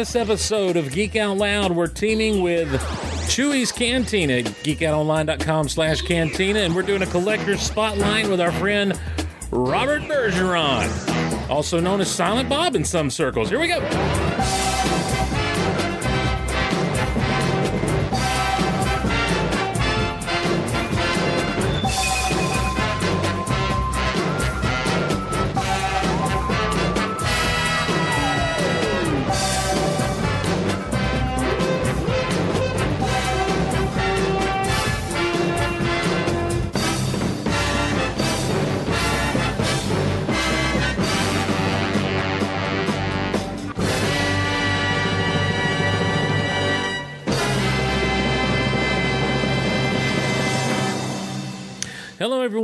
This 0.00 0.16
episode 0.16 0.78
of 0.78 0.92
Geek 0.92 1.14
Out 1.16 1.36
Loud, 1.36 1.72
we're 1.72 1.86
teaming 1.86 2.42
with 2.42 2.70
Chewie's 3.28 3.70
Cantina, 3.70 4.42
geekoutonline.com 4.42 5.68
slash 5.68 6.00
cantina, 6.00 6.60
and 6.60 6.74
we're 6.74 6.80
doing 6.80 7.02
a 7.02 7.06
collector's 7.06 7.60
spotlight 7.60 8.26
with 8.26 8.40
our 8.40 8.50
friend 8.50 8.98
Robert 9.50 10.00
Bergeron, 10.04 11.50
also 11.50 11.80
known 11.80 12.00
as 12.00 12.10
Silent 12.10 12.48
Bob 12.48 12.76
in 12.76 12.84
some 12.86 13.10
circles. 13.10 13.50
Here 13.50 13.60
we 13.60 13.68
go. 13.68 13.78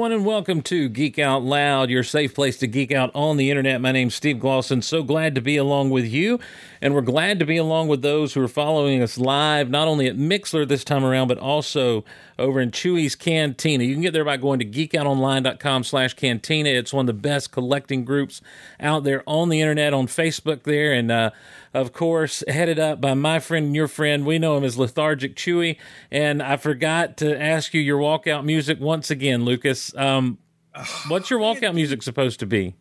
Everyone, 0.06 0.20
and 0.20 0.26
welcome 0.28 0.62
to 0.62 0.88
Geek 0.88 1.18
Out 1.18 1.42
Loud, 1.42 1.90
your 1.90 2.04
safe 2.04 2.32
place 2.32 2.56
to 2.58 2.68
geek 2.68 2.92
out 2.92 3.10
on 3.12 3.38
the 3.38 3.50
internet. 3.50 3.80
My 3.80 3.90
name's 3.90 4.14
Steve 4.14 4.36
Glosson. 4.36 4.84
So 4.84 5.02
glad 5.02 5.34
to 5.34 5.40
be 5.40 5.56
along 5.56 5.90
with 5.90 6.04
you, 6.04 6.38
and 6.80 6.94
we're 6.94 7.00
glad 7.00 7.40
to 7.40 7.44
be 7.44 7.56
along 7.56 7.88
with 7.88 8.02
those 8.02 8.32
who 8.32 8.40
are 8.40 8.46
following 8.46 9.02
us 9.02 9.18
live, 9.18 9.68
not 9.68 9.88
only 9.88 10.06
at 10.06 10.14
Mixlr 10.14 10.68
this 10.68 10.84
time 10.84 11.04
around, 11.04 11.27
but 11.27 11.38
also 11.38 12.04
over 12.38 12.60
in 12.60 12.70
Chewie's 12.70 13.16
Cantina. 13.16 13.82
You 13.82 13.94
can 13.94 14.02
get 14.02 14.12
there 14.12 14.24
by 14.24 14.36
going 14.36 14.60
to 14.60 14.64
geekoutonline.com 14.64 15.82
slash 15.82 16.14
cantina. 16.14 16.68
It's 16.68 16.92
one 16.92 17.02
of 17.02 17.06
the 17.08 17.20
best 17.20 17.50
collecting 17.50 18.04
groups 18.04 18.40
out 18.78 19.02
there 19.02 19.24
on 19.27 19.48
the 19.48 19.60
internet, 19.60 19.92
on 19.92 20.06
Facebook 20.06 20.62
there, 20.62 20.92
and 20.92 21.10
uh, 21.10 21.30
of 21.75 21.92
course, 21.92 22.42
headed 22.48 22.78
up 22.78 23.00
by 23.00 23.14
my 23.14 23.39
friend 23.39 23.67
and 23.67 23.77
your 23.77 23.89
friend. 23.89 24.25
We 24.27 24.39
know 24.39 24.56
him 24.56 24.64
as 24.64 24.78
Lethargic 24.78 25.34
Chewie. 25.36 25.77
And 26.11 26.42
I 26.42 26.56
forgot 26.56 27.17
to 27.19 27.41
ask 27.41 27.75
you 27.75 27.81
your 27.81 27.98
walkout 28.00 28.45
music 28.45 28.81
once 28.81 29.11
again, 29.11 29.45
Lucas. 29.45 29.95
Um, 29.97 30.39
what's 31.08 31.31
your 31.31 31.41
walkout 31.41 31.75
music 31.75 32.03
supposed 32.03 32.41
to 32.41 32.47
be? 32.47 32.75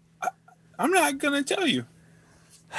I'm 0.77 0.91
not 0.91 1.17
gonna 1.19 1.43
tell 1.43 1.65
you. 1.67 1.85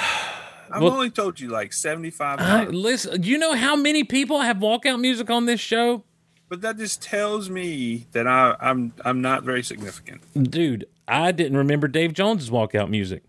I've 0.70 0.82
Well- 0.82 0.92
only 0.92 1.10
told 1.10 1.38
you 1.40 1.48
like 1.48 1.72
75 1.72 2.40
Uh, 2.40 2.66
listen, 2.70 3.20
do 3.20 3.28
you 3.30 3.38
know 3.38 3.54
how 3.54 3.76
many 3.76 4.02
people 4.04 4.40
have 4.40 4.56
walkout 4.58 5.00
music 5.00 5.30
on 5.30 5.46
this 5.46 5.60
show? 5.60 6.02
but 6.48 6.60
that 6.60 6.76
just 6.76 7.02
tells 7.02 7.50
me 7.50 8.06
that 8.12 8.24
I, 8.26 8.54
I'm 8.60 8.92
I'm 9.04 9.20
not 9.20 9.42
very 9.42 9.64
significant. 9.64 10.20
Dude, 10.50 10.84
I 11.08 11.32
didn't 11.32 11.56
remember 11.56 11.88
Dave 11.88 12.12
Jones's 12.12 12.50
walkout 12.50 12.88
music. 12.88 13.24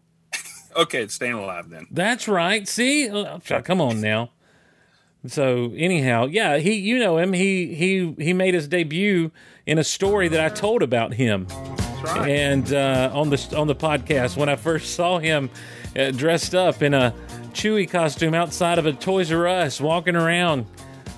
Okay, 0.78 1.02
it's 1.02 1.14
staying 1.16 1.34
alive 1.34 1.70
then. 1.70 1.88
That's 1.92 2.28
right. 2.28 2.68
See, 2.68 3.10
Uh, 3.10 3.40
come 3.64 3.82
on 3.82 4.00
now. 4.00 4.32
So 5.26 5.74
anyhow, 5.76 6.28
yeah, 6.28 6.58
he, 6.58 6.74
you 6.74 7.00
know 7.00 7.18
him. 7.18 7.34
He 7.34 7.74
he 7.74 8.14
he 8.20 8.34
made 8.34 8.54
his 8.54 8.68
debut 8.68 9.32
in 9.66 9.78
a 9.80 9.84
story 9.84 10.28
that 10.30 10.40
I 10.40 10.50
told 10.50 10.84
about 10.84 11.16
him. 11.16 11.48
That's 11.50 12.04
right. 12.16 12.30
and 12.30 12.72
uh, 12.74 13.10
on 13.14 13.30
the 13.32 13.54
on 13.58 13.68
the 13.68 13.76
podcast 13.76 14.38
when 14.38 14.48
I 14.50 14.56
first 14.56 14.94
saw 14.96 15.18
him 15.20 15.50
uh, 15.98 16.12
dressed 16.12 16.54
up 16.56 16.82
in 16.84 16.94
a 16.94 17.14
Chewie 17.54 17.90
costume 17.90 18.36
outside 18.36 18.78
of 18.78 18.86
a 18.86 18.94
Toys 18.94 19.32
R 19.32 19.48
Us, 19.48 19.82
walking 19.82 20.16
around 20.16 20.66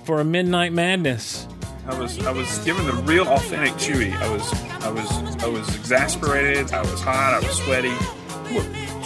for 0.06 0.22
a 0.22 0.24
Midnight 0.24 0.72
Madness. 0.72 1.48
I 1.86 2.00
was 2.00 2.18
I 2.26 2.32
was 2.32 2.58
given 2.60 2.86
the 2.86 2.94
real 2.94 3.28
authentic 3.28 3.74
Chewie. 3.74 4.14
I 4.16 4.30
was 4.34 4.54
I 4.84 4.90
was 4.90 5.12
I 5.44 5.48
was 5.48 5.76
exasperated. 5.76 6.72
I 6.72 6.82
was 6.82 7.02
hot. 7.02 7.34
I 7.34 7.46
was 7.46 7.58
sweaty. 7.58 7.94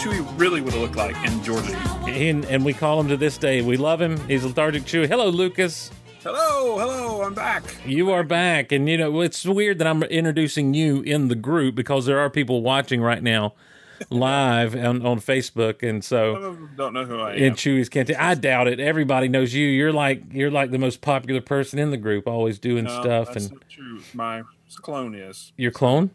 Chewie 0.04 0.38
really 0.38 0.60
would 0.60 0.74
have 0.74 0.82
looked 0.82 0.96
like 0.96 1.16
in 1.26 1.42
Georgia. 1.42 1.74
And, 2.06 2.44
and 2.44 2.62
we 2.62 2.74
call 2.74 3.00
him 3.00 3.08
to 3.08 3.16
this 3.16 3.38
day. 3.38 3.62
We 3.62 3.78
love 3.78 4.02
him. 4.02 4.18
He's 4.28 4.44
lethargic 4.44 4.82
Chewie. 4.82 5.08
Hello, 5.08 5.30
Lucas. 5.30 5.90
Hello, 6.22 6.78
hello, 6.78 7.22
I'm 7.22 7.32
back. 7.32 7.62
You 7.86 8.10
are 8.10 8.22
back, 8.22 8.70
and 8.72 8.86
you 8.88 8.96
know 8.98 9.20
it's 9.22 9.44
weird 9.46 9.78
that 9.78 9.86
I'm 9.86 10.02
introducing 10.04 10.74
you 10.74 11.00
in 11.02 11.28
the 11.28 11.34
group 11.34 11.74
because 11.74 12.04
there 12.06 12.18
are 12.18 12.28
people 12.28 12.62
watching 12.62 13.00
right 13.02 13.22
now, 13.22 13.54
live 14.10 14.74
on, 14.74 15.04
on 15.06 15.20
Facebook, 15.20 15.82
and 15.82 16.02
so. 16.04 16.34
Some 16.40 16.70
don't 16.76 16.92
know 16.94 17.04
who 17.06 17.18
I 17.20 17.34
in 17.34 17.44
am. 17.44 17.54
Chewie's 17.54 17.88
canteen. 17.90 18.16
I 18.16 18.34
doubt 18.34 18.68
it. 18.68 18.80
Everybody 18.80 19.28
knows 19.28 19.52
you. 19.54 19.66
You're 19.66 19.92
like 19.92 20.22
you're 20.32 20.50
like 20.50 20.70
the 20.70 20.78
most 20.78 21.00
popular 21.02 21.40
person 21.42 21.78
in 21.78 21.90
the 21.90 21.98
group, 21.98 22.26
always 22.26 22.58
doing 22.58 22.84
No, 22.84 23.00
stuff. 23.02 23.26
that's 23.32 23.46
And 23.46 23.54
not 23.54 23.68
true. 23.70 24.00
My 24.14 24.42
clone 24.76 25.14
is. 25.14 25.52
your 25.58 25.72
clone, 25.72 26.10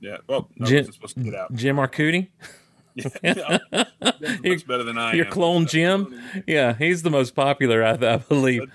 Yeah. 0.00 0.18
Well, 0.28 0.48
no, 0.56 0.66
Jim- 0.66 0.86
it's 0.86 0.94
supposed 0.96 1.16
to 1.16 1.22
get 1.24 1.34
out. 1.36 1.54
Jim 1.54 1.76
Arcudi, 1.76 2.28
Yeah. 2.94 3.58
Much 4.44 4.66
better 4.66 4.82
than 4.82 4.98
I 4.98 5.14
your 5.14 5.26
am. 5.26 5.32
clone 5.32 5.66
Jim. 5.66 6.20
Yeah, 6.46 6.74
he's 6.74 7.02
the 7.02 7.10
most 7.10 7.34
popular, 7.34 7.84
I, 7.84 7.92
I 7.92 8.16
believe. 8.18 8.70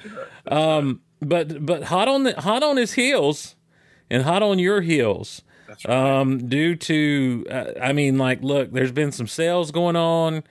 Um, 0.47 1.01
but 1.21 1.65
but 1.65 1.83
hot 1.85 2.07
on 2.07 2.23
the, 2.23 2.39
hot 2.41 2.63
on 2.63 2.77
his 2.77 2.93
heels, 2.93 3.55
and 4.09 4.23
hot 4.23 4.43
on 4.43 4.59
your 4.59 4.81
heels. 4.81 5.41
That's 5.67 5.85
right. 5.85 6.19
um, 6.19 6.47
due 6.47 6.75
to 6.75 7.45
uh, 7.51 7.65
I 7.81 7.93
mean, 7.93 8.17
like, 8.17 8.41
look, 8.41 8.71
there's 8.71 8.91
been 8.91 9.11
some 9.11 9.27
sales 9.27 9.71
going 9.71 9.95
on, 9.95 10.43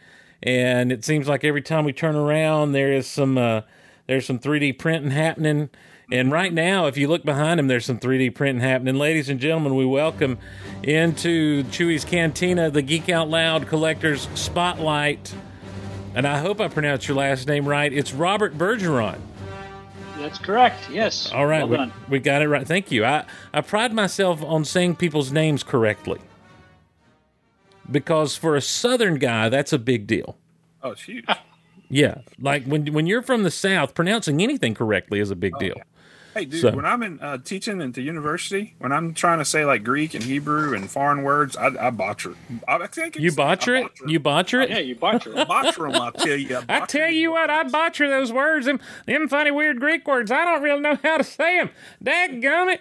and 0.42 0.92
it 0.92 1.04
seems 1.04 1.26
like 1.28 1.44
every 1.44 1.62
time 1.62 1.84
we 1.84 1.92
turn 1.92 2.14
around, 2.16 2.72
there 2.72 2.92
is 2.92 3.06
some 3.06 3.38
uh, 3.38 3.62
there's 4.06 4.26
some 4.26 4.38
3D 4.38 4.78
printing 4.78 5.10
happening. 5.10 5.70
And 6.10 6.30
right 6.30 6.52
now, 6.52 6.86
if 6.86 6.96
you 6.96 7.08
look 7.08 7.24
behind 7.24 7.58
him, 7.58 7.66
there's 7.66 7.84
some 7.84 7.98
3D 7.98 8.34
printing 8.34 8.62
happening. 8.62 8.94
Ladies 8.94 9.28
and 9.28 9.40
gentlemen, 9.40 9.74
we 9.74 9.84
welcome 9.84 10.38
into 10.84 11.64
Chewie's 11.64 12.04
Cantina 12.04 12.70
the 12.70 12.82
Geek 12.82 13.08
Out 13.08 13.28
Loud 13.28 13.66
Collectors 13.66 14.28
Spotlight. 14.34 15.34
And 16.14 16.26
I 16.26 16.38
hope 16.38 16.60
I 16.60 16.68
pronounced 16.68 17.08
your 17.08 17.16
last 17.16 17.48
name 17.48 17.66
right. 17.66 17.92
It's 17.92 18.12
Robert 18.12 18.56
Bergeron. 18.56 19.18
That's 20.16 20.38
correct. 20.38 20.88
Yes. 20.90 21.30
All 21.32 21.46
right, 21.46 21.62
Well 21.62 21.68
we, 21.68 21.76
done. 21.76 21.92
we 22.08 22.18
got 22.20 22.40
it 22.40 22.48
right. 22.48 22.66
Thank 22.66 22.92
you. 22.92 23.04
I, 23.04 23.24
I 23.52 23.60
pride 23.60 23.92
myself 23.92 24.42
on 24.44 24.64
saying 24.64 24.96
people's 24.96 25.32
names 25.32 25.64
correctly 25.64 26.20
because 27.90 28.36
for 28.36 28.54
a 28.54 28.60
Southern 28.60 29.16
guy, 29.16 29.48
that's 29.48 29.72
a 29.72 29.78
big 29.78 30.06
deal. 30.06 30.38
Oh, 30.82 30.90
it's 30.90 31.02
huge. 31.02 31.26
Yeah, 31.88 32.22
like 32.40 32.64
when 32.64 32.92
when 32.92 33.06
you're 33.06 33.22
from 33.22 33.42
the 33.44 33.50
South, 33.50 33.94
pronouncing 33.94 34.42
anything 34.42 34.74
correctly 34.74 35.20
is 35.20 35.30
a 35.30 35.36
big 35.36 35.52
oh, 35.56 35.60
deal. 35.60 35.76
Hey, 36.36 36.44
dude, 36.44 36.60
So- 36.60 36.70
when 36.72 36.84
I'm 36.84 37.02
in 37.02 37.18
uh, 37.20 37.38
teaching 37.38 37.80
at 37.80 37.94
the 37.94 38.02
university, 38.02 38.74
when 38.78 38.92
I'm 38.92 39.14
trying 39.14 39.38
to 39.38 39.44
say 39.44 39.64
like 39.64 39.82
Greek 39.82 40.12
and 40.12 40.22
Hebrew 40.22 40.74
and 40.74 40.90
foreign 40.90 41.22
words, 41.22 41.56
I, 41.56 41.68
I 41.86 41.88
botcher. 41.90 42.34
I, 42.68 42.76
I 42.76 42.86
think 42.88 43.16
You 43.16 43.32
botcher 43.32 43.74
it. 43.74 43.86
You 44.06 44.20
botcher 44.20 44.60
it. 44.60 44.68
Yeah, 44.68 44.80
you 44.80 44.96
botched 44.96 45.28
it. 45.28 45.48
botcher 45.48 45.90
them. 45.90 45.94
I 45.94 46.10
tell 46.10 46.36
you. 46.36 46.58
I 46.58 46.60
botcher 46.80 46.98
tell 46.98 47.10
you 47.10 47.30
what, 47.30 47.48
I 47.48 47.62
botcher 47.64 48.10
those 48.10 48.32
words, 48.34 48.66
them, 48.66 48.80
them 49.06 49.28
funny 49.28 49.50
weird 49.50 49.80
Greek 49.80 50.06
words. 50.06 50.30
I 50.30 50.44
don't 50.44 50.60
really 50.62 50.80
know 50.80 50.98
how 51.02 51.16
to 51.16 51.24
say 51.24 51.56
them. 51.56 51.70
Dadgummit. 52.04 52.80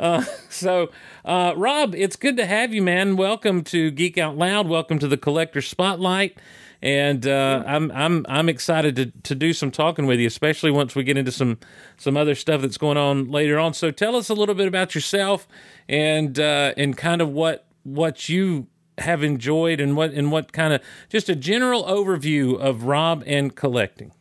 Uh, 0.00 0.24
so, 0.50 0.90
uh, 1.24 1.54
Rob, 1.56 1.94
it's 1.94 2.16
good 2.16 2.36
to 2.38 2.46
have 2.46 2.74
you, 2.74 2.82
man. 2.82 3.14
Welcome 3.16 3.62
to 3.64 3.92
Geek 3.92 4.18
Out 4.18 4.36
Loud. 4.36 4.66
Welcome 4.68 4.98
to 4.98 5.06
the 5.06 5.16
Collector 5.16 5.62
Spotlight. 5.62 6.36
And 6.82 7.26
uh, 7.26 7.64
I'm 7.66 7.90
I'm 7.92 8.26
I'm 8.28 8.48
excited 8.48 8.96
to, 8.96 9.06
to 9.22 9.34
do 9.34 9.52
some 9.52 9.70
talking 9.70 10.06
with 10.06 10.20
you, 10.20 10.26
especially 10.26 10.70
once 10.70 10.94
we 10.94 11.04
get 11.04 11.16
into 11.16 11.32
some 11.32 11.58
some 11.96 12.16
other 12.16 12.34
stuff 12.34 12.60
that's 12.60 12.78
going 12.78 12.96
on 12.96 13.30
later 13.30 13.58
on. 13.58 13.74
So 13.74 13.90
tell 13.90 14.14
us 14.14 14.28
a 14.28 14.34
little 14.34 14.54
bit 14.54 14.68
about 14.68 14.94
yourself 14.94 15.48
and 15.88 16.38
uh, 16.38 16.74
and 16.76 16.96
kind 16.96 17.22
of 17.22 17.30
what 17.30 17.66
what 17.82 18.28
you 18.28 18.66
have 18.98 19.22
enjoyed 19.22 19.80
and 19.80 19.96
what 19.96 20.12
and 20.12 20.30
what 20.30 20.52
kind 20.52 20.72
of 20.72 20.82
just 21.08 21.28
a 21.28 21.36
general 21.36 21.84
overview 21.84 22.58
of 22.58 22.84
Rob 22.84 23.22
and 23.26 23.54
collecting. 23.54 24.12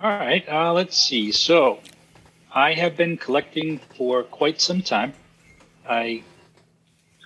All 0.00 0.10
right. 0.10 0.48
Uh, 0.48 0.72
let's 0.72 0.96
see. 0.96 1.32
So, 1.32 1.80
I 2.52 2.74
have 2.74 2.96
been 2.96 3.16
collecting 3.16 3.80
for 3.96 4.22
quite 4.22 4.60
some 4.60 4.82
time. 4.82 5.12
I 5.88 6.22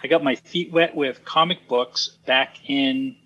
I 0.02 0.08
got 0.08 0.24
my 0.24 0.34
feet 0.34 0.72
wet 0.72 0.96
with 0.96 1.24
comic 1.24 1.68
books 1.68 2.16
back 2.26 2.56
in 2.68 3.16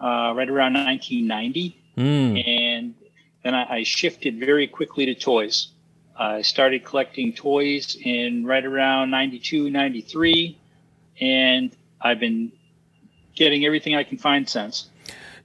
uh, 0.00 0.32
right 0.36 0.48
around 0.48 0.74
1990, 0.74 1.82
Mm. 1.96 2.46
and 2.46 2.94
then 3.42 3.54
I, 3.54 3.76
I 3.78 3.82
shifted 3.82 4.38
very 4.38 4.66
quickly 4.66 5.06
to 5.06 5.14
toys. 5.14 5.68
I 6.18 6.42
started 6.42 6.84
collecting 6.84 7.32
toys 7.32 7.96
in 8.02 8.44
right 8.44 8.64
around 8.64 9.10
92, 9.10 9.70
93, 9.70 10.58
and 11.20 11.74
I've 12.00 12.20
been 12.20 12.52
getting 13.34 13.64
everything 13.64 13.94
I 13.94 14.02
can 14.04 14.18
find 14.18 14.48
since. 14.48 14.88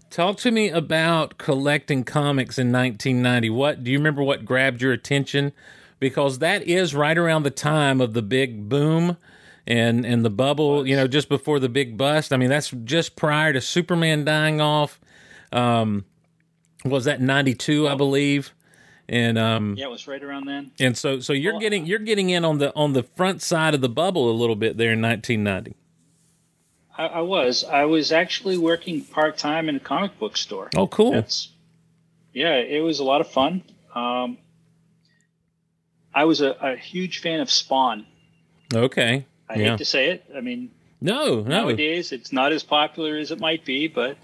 Talk 0.10 0.38
to 0.40 0.52
me 0.52 0.70
about 0.70 1.38
collecting 1.38 2.04
comics 2.04 2.60
in 2.60 2.72
1990. 2.72 3.50
What 3.50 3.84
do 3.84 3.92
you 3.92 3.98
remember? 3.98 4.22
What 4.24 4.44
grabbed 4.44 4.82
your 4.82 4.92
attention? 4.92 5.54
Because 6.00 6.40
that 6.40 6.64
is 6.64 6.94
right 6.94 7.18
around 7.18 7.44
the 7.44 7.52
time 7.52 8.02
of 8.02 8.14
the 8.14 8.22
big 8.22 8.68
boom 8.68 9.16
and 9.68 10.06
and 10.06 10.24
the 10.26 10.30
bubble. 10.30 10.88
You 10.88 10.96
know, 10.96 11.08
just 11.08 11.30
before 11.30 11.60
the 11.60 11.70
big 11.70 11.98
bust. 11.98 12.34
I 12.34 12.38
mean, 12.38 12.50
that's 12.50 12.72
just 12.84 13.16
prior 13.16 13.54
to 13.54 13.62
Superman 13.62 14.26
dying 14.26 14.60
off. 14.62 15.00
Um, 15.52 16.06
Was 16.86 17.06
that 17.06 17.22
ninety 17.22 17.54
two, 17.54 17.88
I 17.88 17.96
believe? 17.96 18.54
And 19.10 19.38
um, 19.38 19.76
Yeah, 19.78 19.88
it 19.88 19.92
was 19.92 20.08
right 20.08 20.24
around 20.24 20.46
then. 20.48 20.72
and 20.80 20.98
so 20.98 21.20
so 21.20 21.34
you're 21.34 21.54
Well, 21.54 21.60
getting 21.60 21.86
you're 21.86 22.00
getting 22.00 22.30
in 22.30 22.46
on 22.46 22.60
the 22.60 22.74
on 22.76 22.94
the 22.94 23.04
front 23.04 23.42
side 23.42 23.74
of 23.74 23.82
the 23.82 23.90
bubble 23.90 24.30
a 24.30 24.34
little 24.34 24.56
bit 24.56 24.78
there 24.78 24.94
in 24.94 25.02
1990. 25.02 25.76
I, 26.98 27.06
I 27.08 27.22
was. 27.22 27.64
I 27.64 27.86
was 27.86 28.12
actually 28.12 28.58
working 28.58 29.02
part 29.04 29.38
time 29.38 29.68
in 29.70 29.76
a 29.76 29.80
comic 29.80 30.18
book 30.20 30.38
store. 30.38 30.70
Oh, 30.76 30.88
cool. 30.88 31.12
That's 31.12 31.50
yeah, 32.34 32.56
it 32.56 32.80
was 32.82 33.00
a 33.00 33.04
lot 33.04 33.20
of 33.20 33.30
fun. 33.30 33.64
Um, 33.94 34.38
I 36.14 36.24
was 36.26 36.40
a, 36.42 36.52
a 36.62 36.76
huge 36.78 37.20
fan 37.20 37.42
of 37.42 37.50
Spawn. 37.52 38.06
Okay. 38.74 39.26
I 39.52 39.56
yeah. 39.60 39.70
hate 39.72 39.78
to 39.80 39.86
say 39.86 40.10
it. 40.10 40.26
I 40.36 40.42
mean, 40.42 40.72
No, 41.02 41.42
no. 41.42 41.44
nowadays 41.44 42.12
it's 42.12 42.32
not 42.32 42.52
as 42.52 42.64
popular 42.64 43.18
as 43.18 43.32
it 43.32 43.40
might 43.40 43.66
be, 43.66 43.88
but 43.88 44.18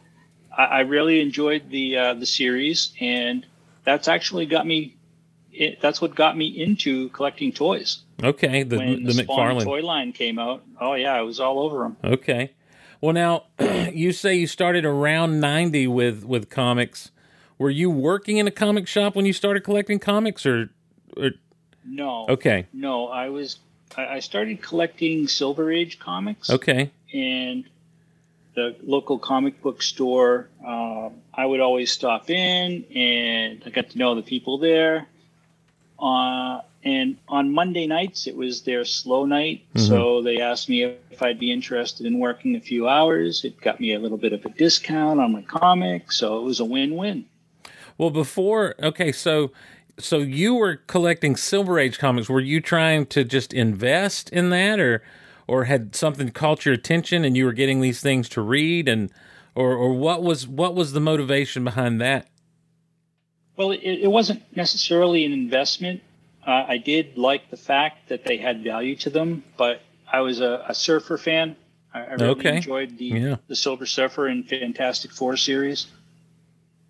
I, 0.56 0.66
I 0.66 0.80
really 0.82 1.20
enjoyed 1.22 1.70
the 1.70 1.98
uh, 1.98 2.14
the 2.14 2.26
series, 2.26 2.94
and 3.00 3.46
that's 3.84 4.08
actually 4.08 4.46
got 4.46 4.66
me. 4.66 4.96
It, 5.52 5.82
that's 5.82 6.00
what 6.00 6.14
got 6.14 6.38
me 6.38 6.48
into 6.48 7.10
collecting 7.10 7.52
toys. 7.52 8.00
Okay. 8.24 8.64
The 8.64 8.78
when 8.78 9.04
the, 9.04 9.14
the, 9.14 9.24
Spawn 9.24 9.56
McFarlane. 9.56 9.64
toy 9.64 9.82
line 9.82 10.14
came 10.14 10.40
out, 10.40 10.64
oh 10.80 10.94
yeah, 10.94 11.14
I 11.14 11.22
was 11.22 11.40
all 11.40 11.60
over 11.60 11.80
them. 11.80 11.98
Okay. 12.04 12.54
Well, 13.02 13.14
now 13.14 13.46
you 13.92 14.12
say 14.12 14.36
you 14.36 14.48
started 14.48 14.86
around 14.86 15.40
90 15.40 15.88
with 15.88 16.24
with 16.24 16.50
comics. 16.50 17.12
Were 17.58 17.70
you 17.72 17.90
working 17.90 18.38
in 18.38 18.48
a 18.48 18.52
comic 18.52 18.88
shop 18.88 19.16
when 19.16 19.26
you 19.26 19.34
started 19.34 19.64
collecting 19.64 19.98
comics 19.98 20.46
or, 20.46 20.70
or 21.16 21.32
No, 21.84 22.28
okay. 22.30 22.68
no, 22.72 23.08
I 23.08 23.30
was. 23.30 23.58
I 23.98 24.16
I 24.16 24.20
started 24.20 24.62
collecting 24.62 25.28
Silver 25.28 25.72
Age 25.72 26.00
comics. 26.00 26.50
Okay. 26.50 26.92
and 27.14 27.66
the 28.58 28.76
local 28.84 29.20
comic 29.20 29.62
book 29.62 29.84
store. 29.84 30.50
Um, 30.66 31.14
I 31.32 31.46
would 31.46 31.60
always 31.60 31.92
stop 31.92 32.32
in, 32.32 32.84
and 32.96 33.62
I 33.66 33.70
got 33.70 33.92
to 33.92 33.98
know 34.00 34.16
the 34.16 34.24
people 34.24 34.58
there. 34.58 35.08
Uh, 36.00 36.62
and 36.84 37.18
on 37.28 37.54
Monday 37.54 37.86
nights, 37.86 38.26
it 38.26 38.36
was 38.36 38.64
their 38.64 38.84
slow 38.84 39.26
night, 39.26 39.64
so 39.76 40.24
they 40.24 40.42
asked 40.42 40.70
me 40.70 40.84
if 40.84 41.22
I'd 41.22 41.40
be 41.40 41.52
interested 41.52 42.08
in 42.08 42.18
working 42.18 42.56
a 42.56 42.60
few 42.62 42.88
hours. 42.88 43.46
It 43.46 43.62
got 43.62 43.80
me 43.80 43.94
a 43.94 44.00
little 44.00 44.18
bit 44.18 44.34
of 44.34 44.44
a 44.46 44.50
discount 44.50 45.20
on 45.20 45.34
my 45.34 45.44
comics, 45.44 46.18
so 46.18 46.40
it 46.40 46.44
was 46.44 46.60
a 46.60 46.66
win-win. 46.66 47.26
Well, 47.98 48.10
before 48.10 48.76
okay, 48.82 49.12
so 49.12 49.52
so 50.00 50.20
you 50.20 50.56
were 50.56 50.78
collecting 50.78 51.36
Silver 51.36 51.80
Age 51.80 52.00
comics. 52.00 52.30
Were 52.30 52.40
you 52.42 52.62
trying 52.62 53.06
to 53.08 53.24
just 53.24 53.54
invest 53.54 54.30
in 54.32 54.50
that, 54.52 54.80
or 54.80 55.04
or 55.48 55.66
had 55.66 55.96
something 55.96 56.30
caught 56.32 56.66
your 56.66 56.76
attention 56.76 57.26
and 57.26 57.38
you 57.38 57.46
were 57.46 57.54
getting 57.54 57.82
these 57.82 58.02
things 58.02 58.30
to 58.30 58.42
read, 58.42 58.88
and 58.90 59.12
or 59.56 59.74
or 59.74 59.94
what 59.94 60.24
was 60.24 60.48
what 60.48 60.76
was 60.76 60.94
the 60.94 61.02
motivation 61.02 61.64
behind 61.64 62.02
that? 62.02 62.28
Well, 63.58 63.72
it, 63.72 63.82
it 63.84 64.12
wasn't 64.12 64.44
necessarily 64.56 65.26
an 65.26 65.34
investment. 65.34 66.02
Uh, 66.46 66.66
I 66.68 66.78
did 66.78 67.18
like 67.18 67.50
the 67.50 67.58
fact 67.58 68.10
that 68.10 68.24
they 68.26 68.38
had 68.38 68.64
value 68.64 68.96
to 68.98 69.10
them, 69.10 69.44
but 69.58 69.82
I 70.12 70.22
was 70.22 70.40
a, 70.42 70.66
a 70.68 70.74
surfer 70.76 71.18
fan. 71.18 71.56
I, 71.94 72.02
I 72.02 72.14
really 72.14 72.32
Okay. 72.32 72.50
enjoyed 72.50 72.98
the 72.98 73.20
Yeah. 73.20 73.38
the 73.48 73.56
Silver 73.56 73.86
Surfer 73.86 74.28
and 74.28 74.48
Fantastic 74.48 75.12
Four 75.12 75.38
series, 75.38 75.88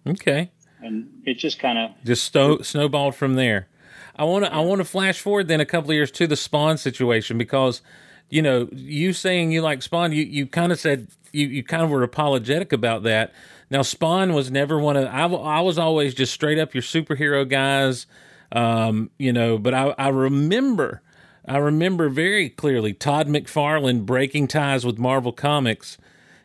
Okay. 0.07 0.51
And 0.81 1.21
it 1.25 1.35
just 1.35 1.59
kind 1.59 1.77
of 1.77 1.91
just 2.03 2.23
sto- 2.23 2.61
snowballed 2.61 3.15
from 3.15 3.35
there. 3.35 3.67
I 4.15 4.23
want 4.23 4.45
to 4.45 4.53
I 4.53 4.59
want 4.59 4.79
to 4.79 4.85
flash 4.85 5.19
forward 5.19 5.47
then 5.47 5.59
a 5.61 5.65
couple 5.65 5.91
of 5.91 5.95
years 5.95 6.11
to 6.11 6.27
the 6.27 6.35
Spawn 6.35 6.77
situation 6.77 7.37
because 7.37 7.81
you 8.29 8.41
know 8.41 8.67
you 8.71 9.13
saying 9.13 9.51
you 9.51 9.61
like 9.61 9.81
Spawn 9.81 10.11
you 10.11 10.23
you 10.23 10.47
kind 10.47 10.71
of 10.71 10.79
said 10.79 11.07
you 11.31 11.47
you 11.47 11.63
kind 11.63 11.83
of 11.83 11.89
were 11.89 12.03
apologetic 12.03 12.73
about 12.73 13.03
that. 13.03 13.33
Now 13.69 13.81
Spawn 13.81 14.33
was 14.33 14.49
never 14.49 14.79
one 14.79 14.97
of 14.97 15.05
I, 15.05 15.25
I 15.25 15.61
was 15.61 15.77
always 15.77 16.13
just 16.13 16.33
straight 16.33 16.57
up 16.57 16.73
your 16.73 16.83
superhero 16.83 17.47
guys, 17.47 18.07
um, 18.51 19.11
you 19.17 19.33
know. 19.33 19.57
But 19.57 19.73
I 19.73 19.93
I 19.97 20.07
remember 20.09 21.01
I 21.47 21.57
remember 21.57 22.09
very 22.09 22.49
clearly 22.49 22.93
Todd 22.93 23.27
McFarlane 23.27 24.05
breaking 24.05 24.47
ties 24.47 24.85
with 24.85 24.97
Marvel 24.97 25.31
Comics 25.31 25.97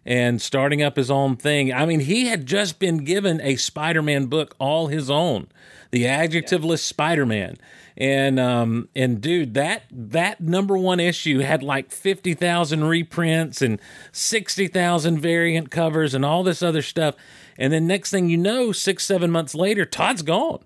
and 0.05 0.43
starting 0.43 0.83
up 0.83 0.97
his 0.97 1.11
own 1.11 1.37
thing. 1.37 1.73
I 1.73 1.87
mean, 1.87 2.01
he 2.01 2.27
had 2.27 2.47
just 2.47 2.79
been 2.79 3.05
given 3.05 3.41
a 3.41 3.57
Spider-Man 3.57 4.27
book 4.27 4.55
all 4.59 4.89
his 4.89 5.11
own, 5.11 5.49
the 5.91 6.05
adjectiveless 6.05 6.81
Spider-Man, 6.81 7.57
and 7.97 8.41
um 8.41 8.89
and 8.97 9.21
dude, 9.21 9.55
that 9.55 9.85
that 9.91 10.41
number 10.41 10.77
one 10.77 10.99
issue 10.99 11.41
had 11.41 11.63
like 11.63 11.93
fifty 11.93 12.35
thousand 12.35 12.85
reprints 12.85 13.61
and 13.61 13.81
sixty 14.11 14.67
thousand 14.67 15.21
variant 15.21 15.71
covers 15.71 16.15
and 16.15 16.25
all 16.25 16.43
this 16.43 16.63
other 16.63 16.83
stuff. 16.83 17.15
And 17.59 17.73
then 17.73 17.87
next 17.87 18.11
thing 18.11 18.29
you 18.31 18.39
know, 18.39 18.73
six 18.73 19.05
seven 19.05 19.31
months 19.31 19.55
later, 19.55 19.85
Todd's 19.85 20.23
gone. 20.23 20.65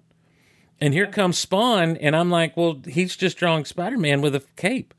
And 0.81 0.93
here 0.93 1.07
comes 1.07 1.39
Spawn, 1.39 1.97
and 1.97 2.15
I'm 2.15 2.31
like, 2.31 2.57
well, 2.57 2.81
he's 2.87 3.17
just 3.17 3.39
drawing 3.39 3.65
Spider 3.65 3.99
Man 3.99 4.21
with 4.21 4.35
a 4.35 4.45
cape. 4.57 4.95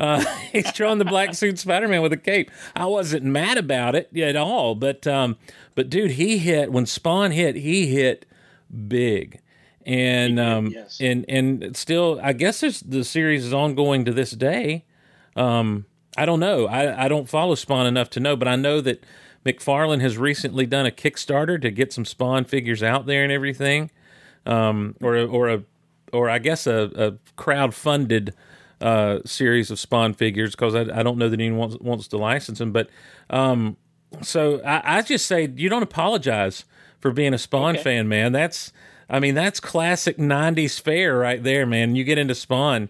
Uh, 0.00 0.24
he's 0.52 0.72
drawing 0.72 0.98
the 0.98 1.04
black 1.04 1.34
suit 1.34 1.58
Spider 1.58 1.86
Man 1.86 2.00
with 2.00 2.12
a 2.12 2.16
cape. 2.16 2.50
I 2.74 2.86
wasn't 2.86 3.24
mad 3.24 3.58
about 3.58 3.94
it 3.94 4.16
at 4.16 4.34
all, 4.34 4.74
but 4.74 5.06
um, 5.06 5.36
but 5.74 5.90
dude, 5.90 6.12
he 6.12 6.38
hit 6.38 6.72
when 6.72 6.86
Spawn 6.86 7.32
hit, 7.32 7.54
he 7.54 7.86
hit 7.86 8.24
big, 8.88 9.40
and 9.84 10.40
um, 10.40 10.68
yes. 10.68 10.98
and 11.00 11.26
and 11.28 11.76
still, 11.76 12.18
I 12.22 12.32
guess 12.32 12.60
the 12.80 13.04
series 13.04 13.44
is 13.44 13.52
ongoing 13.52 14.06
to 14.06 14.12
this 14.12 14.30
day. 14.30 14.84
Um, 15.36 15.84
I 16.16 16.26
don't 16.26 16.40
know. 16.40 16.66
I, 16.66 17.04
I 17.04 17.08
don't 17.08 17.28
follow 17.28 17.54
Spawn 17.54 17.86
enough 17.86 18.10
to 18.10 18.20
know, 18.20 18.36
but 18.36 18.48
I 18.48 18.56
know 18.56 18.80
that 18.80 19.04
McFarlane 19.44 20.00
has 20.00 20.18
recently 20.18 20.66
done 20.66 20.86
a 20.86 20.90
Kickstarter 20.90 21.60
to 21.60 21.70
get 21.70 21.92
some 21.92 22.04
Spawn 22.04 22.44
figures 22.44 22.82
out 22.82 23.06
there 23.06 23.22
and 23.22 23.30
everything, 23.30 23.90
um, 24.46 24.96
or 25.02 25.16
or 25.18 25.48
a 25.50 25.62
or 26.10 26.30
I 26.30 26.38
guess 26.38 26.66
a, 26.66 26.90
a 26.96 27.34
crowd 27.36 27.74
funded 27.74 28.34
uh, 28.80 29.18
series 29.24 29.70
of 29.70 29.78
Spawn 29.78 30.14
figures 30.14 30.52
because 30.52 30.74
I, 30.74 30.80
I 30.98 31.02
don't 31.02 31.18
know 31.18 31.28
that 31.28 31.38
anyone 31.40 31.58
wants, 31.58 31.76
wants 31.80 32.08
to 32.08 32.16
license 32.16 32.58
them. 32.58 32.72
But 32.72 32.88
um, 33.28 33.76
so 34.22 34.62
I, 34.64 34.98
I 34.98 35.02
just 35.02 35.26
say 35.26 35.48
you 35.56 35.68
don't 35.68 35.82
apologize 35.82 36.64
for 36.98 37.10
being 37.12 37.34
a 37.34 37.38
Spawn 37.38 37.74
Okay. 37.76 37.82
fan, 37.82 38.08
man. 38.08 38.32
That's 38.32 38.72
I 39.08 39.20
mean 39.20 39.34
that's 39.34 39.60
classic 39.60 40.16
'90s 40.18 40.80
fare 40.80 41.16
right 41.18 41.42
there, 41.42 41.66
man. 41.66 41.96
You 41.96 42.04
get 42.04 42.18
into 42.18 42.34
Spawn, 42.34 42.88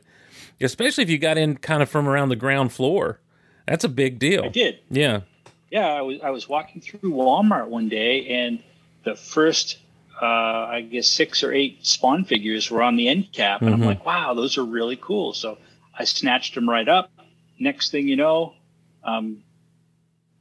especially 0.61 1.05
if 1.05 1.11
you 1.11 1.19
got 1.19 1.39
in 1.39 1.57
kind 1.57 1.83
of 1.83 1.89
from 1.89 2.09
around 2.09 2.29
the 2.29 2.37
ground 2.37 2.73
floor. 2.73 3.21
That's 3.67 3.85
a 3.85 3.89
big 3.89 4.19
deal. 4.19 4.45
I 4.45 4.49
did. 4.49 4.81
Yeah. 4.91 5.21
Yeah, 5.71 5.87
I 5.87 6.03
was 6.03 6.19
I 6.23 6.31
was 6.31 6.49
walking 6.49 6.81
through 6.81 7.13
Walmart 7.13 7.69
one 7.69 7.89
day, 7.89 8.27
and 8.27 8.61
the 9.05 9.15
first, 9.15 9.79
uh, 10.21 10.25
I 10.27 10.81
guess 10.81 11.07
six 11.07 11.45
or 11.45 11.53
eight 11.53 11.87
Spawn 11.87 12.25
figures 12.25 12.71
were 12.73 12.83
on 12.83 12.97
the 12.97 13.07
end 13.09 13.31
cap, 13.33 13.63
and 13.63 13.73
I'm 13.73 13.81
like, 13.81 14.05
wow, 14.05 14.35
those 14.35 14.59
are 14.59 14.65
really 14.65 14.97
cool. 14.97 15.33
So 15.33 15.59
I 15.99 16.05
snatched 16.05 16.55
them 16.55 16.69
right 16.69 16.89
up. 16.89 17.11
Next 17.59 17.91
thing 17.91 18.09
you 18.09 18.17
know, 18.17 18.55
um, 19.05 19.43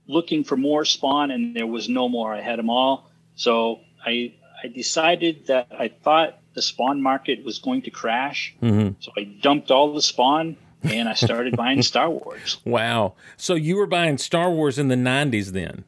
looking 0.08 0.44
for 0.44 0.56
more 0.58 0.86
Spawn, 0.86 1.32
and 1.32 1.56
there 1.56 1.68
was 1.68 1.89
no 1.89 2.08
more. 2.10 2.34
I 2.34 2.41
had 2.41 2.60
them 2.60 2.70
all. 2.70 3.10
So 3.36 3.79
I 4.06 4.34
I 4.63 4.68
decided 4.68 5.48
that 5.48 5.68
I 5.77 5.89
thought 5.89 6.39
the 6.53 6.62
Spawn 6.62 7.01
market 7.01 7.44
was 7.44 7.60
going 7.60 7.82
to 7.84 7.91
crash. 7.91 8.53
hmm 8.60 8.89
So 9.00 9.12
I 9.18 9.24
dumped 9.24 9.72
all 9.72 9.94
the 9.94 10.01
Spawn, 10.01 10.58
and 10.84 11.08
I 11.10 11.13
started 11.13 11.56
buying 11.63 11.82
Star 11.82 12.10
Wars. 12.10 12.58
Wow. 12.65 13.13
So 13.38 13.56
you 13.56 13.75
were 13.75 13.88
buying 13.88 14.18
Star 14.18 14.50
Wars 14.51 14.79
in 14.79 14.88
the 14.88 14.96
'90s 14.96 15.48
then? 15.51 15.84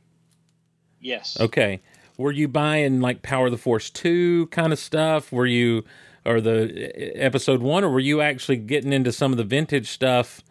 Yes. 0.99 1.37
Okay. 1.39 1.81
Were 2.17 2.31
you 2.31 2.47
buying 2.47 3.01
like 3.01 3.23
Power 3.23 3.47
of 3.47 3.51
the 3.51 3.57
Force 3.57 3.89
2 3.89 4.47
kind 4.47 4.71
of 4.71 4.77
stuff? 4.77 5.31
Were 5.31 5.47
you 5.47 5.83
or 6.25 6.39
the 6.41 6.87
uh, 6.87 7.11
episode 7.19 7.61
1 7.61 7.83
or 7.83 7.89
were 7.89 7.99
you 7.99 8.21
actually 8.21 8.57
getting 8.57 8.93
into 8.93 9.11
some 9.11 9.31
of 9.31 9.37
the 9.37 9.43
vintage 9.43 9.87
stuff 9.89 10.41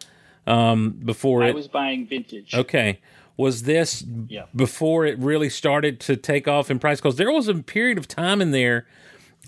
um 0.47 0.91
before 0.91 1.43
I 1.43 1.49
it 1.49 1.55
was 1.55 1.67
buying 1.67 2.05
vintage. 2.07 2.53
Okay. 2.53 2.99
Was 3.37 3.63
this 3.63 4.03
Yeah. 4.27 4.45
before 4.55 5.05
it 5.05 5.17
really 5.19 5.49
started 5.49 5.99
to 6.01 6.15
take 6.17 6.47
off 6.47 6.69
in 6.71 6.79
price 6.79 6.99
cuz 7.01 7.15
there 7.15 7.31
was 7.31 7.47
a 7.47 7.55
period 7.55 7.97
of 7.97 8.07
time 8.07 8.41
in 8.41 8.51
there 8.51 8.85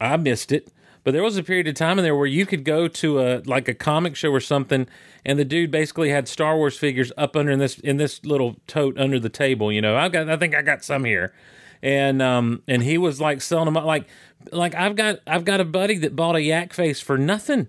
I 0.01 0.17
missed 0.17 0.51
it, 0.51 0.69
but 1.03 1.11
there 1.13 1.21
was 1.23 1.37
a 1.37 1.43
period 1.43 1.67
of 1.67 1.75
time 1.75 1.99
in 1.99 2.03
there 2.03 2.15
where 2.15 2.25
you 2.27 2.45
could 2.45 2.63
go 2.63 2.87
to 2.87 3.19
a 3.19 3.41
like 3.45 3.67
a 3.67 3.73
comic 3.73 4.15
show 4.15 4.31
or 4.31 4.39
something 4.39 4.87
and 5.25 5.37
the 5.39 5.45
dude 5.45 5.71
basically 5.71 6.09
had 6.09 6.27
Star 6.27 6.57
Wars 6.57 6.77
figures 6.77 7.11
up 7.17 7.35
under 7.35 7.51
in 7.51 7.59
this 7.59 7.79
in 7.79 7.97
this 7.97 8.23
little 8.25 8.55
tote 8.67 8.97
under 8.97 9.19
the 9.19 9.29
table, 9.29 9.71
you 9.71 9.81
know. 9.81 9.95
I 9.97 10.09
got 10.09 10.29
I 10.29 10.37
think 10.37 10.53
I 10.55 10.61
got 10.61 10.83
some 10.83 11.05
here. 11.05 11.33
And 11.81 12.21
um 12.21 12.61
and 12.67 12.81
he 12.83 12.97
was 12.97 13.19
like 13.19 13.41
selling 13.41 13.65
them 13.65 13.77
out 13.77 13.85
like 13.85 14.05
like 14.51 14.75
I've 14.75 14.95
got 14.95 15.19
I've 15.27 15.45
got 15.45 15.61
a 15.61 15.65
buddy 15.65 15.97
that 15.99 16.15
bought 16.15 16.35
a 16.35 16.41
yak 16.41 16.73
face 16.73 16.99
for 16.99 17.17
nothing. 17.17 17.67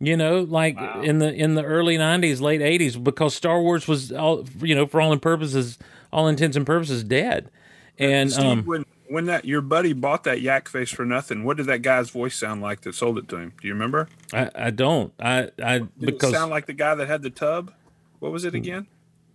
You 0.00 0.16
know, 0.16 0.40
like 0.40 0.76
in 1.04 1.18
the 1.18 1.32
in 1.32 1.54
the 1.54 1.62
early 1.62 1.96
'90s, 1.96 2.40
late 2.40 2.60
'80s, 2.60 3.02
because 3.02 3.34
Star 3.34 3.60
Wars 3.60 3.86
was 3.86 4.10
all 4.10 4.44
you 4.60 4.74
know 4.74 4.86
for 4.86 5.00
all 5.00 5.16
purposes, 5.16 5.78
all 6.12 6.26
intents 6.26 6.56
and 6.56 6.66
purposes, 6.66 7.04
dead. 7.04 7.50
And 7.98 8.32
Steve, 8.32 8.44
um, 8.44 8.64
when 8.64 8.84
when 9.08 9.26
that 9.26 9.44
your 9.44 9.60
buddy 9.60 9.92
bought 9.92 10.24
that 10.24 10.40
yak 10.40 10.68
face 10.68 10.90
for 10.90 11.04
nothing, 11.04 11.44
what 11.44 11.56
did 11.56 11.66
that 11.66 11.82
guy's 11.82 12.10
voice 12.10 12.34
sound 12.34 12.62
like 12.62 12.80
that 12.80 12.94
sold 12.94 13.18
it 13.18 13.28
to 13.28 13.36
him? 13.36 13.52
Do 13.60 13.68
you 13.68 13.74
remember? 13.74 14.08
I, 14.32 14.50
I 14.54 14.70
don't. 14.70 15.12
I 15.20 15.50
I 15.62 15.78
Did 15.78 15.90
because 16.00 16.30
it 16.30 16.34
sound 16.34 16.50
like 16.50 16.66
the 16.66 16.72
guy 16.72 16.94
that 16.96 17.06
had 17.06 17.22
the 17.22 17.30
tub? 17.30 17.72
What 18.18 18.32
was 18.32 18.44
it 18.44 18.54
again? 18.54 18.86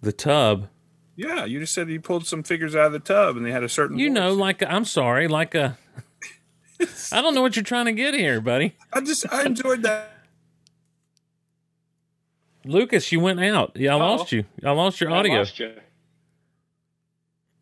the 0.01 0.11
tub. 0.11 0.67
Yeah, 1.15 1.45
you 1.45 1.59
just 1.59 1.73
said 1.73 1.89
you 1.89 1.99
pulled 1.99 2.27
some 2.27 2.43
figures 2.43 2.75
out 2.75 2.87
of 2.87 2.91
the 2.91 2.99
tub 2.99 3.37
and 3.37 3.45
they 3.45 3.51
had 3.51 3.63
a 3.63 3.69
certain. 3.69 3.97
You 3.97 4.09
know, 4.09 4.33
like 4.33 4.63
I'm 4.63 4.85
sorry, 4.85 5.27
like 5.27 5.55
a. 5.55 5.77
I 7.11 7.21
don't 7.21 7.33
know 7.33 7.41
what 7.41 7.55
you're 7.55 7.63
trying 7.63 7.85
to 7.85 7.91
get 7.93 8.13
here, 8.13 8.39
buddy. 8.41 8.75
I 8.93 9.01
just 9.01 9.25
I 9.33 9.43
enjoyed 9.45 9.81
that. 9.83 10.11
Lucas, 12.65 13.11
you 13.11 13.19
went 13.19 13.39
out. 13.43 13.71
Yeah, 13.75 13.95
I 13.95 13.99
Uh-oh. 13.99 14.15
lost 14.15 14.31
you. 14.31 14.43
I 14.63 14.71
lost 14.71 14.99
your 15.01 15.11
I 15.11 15.17
audio. 15.19 15.37
lost 15.39 15.59
you. 15.59 15.73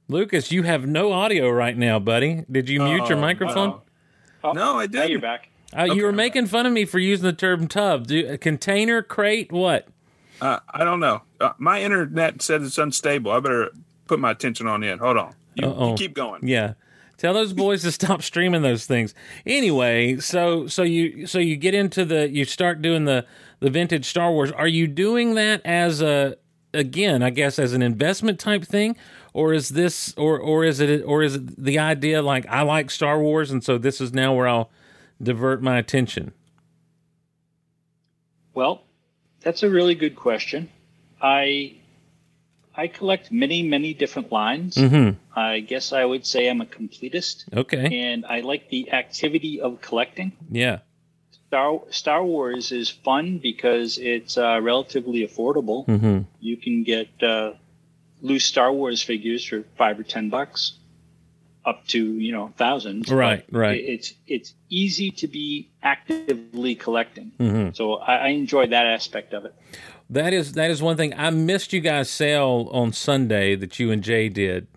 Lucas, 0.07 0.51
you 0.51 0.63
have 0.63 0.85
no 0.85 1.11
audio 1.11 1.49
right 1.49 1.77
now, 1.77 1.99
buddy. 1.99 2.45
Did 2.51 2.69
you 2.69 2.81
mute 2.81 3.07
your 3.09 3.17
Oh, 3.17 3.21
microphone? 3.21 3.69
wow. 3.71 3.81
Oh, 4.43 4.51
No, 4.51 4.79
I 4.79 4.87
did. 4.87 4.95
Now 4.99 5.03
you're 5.05 5.19
back. 5.21 5.49
Uh, 5.77 5.83
you 5.83 6.03
were 6.03 6.09
I'm 6.09 6.15
making 6.15 6.47
fun 6.47 6.65
of 6.65 6.73
me 6.73 6.85
for 6.85 6.99
using 6.99 7.25
the 7.25 7.33
term 7.33 7.67
tub. 7.67 8.07
Do, 8.07 8.27
a 8.27 8.37
container, 8.37 9.01
crate, 9.01 9.51
what? 9.51 9.87
Uh, 10.39 10.59
I 10.69 10.83
don't 10.83 10.99
know. 10.99 11.21
Uh, 11.39 11.53
my 11.57 11.81
internet 11.81 12.41
said 12.41 12.61
it's 12.61 12.77
unstable. 12.77 13.31
I 13.31 13.39
better 13.39 13.71
put 14.07 14.19
my 14.19 14.31
attention 14.31 14.67
on 14.67 14.83
it. 14.83 14.99
Hold 14.99 15.17
on. 15.17 15.33
You, 15.55 15.67
you 15.89 15.95
keep 15.97 16.13
going. 16.13 16.47
Yeah. 16.47 16.73
Tell 17.17 17.33
those 17.33 17.53
boys 17.53 17.81
to 17.83 17.91
stop 17.91 18.21
streaming 18.21 18.61
those 18.61 18.85
things. 18.85 19.13
Anyway, 19.45 20.17
so 20.17 20.67
so 20.67 20.83
you 20.83 21.27
so 21.27 21.39
you 21.39 21.55
get 21.55 21.73
into 21.73 22.05
the 22.05 22.29
you 22.29 22.45
start 22.45 22.81
doing 22.81 23.05
the 23.05 23.25
the 23.59 23.69
vintage 23.69 24.05
Star 24.05 24.31
Wars. 24.31 24.51
Are 24.51 24.67
you 24.67 24.87
doing 24.87 25.35
that 25.35 25.61
as 25.65 26.01
a 26.01 26.37
again, 26.73 27.23
I 27.23 27.29
guess 27.29 27.57
as 27.57 27.73
an 27.73 27.81
investment 27.81 28.39
type 28.39 28.63
thing 28.63 28.95
or 29.33 29.53
is 29.53 29.69
this 29.69 30.13
or 30.17 30.39
or 30.39 30.63
is 30.63 30.79
it 30.79 31.03
or 31.05 31.23
is 31.23 31.35
it 31.35 31.63
the 31.63 31.79
idea 31.79 32.21
like 32.21 32.45
I 32.47 32.61
like 32.61 32.91
Star 32.91 33.19
Wars 33.19 33.51
and 33.51 33.63
so 33.63 33.77
this 33.77 33.99
is 33.99 34.13
now 34.13 34.33
where 34.33 34.47
I'll 34.47 34.69
divert 35.21 35.61
my 35.61 35.77
attention? 35.77 36.33
Well, 38.53 38.83
that's 39.41 39.63
a 39.63 39.69
really 39.69 39.95
good 39.95 40.15
question. 40.15 40.69
I 41.21 41.75
I 42.77 42.87
collect 42.87 43.31
many, 43.31 43.63
many 43.63 43.93
different 43.93 44.31
lines. 44.31 44.75
Mhm. 44.75 45.15
I 45.35 45.59
guess 45.61 45.93
I 45.93 46.03
would 46.05 46.25
say 46.25 46.49
I'm 46.49 46.61
a 46.61 46.65
completist, 46.65 47.45
Okay. 47.55 47.85
and 48.05 48.25
I 48.25 48.41
like 48.41 48.69
the 48.69 48.91
activity 48.91 49.61
of 49.61 49.81
collecting. 49.81 50.33
Yeah. 50.51 50.79
Star 51.47 51.79
Star 51.89 52.23
Wars 52.25 52.71
is 52.71 52.89
fun 52.89 53.37
because 53.37 53.97
it's 53.97 54.37
uh, 54.37 54.59
relatively 54.61 55.25
affordable. 55.25 55.85
Mhm. 55.87 56.25
You 56.41 56.57
can 56.57 56.83
get 56.83 57.07
uh, 57.23 57.53
loose 58.21 58.45
Star 58.45 58.73
Wars 58.73 59.01
figures 59.01 59.45
for 59.45 59.63
five 59.77 59.99
or 59.99 60.03
ten 60.03 60.29
bucks, 60.29 60.73
up 61.63 61.87
to 61.87 61.99
you 62.03 62.31
know 62.31 62.51
thousands. 62.57 63.11
Right, 63.11 63.43
But 63.49 63.57
right. 63.59 63.79
It's 63.95 64.13
it's 64.27 64.53
easy 64.69 65.11
to 65.11 65.27
be 65.27 65.69
actively 65.81 66.75
collecting, 66.75 67.31
Mhm. 67.39 67.75
so 67.75 67.95
I, 67.95 68.15
I 68.17 68.29
enjoy 68.29 68.67
that 68.67 68.85
aspect 68.87 69.33
of 69.33 69.45
it. 69.45 69.53
That 70.09 70.33
is 70.33 70.53
that 70.53 70.69
is 70.69 70.81
one 70.81 70.97
thing 70.97 71.13
I 71.17 71.29
missed 71.31 71.73
you 71.73 71.81
guys 71.81 72.09
sale 72.09 72.69
on 72.71 72.93
Sunday 72.93 73.55
that 73.55 73.79
you 73.79 73.91
and 73.91 74.03
Jay 74.03 74.29
did. 74.29 74.67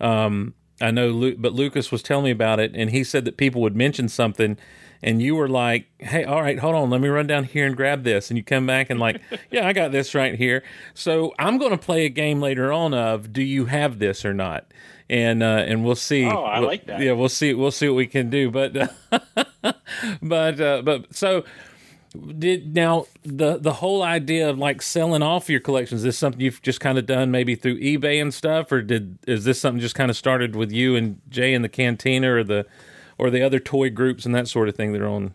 Um, 0.00 0.54
I 0.80 0.92
know, 0.92 1.08
Lu- 1.08 1.36
but 1.36 1.52
Lucas 1.52 1.90
was 1.90 2.02
telling 2.02 2.26
me 2.26 2.30
about 2.30 2.60
it, 2.60 2.72
and 2.74 2.90
he 2.90 3.02
said 3.02 3.24
that 3.24 3.36
people 3.36 3.60
would 3.62 3.74
mention 3.74 4.08
something, 4.08 4.56
and 5.02 5.20
you 5.20 5.34
were 5.34 5.48
like, 5.48 5.86
"Hey, 5.98 6.22
all 6.22 6.40
right, 6.40 6.58
hold 6.60 6.76
on, 6.76 6.90
let 6.90 7.00
me 7.00 7.08
run 7.08 7.26
down 7.26 7.42
here 7.44 7.66
and 7.66 7.76
grab 7.76 8.04
this," 8.04 8.30
and 8.30 8.36
you 8.38 8.44
come 8.44 8.66
back 8.66 8.88
and 8.88 9.00
like, 9.00 9.20
"Yeah, 9.50 9.66
I 9.66 9.72
got 9.72 9.90
this 9.90 10.14
right 10.14 10.36
here." 10.36 10.62
So 10.94 11.34
I'm 11.40 11.58
going 11.58 11.72
to 11.72 11.78
play 11.78 12.04
a 12.04 12.10
game 12.10 12.40
later 12.40 12.72
on 12.72 12.94
of 12.94 13.32
Do 13.32 13.42
you 13.42 13.64
have 13.66 13.98
this 13.98 14.24
or 14.24 14.32
not? 14.32 14.66
And 15.10 15.42
uh, 15.42 15.64
and 15.66 15.84
we'll 15.84 15.96
see. 15.96 16.24
Oh, 16.26 16.44
I 16.44 16.60
like 16.60 16.86
that. 16.86 17.00
Yeah, 17.00 17.12
we'll 17.12 17.28
see. 17.28 17.54
We'll 17.54 17.72
see 17.72 17.88
what 17.88 17.96
we 17.96 18.06
can 18.06 18.30
do. 18.30 18.50
But 18.50 18.74
but 20.22 20.60
uh, 20.60 20.82
but 20.82 21.14
so 21.16 21.44
did 22.38 22.74
now 22.74 23.06
the 23.22 23.58
the 23.58 23.74
whole 23.74 24.02
idea 24.02 24.48
of 24.48 24.58
like 24.58 24.82
selling 24.82 25.22
off 25.22 25.48
your 25.48 25.60
collections 25.60 26.00
is 26.00 26.04
this 26.04 26.18
something 26.18 26.40
you've 26.40 26.60
just 26.62 26.80
kind 26.80 26.98
of 26.98 27.06
done 27.06 27.30
maybe 27.30 27.54
through 27.54 27.78
ebay 27.80 28.20
and 28.20 28.32
stuff 28.34 28.70
or 28.72 28.82
did 28.82 29.18
is 29.26 29.44
this 29.44 29.60
something 29.60 29.80
just 29.80 29.94
kind 29.94 30.10
of 30.10 30.16
started 30.16 30.56
with 30.56 30.72
you 30.72 30.96
and 30.96 31.20
jay 31.28 31.52
in 31.54 31.62
the 31.62 31.68
cantina 31.68 32.32
or 32.32 32.42
the 32.44 32.66
or 33.18 33.30
the 33.30 33.42
other 33.42 33.58
toy 33.60 33.90
groups 33.90 34.24
and 34.26 34.34
that 34.34 34.48
sort 34.48 34.68
of 34.68 34.74
thing 34.76 34.92
that 34.92 35.00
are 35.02 35.08
on 35.08 35.34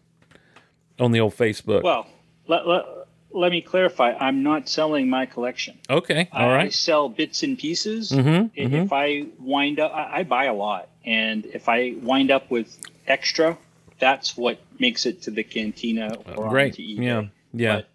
on 1.00 1.12
the 1.12 1.20
old 1.20 1.36
facebook 1.36 1.84
Well, 1.84 2.08
let, 2.48 2.68
let, 2.68 2.86
let 3.32 3.52
me 3.52 3.62
clarify. 3.62 4.14
I'm 4.20 4.44
not 4.44 4.70
selling 4.70 5.10
my 5.10 5.26
collection. 5.26 5.78
okay 5.90 6.30
all 6.32 6.50
I 6.50 6.56
right 6.56 6.74
sell 6.74 7.10
bits 7.10 7.42
and 7.44 7.58
pieces. 7.58 8.12
Mhm, 8.12 8.52
I- 8.56 8.84
If 8.84 8.94
I 8.94 9.26
wind 9.40 9.80
up, 9.80 9.92
I, 9.94 10.20
I 10.20 10.24
buy 10.24 10.46
a 10.46 10.54
lot, 10.54 10.90
and 11.06 11.46
if 11.48 11.68
I 11.68 11.96
wind 12.02 12.30
up 12.32 12.52
with 12.52 12.78
extra, 13.08 13.58
that's 14.04 14.36
what 14.36 14.60
makes 14.80 15.06
it 15.06 15.22
to 15.22 15.32
the 15.32 15.44
cantina 15.44 16.14
or 16.36 16.50
great 16.50 16.74
onto 16.74 16.84
eBay. 16.84 17.04
yeah 17.06 17.24
yeah 17.54 17.76
But 17.78 17.88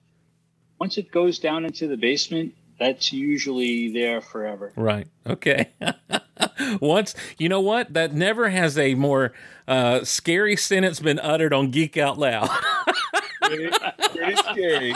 once 0.80 0.96
it 0.96 1.10
goes 1.10 1.38
down 1.38 1.66
into 1.66 1.86
the 1.86 1.96
basement, 1.98 2.54
that's 2.78 3.12
usually 3.12 3.92
there 3.92 4.22
forever. 4.22 4.72
Right. 4.76 5.06
Okay. 5.26 5.68
Once 6.80 7.14
you 7.36 7.48
know 7.48 7.60
what 7.60 7.92
that 7.94 8.14
never 8.14 8.48
has 8.48 8.78
a 8.78 8.94
more 8.94 9.32
uh, 9.66 10.04
scary 10.04 10.54
sentence 10.56 11.00
been 11.00 11.18
uttered 11.18 11.52
on 11.52 11.70
Geek 11.72 11.96
Out 11.96 12.16
Loud. 12.18 12.48
Pretty, 13.42 13.70
pretty 14.14 14.36
scary. 14.36 14.94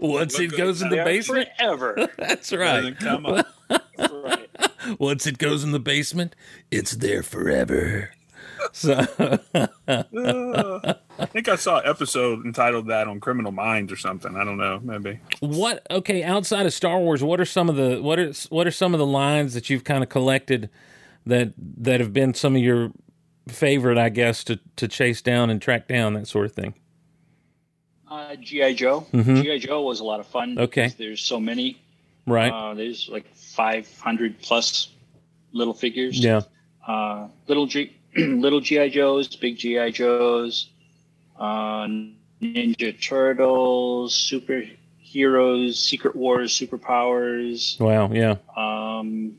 Once 0.00 0.40
it 0.40 0.56
goes 0.56 0.80
in 0.82 0.88
the 0.88 1.04
basement, 1.04 1.48
forever. 1.58 2.08
that's 2.18 2.52
right. 2.52 2.80
Doesn't 2.80 2.98
come 2.98 3.26
up. 3.26 3.46
right. 3.70 4.48
Once 4.98 5.26
it 5.26 5.36
goes 5.38 5.62
in 5.64 5.72
the 5.72 5.78
basement, 5.78 6.34
it's 6.70 6.92
there 6.92 7.22
forever. 7.22 8.10
So 8.72 8.92
Uh, 9.88 10.94
I 11.18 11.26
think 11.26 11.48
I 11.48 11.56
saw 11.56 11.78
an 11.80 11.86
episode 11.86 12.44
entitled 12.44 12.86
that 12.88 13.08
on 13.08 13.20
Criminal 13.20 13.52
Minds 13.52 13.92
or 13.92 13.96
something. 13.96 14.36
I 14.36 14.44
don't 14.44 14.58
know. 14.58 14.80
Maybe. 14.82 15.20
what? 15.40 15.86
Okay, 15.90 16.22
outside 16.22 16.66
of 16.66 16.72
Star 16.72 16.98
Wars, 16.98 17.22
what 17.22 17.40
are 17.40 17.44
some 17.44 17.68
of 17.68 17.76
the 17.76 18.00
what 18.02 18.18
are 18.18 18.32
what 18.50 18.66
are 18.66 18.70
some 18.70 18.94
of 18.94 18.98
the 18.98 19.06
lines 19.06 19.54
that 19.54 19.70
you've 19.70 19.84
kind 19.84 20.02
of 20.02 20.08
collected 20.10 20.70
that 21.26 21.52
that 21.78 22.00
have 22.00 22.12
been 22.12 22.34
some 22.34 22.54
of 22.56 22.62
your 22.62 22.92
favorite, 23.48 23.98
I 23.98 24.08
guess, 24.10 24.44
to 24.44 24.60
to 24.76 24.86
chase 24.88 25.22
down 25.22 25.50
and 25.50 25.60
track 25.60 25.88
down 25.88 26.12
that 26.14 26.28
sort 26.28 26.46
of 26.46 26.52
thing. 26.52 26.74
Uh, 28.10 28.36
GI 28.36 28.74
Joe. 28.74 29.06
Mhm. 29.12 29.42
GI 29.42 29.58
Joe 29.60 29.82
was 29.82 30.00
a 30.00 30.04
lot 30.04 30.20
of 30.20 30.26
fun. 30.26 30.58
Okay. 30.58 30.92
There's 30.96 31.20
so 31.20 31.38
many. 31.40 31.78
Right. 32.26 32.50
Uh, 32.52 32.74
there's 32.74 33.08
like 33.10 33.26
500 33.34 34.40
plus 34.40 34.88
little 35.52 35.74
figures. 35.74 36.18
yeah. 36.22 36.42
Uh, 36.86 37.28
little 37.48 37.66
G, 37.66 37.92
little 38.16 38.60
GI 38.60 38.90
Joes, 38.90 39.34
big 39.36 39.56
GI 39.58 39.92
Joes, 39.92 40.70
uh, 41.38 41.86
Ninja 42.42 43.00
Turtles, 43.00 44.14
superheroes, 44.14 45.74
Secret 45.74 46.16
Wars, 46.16 46.52
superpowers. 46.58 47.78
Wow. 47.80 48.10
Yeah. 48.12 48.36
Um, 48.56 49.36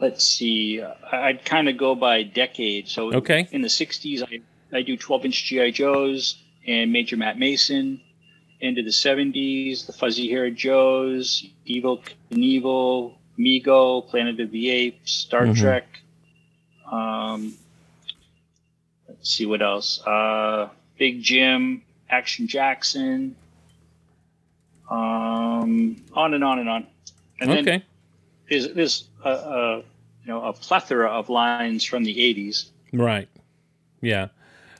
let's 0.00 0.24
see. 0.24 0.82
I'd 0.82 1.44
kind 1.44 1.68
of 1.68 1.76
go 1.76 1.94
by 1.94 2.22
decade. 2.22 2.88
So 2.88 3.12
Okay. 3.14 3.48
in 3.52 3.62
the 3.62 3.68
60s, 3.68 4.22
I, 4.22 4.40
I 4.76 4.82
do 4.82 4.96
12 4.96 5.24
inch 5.26 5.44
GI 5.44 5.72
Joes 5.72 6.42
and 6.66 6.92
Major 6.92 7.16
Matt 7.16 7.38
Mason. 7.38 8.00
Into 8.58 8.82
the 8.82 8.88
70s, 8.90 9.86
the 9.86 9.92
Fuzzy 9.92 10.30
Haired 10.30 10.56
Joes, 10.56 11.44
Evel 11.68 12.02
Knievel, 12.32 13.12
Mego, 13.38 14.06
Planet 14.08 14.40
of 14.40 14.50
the 14.50 14.70
Apes, 14.70 15.12
Star 15.12 15.46
Mhm. 15.46 15.56
Trek. 15.58 15.86
Um, 16.90 17.54
let's 19.08 19.30
see 19.30 19.46
what 19.46 19.62
else. 19.62 20.00
Uh, 20.06 20.68
Big 20.98 21.22
Jim, 21.22 21.82
Action 22.08 22.46
Jackson. 22.46 23.36
Um, 24.90 25.96
on 26.12 26.34
and 26.34 26.44
on 26.44 26.58
and 26.60 26.68
on. 26.68 26.86
And 27.40 27.50
then 27.50 27.58
Okay. 27.68 27.82
there's 28.48 28.72
there's 28.72 29.04
a, 29.24 29.30
a 29.30 29.76
you 29.78 29.82
know 30.26 30.44
a 30.44 30.52
plethora 30.52 31.08
of 31.10 31.28
lines 31.28 31.84
from 31.84 32.04
the 32.04 32.14
80s. 32.16 32.66
Right. 32.92 33.28
Yeah. 34.00 34.28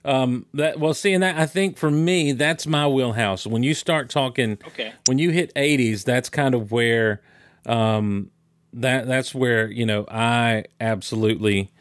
Um, 0.05 0.47
that 0.55 0.79
well, 0.79 0.95
seeing 0.95 1.19
that, 1.21 1.37
I 1.37 1.47
think 1.47 1.77
for 1.77 1.91
me, 1.91 2.31
that's 2.31 2.65
my 2.69 2.87
wheelhouse. 2.87 3.45
When 3.47 3.65
you 3.65 3.75
start 3.75 4.09
talking, 4.09 4.59
Okay. 4.69 4.93
when 5.07 5.19
you 5.19 5.31
hit 5.31 5.53
'80s, 5.57 6.05
that's 6.05 6.29
kind 6.29 6.55
of 6.55 6.71
where, 6.71 7.21
um, 7.67 8.31
that 8.73 9.07
that's 9.07 9.35
where 9.35 9.71
you 9.71 9.87
know 9.87 10.07
I 10.11 10.65
absolutely 10.81 11.73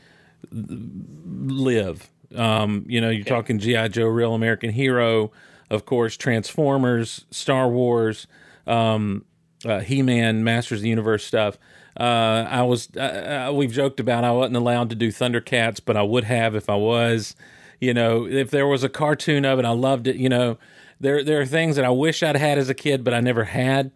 live. 0.52 2.10
Um, 2.36 2.86
you 2.88 3.00
know, 3.02 3.10
you're 3.10 3.26
talking 3.26 3.60
GI 3.60 3.90
Joe, 3.90 4.06
Real 4.06 4.34
American 4.34 4.72
Hero, 4.72 5.32
of 5.70 5.86
course, 5.86 6.18
Transformers, 6.18 7.26
Star 7.32 7.70
Wars, 7.70 8.28
um, 8.68 9.26
uh, 9.64 9.80
He 9.80 10.02
Man, 10.02 10.44
Masters 10.44 10.80
of 10.80 10.84
the 10.84 10.90
Universe 10.90 11.24
stuff. 11.26 11.58
Uh, 11.98 12.46
I 12.50 12.64
was 12.64 12.90
uh, 12.98 13.48
uh, 13.50 13.54
we've 13.54 13.72
joked 13.72 14.00
about 14.00 14.24
I 14.24 14.32
wasn't 14.32 14.58
allowed 14.58 14.90
to 14.90 14.96
do 14.96 15.10
Thundercats, 15.10 15.80
but 15.84 15.96
I 15.96 16.04
would 16.04 16.26
have 16.26 16.56
if 16.56 16.70
I 16.70 16.76
was. 16.76 17.36
You 17.80 17.94
know, 17.94 18.26
if 18.26 18.52
there 18.52 18.68
was 18.68 18.84
a 18.84 18.90
cartoon 18.90 19.46
of 19.46 19.60
it, 19.60 19.66
I 19.66 19.72
loved 19.72 20.08
it. 20.08 20.16
You 20.16 20.30
know, 20.30 20.58
there 21.00 21.24
there 21.24 21.40
are 21.40 21.46
things 21.46 21.76
that 21.78 21.86
I 21.86 21.90
wish 21.90 22.22
I'd 22.24 22.36
had 22.36 22.58
as 22.58 22.70
a 22.70 22.74
kid, 22.74 23.04
but 23.04 23.14
I 23.14 23.22
never 23.22 23.46
had. 23.46 23.92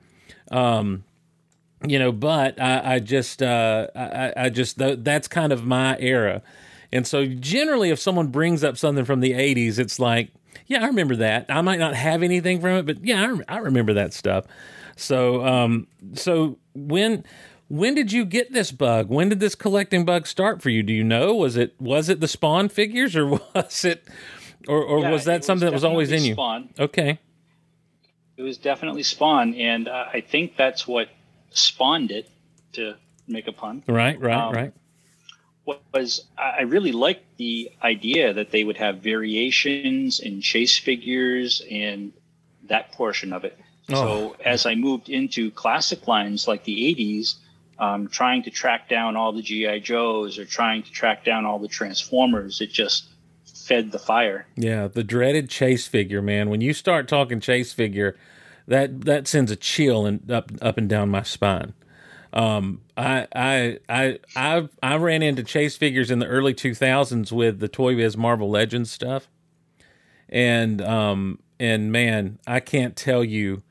Um, 0.52 1.04
you 1.86 2.00
know, 2.00 2.12
but 2.12 2.60
I, 2.62 2.96
I 2.96 3.00
just, 3.00 3.42
uh, 3.42 3.88
I, 3.96 4.34
I 4.36 4.50
just, 4.50 4.78
th- 4.78 5.00
that's 5.02 5.28
kind 5.28 5.52
of 5.54 5.66
my 5.66 5.98
era. 6.00 6.42
And 6.92 7.06
so 7.06 7.26
generally, 7.26 7.90
if 7.92 8.00
someone 8.00 8.28
brings 8.28 8.64
up 8.64 8.78
something 8.78 9.06
from 9.06 9.20
the 9.20 9.32
80s, 9.32 9.78
it's 9.80 10.00
like, 10.00 10.32
yeah, 10.66 10.84
I 10.84 10.88
remember 10.88 11.16
that. 11.18 11.46
I 11.50 11.62
might 11.62 11.80
not 11.80 11.96
have 11.96 12.24
anything 12.24 12.60
from 12.62 12.78
it, 12.78 12.86
but 12.86 13.04
yeah, 13.06 13.22
I, 13.24 13.28
rem- 13.28 13.44
I 13.48 13.58
remember 13.58 13.94
that 13.94 14.14
stuff. 14.14 14.46
So, 14.96 15.46
um, 15.46 15.88
so 16.14 16.58
when 16.74 17.24
when 17.70 17.94
did 17.94 18.12
you 18.12 18.26
get 18.26 18.52
this 18.52 18.72
bug? 18.72 19.10
When 19.10 19.30
did 19.30 19.40
this 19.40 19.54
collecting 19.56 20.04
bug 20.04 20.26
start 20.28 20.62
for 20.62 20.70
you? 20.70 20.82
Do 20.84 20.92
you 20.92 21.04
know? 21.04 21.36
Was 21.36 21.56
it 21.56 21.74
was 21.80 22.10
it 22.10 22.20
the 22.20 22.28
Spawn 22.28 22.68
figures, 22.70 23.16
or 23.16 23.28
was 23.56 23.86
it, 23.86 24.08
or, 24.68 24.84
or 24.84 25.00
Yeah, 25.02 25.12
was 25.12 25.26
that 25.26 25.46
something 25.46 25.66
that 25.68 25.74
was 25.74 25.84
always 25.84 26.12
in 26.12 26.24
you? 26.24 26.34
Spawn. 26.34 26.70
Okay, 26.80 27.20
It 28.38 28.42
was 28.42 28.58
definitely 28.58 29.04
Spawn, 29.04 29.54
and 29.54 29.88
uh, 29.88 30.06
I 30.12 30.22
think 30.22 30.58
that's 30.58 30.88
what 30.88 31.10
spawned 31.52 32.12
it 32.12 32.30
to 32.74 32.96
make 33.28 33.48
a 33.48 33.52
pun. 33.52 33.84
right, 33.88 34.20
right, 34.20 34.36
Um, 34.36 34.54
right. 34.54 34.74
What 35.66 35.82
was 35.94 36.26
I 36.36 36.62
really 36.64 36.92
liked 36.92 37.38
the 37.38 37.72
idea 37.84 38.34
that 38.34 38.50
they 38.50 38.64
would 38.64 38.78
have 38.78 39.00
variations 39.00 40.20
in 40.20 40.42
chase 40.42 40.80
figures 40.80 41.62
and 41.70 42.12
that 42.70 42.92
portion 42.94 43.34
of 43.34 43.44
it. 43.44 43.58
Oh. 43.90 43.94
So 43.94 44.36
as 44.44 44.66
I 44.66 44.76
moved 44.76 45.10
into 45.10 45.52
classic 45.52 46.08
lines 46.08 46.48
like 46.48 46.64
the 46.64 46.96
80s, 46.96 47.36
um, 47.78 48.08
trying 48.08 48.44
to 48.44 48.50
track 48.50 48.90
down 48.90 49.16
all 49.16 49.32
the 49.32 49.42
GI 49.42 49.82
Joes 49.82 50.38
or 50.38 50.46
trying 50.46 50.84
to 50.84 50.92
track 50.92 51.24
down 51.24 51.46
all 51.46 51.60
the 51.60 51.68
Transformers, 51.68 52.62
it 52.62 52.72
just 52.72 53.06
fed 53.46 53.92
the 53.92 54.00
fire. 54.00 54.48
Yeah, 54.56 54.88
the 54.88 55.04
dreaded 55.04 55.50
chase 55.50 55.88
figure, 55.88 56.22
man. 56.22 56.50
When 56.50 56.62
you 56.62 56.74
start 56.74 57.08
talking 57.08 57.40
chase 57.40 57.72
figure, 57.72 58.18
that 58.70 59.02
that 59.02 59.28
sends 59.28 59.52
a 59.52 59.56
chill 59.56 60.06
and 60.06 60.32
up 60.32 60.52
up 60.62 60.78
and 60.78 60.88
down 60.88 61.10
my 61.10 61.24
spine. 61.24 61.74
Um, 62.32 62.82
I 62.96 63.28
I 63.36 63.80
I 63.90 64.20
I 64.36 64.70
I 64.82 64.96
ran 64.98 65.24
into 65.24 65.44
chase 65.44 65.76
figures 65.76 66.12
in 66.12 66.20
the 66.20 66.28
early 66.28 66.54
two 66.54 66.76
thousands 66.76 67.34
with 67.34 67.60
the 67.60 67.68
Toy 67.68 67.96
Biz 67.96 68.16
Marvel 68.16 68.50
Legends 68.50 68.92
stuff, 68.92 69.28
and 70.30 70.82
um 70.82 71.40
and 71.60 71.92
man, 71.92 72.38
I 72.46 72.60
can't 72.60 72.96
tell 72.96 73.24
you 73.24 73.64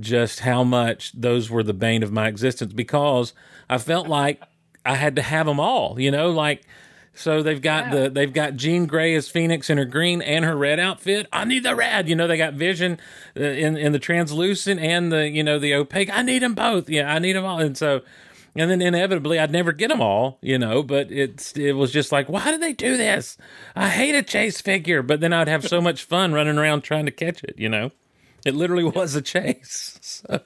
just 0.00 0.40
how 0.40 0.64
much 0.64 1.12
those 1.12 1.48
were 1.48 1.62
the 1.62 1.74
bane 1.74 2.02
of 2.02 2.10
my 2.10 2.26
existence 2.26 2.72
because 2.72 3.32
I 3.68 3.78
felt 3.78 4.08
like 4.08 4.42
I 4.84 4.96
had 4.96 5.14
to 5.16 5.22
have 5.22 5.46
them 5.46 5.60
all. 5.60 6.00
You 6.00 6.10
know, 6.10 6.30
like 6.30 6.64
so 7.14 7.42
they've 7.42 7.60
got 7.60 7.90
the 7.90 8.08
they've 8.08 8.32
got 8.32 8.56
Jean 8.56 8.86
Grey 8.86 9.14
as 9.14 9.28
Phoenix 9.28 9.68
in 9.68 9.78
her 9.78 9.84
green 9.84 10.22
and 10.22 10.44
her 10.44 10.56
red 10.56 10.80
outfit. 10.80 11.26
I 11.32 11.44
need 11.44 11.64
the 11.64 11.74
red. 11.74 12.08
You 12.08 12.14
know, 12.14 12.26
they 12.26 12.36
got 12.36 12.54
Vision 12.54 12.98
uh, 13.36 13.42
in 13.42 13.76
in 13.76 13.92
the 13.92 13.98
translucent 13.98 14.80
and 14.80 15.12
the 15.12 15.28
you 15.28 15.42
know 15.42 15.58
the 15.58 15.74
opaque. 15.74 16.10
I 16.10 16.22
need 16.22 16.42
them 16.42 16.54
both. 16.54 16.88
Yeah, 16.88 17.12
I 17.12 17.18
need 17.18 17.34
them 17.34 17.44
all. 17.44 17.58
And 17.58 17.76
so. 17.76 18.02
And 18.56 18.68
then 18.68 18.82
inevitably, 18.82 19.38
I'd 19.38 19.52
never 19.52 19.70
get 19.70 19.90
them 19.90 20.00
all, 20.00 20.40
you 20.42 20.58
know. 20.58 20.82
But 20.82 21.12
it's 21.12 21.52
it 21.56 21.74
was 21.74 21.92
just 21.92 22.10
like, 22.10 22.28
why 22.28 22.50
did 22.50 22.60
they 22.60 22.72
do 22.72 22.96
this? 22.96 23.38
I 23.76 23.88
hate 23.88 24.16
a 24.16 24.24
chase 24.24 24.60
figure, 24.60 25.04
but 25.04 25.20
then 25.20 25.32
I'd 25.32 25.46
have 25.46 25.68
so 25.68 25.80
much 25.80 26.02
fun 26.02 26.32
running 26.32 26.58
around 26.58 26.80
trying 26.80 27.04
to 27.04 27.12
catch 27.12 27.44
it, 27.44 27.54
you 27.56 27.68
know. 27.68 27.92
It 28.44 28.56
literally 28.56 28.82
was 28.82 29.14
a 29.14 29.22
chase. 29.22 29.98
So, 30.02 30.40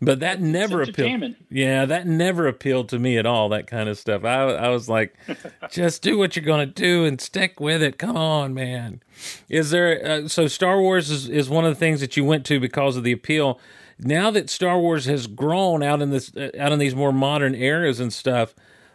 but 0.00 0.20
that 0.20 0.40
never 0.40 0.82
appealed. 0.82 1.34
Yeah, 1.50 1.84
that 1.84 2.06
never 2.06 2.46
appealed 2.46 2.88
to 2.90 2.98
me 2.98 3.18
at 3.18 3.26
all. 3.26 3.48
That 3.50 3.66
kind 3.66 3.88
of 3.88 3.98
stuff. 3.98 4.24
I 4.24 4.42
I 4.54 4.68
was 4.68 4.88
like, 4.88 5.14
just 5.70 6.02
do 6.02 6.18
what 6.18 6.36
you're 6.36 6.44
gonna 6.44 6.66
do 6.66 7.04
and 7.04 7.20
stick 7.20 7.60
with 7.60 7.82
it. 7.82 7.98
Come 7.98 8.16
on, 8.16 8.54
man. 8.54 9.02
Is 9.48 9.70
there 9.70 10.04
uh, 10.24 10.28
so 10.28 10.48
Star 10.48 10.80
Wars 10.80 11.10
is 11.10 11.28
is 11.28 11.48
one 11.50 11.64
of 11.64 11.70
the 11.74 11.78
things 11.78 12.00
that 12.00 12.16
you 12.16 12.24
went 12.24 12.46
to 12.46 12.60
because 12.60 12.96
of 12.96 13.04
the 13.04 13.12
appeal. 13.12 13.60
Now 13.98 14.30
that 14.30 14.48
Star 14.48 14.78
Wars 14.78 15.04
has 15.04 15.26
grown 15.26 15.82
out 15.82 16.00
in 16.00 16.10
this 16.10 16.34
uh, 16.34 16.50
out 16.58 16.72
in 16.72 16.78
these 16.78 16.94
more 16.94 17.12
modern 17.12 17.54
eras 17.54 18.00
and 18.00 18.12
stuff, 18.12 18.54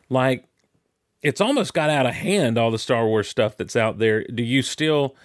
like 0.10 0.46
it's 1.22 1.42
almost 1.42 1.74
got 1.74 1.90
out 1.90 2.06
of 2.06 2.14
hand. 2.16 2.58
All 2.58 2.72
the 2.72 2.80
Star 2.80 3.06
Wars 3.06 3.28
stuff 3.28 3.56
that's 3.58 3.76
out 3.76 4.00
there. 4.00 4.24
Do 4.26 4.44
you 4.44 4.62
still? 4.62 5.16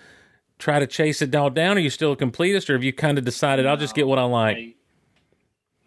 Try 0.59 0.79
to 0.79 0.87
chase 0.87 1.23
it 1.23 1.35
all 1.35 1.49
down? 1.49 1.79
Are 1.79 1.81
you 1.81 1.89
still 1.89 2.13
a 2.13 2.17
completist, 2.17 2.69
or 2.69 2.75
have 2.75 2.85
you 2.85 2.93
kind 2.93 3.17
of 3.17 3.25
decided 3.25 3.65
I'll 3.65 3.79
just 3.79 3.95
get 3.95 4.07
what 4.07 4.19
I 4.19 4.25
like? 4.25 4.57
I, 4.59 4.75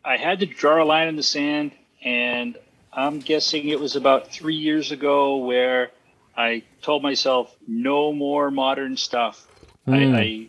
I 0.06 0.18
had 0.18 0.40
to 0.42 0.46
draw 0.46 0.84
a 0.84 0.86
line 0.86 1.08
in 1.08 1.16
the 1.16 1.24
sand, 1.24 1.72
and 2.04 2.58
I'm 2.92 3.20
guessing 3.20 3.70
it 3.70 3.80
was 3.80 3.96
about 3.96 4.32
three 4.32 4.56
years 4.56 4.92
ago 4.92 5.38
where 5.38 5.92
I 6.36 6.64
told 6.82 7.04
myself 7.04 7.56
no 7.68 8.12
more 8.14 8.52
modern 8.52 8.98
stuff. 8.98 9.48
Hmm. 9.86 9.94
I, 9.94 10.00
I 10.20 10.48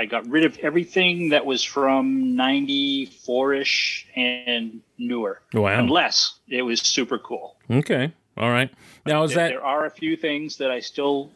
I 0.00 0.04
got 0.06 0.26
rid 0.28 0.44
of 0.44 0.58
everything 0.58 1.30
that 1.30 1.44
was 1.44 1.64
from 1.64 2.36
'94 2.36 3.54
ish 3.54 4.06
and 4.14 4.80
newer, 4.98 5.40
Wow. 5.54 5.78
unless 5.78 6.38
it 6.48 6.62
was 6.62 6.80
super 6.80 7.18
cool. 7.18 7.56
Okay. 7.70 8.12
All 8.36 8.50
right. 8.50 8.70
Now 9.06 9.24
is 9.24 9.34
There, 9.34 9.44
that 9.44 9.48
there 9.54 9.64
are 9.64 9.86
a 9.86 9.90
few 9.90 10.16
things 10.16 10.58
that 10.58 10.70
I 10.70 10.80
still 10.80 11.30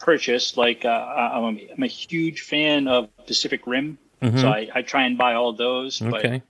purchase. 0.00 0.56
Like 0.56 0.84
uh, 0.84 0.88
I'm, 0.88 1.58
a, 1.58 1.68
I'm 1.76 1.82
a 1.82 1.86
huge 1.86 2.40
fan 2.42 2.88
of 2.88 3.08
Pacific 3.26 3.66
Rim, 3.66 3.98
so 4.22 4.48
I, 4.48 4.68
I 4.74 4.82
try 4.82 5.04
and 5.04 5.16
buy 5.16 5.34
all 5.34 5.52
those. 5.52 6.00
But 6.00 6.06
Mm-hmm. 6.08 6.14
okay? 6.26 6.42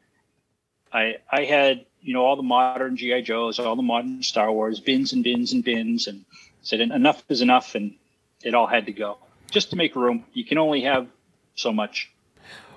I 0.92 1.16
I 1.31 1.44
had 1.44 1.85
you 2.01 2.14
know 2.14 2.24
all 2.24 2.37
the 2.37 2.42
modern 2.42 2.96
GI 2.96 3.22
Joes, 3.22 3.59
all 3.59 3.77
the 3.77 3.83
modern 3.83 4.22
Star 4.22 4.51
Wars 4.53 4.81
bins 4.81 5.12
and 5.12 5.22
bins 5.24 5.53
and 5.53 5.64
bins, 5.64 6.07
and 6.07 6.24
said 6.62 6.81
enough 6.81 7.22
is 7.29 7.40
enough, 7.40 7.74
and 7.74 7.94
it 8.42 8.55
all 8.55 8.66
had 8.66 8.87
to 8.87 8.92
go 8.92 9.18
just 9.51 9.70
to 9.70 9.77
make 9.77 9.96
room. 9.96 10.24
You 10.33 10.44
can 10.44 10.59
only 10.59 10.83
have 10.83 11.07
so 11.55 11.72
much 11.72 12.11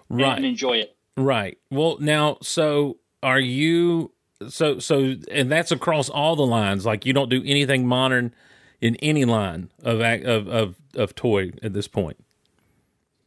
Right. 0.10 0.36
and 0.36 0.45
enjoy 0.45 0.78
it. 0.78 0.95
Right. 1.15 1.58
Well, 1.69 1.97
now, 2.00 2.38
so 2.41 2.97
are 3.24 3.39
you? 3.39 4.12
So, 4.50 4.80
so, 4.80 5.15
and 5.30 5.52
that's 5.52 5.71
across 5.71 6.10
all 6.10 6.36
the 6.36 6.45
lines. 6.45 6.86
Like, 6.86 7.06
you 7.06 7.13
don't 7.13 7.30
do 7.30 7.43
anything 7.45 7.86
modern 7.86 8.34
in 8.82 8.95
any 8.97 9.24
line 9.26 9.69
of 9.84 10.02
of 10.02 10.47
of 10.47 10.76
of 10.95 11.15
toy 11.15 11.52
at 11.62 11.74
this 11.74 11.88
point. 11.88 12.17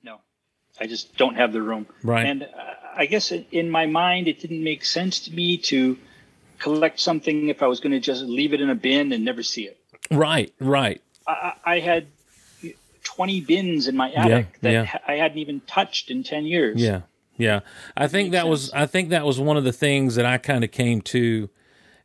No, 0.03 0.19
I 0.81 0.87
just 0.87 1.17
don't 1.17 1.37
have 1.37 1.53
the 1.53 1.63
room. 1.63 1.87
Right. 2.03 2.27
And 2.27 2.43
uh, 2.43 2.47
I 2.97 3.07
guess 3.07 3.33
in- 3.33 3.71
my 3.71 3.87
mind, 3.87 4.29
it 4.29 4.41
didn't 4.41 4.63
make 4.63 4.85
sense 4.85 5.21
to 5.21 5.33
me 5.33 5.57
to 5.59 5.99
collect 6.59 7.01
something 7.01 7.49
if 7.49 7.63
I 7.63 7.67
was 7.67 7.81
going 7.81 7.93
to 7.93 8.01
just 8.01 8.23
leave 8.25 8.53
it 8.53 8.61
in 8.61 8.71
a 8.71 8.75
bin 8.75 9.13
and 9.13 9.25
never 9.25 9.43
see 9.43 9.65
it. 9.65 9.79
Right. 10.11 10.53
Right. 10.61 11.01
I, 11.27 11.53
I 11.65 11.81
had 11.81 12.07
20 13.03 13.41
bins 13.43 13.89
in 13.89 13.97
my 13.97 14.11
attic 14.13 14.61
that 14.61 14.73
yeah. 14.73 14.99
I 15.07 15.15
hadn't 15.15 15.39
even 15.39 15.61
touched 15.61 16.11
in 16.11 16.23
10 16.23 16.47
years. 16.47 16.81
Yeah. 16.81 17.03
Yeah. 17.37 17.61
I 17.97 18.09
think 18.09 18.33
that 18.33 18.47
was. 18.47 18.71
I 18.73 18.87
think 18.87 19.09
that 19.11 19.25
was 19.25 19.41
one 19.41 19.57
of 19.57 19.65
the 19.65 19.73
things 19.73 20.15
that 20.15 20.25
I 20.27 20.39
kind 20.39 20.63
of 20.63 20.71
came 20.71 21.01
to 21.03 21.51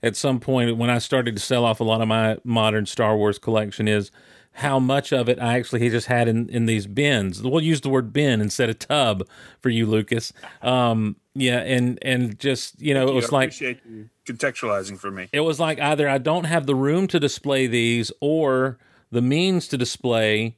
at 0.01 0.15
some 0.15 0.39
point 0.39 0.75
when 0.77 0.89
I 0.89 0.97
started 0.97 1.35
to 1.35 1.41
sell 1.41 1.65
off 1.65 1.79
a 1.79 1.83
lot 1.83 2.01
of 2.01 2.07
my 2.07 2.37
modern 2.43 2.85
Star 2.85 3.15
Wars 3.15 3.37
collection 3.37 3.87
is 3.87 4.11
how 4.53 4.79
much 4.79 5.13
of 5.13 5.29
it 5.29 5.39
I 5.39 5.57
actually 5.57 5.79
he 5.79 5.89
just 5.89 6.07
had 6.07 6.27
in, 6.27 6.49
in 6.49 6.65
these 6.65 6.85
bins. 6.85 7.41
We'll 7.41 7.61
use 7.61 7.81
the 7.81 7.89
word 7.89 8.11
bin 8.11 8.41
instead 8.41 8.69
of 8.69 8.79
tub 8.79 9.27
for 9.61 9.69
you, 9.69 9.85
Lucas. 9.85 10.33
Um, 10.61 11.15
yeah, 11.33 11.59
and 11.59 11.97
and 12.01 12.37
just 12.39 12.81
you 12.81 12.93
know, 12.93 13.07
it 13.07 13.11
I 13.11 13.13
was 13.13 13.31
like 13.31 13.49
appreciate 13.49 13.79
you 13.89 14.09
contextualizing 14.25 14.99
for 14.99 15.09
me. 15.11 15.29
it 15.31 15.39
was 15.41 15.59
like 15.59 15.79
either 15.79 16.07
I 16.07 16.17
don't 16.17 16.43
have 16.43 16.65
the 16.65 16.75
room 16.75 17.07
to 17.07 17.19
display 17.19 17.67
these 17.67 18.11
or 18.19 18.77
the 19.11 19.21
means 19.21 19.67
to 19.69 19.77
display. 19.77 20.57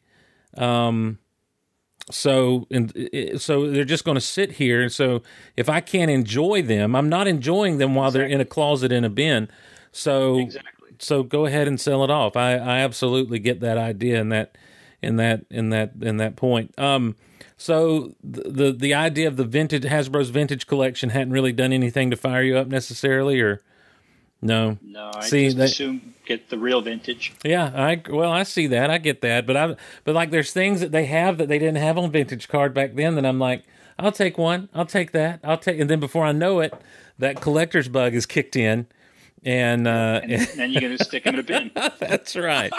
Um, 0.58 1.20
so 2.10 2.68
and 2.72 2.92
so 3.38 3.70
they're 3.70 3.86
just 3.86 4.04
going 4.04 4.16
to 4.16 4.22
sit 4.22 4.54
here. 4.54 4.82
And 4.82 4.92
so 4.92 5.22
if 5.56 5.70
I 5.70 5.80
can't 5.80 6.12
enjoy 6.12 6.62
them, 6.62 6.96
I'm 6.96 7.10
not 7.10 7.28
enjoying 7.28 7.78
them 7.78 7.96
while 7.96 8.12
they're 8.12 8.26
in 8.26 8.42
a 8.42 8.46
closet 8.46 8.92
in 8.92 9.04
a 9.04 9.10
bin. 9.10 9.48
So 9.92 10.40
Exactly. 10.40 10.81
So 11.02 11.24
go 11.24 11.46
ahead 11.46 11.68
and 11.68 11.80
sell 11.80 12.04
it 12.04 12.10
off. 12.10 12.36
I, 12.38 12.54
I 12.54 12.80
absolutely 12.80 13.40
get 13.40 13.60
that 13.62 13.78
idea 13.78 14.20
and 14.22 14.32
that 14.32 14.58
in 15.02 15.18
that 15.18 15.46
in 15.50 15.70
that 15.72 15.92
in 16.02 16.18
that 16.18 16.36
point. 16.36 16.74
Um, 16.78 17.16
so 17.58 18.16
the, 18.24 18.44
the 18.50 18.72
the 18.72 18.94
idea 18.94 19.28
of 19.28 19.38
the 19.38 19.44
vintage 19.46 19.84
Hasbro's 19.84 20.30
vintage 20.30 20.68
collection 20.68 21.10
hadn't 21.10 21.34
really 21.34 21.54
done 21.54 21.74
anything 21.74 22.10
to 22.12 22.16
fire 22.18 22.42
you 22.44 22.58
up 22.58 22.68
necessarily, 22.68 23.40
or 23.42 23.62
no? 24.42 24.78
No, 24.82 25.12
I 25.16 25.22
See, 25.22 25.46
just 25.46 25.58
that- 25.58 25.66
assume 25.66 26.14
get 26.26 26.50
the 26.50 26.58
real 26.58 26.82
vintage. 26.82 27.34
Yeah, 27.44 27.72
I 27.76 28.02
well, 28.10 28.32
I 28.32 28.44
see 28.44 28.68
that. 28.68 28.90
I 28.90 28.98
get 28.98 29.22
that, 29.22 29.46
but 29.46 29.58
I 29.58 29.76
but 30.04 30.16
like 30.16 30.32
there's 30.32 30.52
things 30.54 30.82
that 30.82 30.92
they 30.92 31.06
have 31.06 31.38
that 31.40 31.48
they 31.50 31.60
didn't 31.60 31.78
have 31.78 31.98
on 31.98 32.12
vintage 32.12 32.48
card 32.48 32.74
back 32.74 32.96
then 32.96 33.16
that 33.16 33.26
I'm 33.26 33.40
like, 33.40 33.64
I'll 34.00 34.12
take 34.12 34.38
one, 34.38 34.70
I'll 34.74 34.86
take 34.86 35.12
that, 35.12 35.40
I'll 35.44 35.58
take, 35.58 35.80
and 35.80 35.90
then 35.90 36.00
before 36.00 36.26
I 36.26 36.32
know 36.32 36.60
it, 36.60 36.74
that 37.20 37.42
collector's 37.42 37.88
bug 37.90 38.14
is 38.16 38.26
kicked 38.26 38.56
in, 38.56 38.88
and 39.44 39.88
uh, 39.88 40.22
And 40.24 40.48
then 40.56 40.72
you're 40.72 40.96
to 40.98 41.04
stick 41.04 41.24
them 41.24 41.36
in 41.36 41.40
a 41.40 41.44
bin. 41.44 41.72
That's 42.00 42.36
right. 42.36 42.72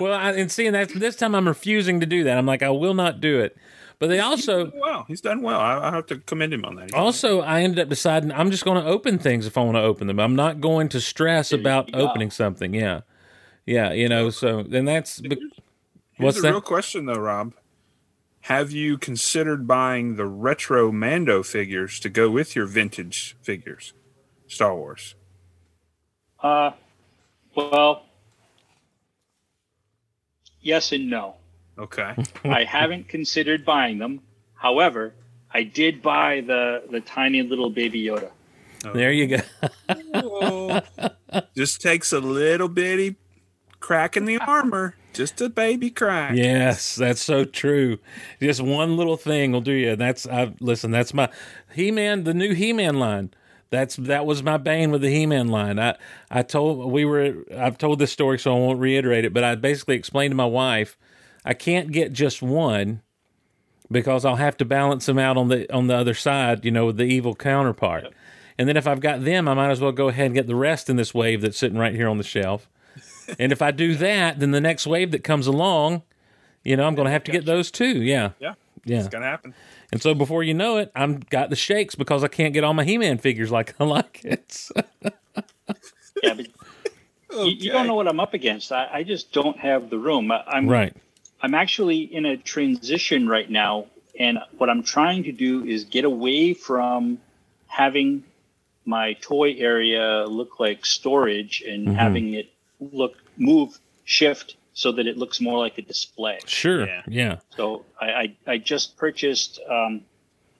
Well, 0.00 0.14
I, 0.14 0.32
and 0.32 0.50
seeing 0.50 0.72
that 0.72 0.88
this 0.90 1.16
time 1.16 1.34
I'm 1.34 1.46
refusing 1.48 2.00
to 2.00 2.06
do 2.06 2.24
that. 2.24 2.38
I'm 2.38 2.46
like, 2.46 2.62
I 2.62 2.70
will 2.70 2.94
not 2.94 3.20
do 3.20 3.40
it. 3.40 3.56
But 3.98 4.08
they 4.08 4.20
also, 4.20 4.72
Well, 4.74 5.06
he's 5.08 5.22
done 5.22 5.40
well. 5.40 5.58
I, 5.58 5.88
I 5.88 5.90
have 5.90 6.04
to 6.08 6.18
commend 6.18 6.52
him 6.52 6.66
on 6.66 6.74
that. 6.76 6.92
also, 6.92 7.40
I 7.40 7.62
ended 7.62 7.78
up 7.78 7.88
deciding 7.88 8.30
I'm 8.30 8.50
just 8.50 8.62
going 8.64 8.82
to 8.82 8.86
open 8.86 9.18
things 9.18 9.46
if 9.46 9.56
I 9.56 9.62
want 9.62 9.76
to 9.76 9.82
open 9.82 10.06
them. 10.06 10.20
I'm 10.20 10.36
not 10.36 10.60
going 10.60 10.90
to 10.90 11.00
stress 11.00 11.50
about 11.50 11.94
opening 11.94 12.30
something. 12.30 12.74
Yeah, 12.74 13.00
yeah, 13.64 13.92
you 13.92 14.08
know. 14.10 14.28
So 14.28 14.62
then 14.62 14.84
that's 14.84 15.22
Here's 15.22 15.38
what's 16.18 16.36
the 16.36 16.42
that? 16.42 16.50
real 16.50 16.60
question, 16.60 17.06
though, 17.06 17.14
Rob. 17.14 17.54
Have 18.42 18.70
you 18.70 18.98
considered 18.98 19.66
buying 19.66 20.16
the 20.16 20.26
retro 20.26 20.92
Mando 20.92 21.42
figures 21.42 21.98
to 22.00 22.08
go 22.10 22.28
with 22.30 22.54
your 22.54 22.66
vintage 22.66 23.34
figures, 23.40 23.94
Star 24.46 24.76
Wars? 24.76 25.14
Uh, 26.42 26.70
well, 27.54 28.04
yes 30.60 30.92
and 30.92 31.08
no. 31.08 31.36
Okay. 31.78 32.14
I 32.44 32.64
haven't 32.64 33.08
considered 33.08 33.64
buying 33.64 33.98
them. 33.98 34.20
However, 34.54 35.14
I 35.52 35.62
did 35.62 36.02
buy 36.02 36.42
the 36.46 36.82
the 36.90 37.00
tiny 37.00 37.42
little 37.42 37.70
baby 37.70 38.02
Yoda. 38.04 38.30
There 38.92 39.12
you 39.12 39.38
go. 39.38 40.80
Just 41.56 41.80
takes 41.80 42.12
a 42.12 42.20
little 42.20 42.68
bitty 42.68 43.16
crack 43.80 44.16
in 44.16 44.24
the 44.24 44.38
armor. 44.38 44.94
Just 45.12 45.40
a 45.40 45.48
baby 45.48 45.90
crack. 45.90 46.34
Yes, 46.34 46.94
that's 46.94 47.22
so 47.22 47.44
true. 47.44 47.98
Just 48.40 48.60
one 48.60 48.96
little 48.96 49.16
thing 49.16 49.52
will 49.52 49.60
do 49.62 49.72
you. 49.72 49.96
That's 49.96 50.26
I 50.26 50.52
listen. 50.60 50.90
That's 50.90 51.14
my 51.14 51.30
He 51.74 51.90
Man, 51.90 52.24
the 52.24 52.34
new 52.34 52.52
He 52.52 52.72
Man 52.72 52.98
line. 52.98 53.30
That's 53.70 53.96
that 53.96 54.26
was 54.26 54.42
my 54.42 54.56
bane 54.56 54.90
with 54.90 55.02
the 55.02 55.10
He 55.10 55.26
Man 55.26 55.48
line. 55.48 55.78
I 55.78 55.96
I 56.30 56.42
told 56.42 56.90
we 56.90 57.04
were 57.04 57.44
I've 57.56 57.78
told 57.78 57.98
this 57.98 58.12
story, 58.12 58.38
so 58.38 58.54
I 58.54 58.58
won't 58.58 58.78
reiterate 58.78 59.24
it. 59.24 59.32
But 59.34 59.44
I 59.44 59.54
basically 59.54 59.96
explained 59.96 60.32
to 60.32 60.36
my 60.36 60.46
wife, 60.46 60.96
I 61.44 61.54
can't 61.54 61.90
get 61.90 62.12
just 62.12 62.42
one 62.42 63.02
because 63.90 64.24
I'll 64.24 64.36
have 64.36 64.56
to 64.58 64.64
balance 64.64 65.06
them 65.06 65.18
out 65.18 65.36
on 65.36 65.48
the 65.48 65.72
on 65.72 65.88
the 65.88 65.96
other 65.96 66.14
side. 66.14 66.64
You 66.64 66.70
know, 66.70 66.86
with 66.86 66.96
the 66.96 67.04
evil 67.04 67.34
counterpart. 67.34 68.12
And 68.58 68.68
then 68.68 68.76
if 68.76 68.86
I've 68.86 69.00
got 69.00 69.24
them, 69.24 69.48
I 69.48 69.54
might 69.54 69.70
as 69.70 69.80
well 69.80 69.92
go 69.92 70.08
ahead 70.08 70.26
and 70.26 70.34
get 70.34 70.46
the 70.46 70.54
rest 70.54 70.88
in 70.88 70.96
this 70.96 71.12
wave 71.12 71.42
that's 71.42 71.58
sitting 71.58 71.78
right 71.78 71.94
here 71.94 72.08
on 72.08 72.18
the 72.18 72.24
shelf. 72.24 72.68
and 73.38 73.52
if 73.52 73.60
I 73.60 73.70
do 73.70 73.94
that, 73.96 74.40
then 74.40 74.52
the 74.52 74.60
next 74.60 74.86
wave 74.86 75.10
that 75.10 75.22
comes 75.22 75.46
along, 75.46 76.02
you 76.64 76.76
know, 76.76 76.86
I'm 76.86 76.94
going 76.94 77.06
to 77.06 77.12
have 77.12 77.24
to 77.24 77.32
get 77.32 77.44
those 77.44 77.70
too. 77.70 78.02
Yeah. 78.02 78.30
Yeah. 78.38 78.54
Yeah. 78.86 79.00
It's 79.00 79.08
gonna 79.08 79.26
happen. 79.26 79.52
And 79.92 80.00
so 80.00 80.14
before 80.14 80.42
you 80.42 80.54
know 80.54 80.78
it, 80.78 80.92
I'm 80.94 81.18
got 81.18 81.50
the 81.50 81.56
shakes 81.56 81.94
because 81.96 82.22
I 82.22 82.28
can't 82.28 82.54
get 82.54 82.64
all 82.64 82.72
my 82.72 82.84
He-Man 82.84 83.18
figures 83.18 83.50
like 83.50 83.74
I 83.78 83.84
like 83.96 84.24
it. 84.24 84.68
Yeah, 86.22 86.32
but 86.32 86.46
you, 87.30 87.56
you 87.58 87.72
don't 87.72 87.86
know 87.86 87.94
what 87.94 88.08
I'm 88.08 88.20
up 88.20 88.32
against. 88.32 88.72
I, 88.72 88.88
I 88.90 89.02
just 89.02 89.32
don't 89.32 89.58
have 89.58 89.90
the 89.90 89.98
room. 89.98 90.32
I, 90.32 90.42
I'm 90.46 90.66
right. 90.66 90.96
I'm 91.42 91.54
actually 91.54 91.98
in 91.98 92.24
a 92.24 92.38
transition 92.38 93.28
right 93.28 93.50
now, 93.50 93.86
and 94.18 94.38
what 94.56 94.70
I'm 94.70 94.82
trying 94.82 95.24
to 95.24 95.32
do 95.32 95.62
is 95.64 95.84
get 95.84 96.06
away 96.06 96.54
from 96.54 97.18
having 97.66 98.24
my 98.86 99.12
toy 99.14 99.54
area 99.58 100.24
look 100.24 100.58
like 100.58 100.86
storage 100.86 101.62
and 101.66 101.88
mm-hmm. 101.88 101.96
having 101.96 102.32
it 102.32 102.48
look 102.80 103.16
move 103.36 103.78
shift 104.04 104.55
so 104.78 104.92
that 104.92 105.06
it 105.06 105.16
looks 105.16 105.40
more 105.40 105.58
like 105.58 105.78
a 105.78 105.82
display. 105.82 106.38
Sure. 106.44 106.86
Yeah. 106.86 107.02
Yeah. 107.08 107.38
So 107.56 107.86
I 107.98 108.06
I, 108.06 108.36
I 108.46 108.58
just 108.58 108.98
purchased 108.98 109.58
um, 109.68 110.02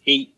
eight 0.07 0.35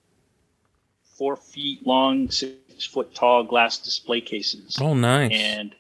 four 1.17 1.37
feet 1.37 1.87
long, 1.87 2.29
six 2.31 2.85
foot 2.85 3.15
tall 3.15 3.45
glass 3.45 3.79
display 3.79 4.21
cases, 4.21 4.77
Oh, 4.81 4.95
nice. 4.95 5.31
and 5.33 5.75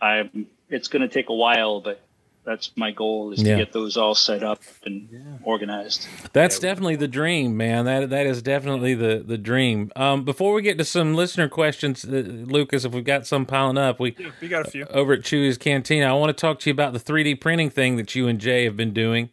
I'm 0.00 0.46
it's 0.70 0.86
going 0.88 1.02
to 1.02 1.08
take 1.08 1.28
a 1.28 1.34
while, 1.34 1.80
but 1.80 2.00
that's 2.46 2.70
my 2.76 2.92
goal 2.92 3.32
is 3.32 3.42
Yeah. 3.42 3.56
to 3.56 3.64
get 3.64 3.72
those 3.72 3.96
all 3.98 4.14
set 4.14 4.42
up 4.42 4.62
and 4.84 5.40
organized. 5.42 6.06
That's 6.32 6.58
definitely 6.58 6.96
the 6.96 7.08
dream, 7.08 7.56
man. 7.56 7.84
That 7.84 8.08
that 8.10 8.24
is 8.26 8.40
definitely 8.40 8.94
the 8.94 9.22
the 9.26 9.36
dream. 9.36 9.90
Um, 9.96 10.24
before 10.24 10.54
we 10.54 10.62
get 10.62 10.78
to 10.78 10.84
some 10.84 11.14
listener 11.14 11.48
questions, 11.48 12.04
uh, 12.04 12.08
Lucas, 12.46 12.84
if 12.84 12.92
we've 12.94 13.04
got 13.04 13.26
some 13.26 13.44
piling 13.46 13.76
up, 13.78 14.00
we 14.00 14.14
Yeah, 14.18 14.28
we 14.40 14.48
got 14.48 14.66
a 14.66 14.70
few. 14.70 14.84
over 14.86 15.12
at 15.14 15.20
Chewie's 15.20 15.58
Cantina. 15.58 16.06
I 16.06 16.12
want 16.14 16.34
to 16.36 16.40
talk 16.40 16.60
to 16.60 16.70
you 16.70 16.72
about 16.72 16.92
the 16.92 17.00
3D 17.00 17.34
printing 17.34 17.68
thing 17.68 17.96
that 17.96 18.14
you 18.14 18.28
and 18.28 18.38
Jay 18.40 18.64
have 18.64 18.76
been 18.76 18.92
doing. 18.92 19.28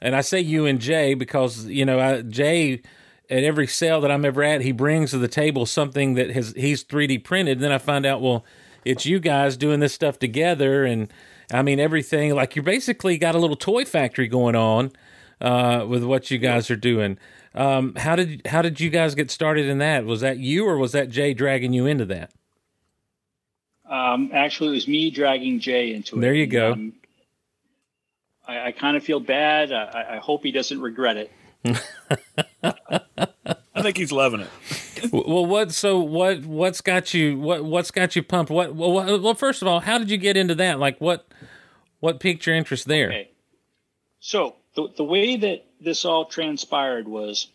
And 0.00 0.14
I 0.16 0.20
say 0.20 0.40
you 0.40 0.64
and 0.66 0.80
Jay 0.80 1.14
because 1.14 1.66
you 1.66 1.84
know 1.84 1.98
I, 2.00 2.22
Jay 2.22 2.80
at 3.30 3.44
every 3.44 3.66
sale 3.66 4.00
that 4.02 4.10
I'm 4.10 4.24
ever 4.24 4.42
at, 4.42 4.60
he 4.60 4.72
brings 4.72 5.10
to 5.12 5.18
the 5.18 5.28
table 5.28 5.64
something 5.66 6.14
that 6.14 6.30
has 6.30 6.52
he's 6.56 6.84
3D 6.84 7.18
printed. 7.24 7.58
And 7.58 7.64
then 7.64 7.72
I 7.72 7.78
find 7.78 8.04
out, 8.06 8.20
well, 8.20 8.44
it's 8.84 9.06
you 9.06 9.20
guys 9.20 9.56
doing 9.56 9.80
this 9.80 9.92
stuff 9.94 10.18
together, 10.18 10.84
and 10.84 11.08
I 11.52 11.62
mean 11.62 11.78
everything. 11.78 12.34
Like 12.34 12.56
you 12.56 12.62
basically 12.62 13.18
got 13.18 13.34
a 13.34 13.38
little 13.38 13.56
toy 13.56 13.84
factory 13.84 14.28
going 14.28 14.56
on 14.56 14.92
uh, 15.40 15.84
with 15.88 16.02
what 16.04 16.30
you 16.30 16.38
guys 16.38 16.70
are 16.70 16.76
doing. 16.76 17.18
Um, 17.54 17.94
how 17.96 18.16
did 18.16 18.46
how 18.46 18.62
did 18.62 18.80
you 18.80 18.88
guys 18.90 19.14
get 19.14 19.30
started 19.30 19.66
in 19.66 19.78
that? 19.78 20.04
Was 20.04 20.20
that 20.22 20.38
you, 20.38 20.66
or 20.66 20.78
was 20.78 20.92
that 20.92 21.10
Jay 21.10 21.34
dragging 21.34 21.72
you 21.72 21.86
into 21.86 22.06
that? 22.06 22.32
Um, 23.88 24.30
actually, 24.32 24.70
it 24.70 24.72
was 24.72 24.88
me 24.88 25.10
dragging 25.10 25.60
Jay 25.60 25.92
into 25.92 26.16
it. 26.16 26.20
There 26.22 26.32
you 26.32 26.46
go. 26.46 26.72
Um, 26.72 26.94
I, 28.48 28.68
I 28.68 28.72
kind 28.72 28.96
of 28.96 29.04
feel 29.04 29.20
bad. 29.20 29.70
I, 29.70 30.14
I 30.14 30.16
hope 30.16 30.42
he 30.42 30.50
doesn't 30.50 30.80
regret 30.80 31.16
it. 31.18 31.30
I 33.82 33.86
think 33.86 33.96
he's 33.96 34.12
loving 34.12 34.40
it. 34.40 35.12
well, 35.12 35.44
what? 35.44 35.72
So 35.72 35.98
what? 35.98 36.44
What's 36.46 36.80
got 36.80 37.12
you? 37.12 37.36
What? 37.38 37.64
What's 37.64 37.90
got 37.90 38.14
you 38.14 38.22
pumped? 38.22 38.50
What? 38.50 38.74
Well, 38.76 38.92
what- 38.92 39.20
well, 39.22 39.34
first 39.34 39.60
of 39.60 39.66
all, 39.68 39.80
how 39.80 39.98
did 39.98 40.08
you 40.10 40.16
get 40.18 40.36
into 40.36 40.54
that? 40.56 40.78
Like, 40.78 41.00
what? 41.00 41.26
What 42.00 42.20
piqued 42.20 42.46
your 42.46 42.54
interest 42.54 42.86
there? 42.86 43.08
Okay. 43.08 43.30
So 44.20 44.54
the 44.76 44.88
the 44.96 45.04
way 45.04 45.36
that 45.36 45.64
this 45.80 46.04
all 46.04 46.26
transpired 46.26 47.08
was 47.08 47.48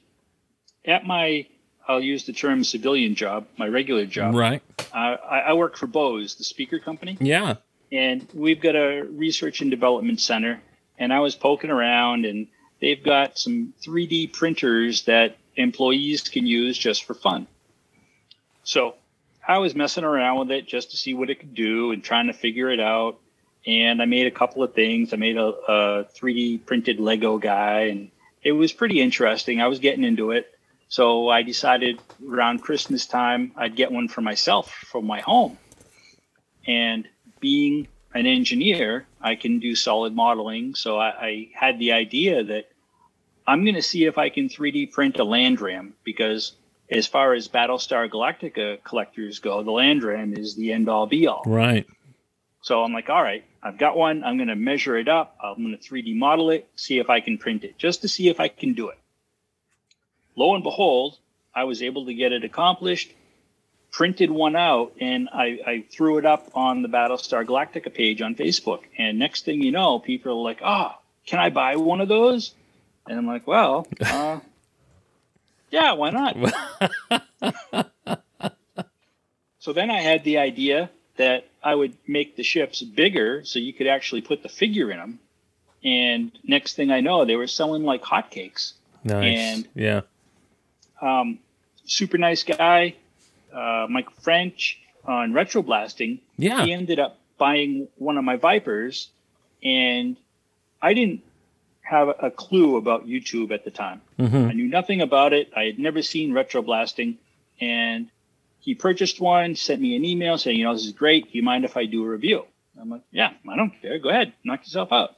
at 0.85 1.05
my 1.05 1.47
I'll 1.87 2.01
use 2.01 2.25
the 2.25 2.33
term 2.33 2.65
civilian 2.65 3.15
job, 3.15 3.47
my 3.57 3.67
regular 3.69 4.05
job. 4.05 4.35
Right. 4.35 4.61
Uh, 4.93 4.97
I, 4.97 5.39
I 5.39 5.53
work 5.53 5.77
for 5.77 5.87
Bose, 5.87 6.35
the 6.35 6.43
speaker 6.43 6.79
company, 6.79 7.17
Yeah. 7.21 7.55
and 7.93 8.27
we've 8.33 8.59
got 8.59 8.75
a 8.75 9.03
research 9.03 9.61
and 9.61 9.71
development 9.71 10.19
center. 10.19 10.61
And 10.99 11.13
I 11.13 11.21
was 11.21 11.35
poking 11.35 11.69
around, 11.69 12.25
and 12.25 12.47
they've 12.81 13.01
got 13.01 13.37
some 13.39 13.73
3D 13.85 14.33
printers 14.33 15.03
that 15.03 15.37
employees 15.57 16.21
can 16.29 16.45
use 16.45 16.77
just 16.77 17.03
for 17.03 17.13
fun. 17.13 17.47
So 18.63 18.95
I 19.45 19.57
was 19.57 19.75
messing 19.75 20.03
around 20.03 20.39
with 20.39 20.51
it 20.51 20.67
just 20.67 20.91
to 20.91 20.97
see 20.97 21.13
what 21.13 21.29
it 21.29 21.39
could 21.39 21.53
do 21.53 21.91
and 21.91 22.03
trying 22.03 22.27
to 22.27 22.33
figure 22.33 22.69
it 22.69 22.79
out. 22.79 23.19
And 23.65 24.01
I 24.01 24.05
made 24.05 24.27
a 24.27 24.31
couple 24.31 24.63
of 24.63 24.73
things. 24.73 25.13
I 25.13 25.17
made 25.17 25.37
a, 25.37 25.47
a 25.47 26.05
3D 26.15 26.65
printed 26.65 26.99
Lego 26.99 27.37
guy, 27.37 27.81
and 27.81 28.11
it 28.41 28.53
was 28.53 28.71
pretty 28.71 29.01
interesting. 29.01 29.59
I 29.59 29.67
was 29.67 29.79
getting 29.79 30.05
into 30.05 30.31
it. 30.31 30.47
So 30.89 31.27
I 31.27 31.41
decided 31.41 31.99
around 32.25 32.59
Christmas 32.59 33.07
time, 33.07 33.51
I'd 33.57 33.75
get 33.75 33.91
one 33.91 34.07
for 34.07 34.21
myself 34.21 34.71
for 34.71 35.01
my 35.01 35.19
home. 35.19 35.57
And 36.65 37.07
being 37.41 37.87
an 38.13 38.25
engineer, 38.25 39.05
I 39.21 39.35
can 39.35 39.59
do 39.59 39.75
solid 39.75 40.15
modeling. 40.15 40.75
So 40.75 40.97
I, 40.97 41.07
I 41.07 41.49
had 41.53 41.77
the 41.79 41.91
idea 41.91 42.43
that 42.43 42.69
I'm 43.47 43.63
going 43.63 43.75
to 43.75 43.81
see 43.81 44.05
if 44.05 44.17
I 44.17 44.29
can 44.29 44.49
3D 44.49 44.91
print 44.91 45.19
a 45.19 45.23
Landram 45.23 45.93
because 46.03 46.51
as 46.91 47.07
far 47.07 47.33
as 47.33 47.47
Battlestar 47.47 48.09
Galactica 48.09 48.83
collectors 48.83 49.39
go, 49.39 49.63
the 49.63 49.71
Landram 49.71 50.37
is 50.37 50.55
the 50.55 50.73
end 50.73 50.89
all 50.89 51.07
be 51.07 51.27
all. 51.27 51.43
Right. 51.45 51.87
So 52.61 52.83
I'm 52.83 52.91
like, 52.91 53.09
all 53.09 53.23
right, 53.23 53.45
I've 53.63 53.77
got 53.77 53.95
one. 53.95 54.23
I'm 54.25 54.35
going 54.35 54.49
to 54.49 54.55
measure 54.55 54.97
it 54.97 55.07
up. 55.07 55.37
I'm 55.41 55.63
going 55.63 55.77
to 55.77 55.77
3D 55.77 56.15
model 56.15 56.49
it, 56.49 56.67
see 56.75 56.99
if 56.99 57.09
I 57.09 57.21
can 57.21 57.37
print 57.37 57.63
it, 57.63 57.77
just 57.77 58.01
to 58.01 58.09
see 58.09 58.27
if 58.27 58.41
I 58.41 58.49
can 58.49 58.73
do 58.73 58.89
it. 58.89 58.97
Lo 60.35 60.53
and 60.53 60.63
behold, 60.63 61.17
I 61.55 61.63
was 61.63 61.81
able 61.81 62.05
to 62.07 62.13
get 62.13 62.33
it 62.33 62.43
accomplished, 62.43 63.13
printed 63.91 64.29
one 64.29 64.55
out, 64.57 64.93
and 64.99 65.29
I, 65.31 65.59
I 65.65 65.85
threw 65.89 66.17
it 66.17 66.25
up 66.25 66.51
on 66.53 66.81
the 66.81 66.89
Battlestar 66.89 67.45
Galactica 67.45 67.93
page 67.93 68.21
on 68.21 68.35
Facebook. 68.35 68.81
And 68.97 69.17
next 69.17 69.45
thing 69.45 69.61
you 69.61 69.71
know, 69.71 69.99
people 69.99 70.33
are 70.33 70.43
like, 70.43 70.59
oh, 70.63 70.91
can 71.25 71.39
I 71.39 71.49
buy 71.49 71.77
one 71.77 72.01
of 72.01 72.09
those? 72.09 72.53
And 73.09 73.17
I'm 73.17 73.27
like, 73.27 73.47
well, 73.47 73.87
uh, 74.01 74.39
yeah, 75.71 75.93
why 75.93 76.09
not? 76.11 76.35
so 79.59 79.73
then 79.73 79.89
I 79.91 79.99
had 80.01 80.23
the 80.23 80.37
idea 80.37 80.89
that 81.17 81.47
I 81.63 81.75
would 81.75 81.93
make 82.07 82.35
the 82.35 82.43
ships 82.43 82.81
bigger 82.81 83.43
so 83.43 83.59
you 83.59 83.73
could 83.73 83.87
actually 83.87 84.21
put 84.21 84.43
the 84.43 84.49
figure 84.49 84.91
in 84.91 84.97
them. 84.97 85.19
And 85.83 86.31
next 86.43 86.75
thing 86.75 86.91
I 86.91 87.01
know, 87.01 87.25
they 87.25 87.35
were 87.35 87.47
selling 87.47 87.83
like 87.83 88.03
hotcakes. 88.03 88.73
Nice. 89.03 89.37
And- 89.37 89.67
yeah. 89.75 90.01
Um, 91.01 91.39
super 91.85 92.17
nice 92.17 92.43
guy, 92.43 92.95
uh, 93.53 93.85
Mike 93.89 94.09
French 94.21 94.79
on 95.05 95.31
Retroblasting. 95.31 96.19
Yeah. 96.37 96.65
He 96.65 96.73
ended 96.73 96.99
up 96.99 97.19
buying 97.37 97.87
one 97.97 98.17
of 98.17 98.23
my 98.23 98.35
Vipers, 98.37 99.09
and 99.63 100.17
I 100.81 100.93
didn't 100.93 101.21
have 101.87 102.09
a 102.21 102.29
clue 102.29 102.75
about 102.77 103.07
YouTube 103.07 103.51
at 103.51 103.63
the 103.63 103.71
time. 103.71 104.01
Mhm. 104.19 104.49
I 104.49 104.53
knew 104.53 104.67
nothing 104.67 105.01
about 105.01 105.31
it. 105.33 105.51
I 105.55 105.63
had 105.63 105.79
never 105.79 106.01
seen 106.01 106.31
Retroblasting, 106.31 107.15
and 107.61 108.09
he 108.59 108.75
purchased 108.75 109.21
one, 109.21 109.55
sent 109.55 109.81
me 109.81 109.95
an 109.95 110.03
email 110.03 110.37
saying, 110.37 110.57
you 110.57 110.65
know, 110.65 110.73
this 110.73 110.85
is 110.85 110.91
great. 110.91 111.31
Do 111.31 111.37
you 111.37 111.43
mind 111.43 111.63
if 111.63 111.77
I 111.77 111.85
do 111.85 112.03
a 112.03 112.07
review? 112.09 112.45
I'm 112.79 112.89
like, 112.89 113.01
yeah, 113.11 113.31
I 113.49 113.55
don't 113.55 113.71
care. 113.81 113.97
Go 113.99 114.09
ahead, 114.09 114.33
knock 114.43 114.59
yourself 114.61 114.91
out. 114.91 115.15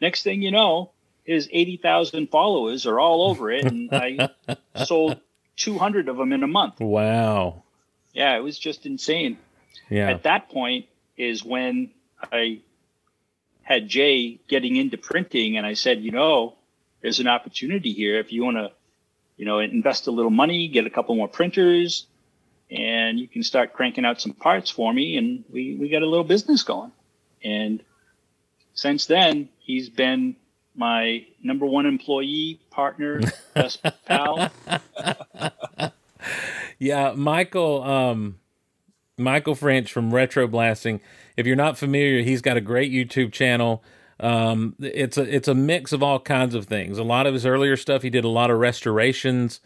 Next 0.00 0.22
thing 0.22 0.42
you 0.42 0.50
know, 0.50 0.90
his 1.24 1.48
80,000 1.50 2.28
followers 2.28 2.86
are 2.86 3.00
all 3.00 3.22
over 3.30 3.50
it, 3.50 3.64
and 3.64 3.88
I 3.92 4.28
sold 4.84 5.18
200 5.56 6.08
of 6.08 6.16
them 6.18 6.32
in 6.32 6.42
a 6.42 6.46
month. 6.46 6.80
Wow. 6.80 7.62
Yeah, 8.12 8.36
it 8.36 8.40
was 8.40 8.58
just 8.58 8.84
insane. 8.86 9.38
Yeah. 9.90 10.10
At 10.10 10.24
that 10.24 10.50
point 10.50 10.86
is 11.16 11.42
when 11.42 11.90
I 12.30 12.60
had 13.68 13.86
Jay 13.86 14.40
getting 14.48 14.76
into 14.76 14.96
printing, 14.96 15.58
and 15.58 15.66
I 15.66 15.74
said, 15.74 16.00
you 16.00 16.10
know, 16.10 16.54
there's 17.02 17.20
an 17.20 17.28
opportunity 17.28 17.92
here 17.92 18.18
if 18.18 18.32
you 18.32 18.42
want 18.42 18.56
to, 18.56 18.72
you 19.36 19.44
know, 19.44 19.58
invest 19.58 20.06
a 20.06 20.10
little 20.10 20.30
money, 20.30 20.68
get 20.68 20.86
a 20.86 20.90
couple 20.90 21.14
more 21.14 21.28
printers, 21.28 22.06
and 22.70 23.20
you 23.20 23.28
can 23.28 23.42
start 23.42 23.74
cranking 23.74 24.06
out 24.06 24.22
some 24.22 24.32
parts 24.32 24.70
for 24.70 24.90
me, 24.90 25.18
and 25.18 25.44
we 25.52 25.74
we 25.74 25.90
got 25.90 26.02
a 26.02 26.06
little 26.06 26.24
business 26.24 26.62
going. 26.62 26.92
And 27.44 27.82
since 28.72 29.04
then, 29.04 29.50
he's 29.58 29.90
been 29.90 30.36
my 30.74 31.26
number 31.42 31.66
one 31.66 31.84
employee, 31.84 32.60
partner, 32.70 33.20
best 33.54 33.84
pal. 34.06 34.50
Yeah, 36.78 37.12
Michael 37.14 37.82
um, 37.82 38.38
Michael 39.18 39.54
French 39.54 39.92
from 39.92 40.14
Retro 40.14 40.46
Blasting. 40.46 41.00
If 41.38 41.46
you're 41.46 41.56
not 41.56 41.78
familiar, 41.78 42.22
he's 42.22 42.42
got 42.42 42.58
a 42.58 42.62
great 42.62 42.92
YouTube 42.92 43.32
channel. 43.32 43.84
Um, 44.20 44.76
it's 44.80 45.18
a 45.18 45.22
it's 45.22 45.48
a 45.48 45.54
mix 45.54 45.92
of 45.92 46.02
all 46.02 46.20
kinds 46.20 46.54
of 46.56 46.66
things. 46.66 46.98
A 46.98 47.04
lot 47.04 47.26
of 47.28 47.34
his 47.34 47.46
earlier 47.46 47.76
stuff, 47.78 48.02
he 48.02 48.10
did 48.10 48.24
a 48.24 48.30
lot 48.30 48.50
of 48.50 48.58
restorations 48.58 49.60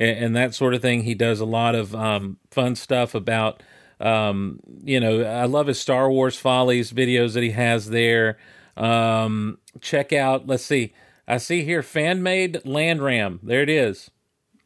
and, 0.00 0.18
and 0.18 0.36
that 0.36 0.54
sort 0.54 0.74
of 0.74 0.82
thing. 0.82 1.02
He 1.04 1.14
does 1.14 1.40
a 1.40 1.46
lot 1.46 1.76
of 1.76 1.94
um, 1.94 2.38
fun 2.50 2.76
stuff 2.76 3.14
about 3.14 3.62
um, 4.00 4.60
you 4.84 5.00
know. 5.00 5.22
I 5.22 5.46
love 5.46 5.68
his 5.68 5.80
Star 5.80 6.10
Wars 6.10 6.36
follies 6.38 6.92
videos 6.92 7.34
that 7.34 7.44
he 7.44 7.52
has 7.52 7.90
there. 7.90 8.38
Um, 8.76 9.58
check 9.82 10.12
out. 10.14 10.48
Let's 10.48 10.64
see. 10.64 10.94
I 11.28 11.38
see 11.38 11.64
here 11.64 11.82
fan 11.84 12.22
made 12.24 12.66
Land 12.66 13.02
Ram. 13.02 13.40
There 13.44 13.62
it 13.62 13.70
is 13.70 14.10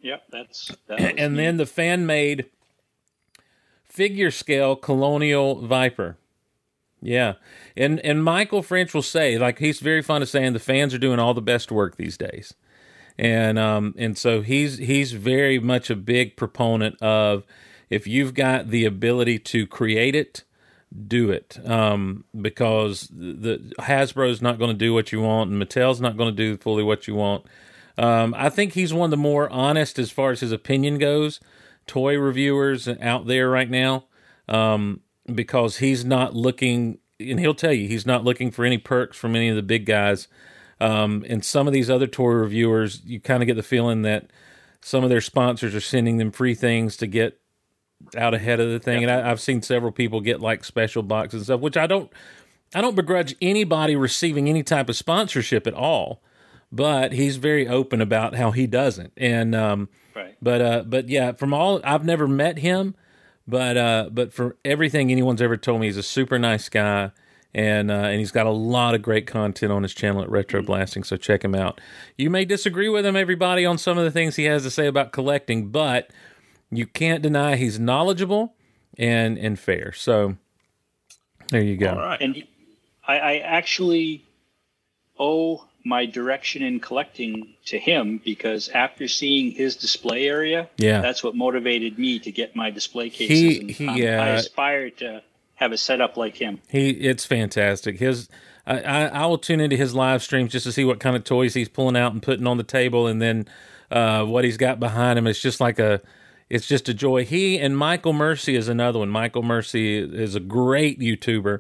Yep, 0.01 0.22
that's 0.33 0.77
that 0.88 1.18
and 1.18 1.37
me. 1.37 1.37
then 1.37 1.59
the 1.59 1.66
fan 1.66 2.07
made 2.07 2.46
figure 3.85 4.31
scale 4.31 4.77
colonial 4.77 5.66
viper 5.66 6.18
yeah. 7.02 7.34
And 7.76 8.00
and 8.00 8.22
michael 8.24 8.62
french 8.62 8.94
will 8.94 9.02
say 9.02 9.38
like 9.38 9.58
he's 9.58 9.80
very 9.80 10.02
fond 10.02 10.22
of 10.22 10.28
saying 10.28 10.52
the 10.52 10.58
fans 10.58 10.94
are 10.94 10.98
doing 10.98 11.18
all 11.18 11.34
the 11.34 11.42
best 11.42 11.70
work 11.70 11.96
these 11.96 12.16
days. 12.16 12.54
And 13.18 13.58
um 13.58 13.94
and 13.98 14.16
so 14.16 14.40
he's 14.40 14.78
he's 14.78 15.12
very 15.12 15.58
much 15.58 15.90
a 15.90 15.96
big 15.96 16.36
proponent 16.36 17.00
of 17.02 17.44
if 17.90 18.06
you've 18.06 18.34
got 18.34 18.68
the 18.68 18.84
ability 18.84 19.38
to 19.40 19.66
create 19.66 20.14
it 20.14 20.44
do 21.06 21.30
it. 21.30 21.58
Um 21.68 22.24
because 22.40 23.08
the 23.10 23.74
hasbro's 23.80 24.40
not 24.40 24.58
going 24.58 24.70
to 24.70 24.76
do 24.76 24.94
what 24.94 25.12
you 25.12 25.20
want 25.20 25.50
and 25.50 25.60
mattel's 25.60 26.00
not 26.00 26.16
going 26.16 26.34
to 26.34 26.36
do 26.36 26.56
fully 26.56 26.82
what 26.82 27.06
you 27.06 27.14
want. 27.14 27.44
Um, 27.98 28.34
I 28.36 28.48
think 28.48 28.72
he's 28.72 28.94
one 28.94 29.06
of 29.06 29.10
the 29.10 29.16
more 29.16 29.50
honest 29.50 29.98
as 29.98 30.10
far 30.10 30.30
as 30.30 30.40
his 30.40 30.52
opinion 30.52 30.98
goes. 30.98 31.40
Toy 31.86 32.16
reviewers 32.16 32.88
out 32.88 33.26
there 33.26 33.50
right 33.50 33.68
now, 33.68 34.04
um, 34.48 35.00
because 35.34 35.78
he's 35.78 36.04
not 36.04 36.34
looking, 36.34 36.98
and 37.18 37.40
he'll 37.40 37.54
tell 37.54 37.72
you 37.72 37.88
he's 37.88 38.06
not 38.06 38.24
looking 38.24 38.50
for 38.50 38.64
any 38.64 38.78
perks 38.78 39.16
from 39.16 39.36
any 39.36 39.48
of 39.48 39.56
the 39.56 39.62
big 39.62 39.86
guys. 39.86 40.28
Um, 40.80 41.24
and 41.28 41.44
some 41.44 41.66
of 41.66 41.72
these 41.72 41.88
other 41.88 42.06
tour 42.06 42.40
reviewers, 42.40 43.02
you 43.04 43.20
kind 43.20 43.42
of 43.42 43.46
get 43.46 43.54
the 43.54 43.62
feeling 43.62 44.02
that 44.02 44.30
some 44.80 45.04
of 45.04 45.10
their 45.10 45.20
sponsors 45.20 45.74
are 45.74 45.80
sending 45.80 46.16
them 46.16 46.32
free 46.32 46.54
things 46.54 46.96
to 46.96 47.06
get 47.06 47.40
out 48.16 48.34
ahead 48.34 48.58
of 48.58 48.68
the 48.70 48.80
thing. 48.80 49.04
And 49.04 49.12
I, 49.12 49.30
I've 49.30 49.40
seen 49.40 49.62
several 49.62 49.92
people 49.92 50.20
get 50.20 50.40
like 50.40 50.64
special 50.64 51.04
boxes 51.04 51.40
and 51.40 51.44
stuff, 51.44 51.60
which 51.60 51.76
I 51.76 51.86
don't, 51.86 52.10
I 52.74 52.80
don't 52.80 52.96
begrudge 52.96 53.36
anybody 53.40 53.94
receiving 53.94 54.48
any 54.48 54.64
type 54.64 54.88
of 54.88 54.96
sponsorship 54.96 55.68
at 55.68 55.74
all 55.74 56.22
but 56.72 57.12
he's 57.12 57.36
very 57.36 57.68
open 57.68 58.00
about 58.00 58.34
how 58.34 58.50
he 58.50 58.66
doesn't. 58.66 59.12
And 59.16 59.54
um, 59.54 59.90
right. 60.16 60.36
but 60.40 60.60
uh, 60.60 60.84
but 60.86 61.08
yeah, 61.08 61.32
from 61.32 61.52
all 61.52 61.80
I've 61.84 62.04
never 62.04 62.26
met 62.26 62.58
him, 62.58 62.96
but 63.46 63.76
uh, 63.76 64.11
but 64.12 64.33
for 64.33 64.57
everything 64.64 65.11
anyone's 65.11 65.42
ever 65.42 65.57
told 65.57 65.81
me, 65.81 65.87
he's 65.87 65.96
a 65.96 66.02
super 66.02 66.38
nice 66.38 66.68
guy. 66.68 67.12
And 67.55 67.90
uh, 67.90 67.94
and 67.94 68.18
he's 68.18 68.31
got 68.31 68.46
a 68.46 68.50
lot 68.50 68.94
of 68.94 69.02
great 69.02 69.26
content 69.26 69.70
on 69.72 69.83
his 69.83 69.92
channel 69.92 70.22
at 70.22 70.31
Retro 70.31 70.62
Blasting, 70.62 71.05
so 71.05 71.18
check 71.18 71.44
him 71.44 71.55
out. 71.55 71.83
You 72.16 72.31
may 72.31 72.46
disagree 72.46 72.88
with 72.88 73.05
him, 73.05 73.14
everybody, 73.14 73.66
on 73.66 73.76
some 73.76 73.98
of 73.98 74.05
the 74.05 74.11
things 74.11 74.37
he 74.37 74.44
has 74.44 74.62
to 74.62 74.70
say 74.70 74.87
about 74.87 75.12
collecting, 75.12 75.68
but 75.68 76.11
you 76.70 76.87
can't 76.87 77.22
deny 77.22 77.57
he's 77.57 77.78
knowledgeable 77.78 78.55
and 78.96 79.37
and 79.37 79.59
fair. 79.59 79.92
So 79.92 80.38
there 81.50 81.62
you 81.62 81.76
go. 81.76 81.90
All 81.90 81.96
right. 81.96 82.20
And 82.22 82.42
I, 83.07 83.18
I 83.18 83.37
actually 83.38 84.24
owe 85.18 85.68
my 85.84 86.06
direction 86.06 86.62
in 86.62 86.78
collecting 86.80 87.54
to 87.66 87.78
him 87.78 88.20
because 88.24 88.68
after 88.68 89.08
seeing 89.08 89.50
his 89.52 89.76
display 89.76 90.26
area, 90.28 90.68
Yeah. 90.78 91.00
that's 91.00 91.24
what 91.24 91.34
motivated 91.34 91.98
me 91.98 92.18
to 92.20 92.30
get 92.30 92.54
my 92.54 92.70
display 92.70 93.10
cases. 93.10 93.38
He- 93.38 93.60
and 93.60 93.70
he, 93.70 93.86
um, 94.06 94.18
uh, 94.18 94.22
I 94.22 94.28
aspire 94.30 94.90
to 94.90 95.22
have 95.56 95.72
a 95.72 95.78
setup 95.78 96.16
like 96.16 96.36
him. 96.36 96.60
He 96.68 96.90
it's 96.90 97.24
fantastic. 97.24 97.98
His 97.98 98.28
I, 98.66 98.80
I 98.80 99.04
I 99.06 99.26
will 99.26 99.38
tune 99.38 99.60
into 99.60 99.76
his 99.76 99.94
live 99.94 100.22
streams 100.22 100.52
just 100.52 100.66
to 100.66 100.72
see 100.72 100.84
what 100.84 101.00
kind 101.00 101.16
of 101.16 101.24
toys 101.24 101.54
he's 101.54 101.68
pulling 101.68 101.96
out 101.96 102.12
and 102.12 102.22
putting 102.22 102.46
on 102.46 102.56
the 102.58 102.62
table, 102.64 103.06
and 103.08 103.20
then 103.20 103.46
uh, 103.90 104.24
what 104.24 104.44
he's 104.44 104.56
got 104.56 104.78
behind 104.80 105.18
him. 105.18 105.26
It's 105.26 105.40
just 105.40 105.60
like 105.60 105.78
a 105.78 106.00
it's 106.48 106.66
just 106.68 106.88
a 106.88 106.94
joy. 106.94 107.24
He 107.24 107.58
and 107.58 107.76
Michael 107.76 108.12
Mercy 108.12 108.54
is 108.56 108.68
another 108.68 108.98
one. 109.00 109.08
Michael 109.08 109.42
Mercy 109.42 109.98
is 109.98 110.34
a 110.34 110.40
great 110.40 111.00
YouTuber 111.00 111.58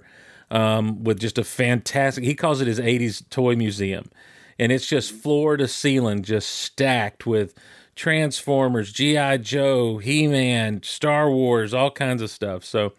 um, 0.52 1.02
with 1.02 1.18
just 1.18 1.38
a 1.38 1.44
fantastic. 1.44 2.22
He 2.22 2.34
calls 2.36 2.60
it 2.60 2.68
his 2.68 2.78
'80s 2.78 3.28
toy 3.30 3.56
museum, 3.56 4.08
and 4.58 4.70
it's 4.70 4.86
just 4.86 5.10
floor 5.12 5.56
to 5.56 5.66
ceiling, 5.66 6.22
just 6.22 6.48
stacked 6.48 7.26
with 7.26 7.54
Transformers, 7.96 8.92
GI 8.92 9.38
Joe, 9.38 9.98
He 9.98 10.26
Man, 10.26 10.82
Star 10.82 11.30
Wars, 11.30 11.72
all 11.74 11.90
kinds 11.90 12.22
of 12.22 12.30
stuff. 12.30 12.64
So. 12.64 12.92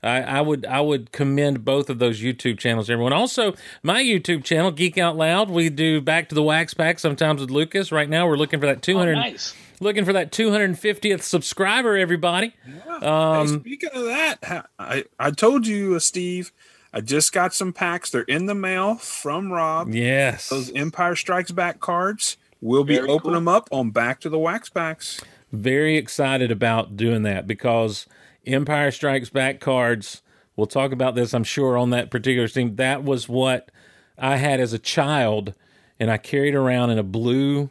I, 0.00 0.20
I 0.22 0.40
would 0.42 0.64
I 0.64 0.80
would 0.80 1.10
commend 1.10 1.64
both 1.64 1.90
of 1.90 1.98
those 1.98 2.20
YouTube 2.20 2.56
channels. 2.60 2.88
Everyone, 2.88 3.12
also 3.12 3.54
my 3.82 4.00
YouTube 4.00 4.44
channel, 4.44 4.70
Geek 4.70 4.96
Out 4.96 5.16
Loud. 5.16 5.50
We 5.50 5.70
do 5.70 6.00
Back 6.00 6.28
to 6.28 6.36
the 6.36 6.42
Wax 6.42 6.72
Pack 6.72 7.00
sometimes 7.00 7.40
with 7.40 7.50
Lucas. 7.50 7.90
Right 7.90 8.08
now, 8.08 8.28
we're 8.28 8.36
looking 8.36 8.60
for 8.60 8.66
that 8.66 8.80
two 8.80 8.94
Oh, 8.94 8.98
hundred, 9.00 9.16
nice. 9.16 9.56
looking 9.80 10.04
for 10.04 10.12
that 10.12 10.30
two 10.30 10.52
hundred 10.52 10.78
fiftieth 10.78 11.24
subscriber. 11.24 11.96
Everybody, 11.96 12.54
hey, 13.00 13.46
speaking 13.48 13.90
of 13.92 14.04
that, 14.04 14.68
I, 14.78 15.02
I 15.18 15.32
told 15.32 15.66
you, 15.66 15.96
uh, 15.96 15.98
Steve, 15.98 16.52
I 16.92 17.00
just 17.00 17.32
got 17.32 17.52
some 17.54 17.72
packs. 17.72 18.10
They're 18.10 18.22
in 18.22 18.46
the 18.46 18.54
mail 18.54 18.96
from 18.96 19.52
Rob. 19.52 19.90
yes, 19.92 20.48
Those 20.48 20.72
Empire 20.72 21.14
Strikes 21.16 21.50
Back 21.50 21.80
cards. 21.80 22.36
We'll 22.60 22.84
be 22.84 22.96
Very 22.96 23.08
opening 23.08 23.20
cool. 23.22 23.32
them 23.34 23.48
up 23.48 23.68
on 23.70 23.90
Back 23.90 24.20
to 24.20 24.28
the 24.28 24.38
Wax 24.38 24.68
Packs. 24.68 25.20
very 25.52 25.96
excited 25.96 26.50
about 26.50 26.96
doing 26.96 27.22
that 27.22 27.46
because 27.46 28.06
Empire 28.46 28.90
Strikes 28.90 29.28
Back 29.30 29.60
cards. 29.60 30.22
We'll 30.56 30.66
talk 30.66 30.90
about 30.92 31.14
this, 31.14 31.34
I'm 31.34 31.44
sure, 31.44 31.76
on 31.78 31.90
that 31.90 32.10
particular 32.10 32.48
team. 32.48 32.76
That 32.76 33.04
was 33.04 33.28
what 33.28 33.70
I 34.18 34.36
had 34.36 34.58
as 34.58 34.72
a 34.72 34.78
child, 34.78 35.54
and 36.00 36.10
I 36.10 36.16
carried 36.16 36.54
around 36.54 36.90
in 36.90 36.98
a 36.98 37.04
blue 37.04 37.70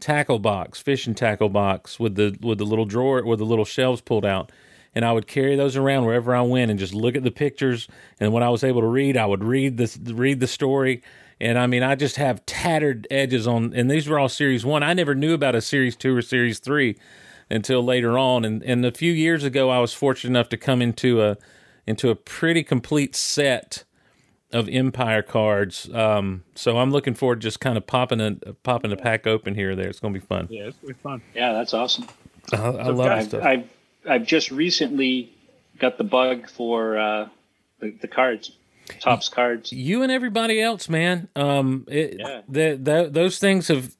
tackle 0.00 0.38
box, 0.38 0.78
fishing 0.80 1.14
tackle 1.14 1.48
box 1.48 1.98
with 1.98 2.16
the 2.16 2.36
with 2.42 2.58
the 2.58 2.66
little 2.66 2.84
drawer 2.84 3.24
with 3.24 3.38
the 3.38 3.46
little 3.46 3.64
shelves 3.64 4.02
pulled 4.02 4.26
out. 4.26 4.52
And 4.96 5.04
I 5.04 5.12
would 5.12 5.26
carry 5.26 5.56
those 5.56 5.76
around 5.76 6.06
wherever 6.06 6.34
I 6.34 6.40
went 6.40 6.70
and 6.70 6.80
just 6.80 6.94
look 6.94 7.16
at 7.16 7.22
the 7.22 7.30
pictures. 7.30 7.86
And 8.18 8.32
when 8.32 8.42
I 8.42 8.48
was 8.48 8.64
able 8.64 8.80
to 8.80 8.86
read, 8.86 9.18
I 9.18 9.26
would 9.26 9.44
read 9.44 9.76
this 9.76 9.98
read 9.98 10.40
the 10.40 10.46
story. 10.46 11.02
And 11.38 11.58
I 11.58 11.66
mean, 11.66 11.82
I 11.82 11.96
just 11.96 12.16
have 12.16 12.46
tattered 12.46 13.06
edges 13.10 13.46
on. 13.46 13.74
And 13.74 13.90
these 13.90 14.08
were 14.08 14.18
all 14.18 14.30
series 14.30 14.64
one. 14.64 14.82
I 14.82 14.94
never 14.94 15.14
knew 15.14 15.34
about 15.34 15.54
a 15.54 15.60
series 15.60 15.96
two 15.96 16.16
or 16.16 16.22
series 16.22 16.60
three 16.60 16.96
until 17.50 17.84
later 17.84 18.18
on. 18.18 18.46
And 18.46 18.62
and 18.62 18.86
a 18.86 18.90
few 18.90 19.12
years 19.12 19.44
ago, 19.44 19.68
I 19.68 19.80
was 19.80 19.92
fortunate 19.92 20.30
enough 20.30 20.48
to 20.48 20.56
come 20.56 20.80
into 20.80 21.22
a 21.22 21.36
into 21.86 22.08
a 22.08 22.14
pretty 22.14 22.64
complete 22.64 23.14
set 23.14 23.84
of 24.50 24.66
Empire 24.66 25.20
cards. 25.20 25.90
Um, 25.92 26.44
so 26.54 26.78
I'm 26.78 26.90
looking 26.90 27.12
forward 27.12 27.42
to 27.42 27.46
just 27.46 27.60
kind 27.60 27.76
of 27.76 27.86
popping 27.86 28.22
a 28.22 28.34
popping 28.62 28.92
a 28.92 28.96
pack 28.96 29.26
open 29.26 29.54
here 29.54 29.72
or 29.72 29.76
there. 29.76 29.88
It's 29.88 30.00
going 30.00 30.14
to 30.14 30.20
be 30.20 30.24
fun. 30.24 30.48
Yeah, 30.48 30.68
it's 30.68 30.78
really 30.80 30.94
fun. 30.94 31.20
Yeah, 31.34 31.52
that's 31.52 31.74
awesome. 31.74 32.06
I, 32.50 32.56
I 32.56 32.88
love 32.88 33.10
I've, 33.10 33.24
stuff. 33.26 33.44
I've 33.44 33.68
I've 34.08 34.26
just 34.26 34.50
recently 34.50 35.32
got 35.78 35.98
the 35.98 36.04
bug 36.04 36.48
for 36.48 36.98
uh, 36.98 37.28
the, 37.80 37.90
the 38.00 38.08
cards, 38.08 38.52
Topps 39.00 39.28
cards. 39.28 39.72
you 39.72 40.02
and 40.02 40.10
everybody 40.12 40.60
else, 40.60 40.88
man. 40.88 41.28
Um, 41.36 41.84
it, 41.88 42.16
Yeah. 42.18 42.42
the, 42.48 42.78
the, 42.80 43.08
those 43.10 43.38
things 43.38 43.68
have 43.68 43.94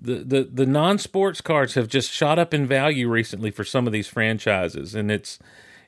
the, 0.00 0.16
the 0.16 0.42
the 0.52 0.66
non 0.66 0.98
sports 0.98 1.40
cards 1.40 1.74
have 1.74 1.88
just 1.88 2.10
shot 2.10 2.38
up 2.38 2.52
in 2.52 2.66
value 2.66 3.08
recently 3.08 3.50
for 3.50 3.64
some 3.64 3.86
of 3.86 3.92
these 3.92 4.08
franchises, 4.08 4.94
and 4.94 5.10
it's 5.10 5.38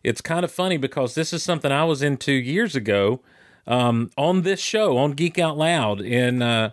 it's 0.04 0.20
kind 0.20 0.44
of 0.44 0.50
funny 0.52 0.76
because 0.76 1.14
this 1.14 1.32
is 1.32 1.42
something 1.42 1.72
I 1.72 1.84
was 1.84 2.02
into 2.02 2.32
years 2.32 2.76
ago 2.76 3.20
um, 3.66 4.10
on 4.16 4.42
this 4.42 4.60
show 4.60 4.96
on 4.96 5.12
Geek 5.12 5.38
Out 5.38 5.58
Loud, 5.58 6.00
and 6.00 6.42
uh, 6.42 6.70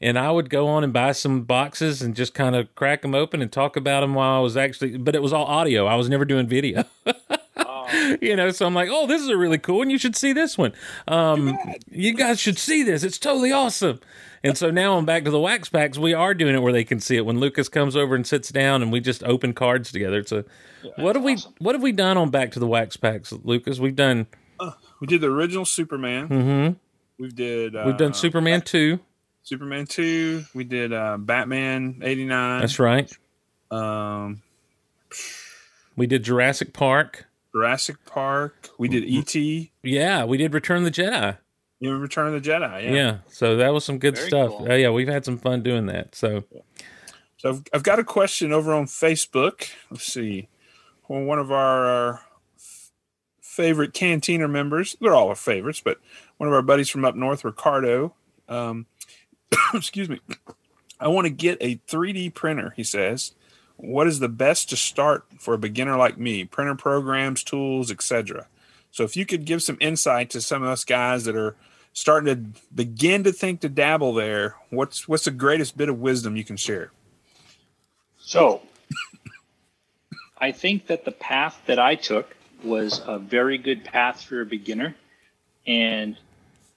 and 0.00 0.18
I 0.18 0.30
would 0.30 0.50
go 0.50 0.66
on 0.68 0.84
and 0.84 0.92
buy 0.92 1.12
some 1.12 1.42
boxes 1.42 2.02
and 2.02 2.14
just 2.14 2.34
kind 2.34 2.54
of 2.56 2.74
crack 2.74 3.02
them 3.02 3.14
open 3.14 3.42
and 3.42 3.50
talk 3.50 3.76
about 3.76 4.00
them 4.00 4.14
while 4.14 4.38
I 4.38 4.40
was 4.40 4.56
actually, 4.56 4.96
but 4.98 5.14
it 5.14 5.22
was 5.22 5.32
all 5.32 5.44
audio. 5.46 5.86
I 5.86 5.94
was 5.94 6.08
never 6.08 6.24
doing 6.24 6.46
video. 6.46 6.84
you 8.20 8.36
know, 8.36 8.50
so 8.50 8.66
I'm 8.66 8.74
like, 8.74 8.88
oh, 8.90 9.06
this 9.06 9.22
is 9.22 9.28
a 9.28 9.36
really 9.36 9.58
cool 9.58 9.78
one. 9.78 9.90
You 9.90 9.98
should 9.98 10.16
see 10.16 10.32
this 10.32 10.58
one. 10.58 10.72
Um, 11.08 11.56
you 11.90 12.14
guys 12.14 12.40
should 12.40 12.58
see 12.58 12.82
this. 12.82 13.02
It's 13.02 13.18
totally 13.18 13.52
awesome. 13.52 14.00
And 14.42 14.56
so 14.56 14.70
now 14.70 14.96
I'm 14.96 15.04
back 15.04 15.24
to 15.24 15.30
the 15.30 15.40
wax 15.40 15.68
packs. 15.68 15.98
We 15.98 16.14
are 16.14 16.34
doing 16.34 16.54
it 16.54 16.62
where 16.62 16.72
they 16.72 16.84
can 16.84 17.00
see 17.00 17.16
it. 17.16 17.26
When 17.26 17.40
Lucas 17.40 17.68
comes 17.68 17.96
over 17.96 18.14
and 18.14 18.26
sits 18.26 18.50
down, 18.50 18.82
and 18.82 18.92
we 18.92 19.00
just 19.00 19.24
open 19.24 19.54
cards 19.54 19.90
together. 19.90 20.18
It's 20.18 20.30
a 20.32 20.44
what 20.96 21.16
have 21.16 21.24
we 21.24 21.36
what 21.58 21.74
have 21.74 21.82
we 21.82 21.90
done 21.92 22.16
on 22.16 22.30
back 22.30 22.52
to 22.52 22.60
the 22.60 22.66
wax 22.66 22.96
packs, 22.96 23.32
Lucas? 23.32 23.80
We've 23.80 23.96
done 23.96 24.26
We 25.00 25.06
did 25.06 25.20
the 25.20 25.28
original 25.28 25.64
Superman. 25.64 26.26
hmm 26.28 27.22
We 27.22 27.30
did. 27.30 27.74
Uh, 27.74 27.84
we've 27.86 27.96
done 27.96 28.14
Superman 28.14 28.60
two. 28.60 29.00
Superman 29.46 29.86
two. 29.86 30.44
We 30.54 30.64
did 30.64 30.92
uh, 30.92 31.18
Batman 31.18 32.00
eighty 32.02 32.24
nine. 32.24 32.60
That's 32.62 32.80
right. 32.80 33.10
Um, 33.70 34.42
We 35.96 36.08
did 36.08 36.24
Jurassic 36.24 36.72
Park. 36.72 37.26
Jurassic 37.54 38.04
Park. 38.06 38.70
We 38.76 38.88
did 38.88 39.04
E 39.04 39.18
ET. 39.20 39.70
Yeah, 39.88 40.24
we 40.24 40.36
did 40.36 40.52
Return 40.52 40.78
of 40.78 40.84
the 40.84 40.90
Jedi. 40.90 41.38
You 41.78 41.96
Return 41.96 42.34
of 42.34 42.42
the 42.42 42.50
Jedi. 42.50 42.84
Yeah. 42.86 42.92
Yeah. 42.92 43.16
So 43.28 43.56
that 43.58 43.72
was 43.72 43.84
some 43.84 43.98
good 43.98 44.16
Very 44.16 44.26
stuff. 44.28 44.48
cool. 44.50 44.70
Uh, 44.70 44.74
yeah, 44.74 44.90
we've 44.90 45.06
had 45.06 45.24
some 45.24 45.38
fun 45.38 45.62
doing 45.62 45.86
that. 45.86 46.16
So 46.16 46.42
So 47.36 47.50
I've, 47.50 47.62
I've 47.72 47.82
got 47.84 48.00
a 48.00 48.04
question 48.04 48.52
over 48.52 48.74
on 48.74 48.86
Facebook. 48.86 49.68
Let's 49.92 50.04
see. 50.12 50.48
Well, 51.06 51.22
one 51.22 51.38
of 51.38 51.52
our, 51.52 51.86
our 51.86 52.20
f- 52.58 52.90
favorite 53.40 53.94
Cantina 53.94 54.48
members, 54.48 54.96
they're 55.00 55.14
all 55.14 55.28
our 55.28 55.34
favorites, 55.36 55.80
but 55.84 55.98
one 56.38 56.48
of 56.48 56.52
our 56.52 56.62
buddies 56.62 56.88
from 56.88 57.04
up 57.04 57.14
north, 57.14 57.44
Ricardo, 57.44 58.12
um, 58.48 58.86
excuse 59.74 60.08
me. 60.08 60.20
I 60.98 61.08
want 61.08 61.26
to 61.26 61.30
get 61.30 61.58
a 61.60 61.76
3D 61.88 62.34
printer, 62.34 62.72
he 62.76 62.84
says. 62.84 63.34
What 63.76 64.06
is 64.06 64.20
the 64.20 64.28
best 64.28 64.70
to 64.70 64.76
start 64.76 65.26
for 65.38 65.54
a 65.54 65.58
beginner 65.58 65.96
like 65.96 66.18
me? 66.18 66.44
Printer 66.44 66.74
programs, 66.74 67.42
tools, 67.44 67.90
etc. 67.90 68.46
So 68.90 69.04
if 69.04 69.16
you 69.16 69.26
could 69.26 69.44
give 69.44 69.62
some 69.62 69.76
insight 69.80 70.30
to 70.30 70.40
some 70.40 70.62
of 70.62 70.70
us 70.70 70.84
guys 70.84 71.24
that 71.24 71.36
are 71.36 71.54
starting 71.92 72.34
to 72.34 72.60
begin 72.74 73.24
to 73.24 73.32
think 73.32 73.60
to 73.60 73.68
dabble 73.68 74.14
there, 74.14 74.56
what's 74.70 75.06
what's 75.06 75.24
the 75.24 75.30
greatest 75.30 75.76
bit 75.76 75.88
of 75.88 76.00
wisdom 76.00 76.36
you 76.36 76.44
can 76.44 76.56
share? 76.56 76.92
So, 78.18 78.62
I 80.38 80.52
think 80.52 80.86
that 80.86 81.04
the 81.04 81.12
path 81.12 81.60
that 81.66 81.78
I 81.78 81.94
took 81.94 82.34
was 82.64 83.02
a 83.06 83.18
very 83.18 83.58
good 83.58 83.84
path 83.84 84.22
for 84.22 84.40
a 84.40 84.46
beginner. 84.46 84.96
And 85.66 86.16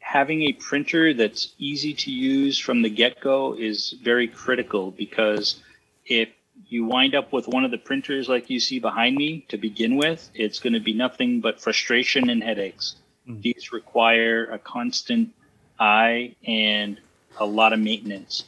having 0.10 0.42
a 0.42 0.54
printer 0.54 1.14
that's 1.14 1.54
easy 1.60 1.94
to 1.94 2.10
use 2.10 2.58
from 2.58 2.82
the 2.82 2.90
get 2.90 3.22
go 3.22 3.54
is 3.54 3.94
very 4.04 4.28
critical 4.28 4.90
because 4.90 5.62
if 6.04 6.30
you 6.68 6.84
wind 6.84 7.14
up 7.14 7.32
with 7.32 7.48
one 7.48 7.64
of 7.64 7.70
the 7.70 7.78
printers 7.78 8.28
like 8.28 8.50
you 8.50 8.60
see 8.60 8.80
behind 8.80 9.16
me 9.16 9.46
to 9.50 9.56
begin 9.56 9.98
with, 9.98 10.28
it's 10.34 10.58
going 10.58 10.74
to 10.74 10.80
be 10.80 10.94
nothing 10.94 11.42
but 11.42 11.62
frustration 11.62 12.28
and 12.32 12.42
headaches. 12.42 12.96
Mhm. 13.28 13.44
These 13.44 13.72
require 13.72 14.46
a 14.46 14.58
constant 14.58 15.30
eye 15.80 16.34
and 16.44 17.00
a 17.38 17.46
lot 17.46 17.72
of 17.72 17.80
maintenance. 17.80 18.46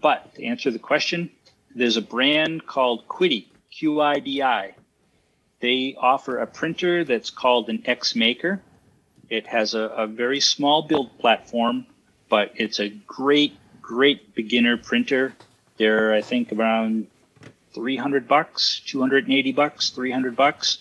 But 0.00 0.32
to 0.36 0.44
answer 0.44 0.70
the 0.70 0.78
question, 0.78 1.28
there's 1.74 1.96
a 1.96 2.02
brand 2.16 2.66
called 2.66 3.08
QIDI, 3.08 3.46
Q 3.72 4.00
I 4.00 4.20
D 4.20 4.42
I. 4.44 4.74
They 5.58 5.96
offer 5.98 6.38
a 6.38 6.46
printer 6.46 7.02
that's 7.02 7.30
called 7.30 7.68
an 7.68 7.82
X 7.84 8.14
Maker. 8.14 8.62
It 9.30 9.46
has 9.46 9.74
a, 9.74 9.80
a 9.80 10.06
very 10.06 10.40
small 10.40 10.82
build 10.82 11.18
platform, 11.18 11.86
but 12.28 12.52
it's 12.56 12.80
a 12.80 12.88
great, 12.88 13.56
great 13.82 14.34
beginner 14.34 14.76
printer. 14.76 15.34
They're, 15.76 16.14
I 16.14 16.22
think, 16.22 16.52
around 16.52 17.06
300 17.74 18.26
bucks, 18.26 18.80
280 18.86 19.52
bucks, 19.52 19.90
300 19.90 20.34
bucks, 20.34 20.78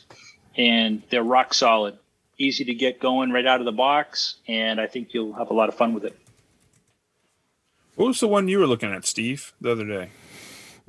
and 0.55 1.03
they're 1.09 1.23
rock 1.23 1.53
solid. 1.53 1.97
Easy 2.37 2.65
to 2.65 2.73
get 2.73 2.99
going 2.99 3.31
right 3.31 3.45
out 3.45 3.59
of 3.59 3.65
the 3.65 3.71
box, 3.71 4.35
and 4.47 4.79
I 4.79 4.87
think 4.87 5.13
you'll 5.13 5.33
have 5.33 5.49
a 5.49 5.53
lot 5.53 5.69
of 5.69 5.75
fun 5.75 5.93
with 5.93 6.05
it. 6.05 6.17
What 7.95 8.07
was 8.07 8.19
the 8.19 8.27
one 8.27 8.47
you 8.47 8.59
were 8.59 8.67
looking 8.67 8.93
at, 8.93 9.05
Steve, 9.05 9.53
the 9.59 9.71
other 9.71 9.85
day? 9.85 10.09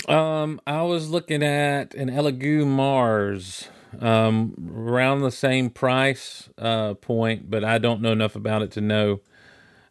Um, 0.07 0.61
I 0.67 0.83
was 0.83 1.11
looking 1.11 1.43
at 1.43 1.95
an 1.95 2.09
Elegoo 2.11 2.67
Mars, 2.67 3.69
um, 4.01 4.73
around 4.75 5.21
the 5.21 5.31
same 5.31 5.71
price 5.71 6.49
uh, 6.59 6.95
point, 6.95 7.51
but 7.51 7.65
I 7.65 7.79
don't 7.79 8.01
know 8.01 8.13
enough 8.13 8.37
about 8.37 8.63
it 8.63 8.71
to 8.73 8.81
know 8.81 9.21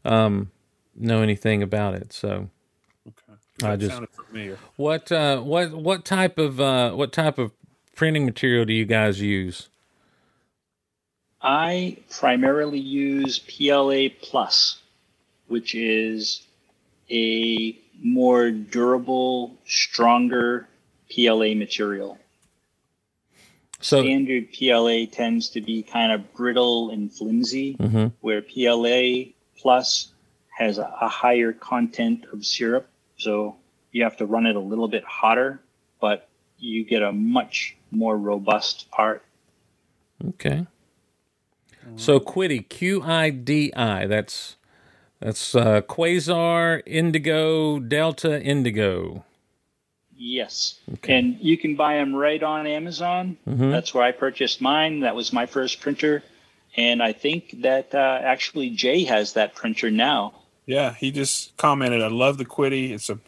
um, 0.06 0.52
know 0.96 1.22
anything 1.22 1.62
about 1.62 1.94
it. 1.94 2.14
So, 2.14 2.50
Okay. 3.08 3.40
I 3.64 3.76
just- 3.76 4.02
what 4.76 5.12
uh, 5.12 5.42
what 5.42 5.74
what 5.74 6.06
type 6.06 6.38
of 6.38 6.60
uh, 6.60 6.92
what 6.92 7.12
type 7.12 7.38
of 7.38 7.52
printing 7.96 8.26
material 8.26 8.66
do 8.66 8.74
you 8.74 8.86
guys 8.86 9.22
use? 9.22 9.70
I 11.42 11.98
primarily 12.10 12.80
use 12.80 13.40
PLA 13.40 14.10
Plus, 14.22 14.80
which 15.48 15.76
is 15.76 16.42
a 17.10 17.78
more 18.04 18.52
durable, 18.52 19.56
stronger 19.66 20.68
PLA 21.12 21.54
material. 21.56 22.18
So, 23.80 24.02
Standard 24.02 24.48
PLA 24.54 25.06
tends 25.06 25.50
to 25.50 25.62
be 25.62 25.84
kind 25.84 26.12
of 26.12 26.34
brittle 26.34 26.90
and 26.90 27.12
flimsy, 27.14 27.76
Mhm. 27.80 28.12
where 28.22 28.42
PLA 28.42 29.34
Plus 29.60 30.12
has 30.58 30.78
a, 30.80 30.92
a 31.02 31.08
higher 31.08 31.54
content 31.54 32.26
of 32.34 32.44
syrup. 32.44 32.88
So 33.18 33.56
you 33.92 34.04
have 34.04 34.18
to 34.18 34.26
run 34.26 34.46
it 34.48 34.56
a 34.56 34.60
little 34.60 34.88
bit 34.88 35.04
hotter, 35.04 35.62
but 36.02 36.28
you 36.58 36.84
get 36.84 37.04
a 37.04 37.12
much 37.12 37.76
more 37.92 38.18
robust 38.18 38.90
part. 38.92 39.24
okay. 40.30 40.66
So 41.96 42.20
QIDI, 42.20 42.68
Q 42.68 43.02
I 43.04 43.30
D 43.30 43.72
I. 43.74 44.08
That's 44.08 44.58
that's 45.22 45.56
uh, 45.56 45.82
Quasar 45.82 46.82
Indigo 46.86 47.80
Delta 47.80 48.42
Indigo. 48.42 49.24
Yes. 50.18 50.80
Okay. 50.96 51.18
And 51.18 51.38
you 51.40 51.58
can 51.58 51.76
buy 51.76 51.96
them 51.96 52.16
right 52.16 52.42
on 52.42 52.66
Amazon. 52.66 53.38
Mhm. 53.48 53.72
That's 53.72 53.94
where 53.94 54.04
I 54.04 54.12
purchased 54.12 54.62
mine. 54.62 55.02
That 55.02 55.16
was 55.16 55.32
my 55.32 55.46
first 55.46 55.80
printer. 55.80 56.24
And 56.76 57.02
I 57.02 57.14
think 57.14 57.62
that 57.62 57.94
uh, 57.94 58.20
actually 58.24 58.72
Jay 58.72 59.04
has 59.06 59.34
that 59.34 59.56
printer 59.56 59.90
now. 59.92 60.34
Yeah, 60.66 60.94
he 60.94 61.12
just 61.12 61.56
commented, 61.58 62.02
"I 62.02 62.08
love 62.08 62.38
the 62.38 62.46
QIDI. 62.46 62.92
It's 62.92 63.10
a 63.10 63.20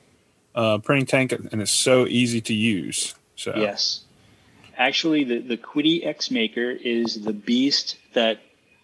uh, 0.56 0.78
printing 0.80 1.06
tank, 1.06 1.32
and 1.32 1.62
it's 1.62 1.72
so 1.72 2.06
easy 2.06 2.42
to 2.42 2.54
use." 2.54 3.16
So 3.36 3.54
Yes. 3.56 4.02
Actually, 4.78 5.24
the, 5.26 5.40
the 5.40 5.58
QIDI 5.58 6.06
X 6.06 6.32
Maker 6.32 6.70
is 6.72 7.22
the 7.22 7.34
beast 7.34 7.98
that 8.14 8.40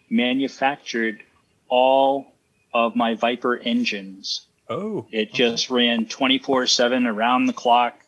manufactured 0.10 1.22
all 1.68 2.34
of 2.74 2.96
my 2.96 3.16
Viper 3.16 3.58
engines. 3.58 4.42
Oh, 4.70 5.06
It 5.12 5.34
just 5.34 5.70
ran 5.70 6.06
24 6.08 6.68
7 6.68 7.06
around 7.06 7.46
the 7.46 7.54
clock, 7.54 8.00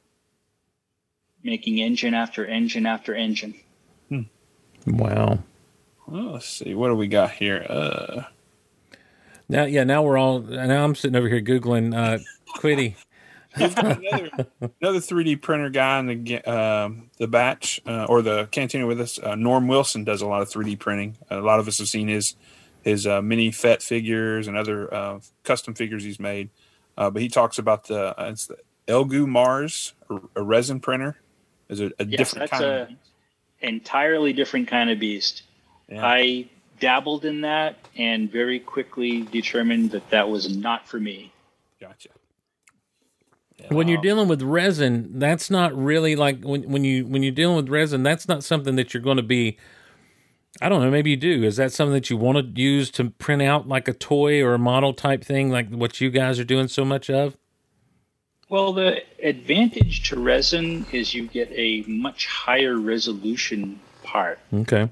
making 1.43 1.77
engine 1.79 2.13
after 2.13 2.45
engine 2.45 2.85
after 2.85 3.13
engine. 3.13 3.53
Wow. 4.85 5.39
well, 6.07 6.31
let's 6.33 6.47
see. 6.47 6.73
What 6.73 6.87
do 6.87 6.95
we 6.95 7.07
got 7.07 7.31
here? 7.31 7.65
Uh, 7.69 8.23
Now, 9.49 9.65
yeah, 9.65 9.83
now 9.83 10.01
we're 10.03 10.17
all. 10.17 10.39
Now 10.39 10.83
I'm 10.85 10.95
sitting 10.95 11.15
over 11.17 11.27
here 11.27 11.41
googling 11.41 11.93
uh, 11.95 12.19
QIDI. 12.57 12.95
We've 13.59 13.75
got 13.75 13.97
another 14.01 14.29
another 14.81 14.99
3D 14.99 15.41
printer 15.41 15.69
guy 15.69 15.99
in 15.99 16.05
the 16.07 16.15
ga- 16.15 16.43
um 16.43 17.09
the 17.17 17.27
batch 17.27 17.81
uh, 17.87 18.05
or 18.05 18.21
the 18.21 18.45
cantina 18.51 18.85
with 18.87 19.01
us. 19.01 19.19
Uh, 19.19 19.35
Norm 19.35 19.67
Wilson 19.67 20.03
does 20.05 20.21
a 20.21 20.27
lot 20.27 20.41
of 20.41 20.49
3D 20.49 20.77
printing. 20.79 21.17
A 21.29 21.39
lot 21.41 21.59
of 21.59 21.67
us 21.67 21.79
have 21.79 21.87
seen 21.89 22.07
his 22.07 22.35
his 22.87 23.05
uh, 23.05 23.21
mini 23.21 23.51
FET 23.51 23.83
figures 23.83 24.47
and 24.47 24.55
other 24.57 24.93
uh, 24.93 25.19
custom 25.43 25.73
figures 25.73 26.03
he's 26.03 26.19
made. 26.19 26.49
Uh, 26.97 27.09
but 27.09 27.21
he 27.21 27.27
talks 27.27 27.59
about 27.59 27.87
the 27.87 28.19
uh, 28.19 28.29
it's 28.29 28.47
the 28.47 28.57
Elegoo 28.87 29.27
Mars, 29.27 29.93
a, 30.09 30.19
a 30.37 30.43
resin 30.43 30.79
printer. 30.79 31.17
Is 31.69 31.81
a, 31.81 31.91
a 31.99 32.05
Yes, 32.05 32.33
different 32.33 32.49
that's 32.49 32.51
kind 32.51 32.63
a 32.63 32.81
of 32.83 32.89
entirely 33.59 34.31
different 34.33 34.67
kind 34.69 34.89
of 34.89 34.99
beast. 34.99 35.43
yeah. 35.89 36.05
I 36.05 36.47
dabbled 36.79 37.25
in 37.25 37.41
that 37.41 37.75
and 37.97 38.31
very 38.31 38.59
quickly 38.59 39.23
determined 39.23 39.91
that 39.91 40.09
that 40.11 40.29
was 40.29 40.55
not 40.55 40.87
for 40.87 40.99
me. 40.99 41.33
gotcha. 41.81 42.09
Yeah. 43.59 43.73
When 43.73 43.87
you're 43.87 44.01
dealing 44.01 44.27
with 44.27 44.43
resin, 44.43 45.17
that's 45.19 45.49
not 45.49 45.75
really 45.75 46.15
like 46.15 46.43
when 46.43 46.63
when 46.71 46.83
you 46.83 47.05
when 47.05 47.23
you're 47.23 47.31
dealing 47.33 47.55
with 47.57 47.69
resin, 47.69 48.03
that's 48.03 48.27
not 48.27 48.43
something 48.43 48.75
that 48.75 48.93
you're 48.93 49.03
going 49.03 49.17
to 49.17 49.23
be. 49.23 49.57
I 50.61 50.69
don't 50.69 50.81
know. 50.81 50.89
Maybe 50.89 51.11
you 51.11 51.17
do. 51.17 51.43
Is 51.43 51.57
that 51.57 51.71
something 51.71 51.93
that 51.93 52.09
you 52.09 52.17
want 52.17 52.37
to 52.37 52.61
use 52.61 52.89
to 52.91 53.11
print 53.11 53.41
out 53.41 53.67
like 53.67 53.87
a 53.87 53.93
toy 53.93 54.41
or 54.41 54.53
a 54.53 54.59
model 54.59 54.93
type 54.93 55.23
thing, 55.23 55.51
like 55.51 55.69
what 55.69 56.01
you 56.01 56.09
guys 56.09 56.39
are 56.39 56.43
doing 56.43 56.67
so 56.67 56.83
much 56.83 57.09
of? 57.09 57.37
Well, 58.49 58.73
the 58.73 59.03
advantage 59.21 60.09
to 60.09 60.19
resin 60.19 60.85
is 60.91 61.13
you 61.13 61.27
get 61.27 61.51
a 61.51 61.83
much 61.87 62.27
higher 62.27 62.77
resolution 62.77 63.79
part. 64.03 64.39
Okay. 64.53 64.89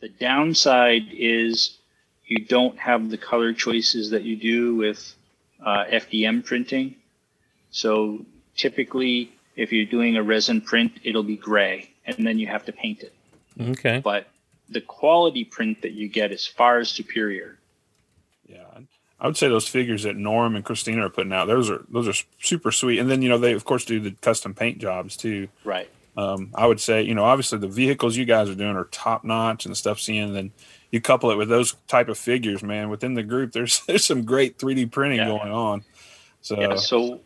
The 0.00 0.08
downside 0.08 1.08
is 1.12 1.78
you 2.26 2.44
don't 2.46 2.78
have 2.78 3.10
the 3.10 3.18
color 3.18 3.52
choices 3.52 4.10
that 4.10 4.22
you 4.22 4.36
do 4.36 4.74
with 4.76 5.14
uh, 5.64 5.84
FDM 5.90 6.44
printing. 6.44 6.96
So 7.70 8.24
typically, 8.56 9.32
if 9.56 9.72
you're 9.72 9.84
doing 9.84 10.16
a 10.16 10.22
resin 10.22 10.62
print, 10.62 10.92
it'll 11.04 11.22
be 11.22 11.36
gray, 11.36 11.90
and 12.06 12.26
then 12.26 12.38
you 12.38 12.46
have 12.46 12.64
to 12.64 12.72
paint 12.72 13.02
it. 13.02 13.12
Okay. 13.60 14.00
But 14.02 14.28
the 14.70 14.80
quality 14.80 15.44
print 15.44 15.82
that 15.82 15.92
you 15.92 16.08
get 16.08 16.32
is 16.32 16.46
far 16.46 16.84
superior. 16.84 17.58
Yeah, 18.46 18.64
I 19.20 19.26
would 19.26 19.36
say 19.36 19.48
those 19.48 19.68
figures 19.68 20.04
that 20.04 20.16
Norm 20.16 20.56
and 20.56 20.64
Christina 20.64 21.04
are 21.06 21.10
putting 21.10 21.32
out, 21.32 21.46
those 21.46 21.70
are 21.70 21.84
those 21.90 22.08
are 22.08 22.24
super 22.40 22.72
sweet. 22.72 22.98
And 22.98 23.10
then 23.10 23.22
you 23.22 23.28
know 23.28 23.38
they 23.38 23.52
of 23.52 23.64
course 23.64 23.84
do 23.84 24.00
the 24.00 24.12
custom 24.12 24.54
paint 24.54 24.78
jobs 24.78 25.16
too. 25.16 25.48
Right. 25.64 25.88
Um, 26.16 26.50
I 26.54 26.66
would 26.66 26.80
say 26.80 27.02
you 27.02 27.14
know 27.14 27.24
obviously 27.24 27.58
the 27.58 27.68
vehicles 27.68 28.16
you 28.16 28.24
guys 28.24 28.48
are 28.48 28.54
doing 28.54 28.76
are 28.76 28.84
top 28.86 29.24
notch 29.24 29.64
and 29.64 29.72
the 29.72 29.76
stuff 29.76 30.00
seeing. 30.00 30.24
And 30.24 30.34
then 30.36 30.52
you 30.90 31.00
couple 31.00 31.30
it 31.30 31.36
with 31.36 31.48
those 31.48 31.74
type 31.86 32.08
of 32.08 32.18
figures, 32.18 32.62
man. 32.62 32.90
Within 32.90 33.14
the 33.14 33.22
group, 33.22 33.52
there's 33.52 33.80
there's 33.86 34.04
some 34.04 34.24
great 34.24 34.58
3D 34.58 34.90
printing 34.90 35.18
Yeah. 35.18 35.26
going 35.26 35.52
on. 35.52 35.84
So 36.40 36.60
Yeah. 36.60 36.76
So 36.76 37.20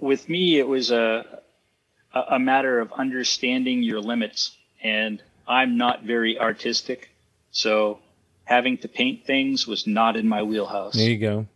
with 0.00 0.28
me, 0.28 0.58
it 0.58 0.66
was 0.68 0.90
a 0.90 1.40
a 2.14 2.20
a 2.32 2.38
matter 2.38 2.80
of 2.80 2.92
understanding 2.92 3.82
your 3.82 4.00
limits, 4.00 4.56
and 4.82 5.22
I'm 5.48 5.76
not 5.76 6.02
very 6.04 6.38
artistic, 6.38 7.10
so 7.50 8.00
having 8.44 8.78
to 8.78 8.88
paint 8.88 9.24
things 9.24 9.66
was 9.66 9.86
not 9.86 10.16
in 10.16 10.28
my 10.28 10.42
wheelhouse. 10.42 10.94
There 10.94 11.08
you 11.08 11.18
go. 11.18 11.46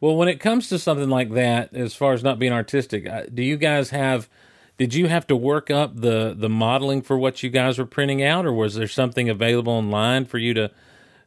Well, 0.00 0.16
when 0.16 0.28
it 0.28 0.40
comes 0.40 0.68
to 0.68 0.78
something 0.78 1.08
like 1.08 1.32
that, 1.32 1.74
as 1.74 1.94
far 1.94 2.12
as 2.12 2.22
not 2.22 2.38
being 2.38 2.52
artistic, 2.52 3.08
uh, 3.08 3.24
do 3.32 3.42
you 3.42 3.56
guys 3.56 3.90
have? 3.90 4.28
Did 4.78 4.92
you 4.92 5.08
have 5.08 5.26
to 5.28 5.36
work 5.36 5.70
up 5.70 5.96
the 5.96 6.34
the 6.36 6.50
modeling 6.50 7.02
for 7.02 7.16
what 7.16 7.42
you 7.42 7.50
guys 7.50 7.78
were 7.78 7.86
printing 7.86 8.22
out, 8.22 8.44
or 8.44 8.52
was 8.52 8.74
there 8.74 8.86
something 8.86 9.28
available 9.28 9.72
online 9.72 10.26
for 10.26 10.38
you 10.38 10.52
to 10.54 10.70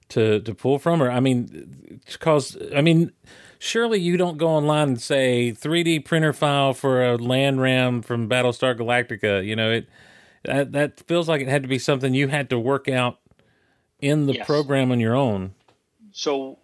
to 0.10 0.40
to 0.40 0.54
pull 0.54 0.80
from? 0.80 1.02
Or 1.02 1.10
I 1.10 1.20
mean, 1.20 2.00
because 2.06 2.58
I 2.76 2.82
mean, 2.82 3.12
surely 3.58 4.00
you 4.00 4.18
don't 4.18 4.38
go 4.38 4.48
online 4.48 4.90
and 4.90 5.02
say 5.02 5.52
3D 5.52 6.06
printer 6.06 6.32
file 6.32 6.74
for 6.74 7.04
a 7.04 7.18
land 7.18 7.60
ram 7.60 8.04
from 8.04 8.30
Battlestar 8.30 8.78
Galactica. 8.78 9.44
You 9.44 9.56
know, 9.56 9.72
it 9.72 9.90
that 10.44 10.72
that 10.74 11.00
feels 11.02 11.28
like 11.28 11.42
it 11.42 11.48
had 11.48 11.64
to 11.64 11.70
be 11.70 11.80
something 11.80 12.14
you 12.14 12.28
had 12.28 12.50
to 12.50 12.60
work 12.60 12.88
out 12.88 13.20
in 14.00 14.26
the 14.28 14.34
Yes. 14.34 14.46
program 14.48 14.92
on 14.92 15.00
your 15.00 15.16
own. 15.16 15.54
So 16.12 16.58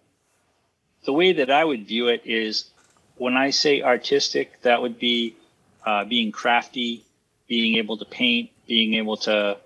the 1.04 1.12
way 1.12 1.32
that 1.34 1.50
I 1.50 1.64
would 1.64 1.86
view 1.86 2.08
it 2.08 2.22
is 2.24 2.70
when 3.16 3.36
I 3.36 3.50
say 3.50 3.82
artistic, 3.82 4.60
that 4.62 4.82
would 4.82 4.98
be 4.98 5.36
uh, 5.84 6.04
being 6.04 6.32
crafty, 6.32 7.04
being 7.46 7.76
able 7.76 7.96
to 7.98 8.04
paint, 8.04 8.50
being 8.66 8.94
able 8.94 9.16
to 9.18 9.56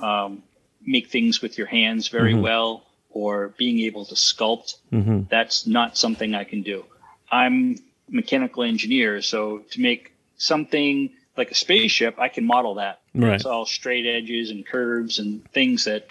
um, 0.00 0.42
make 0.84 1.08
things 1.08 1.42
with 1.42 1.58
your 1.58 1.66
hands 1.66 2.08
very 2.08 2.34
Mhm. 2.34 2.42
well, 2.42 2.84
or 3.10 3.48
being 3.56 3.80
able 3.80 4.04
to 4.06 4.14
sculpt. 4.14 4.76
hmm 4.90 5.22
That's 5.28 5.66
not 5.66 5.96
something 5.96 6.34
I 6.34 6.44
can 6.44 6.62
do. 6.62 6.84
I'm 7.30 7.76
mechanical 8.08 8.62
engineer, 8.62 9.20
so 9.22 9.58
to 9.72 9.80
make 9.80 10.12
something 10.36 11.10
like 11.36 11.50
a 11.50 11.54
spaceship, 11.54 12.18
I 12.18 12.28
can 12.28 12.46
model 12.46 12.74
that. 12.76 13.00
Right. 13.14 13.34
It's 13.34 13.44
all 13.44 13.66
straight 13.66 14.06
edges 14.06 14.50
and 14.50 14.66
curves 14.66 15.18
and 15.18 15.48
things 15.52 15.84
that 15.84 16.08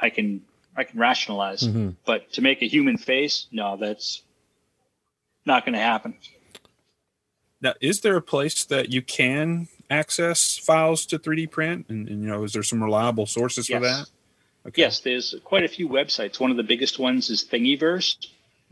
I 0.00 0.10
can 0.10 0.42
I 0.76 0.84
can 0.84 0.98
rationalize. 0.98 1.62
Mhm. 1.62 1.96
But 2.04 2.32
to 2.34 2.42
make 2.42 2.62
a 2.62 2.66
human 2.66 2.96
face, 2.96 3.46
no, 3.50 3.76
that's 3.76 4.22
not 5.44 5.64
going 5.64 5.74
to 5.74 5.80
happen. 5.80 6.14
Now, 7.60 7.74
is 7.80 8.00
there 8.00 8.16
a 8.16 8.22
place 8.22 8.64
that 8.64 8.90
you 8.90 9.02
can 9.02 9.68
access 9.90 10.56
files 10.56 11.04
to 11.06 11.18
3D 11.18 11.50
print? 11.50 11.86
And, 11.88 12.08
and 12.08 12.22
you 12.22 12.28
know, 12.28 12.44
is 12.44 12.52
there 12.52 12.62
some 12.62 12.82
reliable 12.82 13.26
sources 13.26 13.66
for 13.66 13.80
that? 13.80 14.06
Okay. 14.66 14.82
Yes, 14.82 15.00
there's 15.00 15.34
quite 15.44 15.64
a 15.64 15.68
few 15.68 15.88
websites. 15.88 16.38
One 16.38 16.50
of 16.50 16.56
the 16.56 16.62
biggest 16.62 16.98
ones 16.98 17.30
is 17.30 17.44
Thingiverse. 17.44 18.16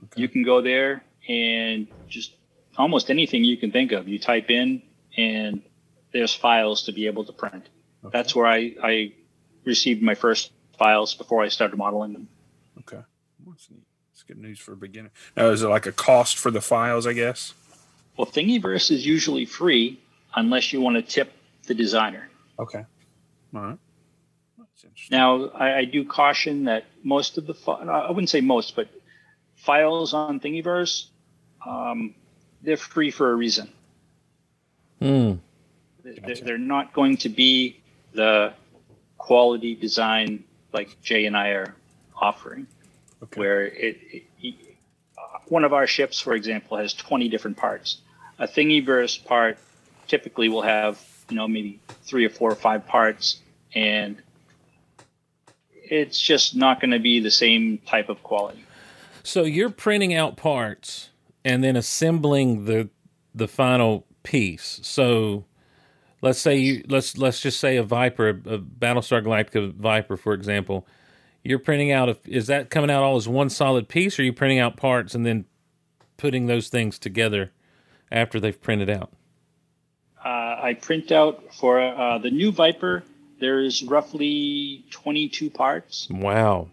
Okay. 0.05 0.23
You 0.23 0.29
can 0.29 0.43
go 0.45 0.63
there 0.63 1.03
and 1.29 1.89
just 2.09 2.33
almost 2.77 3.11
anything 3.11 3.45
you 3.45 3.57
can 3.57 3.73
think 3.73 3.93
of. 3.93 4.07
You 4.07 4.19
type 4.19 4.51
in, 4.51 4.83
and 5.17 5.63
there's 6.13 6.35
files 6.35 6.85
to 6.85 6.93
be 6.93 7.07
able 7.07 7.25
to 7.25 7.33
print. 7.33 7.69
Okay. 8.05 8.17
That's 8.17 8.35
where 8.35 8.47
I, 8.47 8.75
I 8.83 9.13
received 9.65 10.03
my 10.03 10.15
first 10.15 10.53
files 10.79 11.15
before 11.15 11.43
I 11.43 11.49
started 11.49 11.77
modeling 11.77 12.13
them. 12.13 12.29
Okay. 12.81 13.03
That's 13.47 13.71
neat. 13.71 13.83
That's 14.13 14.23
good 14.23 14.39
news 14.39 14.59
for 14.59 14.73
a 14.73 14.77
beginner. 14.77 15.11
Now, 15.37 15.49
is 15.49 15.63
it 15.63 15.69
like 15.69 15.87
a 15.87 15.93
cost 15.93 16.39
for 16.39 16.51
the 16.51 16.61
files? 16.61 17.07
I 17.07 17.13
guess. 17.13 17.55
Well, 18.17 18.27
Thingiverse 18.27 18.91
is 18.91 19.07
usually 19.07 19.45
free 19.45 20.01
unless 20.35 20.73
you 20.73 20.81
want 20.81 20.97
to 20.97 21.03
tip 21.03 21.33
the 21.67 21.75
designer. 21.75 22.29
Okay. 22.59 22.85
All 23.55 23.61
right. 23.61 23.79
Now, 25.11 25.49
I, 25.51 25.79
I 25.79 25.85
do 25.85 26.05
caution 26.05 26.65
that 26.65 26.85
most 27.03 27.39
of 27.39 27.47
the, 27.47 27.55
fi- 27.55 27.83
I 27.83 28.11
wouldn't 28.11 28.31
say 28.31 28.41
most, 28.41 28.77
but 28.77 28.89
files 29.57 30.15
on 30.15 30.41
Thingiverse, 30.41 31.07
um, 31.67 32.15
they're 32.63 32.77
free 32.77 33.11
for 33.11 33.31
a 33.31 33.35
reason. 33.35 33.73
Mm. 35.01 35.39
They're, 36.17 36.29
Gotcha. 36.29 36.45
they're 36.45 36.59
not 36.59 36.93
going 36.93 37.17
to 37.19 37.29
be 37.29 37.81
the 38.13 38.53
quality 39.19 39.75
design 39.75 40.45
like 40.73 41.01
Jay 41.03 41.27
and 41.27 41.37
I 41.37 41.51
are 41.51 41.75
offering, 42.17 42.67
Okay. 43.23 43.39
where 43.39 43.67
it, 43.67 43.99
it 44.41 44.55
uh, 45.17 45.39
one 45.49 45.65
of 45.65 45.73
our 45.73 45.87
ships, 45.87 46.21
for 46.21 46.35
example, 46.35 46.77
has 46.77 46.95
20 46.95 47.29
different 47.29 47.57
parts. 47.57 47.99
A 48.39 48.47
Thingiverse 48.47 49.23
part 49.25 49.59
typically 50.07 50.49
will 50.49 50.63
have, 50.63 51.01
you 51.29 51.37
know, 51.37 51.49
maybe 51.49 51.81
three 52.03 52.25
or 52.25 52.31
four 52.31 52.51
or 52.51 52.55
five 52.57 52.87
parts, 52.87 53.41
and 53.75 54.17
it's 55.73 56.21
just 56.21 56.55
not 56.55 56.81
going 56.81 56.91
to 56.93 56.99
be 56.99 57.21
the 57.21 57.31
same 57.31 57.79
type 57.87 58.09
of 58.09 58.23
quality. 58.23 58.65
So 59.23 59.43
you're 59.45 59.71
printing 59.71 60.15
out 60.15 60.37
parts 60.37 61.11
and 61.45 61.63
then 61.63 61.77
assembling 61.77 62.65
the 62.65 62.89
the 63.35 63.49
final 63.49 64.07
piece. 64.23 64.81
So 64.83 65.45
let's 66.23 66.39
say 66.39 66.57
you 66.57 66.85
let's 66.89 67.17
let's 67.19 67.41
just 67.41 67.61
say 67.61 67.77
a 67.77 67.83
Viper, 67.83 68.29
a 68.29 68.59
Battlestar 68.59 69.23
Galactica 69.25 69.73
Viper, 69.75 70.17
for 70.17 70.33
example. 70.33 70.87
You're 71.45 71.59
printing 71.59 71.93
out. 71.93 72.09
A, 72.09 72.17
is 72.27 72.49
that 72.49 72.69
coming 72.71 72.91
out 72.91 73.03
all 73.03 73.17
as 73.17 73.29
one 73.29 73.49
solid 73.49 73.89
piece, 73.89 74.19
or 74.19 74.23
are 74.23 74.25
you 74.25 74.33
printing 74.33 74.59
out 74.59 74.77
parts 74.77 75.15
and 75.15 75.25
then 75.25 75.45
putting 76.17 76.47
those 76.47 76.69
things 76.69 76.99
together 76.99 77.53
after 78.11 78.41
they've 78.41 78.61
printed 78.61 78.91
out? 78.91 79.13
Uh, 80.23 80.29
I 80.29 80.77
print 80.81 81.13
out 81.13 81.55
for 81.55 81.81
uh, 81.81 82.19
the 82.19 82.31
new 82.31 82.51
Viper. 82.51 83.05
There's 83.41 83.85
roughly 83.85 84.85
22 84.91 85.49
parts. 85.51 86.09
Wow. 86.11 86.71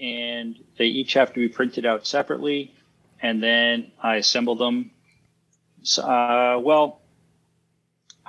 and 0.00 0.56
they 0.78 0.86
each 0.86 1.14
have 1.14 1.32
to 1.34 1.40
be 1.40 1.48
printed 1.48 1.84
out 1.84 2.06
separately, 2.06 2.72
and 3.20 3.42
then 3.42 3.90
I 4.02 4.16
assemble 4.16 4.54
them. 4.56 4.92
So, 5.82 6.02
uh, 6.02 6.58
well, 6.58 6.99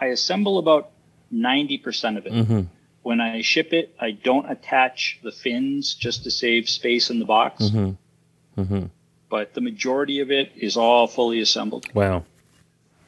I 0.01 0.07
assemble 0.07 0.57
about 0.57 0.89
90% 1.33 2.17
of 2.17 2.25
it. 2.25 2.33
Mm-hmm. 2.33 2.61
When 3.03 3.21
I 3.21 3.41
ship 3.41 3.71
it, 3.73 3.95
I 3.99 4.11
don't 4.11 4.49
attach 4.51 5.19
the 5.23 5.31
fins 5.31 5.93
just 5.93 6.23
to 6.25 6.31
save 6.31 6.67
space 6.69 7.09
in 7.09 7.19
the 7.19 7.25
box, 7.25 7.63
Mm-hmm. 7.65 8.61
Mm-hmm. 8.61 8.85
but 9.29 9.53
the 9.53 9.61
majority 9.61 10.19
of 10.19 10.29
it 10.29 10.51
is 10.57 10.75
all 10.75 11.07
fully 11.07 11.39
assembled. 11.39 11.85
Wow. 11.93 12.25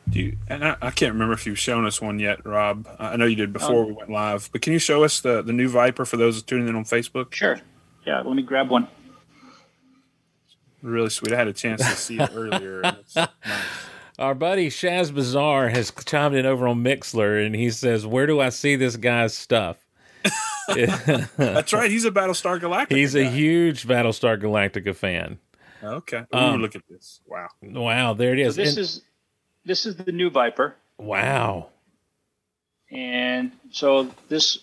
Do 0.09 0.19
you, 0.19 0.37
and 0.49 0.63
I, 0.65 0.77
I 0.81 0.91
can't 0.91 1.13
remember 1.13 1.33
if 1.33 1.45
you've 1.45 1.59
shown 1.59 1.85
us 1.85 2.01
one 2.01 2.19
yet, 2.19 2.45
Rob. 2.45 2.87
I 2.99 3.17
know 3.17 3.25
you 3.25 3.35
did 3.35 3.51
before 3.53 3.85
we 3.85 3.91
went 3.93 4.09
live, 4.09 4.49
but 4.51 4.61
can 4.61 4.71
you 4.73 4.79
show 4.79 5.03
us 5.03 5.19
the, 5.21 5.41
the 5.41 5.53
new 5.53 5.67
Viper 5.69 6.05
for 6.05 6.17
those 6.17 6.41
tuning 6.43 6.67
in 6.69 6.75
on 6.75 6.85
Facebook? 6.85 7.33
Sure. 7.33 7.59
Yeah, 8.05 8.21
let 8.21 8.35
me 8.35 8.41
grab 8.41 8.69
one. 8.69 8.87
Really 10.81 11.09
sweet. 11.09 11.33
I 11.33 11.37
had 11.37 11.47
a 11.47 11.53
chance 11.53 11.81
to 11.81 11.95
see 11.95 12.19
it 12.19 12.29
earlier. 12.33 12.81
and 12.81 12.97
it's 12.97 13.15
nice. 13.15 13.27
Our 14.19 14.35
buddy 14.35 14.69
Shaz 14.69 15.13
Bazaar 15.13 15.69
has 15.69 15.91
chimed 16.05 16.35
in 16.35 16.45
over 16.45 16.67
on 16.67 16.83
Mixlr, 16.83 17.43
and 17.45 17.55
he 17.55 17.69
says, 17.71 18.05
"Where 18.05 18.27
do 18.27 18.39
I 18.39 18.49
see 18.49 18.75
this 18.75 18.95
guy's 18.95 19.33
stuff?" 19.33 19.77
That's 20.67 21.73
right. 21.73 21.89
He's 21.91 22.05
a 22.05 22.11
Battlestar 22.11 22.59
Galactica. 22.59 22.95
He's 22.95 23.15
a 23.15 23.23
guy. 23.23 23.29
huge 23.31 23.87
Battlestar 23.87 24.39
Galactica 24.39 24.95
fan. 24.95 25.39
Okay. 25.83 26.23
Um, 26.31 26.61
look 26.61 26.75
at 26.75 26.83
this. 26.89 27.19
Wow. 27.27 27.47
Wow, 27.61 28.13
there 28.13 28.33
it 28.33 28.39
is. 28.39 28.55
So 28.55 28.61
is. 28.61 28.67
this 28.67 28.75
And- 28.75 28.83
is 28.83 29.01
this 29.65 29.85
is 29.85 29.95
the 29.95 30.11
new 30.11 30.29
Viper, 30.29 30.75
wow. 30.97 31.69
and 32.91 33.51
so 33.71 34.09
this 34.29 34.59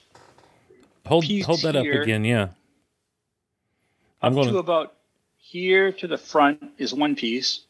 Hold 1.07 1.24
piece 1.24 1.44
hold 1.46 1.62
that 1.62 1.74
up 1.74 1.86
again, 1.86 2.24
yeah. 2.24 2.48
I'm 4.22 4.32
up 4.32 4.34
going 4.34 4.46
to 4.48 4.53
to 4.53 4.59
about 4.59 4.94
here 5.38 5.90
to 5.92 6.07
the 6.07 6.18
front 6.18 6.62
is 6.78 6.92
one 6.94 7.16
piece. 7.16 7.61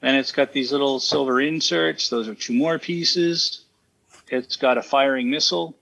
Then 0.00 0.14
it's 0.14 0.32
got 0.32 0.52
these 0.52 0.72
little 0.72 0.98
silver 0.98 1.40
inserts. 1.40 2.08
Those 2.08 2.28
are 2.28 2.34
two 2.34 2.54
more 2.54 2.78
pieces. 2.78 3.64
It's 4.28 4.56
got 4.56 4.78
a 4.78 4.82
firing 4.82 5.30
missile, 5.30 5.76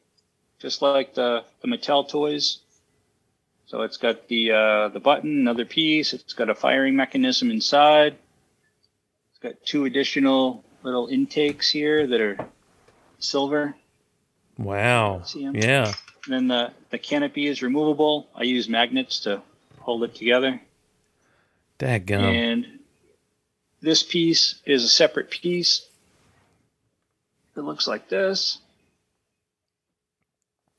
just 0.59 0.83
like 0.83 1.15
the, 1.15 1.45
the 1.61 1.69
Mattel 1.69 2.09
toys. 2.09 2.59
So 3.67 3.83
it's 3.83 3.99
got 3.99 4.29
the 4.29 4.53
uh, 4.53 4.89
the 4.89 5.01
button, 5.01 5.41
another 5.41 5.67
piece. 5.67 6.15
It's 6.15 6.33
got 6.33 6.49
a 6.49 6.55
firing 6.55 6.97
mechanism 6.97 7.51
inside. 7.51 8.17
It's 9.31 9.39
got 9.41 9.67
two 9.67 9.85
additional 9.85 10.65
little 10.83 11.09
intakes 11.09 11.71
here 11.71 12.07
that 12.07 12.21
are 12.21 12.39
silver. 13.19 13.75
Wow. 14.57 15.23
Yeah. 15.35 15.93
And 16.25 16.33
then 16.33 16.49
the, 16.49 16.73
the 16.91 16.99
canopy 16.99 17.47
is 17.47 17.63
removable. 17.63 18.29
I 18.35 18.45
use 18.45 18.69
magnets 18.69 19.21
to 19.21 19.43
hold 19.81 20.03
it 20.05 20.15
together. 20.15 20.61
Dadgum. 21.79 22.21
And 22.21 22.78
this 23.81 24.03
piece 24.03 24.57
is 24.65 24.85
a 24.85 24.89
separate 24.89 25.31
piece. 25.31 25.87
It 27.57 27.61
looks 27.61 27.87
like 27.87 28.09
this. 28.09 28.59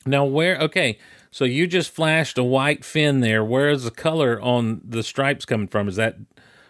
Now 0.06 0.26
where 0.26 0.58
okay, 0.60 0.98
so 1.30 1.46
you 1.46 1.68
just 1.68 1.92
flashed 1.92 2.38
a 2.38 2.44
white 2.44 2.86
fin 2.86 3.20
there. 3.20 3.44
Where 3.44 3.70
is 3.70 3.84
the 3.84 3.92
color 3.92 4.40
on 4.42 4.82
the 4.84 5.04
stripes 5.04 5.46
coming 5.46 5.68
from? 5.68 5.88
Is 5.88 5.98
that 5.98 6.16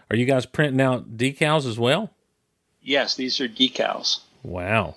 are 0.10 0.18
you 0.18 0.26
guys 0.26 0.46
printing 0.46 0.82
out 0.82 1.16
decals 1.18 1.68
as 1.68 1.78
well? 1.78 2.12
Yes, 2.82 3.16
these 3.16 3.40
are 3.40 3.48
decals. 3.48 4.22
Wow. 4.42 4.96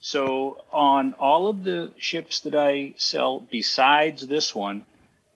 So 0.00 0.62
on 0.72 1.14
all 1.14 1.48
of 1.48 1.64
the 1.64 1.92
ships 1.96 2.40
that 2.40 2.54
I 2.54 2.94
sell, 2.96 3.40
besides 3.50 4.26
this 4.26 4.54
one, 4.54 4.84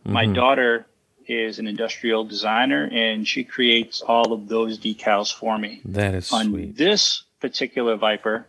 my 0.05 0.27
Mhm. 0.27 0.35
daughter 0.35 0.87
is 1.31 1.59
an 1.59 1.67
industrial 1.67 2.25
designer 2.25 2.89
and 2.91 3.27
she 3.27 3.45
creates 3.45 4.01
all 4.03 4.33
of 4.33 4.49
those 4.49 4.79
decals 4.79 5.33
for 5.33 5.57
me. 5.57 5.81
That 5.85 6.15
is 6.15 6.33
on 6.33 6.51
sweet. 6.51 6.77
this 6.77 7.23
particular 7.41 7.97
Viper, 7.97 8.47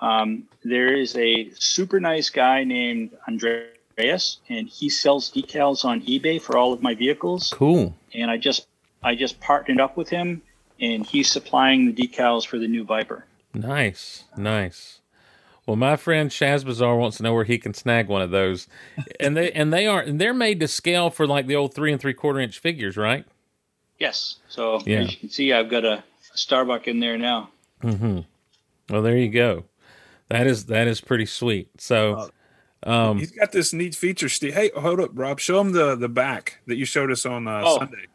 um, 0.00 0.44
there 0.64 0.94
is 0.94 1.16
a 1.16 1.50
super 1.54 2.00
nice 2.00 2.30
guy 2.30 2.64
named 2.64 3.10
Andre 3.26 3.66
Reyes, 3.96 4.38
and 4.48 4.68
he 4.68 4.88
sells 4.90 5.30
decals 5.30 5.84
on 5.84 6.02
eBay 6.02 6.40
for 6.40 6.56
all 6.56 6.72
of 6.72 6.82
my 6.82 6.94
vehicles. 6.94 7.52
Cool. 7.54 7.94
And 8.14 8.30
I 8.30 8.36
just 8.36 8.66
I 9.02 9.14
just 9.14 9.40
partnered 9.40 9.80
up 9.80 9.96
with 9.96 10.08
him, 10.08 10.42
and 10.80 11.06
he's 11.06 11.30
supplying 11.30 11.86
the 11.86 11.92
decals 11.92 12.46
for 12.46 12.58
the 12.58 12.68
new 12.68 12.84
Viper. 12.84 13.24
Nice, 13.54 14.24
nice. 14.36 14.95
Well, 15.66 15.76
my 15.76 15.96
friend 15.96 16.30
Shaz 16.30 16.64
Bazaar 16.64 16.96
wants 16.96 17.16
to 17.16 17.24
know 17.24 17.34
where 17.34 17.44
he 17.44 17.58
can 17.58 17.74
snag 17.74 18.06
one 18.06 18.22
of 18.22 18.30
those, 18.30 18.68
and 19.18 19.36
they 19.36 19.50
and 19.52 19.72
they 19.72 19.86
are 19.86 20.00
and 20.00 20.20
they're 20.20 20.32
made 20.34 20.60
to 20.60 20.68
scale 20.68 21.10
for 21.10 21.26
like 21.26 21.46
the 21.48 21.56
old 21.56 21.74
three 21.74 21.90
and 21.90 22.00
three 22.00 22.14
quarter 22.14 22.38
inch 22.38 22.58
figures, 22.60 22.96
right? 22.96 23.24
Yes. 23.98 24.36
So 24.48 24.80
Yeah. 24.86 25.00
as 25.00 25.12
you 25.12 25.18
can 25.18 25.30
see, 25.30 25.52
I've 25.52 25.68
got 25.68 25.84
a, 25.84 25.94
a 25.94 26.36
Starbuck 26.36 26.86
in 26.86 27.00
there 27.00 27.18
now. 27.18 27.50
Mm-hmm. 27.82 28.20
Well, 28.90 29.02
there 29.02 29.16
you 29.16 29.28
go. 29.28 29.64
That 30.28 30.46
is 30.46 30.66
that 30.66 30.86
is 30.86 31.00
pretty 31.00 31.26
sweet. 31.26 31.68
So, 31.80 32.30
um, 32.84 33.18
He's 33.18 33.32
got 33.32 33.50
this 33.52 33.72
neat 33.72 33.94
feature, 33.96 34.28
Steve. 34.28 34.54
Hey, 34.54 34.70
hold 34.76 35.00
up, 35.00 35.10
Rob. 35.14 35.40
Show 35.40 35.60
him 35.60 35.72
the 35.72 35.96
the 35.96 36.08
back 36.08 36.60
that 36.66 36.76
you 36.76 36.84
showed 36.84 37.10
us 37.10 37.26
on 37.26 37.48
uh, 37.48 37.62
Oh. 37.64 37.78
Sunday. 37.78 38.06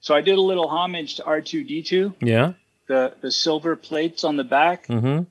So 0.00 0.14
I 0.14 0.20
did 0.20 0.36
a 0.38 0.40
little 0.40 0.68
homage 0.68 1.16
to 1.16 1.22
R2D2. 1.22 2.14
yeah. 2.22 2.52
The 2.86 3.14
the 3.22 3.30
silver 3.32 3.76
plates 3.76 4.24
on 4.24 4.36
the 4.36 4.44
back. 4.44 4.86
Mm-hmm. 4.88 5.24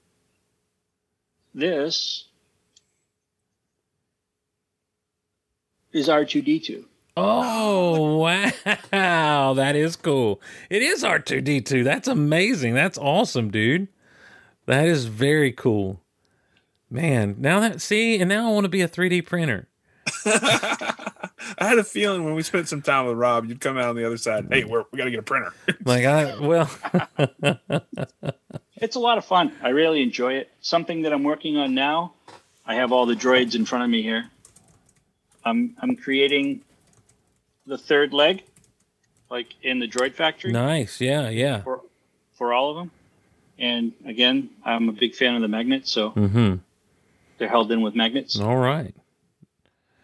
This 1.54 2.26
is 5.92 6.08
R2D2. 6.08 6.86
Oh 7.16 8.18
wow, 8.92 9.54
that 9.54 9.76
is 9.76 9.96
cool. 9.96 10.42
It 10.70 10.82
is 10.82 11.04
R 11.04 11.20
two 11.20 11.42
D 11.42 11.62
two. 11.62 11.84
That's 11.84 12.08
amazing. 12.08 12.74
That's 12.74 12.98
awesome, 12.98 13.52
dude. 13.52 13.88
That 14.66 14.88
is 14.88 15.06
very 15.06 15.52
cool. 15.52 16.02
Man, 16.90 17.36
now 17.38 17.60
that 17.60 17.82
see, 17.82 18.20
and 18.20 18.30
now 18.30 18.50
I 18.50 18.54
want 18.54 18.66
to 18.66 18.70
be 18.70 18.82
a 18.82 18.88
three 18.88 19.10
D 19.10 19.22
printer. 19.22 19.68
I 20.26 21.68
had 21.68 21.78
a 21.78 21.84
feeling 21.84 22.24
when 22.24 22.34
we 22.34 22.42
spent 22.42 22.68
some 22.68 22.82
time 22.82 23.06
with 23.06 23.18
Rob, 23.18 23.46
you'd 23.46 23.62
come 23.62 23.78
out 23.78 23.90
on 23.90 23.96
the 23.96 24.06
other 24.06 24.18
side. 24.18 24.48
Hey, 24.50 24.64
we're, 24.64 24.84
we 24.92 24.98
got 24.98 25.06
to 25.06 25.12
get 25.12 25.20
a 25.20 25.24
printer. 25.24 25.54
Like 25.86 26.06
I 26.06 26.40
well, 26.40 26.70
It's 28.78 28.96
a 28.96 29.00
lot 29.00 29.18
of 29.18 29.26
fun. 29.26 29.54
I 29.62 29.70
really 29.70 30.02
enjoy 30.02 30.34
it. 30.36 30.52
Something 30.62 31.04
that 31.04 31.14
I'm 31.14 31.24
working 31.24 31.58
on 31.58 31.74
now. 31.76 32.14
I 32.66 32.76
have 32.76 32.92
all 32.92 33.06
the 33.06 33.16
droids 33.16 33.56
in 33.56 33.66
front 33.66 33.84
of 33.84 33.90
me 33.90 34.02
here. 34.02 34.26
I'm 35.46 35.76
I'm 35.82 35.96
creating 35.96 36.62
the 37.68 37.78
third 37.78 38.14
leg, 38.14 38.44
like 39.30 39.48
in 39.62 39.80
the 39.80 39.88
droid 39.88 40.14
factory 40.14 40.52
nice. 40.52 41.02
Yeah, 41.02 41.30
yeah. 41.30 41.62
for 41.62 41.82
for 42.34 42.54
all 42.54 42.72
of 42.72 42.78
them. 42.78 42.92
And 43.60 43.94
again, 44.06 44.50
I'm 44.66 44.90
a 44.90 44.94
big 44.94 45.14
fan 45.16 45.36
of 45.36 45.42
the 45.42 45.48
magnets, 45.48 45.92
so 45.92 46.12
Mm-hmm. 46.12 46.56
they're 47.38 47.50
held 47.50 47.72
in 47.72 47.82
with 47.82 47.96
magnets. 47.96 48.40
All 48.40 48.58
right. 48.58 48.96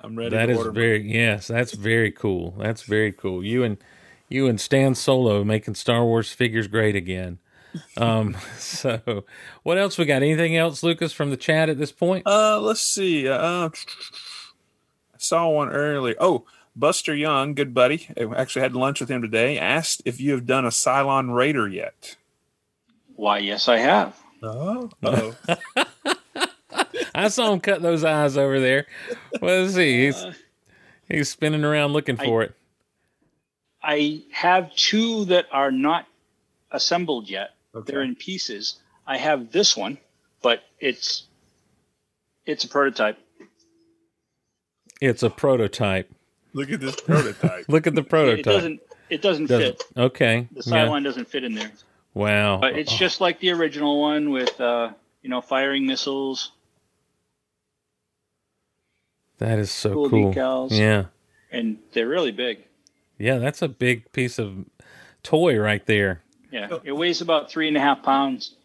I'm 0.01 0.15
ready 0.17 0.29
That 0.35 0.45
to 0.47 0.51
is 0.53 0.57
order. 0.59 0.71
very 0.71 1.01
yes. 1.11 1.47
That's 1.47 1.73
very 1.73 2.11
cool. 2.11 2.53
That's 2.57 2.83
very 2.83 3.11
cool. 3.11 3.43
You 3.43 3.63
and 3.63 3.77
you 4.29 4.47
and 4.47 4.59
Stan 4.59 4.95
Solo 4.95 5.43
making 5.43 5.75
Star 5.75 6.03
Wars 6.05 6.31
figures 6.31 6.67
great 6.67 6.95
again. 6.95 7.39
Um, 7.97 8.35
so 8.57 9.23
what 9.63 9.77
else 9.77 9.97
we 9.97 10.05
got? 10.05 10.23
Anything 10.23 10.55
else, 10.55 10.83
Lucas, 10.83 11.13
from 11.13 11.29
the 11.29 11.37
chat 11.37 11.69
at 11.69 11.77
this 11.77 11.91
point? 11.91 12.25
Uh, 12.25 12.59
let's 12.59 12.81
see. 12.81 13.27
Uh, 13.27 13.69
I 13.69 15.17
saw 15.17 15.49
one 15.49 15.69
earlier. 15.69 16.15
Oh, 16.19 16.45
Buster 16.75 17.13
Young, 17.15 17.53
good 17.53 17.73
buddy. 17.73 18.07
I 18.17 18.23
actually 18.35 18.61
had 18.61 18.73
lunch 18.75 18.99
with 19.01 19.09
him 19.09 19.21
today. 19.21 19.57
Asked 19.59 20.01
if 20.05 20.19
you 20.21 20.31
have 20.31 20.45
done 20.45 20.65
a 20.65 20.69
Cylon 20.69 21.33
Raider 21.35 21.67
yet. 21.67 22.15
Why, 23.15 23.39
yes, 23.39 23.67
I 23.67 23.77
have. 23.77 24.15
Oh, 24.41 24.89
oh. 25.03 25.35
I 27.13 27.27
saw 27.27 27.51
him 27.51 27.59
cut 27.59 27.81
those 27.81 28.03
eyes 28.05 28.37
over 28.37 28.59
there. 28.61 28.85
Well, 29.41 29.63
let's. 29.63 29.75
He's 29.75 30.15
Uh, 30.15 30.33
he's 31.09 31.29
spinning 31.29 31.65
around 31.65 31.91
looking 31.91 32.17
I- 32.19 32.25
for 32.25 32.43
it. 32.43 32.55
I 33.81 34.23
have 34.31 34.73
two 34.75 35.25
that 35.25 35.47
are 35.51 35.71
not 35.71 36.05
assembled 36.71 37.29
yet. 37.29 37.51
Okay. 37.79 37.91
They're 37.91 38.01
in 38.01 38.15
pieces. 38.15 38.79
I 39.07 39.17
have 39.17 39.51
this 39.51 39.75
one, 39.75 39.97
but 40.41 40.63
it's 40.79 41.23
it's 42.45 42.63
a 42.63 42.67
prototype. 42.67 43.17
It's 45.01 45.23
a 45.23 45.29
prototype. 45.29 46.09
Look 46.53 46.71
at 46.71 46.79
this 46.79 46.99
prototype. 46.99 47.65
Look 47.69 47.87
at 47.87 47.95
the 47.95 48.03
prototype. 48.03 48.39
it 48.39 48.43
doesn't 48.49 48.79
it 49.09 49.21
doesn't, 49.21 49.47
Doesn't- 49.47 49.77
fit. 49.79 49.83
Okay. 49.97 50.47
The 50.51 50.63
Yeah. 50.69 50.85
Cylon 50.87 51.03
doesn't 51.03 51.27
fit 51.27 51.43
in 51.43 51.55
there. 51.55 51.71
Wow. 52.13 52.59
But 52.59 52.77
it's 52.77 52.95
just 52.95 53.21
like 53.21 53.39
the 53.39 53.51
original 53.51 53.99
one 54.01 54.29
with 54.31 54.59
uh, 54.61 54.91
you 55.21 55.29
know 55.29 55.41
firing 55.41 55.85
missiles, 55.87 56.51
that 59.37 59.57
is 59.59 59.71
so 59.71 59.93
cool, 59.93 60.09
cool. 60.09 60.33
decals, 60.33 60.71
Yeah. 60.71 61.05
and 61.51 61.77
they're 61.93 62.07
really 62.07 62.31
big. 62.31 62.65
Yeah, 63.17 63.37
that's 63.37 63.61
a 63.61 63.67
big 63.67 64.11
piece 64.11 64.37
of 64.39 64.65
toy 65.23 65.57
right 65.59 65.85
there. 65.85 66.21
Yeah, 66.51 66.79
it 66.83 66.93
weighs 66.93 67.21
about 67.21 67.51
three 67.51 67.67
and 67.67 67.77
a 67.77 67.79
half 67.79 68.01
pounds. 68.03 68.55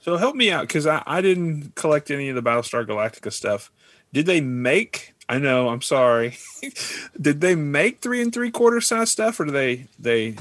so 0.00 0.16
help 0.16 0.34
me 0.34 0.50
out 0.50 0.62
because 0.62 0.86
I, 0.86 1.02
I 1.06 1.20
didn't 1.20 1.74
collect 1.74 2.10
any 2.10 2.28
of 2.28 2.34
the 2.34 2.42
Battlestar 2.42 2.86
Galactica 2.86 3.32
stuff. 3.32 3.70
Did 4.12 4.26
they 4.26 4.40
make? 4.40 5.14
I 5.28 5.38
know. 5.38 5.68
I'm 5.68 5.82
sorry. 5.82 6.36
Did 7.20 7.40
they 7.40 7.54
make 7.54 8.00
three 8.00 8.20
and 8.20 8.32
three 8.32 8.50
quarter 8.50 8.80
size 8.80 9.12
stuff, 9.12 9.38
or 9.38 9.44
do 9.44 9.52
they 9.52 9.86
they 9.98 10.36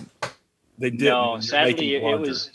they 0.79 0.89
did? 0.89 1.01
No, 1.01 1.39
sadly, 1.39 1.95
it, 1.95 2.03
it 2.03 2.19
was 2.19 2.49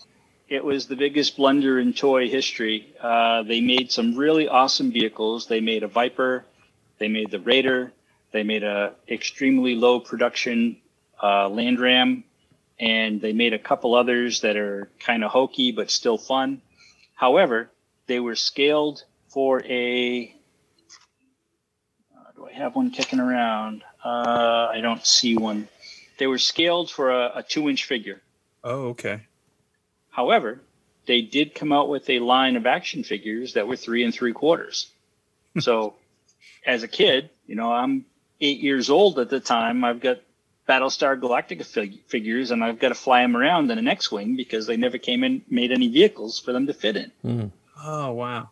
it 0.49 0.65
was 0.65 0.87
the 0.87 0.97
biggest 0.97 1.37
blunder 1.37 1.79
in 1.79 1.93
toy 1.93 2.29
history. 2.29 2.93
Uh, 3.01 3.43
they 3.45 3.61
made 3.61 3.91
some 3.93 4.17
really 4.17 4.49
awesome 4.49 4.93
vehicles. 4.93 5.47
They 5.47 5.61
made 5.61 5.83
a 5.83 5.89
Viper, 5.89 6.45
they 6.99 7.09
made 7.09 7.31
the 7.31 7.41
Raider, 7.41 7.93
they 8.33 8.43
made 8.43 8.63
a 8.63 8.95
extremely 9.09 9.75
low 9.75 10.01
production 10.01 10.77
uh, 11.23 11.49
Land 11.49 11.81
Ram, 11.81 12.25
and 12.79 13.21
they 13.21 13.33
made 13.33 13.53
a 13.53 13.59
couple 13.59 13.95
others 13.95 14.41
that 14.41 14.57
are 14.57 14.89
kind 14.99 15.25
of 15.25 15.31
hokey 15.31 15.73
but 15.73 15.91
still 15.91 16.19
fun. 16.19 16.61
However, 17.15 17.71
they 18.07 18.21
were 18.21 18.35
scaled 18.35 19.05
for 19.29 19.63
a. 19.65 20.35
Uh, 22.15 22.33
do 22.37 22.47
I 22.47 22.53
have 22.53 22.75
one 22.75 22.91
kicking 22.91 23.21
around? 23.21 23.85
Uh, 24.05 24.69
I 24.73 24.81
don't 24.83 25.05
see 25.05 25.37
one. 25.37 25.69
They 26.19 26.27
were 26.27 26.39
scaled 26.39 26.91
for 26.91 27.11
a, 27.11 27.33
a 27.37 27.43
two-inch 27.43 27.85
figure. 27.85 28.21
Oh, 28.63 28.89
okay. 28.89 29.21
However, 30.11 30.61
they 31.07 31.23
did 31.23 31.55
come 31.55 31.73
out 31.73 31.89
with 31.89 32.09
a 32.09 32.21
line 32.21 32.57
of 32.57 32.67
action 32.67 33.05
figures 33.05 33.55
that 33.55 33.67
were 33.67 33.77
three 33.77 34.05
and 34.05 34.15
three 34.15 34.33
quarters. 34.33 34.89
so, 35.59 35.95
as 36.67 36.83
a 36.83 36.89
kid, 36.89 37.31
you 37.47 37.57
know, 37.57 37.73
I'm 37.73 38.05
eight 38.41 38.61
years 38.61 38.91
old 38.91 39.19
at 39.19 39.31
the 39.31 39.41
time. 39.41 39.85
I've 39.85 40.01
got 40.01 40.19
Battlestar 40.69 41.21
Galactica 41.21 41.65
fig- 41.65 42.05
figures, 42.07 42.51
and 42.51 42.65
I've 42.65 42.79
got 42.79 42.89
to 42.89 42.95
fly 42.95 43.21
them 43.23 43.37
around 43.37 43.71
in 43.71 43.79
an 43.79 43.89
X-wing 43.89 44.37
because 44.37 44.67
they 44.67 44.77
never 44.77 44.99
came 44.99 45.23
and 45.23 45.43
made 45.51 45.71
any 45.73 45.89
vehicles 45.89 46.39
for 46.39 46.53
them 46.53 46.67
to 46.67 46.73
fit 46.73 46.97
in. 46.97 47.13
Mm. 47.25 47.51
Oh 47.83 48.13
wow. 48.13 48.51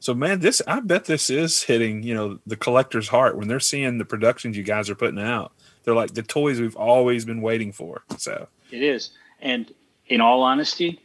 So 0.00 0.14
man, 0.14 0.40
this 0.40 0.62
I 0.66 0.80
bet 0.80 1.04
this 1.04 1.28
is 1.30 1.62
hitting, 1.64 2.02
you 2.02 2.14
know, 2.14 2.38
the 2.46 2.56
collector's 2.56 3.08
heart 3.08 3.36
when 3.36 3.48
they're 3.48 3.60
seeing 3.60 3.98
the 3.98 4.04
productions 4.04 4.56
you 4.56 4.62
guys 4.62 4.88
are 4.88 4.94
putting 4.94 5.20
out. 5.20 5.52
They're 5.84 5.94
like 5.94 6.14
the 6.14 6.22
toys 6.22 6.60
we've 6.60 6.76
always 6.76 7.24
been 7.24 7.42
waiting 7.42 7.72
for. 7.72 8.02
So 8.18 8.48
It 8.70 8.82
is. 8.82 9.10
And 9.40 9.72
in 10.06 10.20
all 10.20 10.42
honesty, 10.42 11.00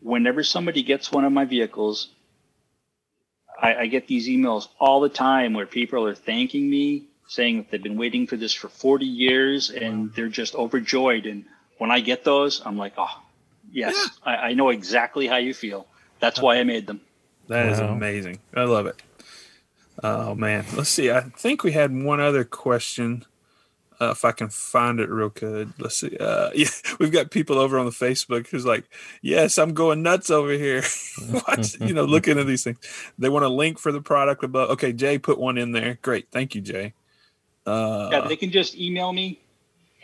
whenever 0.00 0.42
somebody 0.42 0.82
gets 0.82 1.12
one 1.12 1.24
of 1.24 1.32
my 1.32 1.44
vehicles, 1.44 2.08
I, 3.60 3.74
I 3.74 3.86
get 3.86 4.08
these 4.08 4.28
emails 4.28 4.68
all 4.80 5.00
the 5.00 5.08
time 5.08 5.52
where 5.52 5.66
people 5.66 6.06
are 6.06 6.14
thanking 6.14 6.68
me, 6.68 7.04
saying 7.32 7.58
that 7.58 7.70
they've 7.70 7.82
been 7.82 7.96
waiting 7.96 8.26
for 8.26 8.36
this 8.36 8.52
for 8.52 8.68
40 8.68 9.06
years 9.06 9.70
and 9.70 10.12
they're 10.14 10.28
just 10.28 10.54
overjoyed. 10.54 11.26
And 11.26 11.44
when 11.78 11.90
I 11.90 12.00
get 12.00 12.24
those, 12.24 12.60
I'm 12.64 12.76
like, 12.76 12.94
oh, 12.98 13.22
yes, 13.72 14.10
I, 14.24 14.36
I 14.36 14.52
know 14.54 14.68
exactly 14.68 15.26
how 15.26 15.36
you 15.38 15.54
feel. 15.54 15.86
That's 16.20 16.40
why 16.40 16.58
I 16.58 16.64
made 16.64 16.86
them. 16.86 17.00
that 17.48 17.66
is 17.66 17.80
Wow. 17.80 17.92
amazing. 17.94 18.38
I 18.54 18.64
love 18.64 18.86
it. 18.86 19.02
Oh 20.02 20.34
man. 20.34 20.64
Let's 20.76 20.90
see. 20.90 21.10
I 21.10 21.20
think 21.20 21.62
we 21.64 21.72
had 21.72 21.92
one 21.94 22.20
other 22.20 22.44
question. 22.44 23.24
Uh, 24.00 24.10
if 24.10 24.24
I 24.24 24.32
can 24.32 24.48
find 24.48 24.98
it 24.98 25.08
real 25.08 25.28
good. 25.28 25.74
Let's 25.78 25.96
see. 25.96 26.16
Uh, 26.18 26.50
yeah, 26.54 26.66
we've 26.98 27.12
got 27.12 27.30
people 27.30 27.56
over 27.58 27.78
on 27.78 27.84
the 27.86 27.92
Facebook 27.92 28.48
who's 28.48 28.66
like, 28.66 28.84
"Yes, 29.20 29.58
I'm 29.58 29.74
going 29.74 30.02
nuts 30.02 30.28
over 30.28 30.50
here." 30.52 30.82
Watch, 31.30 31.78
you 31.80 31.94
know, 31.94 32.04
looking 32.04 32.36
at 32.36 32.46
these 32.48 32.64
things. 32.64 32.78
They 33.16 33.28
want 33.28 33.44
a 33.44 33.48
link 33.48 33.78
for 33.78 33.92
the 33.92 34.00
product 34.00 34.42
above. 34.42 34.70
Okay, 34.70 34.92
Jay 34.92 35.18
put 35.18 35.38
one 35.38 35.56
in 35.56 35.70
there. 35.70 35.98
Great, 36.02 36.26
thank 36.32 36.56
you, 36.56 36.60
Jay. 36.60 36.94
Uh, 37.66 38.08
yeah, 38.10 38.28
they 38.28 38.36
can 38.36 38.50
just 38.50 38.76
email 38.76 39.12
me. 39.12 39.38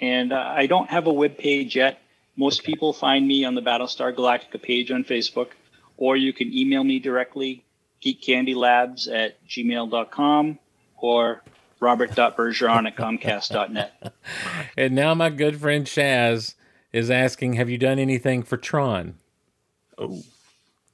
And 0.00 0.32
uh, 0.32 0.36
I 0.56 0.66
don't 0.66 0.88
have 0.90 1.06
a 1.06 1.12
web 1.12 1.38
page 1.38 1.74
yet. 1.76 2.00
Most 2.36 2.62
people 2.62 2.92
find 2.92 3.26
me 3.26 3.44
on 3.44 3.54
the 3.54 3.62
Battlestar 3.62 4.14
Galactica 4.14 4.62
page 4.62 4.92
on 4.92 5.02
Facebook, 5.02 5.48
or 5.96 6.16
you 6.16 6.32
can 6.32 6.52
email 6.56 6.84
me 6.84 7.00
directly, 7.00 7.64
geekcandylabs 8.02 9.12
at 9.12 9.44
gmail.com 9.48 10.58
or 10.98 11.42
robert.bergeron 11.80 12.86
at 12.86 12.96
comcast.net. 12.96 14.12
And 14.76 14.94
now 14.94 15.14
my 15.14 15.30
good 15.30 15.60
friend 15.60 15.86
Shaz 15.86 16.54
is 16.92 17.10
asking, 17.10 17.54
"Have 17.54 17.68
you 17.68 17.78
done 17.78 17.98
anything 17.98 18.44
for 18.44 18.56
Tron?" 18.56 19.14
oh, 19.98 20.22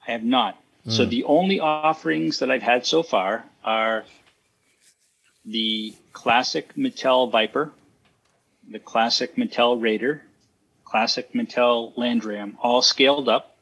I 0.06 0.12
have 0.12 0.24
not. 0.24 0.58
So 0.86 1.06
the 1.06 1.24
only 1.24 1.60
offerings 1.60 2.40
that 2.40 2.50
I've 2.50 2.62
had 2.62 2.84
so 2.84 3.02
far 3.02 3.44
are 3.64 4.04
the 5.46 5.94
classic 6.14 6.74
Mattel 6.76 7.30
Viper, 7.30 7.72
the 8.70 8.78
classic 8.78 9.36
Mattel 9.36 9.82
Raider, 9.82 10.22
classic 10.84 11.34
Mattel 11.34 11.94
Landram, 11.96 12.54
all 12.62 12.80
scaled 12.80 13.28
up. 13.28 13.56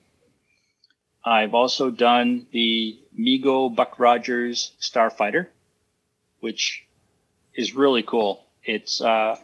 I've 1.24 1.54
also 1.54 1.90
done 1.90 2.46
the 2.52 2.98
Mego 3.18 3.74
Buck 3.74 3.98
Rogers 3.98 4.72
Starfighter, 4.80 5.48
which 6.40 6.86
is 7.54 7.74
really 7.74 8.02
cool. 8.02 8.44
It's 8.64 9.00
uh, 9.00 9.36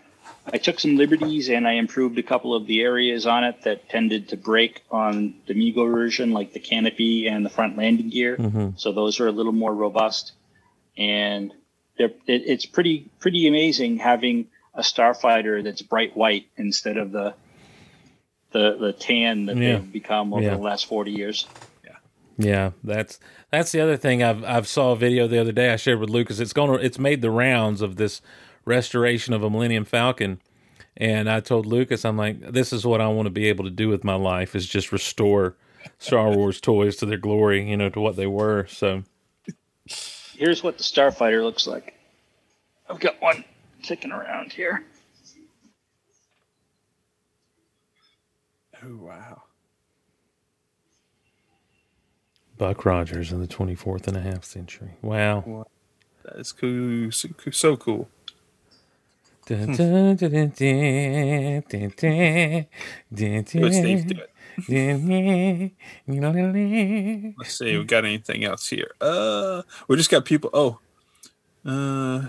I 0.52 0.58
took 0.58 0.78
some 0.78 0.96
liberties 0.96 1.48
and 1.48 1.66
I 1.66 1.72
improved 1.72 2.18
a 2.18 2.22
couple 2.22 2.54
of 2.54 2.66
the 2.66 2.80
areas 2.80 3.26
on 3.26 3.44
it 3.44 3.62
that 3.62 3.88
tended 3.88 4.28
to 4.28 4.36
break 4.36 4.82
on 4.90 5.34
the 5.46 5.54
Mego 5.54 5.90
version, 5.90 6.32
like 6.32 6.52
the 6.52 6.60
canopy 6.60 7.26
and 7.26 7.44
the 7.44 7.50
front 7.50 7.76
landing 7.76 8.10
gear. 8.10 8.36
Mm-hmm. 8.36 8.70
So 8.76 8.92
those 8.92 9.20
are 9.20 9.28
a 9.28 9.32
little 9.32 9.52
more 9.52 9.74
robust, 9.74 10.32
and 10.96 11.52
it, 12.00 12.20
it's 12.26 12.66
pretty 12.66 13.10
pretty 13.20 13.46
amazing 13.48 13.98
having 13.98 14.46
a 14.74 14.82
starfighter 14.82 15.62
that's 15.64 15.82
bright 15.82 16.16
white 16.16 16.46
instead 16.56 16.96
of 16.96 17.12
the 17.12 17.34
the 18.52 18.76
the 18.78 18.92
tan 18.92 19.46
that 19.46 19.56
Yeah. 19.56 19.74
they've 19.78 19.92
become 19.92 20.32
over 20.34 20.42
Yeah. 20.42 20.50
the 20.50 20.58
last 20.58 20.86
forty 20.86 21.12
years. 21.12 21.46
Yeah, 21.84 21.96
yeah, 22.38 22.70
that's 22.84 23.18
that's 23.50 23.72
the 23.72 23.80
other 23.80 23.96
thing. 23.96 24.22
I've 24.22 24.44
I've 24.44 24.68
saw 24.68 24.92
a 24.92 24.96
video 24.96 25.26
the 25.26 25.38
other 25.40 25.52
day 25.52 25.72
I 25.72 25.76
shared 25.76 26.00
with 26.00 26.10
Lucas. 26.10 26.40
It's 26.40 26.52
going 26.52 26.84
it's 26.84 26.98
made 26.98 27.22
the 27.22 27.30
rounds 27.30 27.82
of 27.82 27.96
this 27.96 28.20
restoration 28.64 29.34
of 29.34 29.42
a 29.42 29.50
Millennium 29.50 29.84
Falcon, 29.84 30.40
and 30.96 31.28
I 31.30 31.40
told 31.40 31.66
Lucas, 31.66 32.04
I'm 32.04 32.16
like, 32.18 32.40
this 32.52 32.72
is 32.72 32.86
what 32.86 33.00
I 33.00 33.08
want 33.08 33.26
to 33.26 33.30
be 33.30 33.48
able 33.48 33.64
to 33.64 33.70
do 33.70 33.88
with 33.88 34.04
my 34.04 34.14
life 34.14 34.54
is 34.56 34.66
just 34.66 34.92
restore 34.92 35.56
Star 35.98 36.30
Wars 36.30 36.60
toys 36.60 36.96
to 36.96 37.06
their 37.06 37.18
glory, 37.18 37.68
you 37.68 37.76
know, 37.76 37.88
to 37.90 38.00
what 38.00 38.16
they 38.16 38.26
were. 38.26 38.66
So 38.68 39.04
Here's 40.38 40.62
what 40.62 40.78
the 40.78 40.84
starfighter 40.84 41.42
looks 41.42 41.66
like. 41.66 41.94
I've 42.88 43.00
got 43.00 43.20
one 43.20 43.44
kicking 43.82 44.12
around 44.12 44.52
here. 44.52 44.84
Oh 48.84 48.96
wow. 48.98 49.42
Buck 52.56 52.84
Rogers 52.84 53.32
in 53.32 53.40
the 53.40 53.48
24th 53.48 54.06
and 54.06 54.16
a 54.16 54.20
half 54.20 54.44
century. 54.44 54.92
Wow. 55.02 55.66
That 56.22 56.36
is 56.36 56.52
cool. 56.52 57.10
So, 57.10 57.30
so 57.50 57.76
cool. 57.76 58.08
Steve. 63.72 64.06
Do 64.06 64.18
it. 64.20 64.30
Let's 67.38 67.54
see. 67.54 67.76
We 67.76 67.84
got 67.84 68.04
anything 68.04 68.44
else 68.44 68.68
here? 68.68 68.90
Uh, 69.00 69.62
we 69.86 69.96
just 69.96 70.10
got 70.10 70.24
people. 70.24 70.50
Oh, 70.52 70.78
uh, 71.64 72.28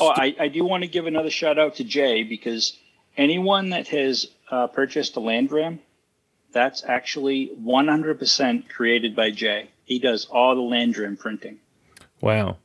Oh, 0.00 0.08
I, 0.08 0.34
I 0.38 0.48
do 0.48 0.64
want 0.64 0.82
to 0.82 0.88
give 0.88 1.06
another 1.06 1.30
shout 1.30 1.58
out 1.58 1.76
to 1.76 1.84
Jay 1.84 2.24
because 2.24 2.76
anyone 3.16 3.70
that 3.70 3.88
has 3.88 4.26
uh, 4.50 4.66
purchased 4.66 5.16
a 5.16 5.20
Landram, 5.20 5.78
that's 6.52 6.82
actually 6.84 7.52
100% 7.62 8.68
created 8.68 9.14
by 9.14 9.30
Jay. 9.30 9.70
He 9.84 9.98
does 9.98 10.26
all 10.26 10.54
the 10.54 10.62
Landram 10.62 11.18
printing. 11.18 11.58
Wow. 12.20 12.56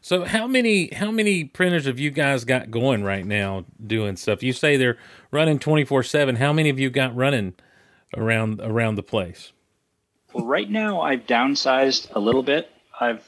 So 0.00 0.24
how 0.24 0.46
many 0.46 0.94
how 0.94 1.10
many 1.10 1.42
printers 1.42 1.86
have 1.86 1.98
you 1.98 2.12
guys 2.12 2.44
got 2.44 2.70
going 2.70 3.02
right 3.02 3.26
now 3.26 3.64
doing 3.84 4.16
stuff? 4.16 4.40
You 4.40 4.52
say 4.52 4.76
they're 4.76 4.98
running 5.32 5.58
24/7. 5.58 6.36
How 6.36 6.52
many 6.52 6.68
have 6.68 6.78
you 6.78 6.90
got 6.90 7.16
running 7.16 7.54
around 8.14 8.60
around 8.60 8.96
the 8.96 9.02
place? 9.02 9.52
Well, 10.32 10.44
right 10.44 10.68
now 10.68 11.00
I've 11.00 11.26
downsized 11.26 12.14
a 12.14 12.20
little 12.20 12.42
bit. 12.42 12.70
I've 12.98 13.26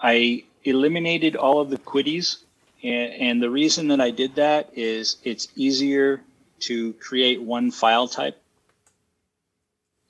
I 0.00 0.44
eliminated 0.64 1.36
all 1.36 1.60
of 1.60 1.70
the 1.70 1.78
QIDIs, 1.78 2.38
and, 2.82 3.12
and 3.12 3.42
the 3.42 3.50
reason 3.50 3.88
that 3.88 4.00
I 4.00 4.10
did 4.10 4.36
that 4.36 4.70
is 4.74 5.16
it's 5.24 5.48
easier 5.56 6.22
to 6.60 6.92
create 6.94 7.40
one 7.42 7.70
file 7.70 8.08
type. 8.08 8.40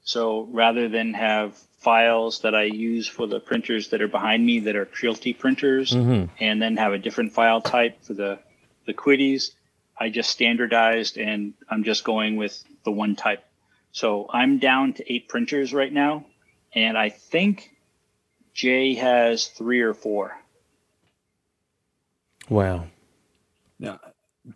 So 0.03 0.49
rather 0.51 0.89
than 0.89 1.15
have 1.15 1.57
files 1.79 2.41
that 2.41 2.55
I 2.55 2.65
use 2.65 3.07
for 3.07 3.27
the 3.27 3.41
printers 3.41 3.89
that 3.91 4.03
are 4.03 4.09
behind 4.09 4.45
me 4.45 4.61
that 4.61 4.77
are 4.77 4.85
Creality 4.85 5.33
printers, 5.33 5.93
Mhm. 5.93 6.29
and 6.39 6.61
then 6.61 6.77
have 6.77 6.93
a 6.93 6.99
different 6.99 7.33
file 7.33 7.61
type 7.61 8.03
for 8.03 8.15
the 8.15 8.39
the 8.87 8.95
QIDIs, 8.95 9.53
I 9.99 10.09
just 10.09 10.31
standardized 10.31 11.17
and 11.19 11.55
I'm 11.69 11.85
just 11.85 12.03
going 12.03 12.37
with 12.37 12.65
the 12.85 12.93
one 12.93 13.17
type. 13.17 13.45
So 13.93 14.29
I'm 14.33 14.59
down 14.59 14.95
to 14.95 15.13
eight 15.13 15.29
printers 15.29 15.73
right 15.73 15.93
now, 15.93 16.27
and 16.75 16.97
I 16.97 17.09
think 17.09 17.77
Jay 18.55 18.95
has 18.95 19.47
three 19.47 19.81
or 19.81 19.95
four. 19.95 20.37
Wow. 22.49 22.87
Now, 23.79 24.01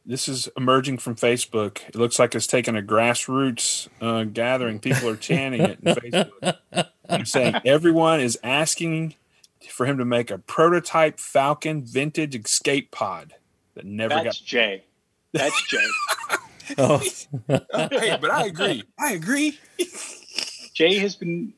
this 0.04 0.28
is 0.28 0.48
emerging 0.56 0.98
from 0.98 1.14
Facebook. 1.14 1.80
It 1.88 1.96
looks 1.96 2.18
like 2.18 2.34
it's 2.34 2.46
taken 2.46 2.76
a 2.76 2.82
grassroots 2.82 3.88
uh, 4.00 4.24
gathering. 4.24 4.80
People 4.80 5.08
are 5.08 5.16
chanting 5.16 5.62
it 5.62 5.78
in 5.82 5.94
Facebook. 5.94 6.56
They're 7.08 7.24
saying 7.24 7.56
everyone 7.64 8.20
is 8.20 8.38
asking 8.42 9.14
for 9.70 9.86
him 9.86 9.98
to 9.98 10.04
make 10.04 10.30
a 10.30 10.38
prototype 10.38 11.18
Falcon 11.18 11.82
vintage 11.84 12.34
escape 12.34 12.90
pod 12.90 13.34
that 13.74 13.84
never 13.84 14.14
That's 14.14 14.38
Jay. 14.38 14.84
That's 15.32 15.68
Jay. 15.68 15.86
Oh. 16.78 16.98
hey, 17.48 18.18
but 18.20 18.30
I 18.30 18.46
agree. 18.46 18.82
I 18.98 19.12
agree. 19.12 19.58
Jay 20.74 20.98
has 20.98 21.14
been, 21.16 21.52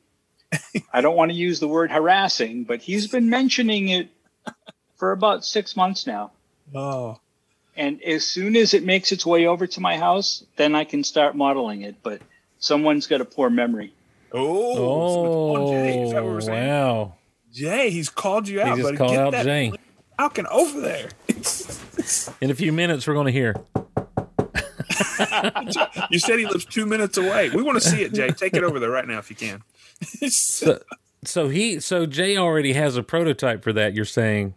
I 0.93 1.01
don't 1.01 1.15
want 1.15 1.31
to 1.31 1.37
use 1.37 1.59
the 1.59 1.67
word 1.67 1.91
harassing, 1.91 2.63
but 2.63 2.81
he's 2.81 3.07
been 3.07 3.29
mentioning 3.29 3.89
it 3.89 4.09
for 4.97 5.11
about 5.11 5.43
six 5.45 5.75
months 5.75 6.05
now. 6.07 6.31
Oh, 6.75 7.19
And 7.75 8.01
as 8.03 8.25
soon 8.25 8.55
as 8.55 8.73
it 8.73 8.83
makes 8.83 9.11
its 9.11 9.25
way 9.25 9.45
over 9.47 9.65
to 9.67 9.79
my 9.79 9.97
house, 9.97 10.43
then 10.55 10.75
I 10.75 10.83
can 10.83 11.03
start 11.03 11.35
modeling 11.35 11.81
it. 11.83 11.95
But 12.03 12.21
someone's 12.59 13.07
got 13.07 13.21
a 13.21 13.25
poor 13.25 13.49
memory. 13.49 13.93
oh, 14.33 14.75
so 14.75 15.25
it's 15.25 15.59
on 15.59 15.67
Jay. 15.73 16.01
Is 16.03 16.11
that 16.11 16.23
what 16.23 16.31
we're 16.31 16.37
Oh, 16.37 16.39
saying? 16.41 16.67
wow. 16.67 17.13
Jay, 17.53 17.89
he's 17.89 18.09
called 18.09 18.47
you 18.47 18.57
He 18.59 18.63
out. 18.63 18.77
just 18.77 18.83
buddy. 18.83 18.97
called 18.97 19.11
Get 19.11 19.19
out 19.19 19.31
that 19.31 19.45
Jay. 19.45 19.71
Falcon 20.17 20.47
over 20.51 20.81
there. 20.81 21.09
In 22.41 22.51
a 22.51 22.55
few 22.55 22.71
minutes 22.73 23.07
we're 23.07 23.13
going 23.13 23.25
to 23.27 23.31
hear. 23.31 23.55
you 26.09 26.19
said 26.19 26.39
he 26.39 26.45
lives 26.45 26.65
two 26.65 26.85
minutes 26.85 27.17
away. 27.17 27.49
We 27.49 27.61
want 27.63 27.81
to 27.81 27.87
see 27.89 28.01
it, 28.03 28.13
Jay. 28.13 28.29
Take 28.29 28.53
it 28.55 28.63
over 28.63 28.79
there 28.79 28.89
right 28.91 29.07
now 29.07 29.19
if 29.19 29.29
you 29.29 29.35
can. 29.35 29.63
So, 30.29 30.79
so 31.23 31.49
he 31.49 31.79
so 31.79 32.05
Jay 32.05 32.37
already 32.37 32.73
has 32.73 32.97
a 32.97 33.03
prototype 33.03 33.63
for 33.63 33.73
that, 33.73 33.93
you're 33.95 34.05
saying. 34.05 34.53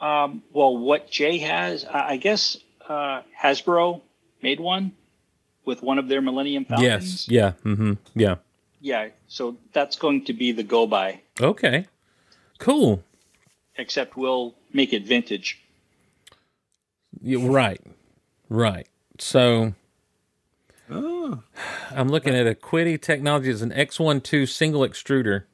Um, 0.00 0.42
well, 0.52 0.76
what 0.76 1.10
Jay 1.10 1.38
has, 1.38 1.84
I 1.84 2.10
I 2.10 2.16
guess 2.16 2.56
uh, 2.88 3.22
Hasbro 3.40 4.00
made 4.42 4.60
one 4.60 4.92
with 5.64 5.82
one 5.82 5.98
of 5.98 6.08
their 6.08 6.20
Millennium 6.22 6.64
Falcons. 6.64 6.84
Yes. 6.84 7.26
Falcons. 7.26 7.28
Yeah. 7.28 7.52
Mhm. 7.64 7.98
Yeah. 8.14 8.34
Yeah, 8.80 9.08
so 9.28 9.56
that's 9.74 9.96
going 9.96 10.24
to 10.24 10.32
be 10.32 10.52
the 10.52 10.62
go 10.62 10.86
by, 10.86 11.20
Okay. 11.40 11.84
Cool. 12.58 13.02
except 13.76 14.16
we'll 14.16 14.54
make 14.72 14.92
it 14.94 15.04
vintage. 15.04 15.60
Yeah, 17.20 17.40
right. 17.42 17.80
Right. 18.50 18.86
So 19.18 19.74
oh, 20.90 21.42
I'm 21.92 22.08
looking 22.08 22.34
at 22.34 22.46
a 22.46 22.54
QIDI 22.54 23.00
Technology 23.00 23.48
as 23.48 23.62
an 23.62 23.70
X12 23.70 24.48
single 24.48 24.82
extruder. 24.82 25.44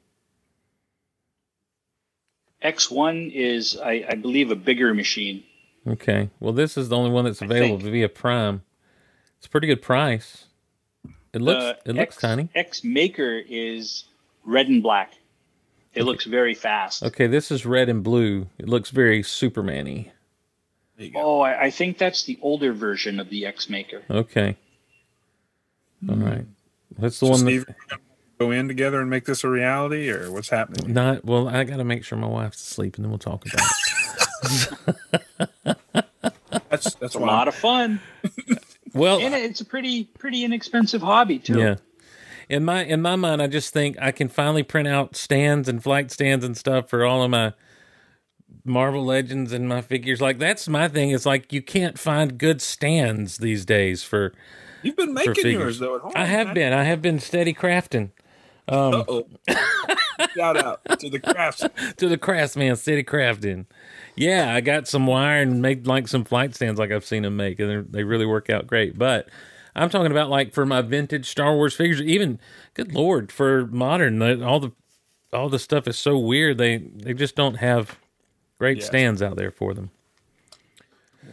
X1 2.63 3.31
is, 3.33 3.77
I, 3.77 4.03
I 4.09 4.15
believe, 4.15 4.49
a 4.49 4.55
bigger 4.55 4.93
machine. 4.93 5.43
Okay. 5.87 6.29
Well, 6.39 6.53
this 6.53 6.75
is 6.75 6.89
the 6.89 6.97
only 6.97 7.11
one 7.11 7.25
that's 7.25 7.41
available 7.41 7.77
via 7.77 8.09
Prime. 8.09 8.63
It's 9.37 9.45
a 9.45 9.49
pretty 9.49 9.67
good 9.67 9.83
price. 9.83 10.45
It 11.33 11.41
looks 11.41 11.79
The 11.83 11.91
it 11.91 11.95
looks 11.95 12.15
X, 12.15 12.17
tiny. 12.17 12.49
X 12.55 12.83
Maker 12.83 13.41
is 13.47 14.05
red 14.43 14.67
and 14.67 14.81
black. 14.81 15.13
It 15.93 16.03
looks 16.03 16.25
very 16.25 16.53
fast. 16.53 17.03
Okay, 17.03 17.27
this 17.27 17.51
is 17.51 17.65
red 17.65 17.89
and 17.89 18.03
blue. 18.03 18.49
It 18.57 18.67
looks 18.67 18.89
very 18.89 19.23
Superman-y. 19.23 20.11
There 20.97 21.05
you 21.05 21.13
go. 21.13 21.19
Oh, 21.19 21.39
I, 21.41 21.65
I 21.65 21.69
think 21.69 21.97
that's 21.97 22.23
the 22.23 22.37
older 22.41 22.73
version 22.73 23.19
of 23.19 23.29
the 23.29 23.45
X 23.45 23.69
Maker. 23.69 24.01
Okay. 24.09 24.57
All 26.09 26.15
hmm. 26.15 26.23
right. 26.23 26.45
That's 26.97 27.19
the 27.19 27.27
So 27.27 27.31
one 27.31 27.39
Steve, 27.39 27.65
that, 27.65 27.75
we're 27.91 27.97
go 28.47 28.51
in 28.51 28.67
together 28.67 29.01
and 29.01 29.09
make 29.09 29.25
this 29.25 29.43
a 29.43 29.49
reality, 29.49 30.09
or 30.09 30.31
what's 30.31 30.49
happening? 30.49 30.93
not 30.93 31.25
well, 31.25 31.47
I 31.47 31.63
got 31.63 31.77
to 31.77 31.83
make 31.83 32.03
sure 32.03 32.17
my 32.17 32.27
wife's 32.27 32.61
asleep 32.61 32.95
and 32.95 33.05
then 33.05 33.11
we'll 33.11 33.19
talk 33.19 33.45
about 33.45 33.65
it. 34.43 35.77
That's 36.69 36.93
that's 36.95 37.01
It's 37.01 37.15
a 37.15 37.19
why. 37.19 37.27
lot 37.27 37.47
of 37.47 37.55
fun, 37.55 37.99
Well, 38.93 39.19
and 39.19 39.33
it's 39.33 39.61
a 39.61 39.65
pretty 39.65 40.05
pretty 40.05 40.43
inexpensive 40.43 41.01
hobby 41.01 41.39
too. 41.39 41.59
Yeah. 41.59 41.75
In 42.49 42.63
my 42.63 42.83
in 42.83 43.01
my 43.01 43.15
mind, 43.15 43.41
I 43.41 43.47
just 43.47 43.73
think 43.73 43.97
I 44.01 44.11
can 44.11 44.29
finally 44.29 44.63
print 44.63 44.87
out 44.87 45.15
stands 45.15 45.67
and 45.67 45.81
flight 45.83 46.11
stands 46.11 46.45
and 46.45 46.55
stuff 46.55 46.89
for 46.89 47.05
all 47.05 47.23
of 47.23 47.31
my 47.31 47.53
Marvel 48.63 49.05
Legends 49.05 49.53
and 49.53 49.67
my 49.67 49.81
figures. 49.81 50.21
Like 50.21 50.39
that's 50.39 50.67
my 50.67 50.87
thing. 50.87 51.11
It's 51.11 51.25
like 51.25 51.53
you 51.53 51.61
can't 51.61 51.97
find 51.97 52.37
good 52.37 52.61
stands 52.61 53.37
these 53.37 53.65
days 53.65 54.03
for. 54.03 54.33
You've 54.83 54.97
been 54.97 55.13
making 55.13 55.51
yours 55.51 55.79
though 55.79 55.95
at 55.95 56.01
home. 56.01 56.13
I 56.15 56.25
have 56.25 56.53
been. 56.53 56.73
I 56.73 56.83
have 56.83 57.01
been 57.01 57.19
steady 57.19 57.53
crafting. 57.53 58.11
Um, 58.69 58.93
Uh-oh. 58.95 59.27
Shout 60.35 60.57
out 60.57 60.99
to 60.99 61.09
the 61.09 61.19
craftsman. 61.19 61.71
to 61.97 62.09
the 62.09 62.17
craftsman, 62.17 62.75
City 62.75 63.03
Crafting. 63.03 63.65
Yeah, 64.15 64.53
I 64.53 64.61
got 64.61 64.87
some 64.87 65.07
wire 65.07 65.41
and 65.41 65.61
made 65.61 65.87
like 65.87 66.07
some 66.07 66.25
flight 66.25 66.53
stands 66.55 66.79
like 66.79 66.91
I've 66.91 67.05
seen 67.05 67.23
them 67.23 67.37
make, 67.37 67.59
and 67.59 67.91
they 67.91 68.03
really 68.03 68.25
work 68.25 68.49
out 68.49 68.67
great. 68.67 68.97
But 68.97 69.29
I'm 69.75 69.89
talking 69.89 70.11
about 70.11 70.29
like 70.29 70.53
for 70.53 70.65
my 70.65 70.81
vintage 70.81 71.29
Star 71.29 71.55
Wars 71.55 71.75
figures, 71.75 72.01
even 72.01 72.39
good 72.73 72.93
lord, 72.93 73.31
for 73.31 73.67
modern, 73.67 74.21
all 74.43 74.59
the 74.59 74.71
all 75.31 75.49
the 75.49 75.59
stuff 75.59 75.87
is 75.87 75.97
so 75.97 76.17
weird. 76.17 76.57
They 76.57 76.77
they 76.77 77.13
just 77.13 77.35
don't 77.35 77.55
have 77.55 77.97
great 78.57 78.77
yes. 78.77 78.87
stands 78.87 79.21
out 79.21 79.35
there 79.35 79.51
for 79.51 79.73
them. 79.73 79.91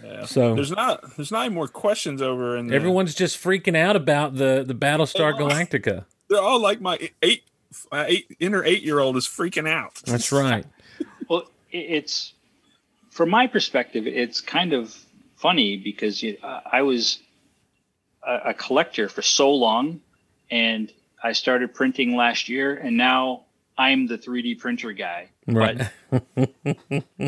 Yeah. 0.03 0.27
So 0.27 0.55
there's 0.55 0.71
not 0.71 1.17
there's 1.17 1.33
not 1.33 1.47
any 1.47 1.55
more 1.55 1.69
questions 1.69 2.21
over 2.21 2.57
and 2.57 2.73
everyone's 2.73 3.15
just 3.15 3.43
freaking 3.43 3.77
out 3.77 3.97
about 3.97 4.35
the 4.35 4.65
the 4.67 4.75
Battlestar 4.75 5.39
Galactica. 5.39 6.05
They're 6.29 6.41
all 6.41 6.61
like 6.61 6.81
my 6.81 6.99
eight, 7.23 7.45
my 7.93 8.07
eight 8.07 8.37
inner 8.41 8.65
eight 8.65 8.83
year 8.83 8.99
old 8.99 9.17
is 9.17 9.27
freaking 9.27 9.69
out. 9.69 9.95
That's 10.05 10.33
right. 10.33 10.67
well, 11.29 11.49
it's 11.71 12.35
from 13.15 13.31
my 13.31 13.47
perspective, 13.47 14.09
it's 14.09 14.41
kind 14.41 14.73
of 14.73 14.93
funny 15.37 15.77
because 15.77 16.21
you, 16.21 16.37
uh, 16.43 16.63
I 16.73 16.83
was 16.83 17.21
a, 18.27 18.51
a 18.51 18.55
collector 18.55 19.09
for 19.09 19.23
so 19.23 19.53
long, 19.53 20.01
and 20.51 20.93
I 21.23 21.31
started 21.31 21.75
printing 21.75 22.17
last 22.17 22.49
year, 22.49 22.75
and 22.75 22.97
now 22.97 23.45
I'm 23.79 24.09
the 24.09 24.19
3D 24.19 24.59
printer 24.59 24.91
guy. 24.91 25.29
Right. 25.47 25.91
But 26.11 26.49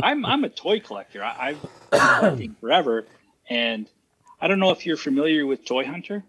I'm 0.02 0.24
I'm 0.24 0.44
a 0.44 0.48
toy 0.48 0.80
collector. 0.80 1.22
I, 1.22 1.52
have 1.52 1.62
been 1.90 2.00
collecting 2.18 2.56
forever, 2.60 3.06
and 3.48 3.88
I 4.40 4.48
don't 4.48 4.58
know 4.58 4.70
if 4.70 4.86
you're 4.86 4.96
familiar 4.96 5.46
with 5.46 5.64
Toy 5.64 5.84
Hunter, 5.84 6.24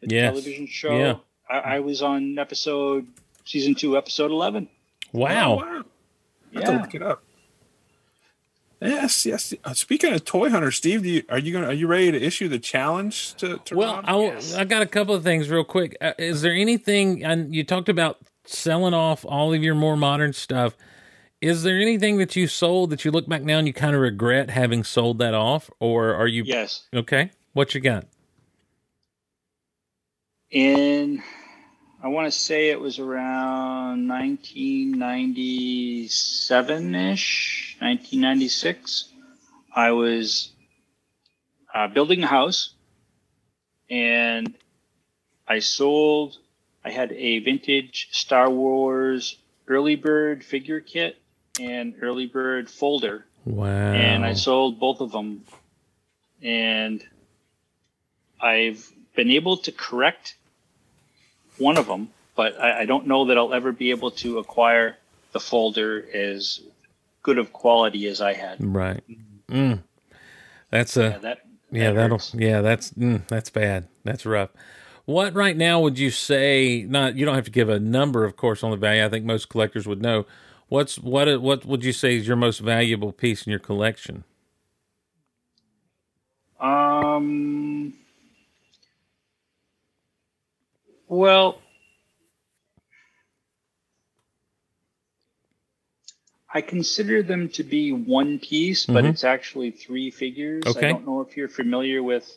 the 0.00 0.14
yes. 0.14 0.32
television 0.32 0.66
show. 0.66 0.96
Yeah. 0.96 1.14
I, 1.48 1.76
I, 1.76 1.80
was 1.80 2.02
on 2.02 2.38
episode 2.38 3.06
season 3.44 3.74
two, 3.74 3.96
episode 3.96 4.30
eleven. 4.30 4.68
Wow. 5.12 5.52
Oh, 5.52 5.56
wow. 5.56 5.84
I 6.54 6.60
have 6.60 6.64
to 6.64 6.72
look 6.82 6.94
it 6.94 7.02
up. 7.02 7.22
Yes, 8.80 9.26
yes. 9.26 9.54
Uh, 9.64 9.74
speaking 9.74 10.12
of 10.12 10.24
Toy 10.24 10.50
Hunter, 10.50 10.70
Steve, 10.70 11.04
you, 11.04 11.24
are 11.28 11.38
you 11.38 11.52
going? 11.52 11.64
Are 11.64 11.72
you 11.72 11.88
ready 11.88 12.12
to 12.12 12.22
issue 12.22 12.48
the 12.48 12.60
challenge 12.60 13.34
to? 13.34 13.58
to 13.58 13.76
well, 13.76 14.00
I, 14.04 14.16
yes. 14.18 14.54
I 14.54 14.64
got 14.64 14.82
a 14.82 14.86
couple 14.86 15.14
of 15.14 15.24
things 15.24 15.50
real 15.50 15.64
quick. 15.64 15.96
Uh, 16.00 16.12
is 16.16 16.42
there 16.42 16.52
anything? 16.52 17.24
And 17.24 17.54
you 17.54 17.64
talked 17.64 17.88
about 17.88 18.18
selling 18.44 18.94
off 18.94 19.24
all 19.24 19.52
of 19.52 19.62
your 19.62 19.74
more 19.74 19.96
modern 19.96 20.32
stuff. 20.32 20.76
Is 21.40 21.62
there 21.62 21.78
anything 21.78 22.18
that 22.18 22.34
you 22.34 22.48
sold 22.48 22.90
that 22.90 23.04
you 23.04 23.12
look 23.12 23.28
back 23.28 23.42
now 23.42 23.58
and 23.58 23.66
you 23.66 23.72
kind 23.72 23.94
of 23.94 24.00
regret 24.00 24.50
having 24.50 24.82
sold 24.82 25.18
that 25.18 25.34
off, 25.34 25.70
or 25.78 26.14
are 26.14 26.26
you? 26.26 26.42
Yes. 26.44 26.88
Okay. 26.92 27.30
What 27.52 27.74
you 27.74 27.80
got? 27.80 28.06
In 30.50 31.22
I 32.02 32.08
want 32.08 32.26
to 32.26 32.38
say 32.38 32.70
it 32.70 32.80
was 32.80 32.98
around 32.98 34.08
1997 34.08 36.94
ish, 36.94 37.76
1996. 37.80 39.12
I 39.74 39.90
was 39.90 40.52
uh, 41.74 41.88
building 41.88 42.22
a 42.22 42.26
house 42.26 42.72
and 43.90 44.54
I 45.46 45.58
sold, 45.58 46.38
I 46.84 46.90
had 46.90 47.12
a 47.12 47.40
vintage 47.40 48.08
Star 48.12 48.48
Wars 48.48 49.36
early 49.66 49.96
bird 49.96 50.44
figure 50.44 50.80
kit 50.80 51.18
and 51.58 51.94
early 52.02 52.26
bird 52.26 52.70
folder. 52.70 53.24
Wow. 53.44 53.66
And 53.66 54.24
I 54.24 54.34
sold 54.34 54.78
both 54.78 55.00
of 55.00 55.12
them. 55.12 55.44
And 56.42 57.04
I've 58.40 58.90
been 59.16 59.30
able 59.30 59.56
to 59.58 59.72
correct 59.72 60.36
one 61.58 61.76
of 61.76 61.86
them, 61.86 62.10
but 62.36 62.60
I, 62.60 62.82
I, 62.82 62.84
don't 62.84 63.08
know 63.08 63.26
that 63.26 63.36
I'll 63.36 63.52
ever 63.52 63.72
be 63.72 63.90
able 63.90 64.12
to 64.12 64.38
acquire 64.38 64.96
the 65.32 65.40
folder 65.40 66.04
as 66.14 66.60
good 67.22 67.38
of 67.38 67.52
quality 67.52 68.06
as 68.06 68.20
I 68.20 68.34
had. 68.34 68.64
Right. 68.64 69.02
Mm. 69.48 69.80
That's 70.70 70.96
a 70.96 71.02
yeah. 71.02 71.18
That, 71.18 71.38
yeah 71.72 71.90
that'll 71.92 72.20
yeah. 72.34 72.60
That's 72.60 72.92
mm, 72.92 73.26
that's 73.26 73.50
bad. 73.50 73.88
That's 74.04 74.24
rough. 74.24 74.50
What 75.06 75.34
right 75.34 75.56
now 75.56 75.80
would 75.80 75.98
you 75.98 76.10
say? 76.10 76.84
Not 76.86 77.16
you 77.16 77.24
don't 77.24 77.34
have 77.34 77.46
to 77.46 77.50
give 77.50 77.70
a 77.70 77.80
number, 77.80 78.24
of 78.24 78.36
course, 78.36 78.62
on 78.62 78.70
the 78.70 78.76
value. 78.76 79.04
I 79.04 79.08
think 79.08 79.24
most 79.24 79.48
collectors 79.48 79.86
would 79.86 80.02
know. 80.02 80.26
What's 80.68 80.98
what? 80.98 81.40
What 81.40 81.64
would 81.64 81.84
you 81.84 81.92
say 81.92 82.16
is 82.16 82.26
your 82.26 82.36
most 82.36 82.58
valuable 82.58 83.12
piece 83.12 83.46
in 83.46 83.50
your 83.50 83.58
collection? 83.58 84.24
Um. 86.60 87.94
Well, 91.06 91.58
I 96.52 96.60
consider 96.60 97.22
them 97.22 97.48
to 97.50 97.62
be 97.62 97.92
one 97.92 98.38
piece, 98.38 98.86
but 98.86 98.96
mm-hmm. 98.96 99.06
it's 99.08 99.24
actually 99.24 99.70
three 99.70 100.10
figures. 100.10 100.64
Okay. 100.66 100.88
I 100.88 100.92
don't 100.92 101.06
know 101.06 101.20
if 101.20 101.36
you're 101.36 101.48
familiar 101.48 102.02
with 102.02 102.36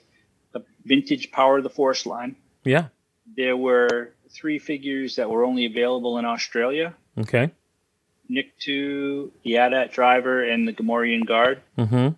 the 0.53 0.63
vintage 0.85 1.31
Power 1.31 1.57
of 1.57 1.63
the 1.63 1.69
Force 1.69 2.05
line. 2.05 2.35
Yeah. 2.63 2.87
There 3.35 3.55
were 3.57 4.13
three 4.29 4.59
figures 4.59 5.15
that 5.15 5.29
were 5.29 5.45
only 5.45 5.65
available 5.65 6.17
in 6.17 6.25
Australia. 6.25 6.93
Okay. 7.17 7.51
Nikto, 8.29 9.29
the 9.43 9.57
AT-AT 9.57 9.91
driver, 9.91 10.43
and 10.43 10.67
the 10.67 10.73
Gamorrean 10.73 11.25
guard. 11.25 11.61
Mm-hmm. 11.77 12.09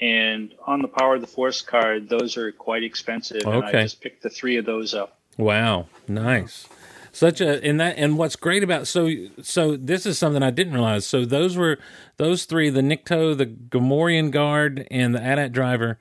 And 0.00 0.54
on 0.66 0.82
the 0.82 0.88
Power 0.88 1.16
of 1.16 1.20
the 1.20 1.26
Force 1.26 1.60
card, 1.60 2.08
those 2.08 2.36
are 2.36 2.52
quite 2.52 2.84
expensive. 2.84 3.42
Okay. 3.44 3.56
And 3.56 3.64
I 3.64 3.82
just 3.82 4.00
picked 4.00 4.22
the 4.22 4.30
three 4.30 4.56
of 4.56 4.64
those 4.64 4.94
up. 4.94 5.18
Wow, 5.36 5.86
nice. 6.06 6.68
Such 7.12 7.40
a 7.40 7.64
and 7.64 7.80
that 7.80 7.96
and 7.96 8.16
what's 8.16 8.36
great 8.36 8.62
about 8.62 8.86
so 8.86 9.10
so 9.42 9.76
this 9.76 10.06
is 10.06 10.18
something 10.18 10.42
I 10.42 10.50
didn't 10.50 10.74
realize. 10.74 11.06
So 11.06 11.24
those 11.24 11.56
were 11.56 11.78
those 12.16 12.44
three: 12.44 12.70
the 12.70 12.80
Nikto, 12.80 13.36
the 13.36 13.46
Gamorrean 13.46 14.30
guard, 14.30 14.86
and 14.90 15.14
the 15.14 15.22
AT-AT 15.22 15.52
driver 15.52 15.98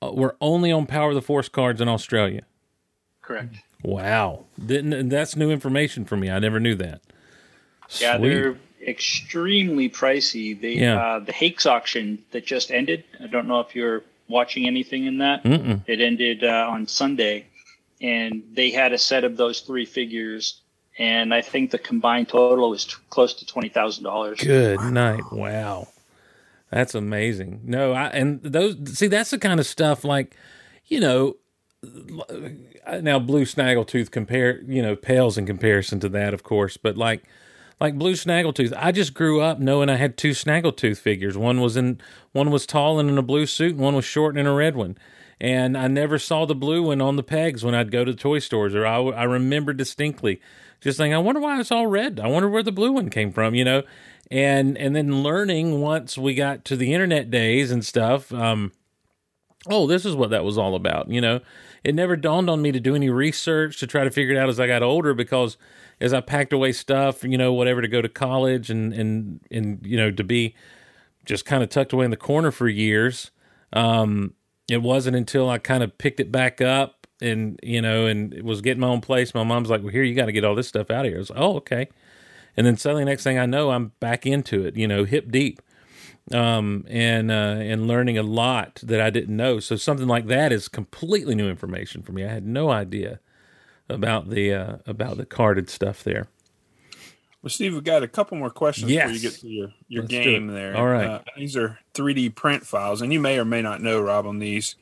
uh, 0.00 0.12
were 0.12 0.36
only 0.40 0.70
on 0.70 0.86
Power 0.86 1.08
of 1.08 1.14
the 1.14 1.22
Force 1.22 1.48
cards 1.48 1.80
in 1.80 1.88
Australia. 1.88 2.42
Correct. 3.22 3.56
Wow, 3.82 4.44
didn't 4.64 5.08
that's 5.08 5.34
new 5.34 5.50
information 5.50 6.04
for 6.04 6.16
me. 6.16 6.30
I 6.30 6.38
never 6.38 6.60
knew 6.60 6.76
that. 6.76 7.00
Yeah, 7.98 8.18
Sweet. 8.18 8.28
they're 8.28 8.56
extremely 8.86 9.88
pricey. 9.88 10.58
The 10.58 10.74
yeah. 10.74 10.98
uh, 10.98 11.18
the 11.20 11.32
Hake's 11.32 11.66
auction 11.66 12.22
that 12.32 12.44
just 12.44 12.70
ended. 12.70 13.04
I 13.22 13.26
don't 13.26 13.46
know 13.46 13.60
if 13.60 13.74
you're 13.74 14.02
watching 14.28 14.66
anything 14.66 15.06
in 15.06 15.18
that. 15.18 15.44
Mm-mm. 15.44 15.82
It 15.86 16.00
ended 16.00 16.44
uh, 16.44 16.68
on 16.70 16.86
Sunday 16.86 17.46
and 18.00 18.42
they 18.52 18.70
had 18.70 18.92
a 18.92 18.98
set 18.98 19.24
of 19.24 19.36
those 19.36 19.60
three 19.60 19.86
figures 19.86 20.62
and 20.98 21.32
I 21.32 21.40
think 21.40 21.70
the 21.70 21.78
combined 21.78 22.28
total 22.28 22.70
was 22.70 22.84
t- 22.84 22.94
close 23.10 23.34
to 23.34 23.46
twenty 23.46 23.68
thousand 23.68 24.04
dollars. 24.04 24.40
Good 24.40 24.78
wow. 24.78 24.90
night! 24.90 25.32
Wow, 25.32 25.88
that's 26.70 26.94
amazing. 26.94 27.62
No, 27.64 27.92
I 27.92 28.08
and 28.08 28.42
those 28.42 28.76
see 28.98 29.06
that's 29.06 29.30
the 29.30 29.38
kind 29.38 29.58
of 29.58 29.66
stuff 29.66 30.04
like, 30.04 30.36
you 30.86 31.00
know, 31.00 31.36
now 33.00 33.18
blue 33.18 33.44
snaggletooth 33.44 34.10
compare 34.10 34.60
you 34.62 34.82
know 34.82 34.94
pales 34.94 35.38
in 35.38 35.46
comparison 35.46 35.98
to 36.00 36.08
that, 36.10 36.34
of 36.34 36.42
course, 36.42 36.76
but 36.76 36.96
like 36.96 37.22
like 37.82 37.98
blue 37.98 38.14
snaggletooth. 38.14 38.72
I 38.76 38.92
just 38.92 39.12
grew 39.12 39.40
up 39.40 39.58
knowing 39.58 39.90
I 39.90 39.96
had 39.96 40.16
two 40.16 40.30
snaggletooth 40.30 40.98
figures. 40.98 41.36
One 41.36 41.60
was 41.60 41.76
in 41.76 42.00
one 42.32 42.50
was 42.50 42.66
tall 42.66 42.98
and 42.98 43.10
in 43.10 43.18
a 43.18 43.22
blue 43.22 43.46
suit, 43.46 43.72
and 43.72 43.80
one 43.80 43.94
was 43.94 44.04
short 44.04 44.34
and 44.34 44.40
in 44.40 44.46
a 44.46 44.54
red 44.54 44.76
one 44.76 44.96
and 45.42 45.76
I 45.76 45.88
never 45.88 46.20
saw 46.20 46.46
the 46.46 46.54
blue 46.54 46.84
one 46.84 47.00
on 47.00 47.16
the 47.16 47.22
pegs 47.24 47.64
when 47.64 47.74
I'd 47.74 47.90
go 47.90 48.04
to 48.04 48.14
toy 48.14 48.38
stores, 48.38 48.76
or 48.76 48.86
I, 48.86 48.98
I 48.98 49.24
remember 49.24 49.72
distinctly 49.72 50.40
just 50.80 50.96
saying, 50.96 51.12
I 51.12 51.18
wonder 51.18 51.40
why 51.40 51.58
it's 51.58 51.72
all 51.72 51.88
red. 51.88 52.20
I 52.20 52.28
wonder 52.28 52.48
where 52.48 52.62
the 52.62 52.70
blue 52.70 52.92
one 52.92 53.10
came 53.10 53.32
from, 53.32 53.56
you 53.56 53.64
know, 53.64 53.82
and 54.30 54.78
and 54.78 54.94
then 54.94 55.24
learning 55.24 55.80
once 55.80 56.16
we 56.16 56.34
got 56.34 56.64
to 56.66 56.76
the 56.76 56.94
internet 56.94 57.28
days 57.28 57.72
and 57.72 57.84
stuff. 57.84 58.32
Um, 58.32 58.70
oh, 59.68 59.88
this 59.88 60.06
is 60.06 60.14
what 60.14 60.30
that 60.30 60.44
was 60.44 60.56
all 60.56 60.76
about, 60.76 61.10
you 61.10 61.20
know. 61.20 61.40
It 61.82 61.96
never 61.96 62.14
dawned 62.14 62.48
on 62.48 62.62
me 62.62 62.70
to 62.70 62.78
do 62.78 62.94
any 62.94 63.10
research 63.10 63.80
to 63.80 63.88
try 63.88 64.04
to 64.04 64.12
figure 64.12 64.36
it 64.36 64.38
out 64.38 64.48
as 64.48 64.60
I 64.60 64.68
got 64.68 64.84
older 64.84 65.12
because 65.12 65.56
as 66.02 66.12
I 66.12 66.20
packed 66.20 66.52
away 66.52 66.72
stuff, 66.72 67.22
you 67.22 67.38
know, 67.38 67.52
whatever 67.52 67.80
to 67.80 67.88
go 67.88 68.02
to 68.02 68.08
college 68.08 68.68
and 68.68 68.92
and 68.92 69.40
and 69.50 69.78
you 69.86 69.96
know 69.96 70.10
to 70.10 70.24
be 70.24 70.54
just 71.24 71.44
kind 71.46 71.62
of 71.62 71.70
tucked 71.70 71.92
away 71.92 72.04
in 72.04 72.10
the 72.10 72.16
corner 72.16 72.50
for 72.50 72.68
years. 72.68 73.30
Um, 73.72 74.34
it 74.68 74.82
wasn't 74.82 75.16
until 75.16 75.48
I 75.48 75.58
kind 75.58 75.82
of 75.82 75.96
picked 75.96 76.18
it 76.18 76.32
back 76.32 76.60
up 76.60 77.06
and 77.20 77.58
you 77.62 77.80
know 77.80 78.06
and 78.06 78.42
was 78.42 78.60
getting 78.60 78.80
my 78.80 78.88
own 78.88 79.00
place. 79.00 79.32
My 79.32 79.44
mom's 79.44 79.70
like, 79.70 79.82
"Well, 79.82 79.92
here 79.92 80.02
you 80.02 80.14
got 80.14 80.26
to 80.26 80.32
get 80.32 80.44
all 80.44 80.56
this 80.56 80.68
stuff 80.68 80.90
out 80.90 81.06
of 81.06 81.10
here." 81.10 81.18
I 81.18 81.20
was 81.20 81.30
like, 81.30 81.38
"Oh, 81.40 81.56
okay." 81.58 81.88
And 82.56 82.66
then 82.66 82.76
suddenly, 82.76 83.04
next 83.04 83.22
thing 83.22 83.38
I 83.38 83.46
know, 83.46 83.70
I'm 83.70 83.92
back 84.00 84.26
into 84.26 84.66
it. 84.66 84.76
You 84.76 84.88
know, 84.88 85.04
hip 85.04 85.30
deep, 85.30 85.62
um, 86.32 86.84
and 86.88 87.30
uh, 87.30 87.58
and 87.60 87.86
learning 87.86 88.18
a 88.18 88.24
lot 88.24 88.80
that 88.82 89.00
I 89.00 89.10
didn't 89.10 89.36
know. 89.36 89.60
So 89.60 89.76
something 89.76 90.08
like 90.08 90.26
that 90.26 90.50
is 90.50 90.66
completely 90.66 91.36
new 91.36 91.48
information 91.48 92.02
for 92.02 92.10
me. 92.10 92.24
I 92.24 92.28
had 92.32 92.44
no 92.44 92.70
idea 92.70 93.20
about 93.92 94.30
the 94.30 94.52
uh, 94.52 94.76
about 94.86 95.16
the 95.16 95.26
carded 95.26 95.70
stuff 95.70 96.02
there. 96.02 96.28
Well, 97.42 97.50
Steve, 97.50 97.74
we've 97.74 97.82
got 97.82 98.04
a 98.04 98.08
couple 98.08 98.38
more 98.38 98.50
questions 98.50 98.90
yes. 98.90 99.10
before 99.10 99.14
you 99.14 99.20
get 99.20 99.40
to 99.40 99.48
your, 99.48 99.72
your 99.88 100.04
game 100.04 100.46
there. 100.46 100.76
All 100.76 100.86
right. 100.86 101.08
Uh, 101.08 101.20
these 101.36 101.56
are 101.56 101.80
3D 101.94 102.36
print 102.36 102.64
files, 102.64 103.02
and 103.02 103.12
you 103.12 103.18
may 103.18 103.36
or 103.36 103.44
may 103.44 103.60
not 103.60 103.82
know, 103.82 104.00
Rob, 104.00 104.26
on 104.26 104.38
these. 104.38 104.76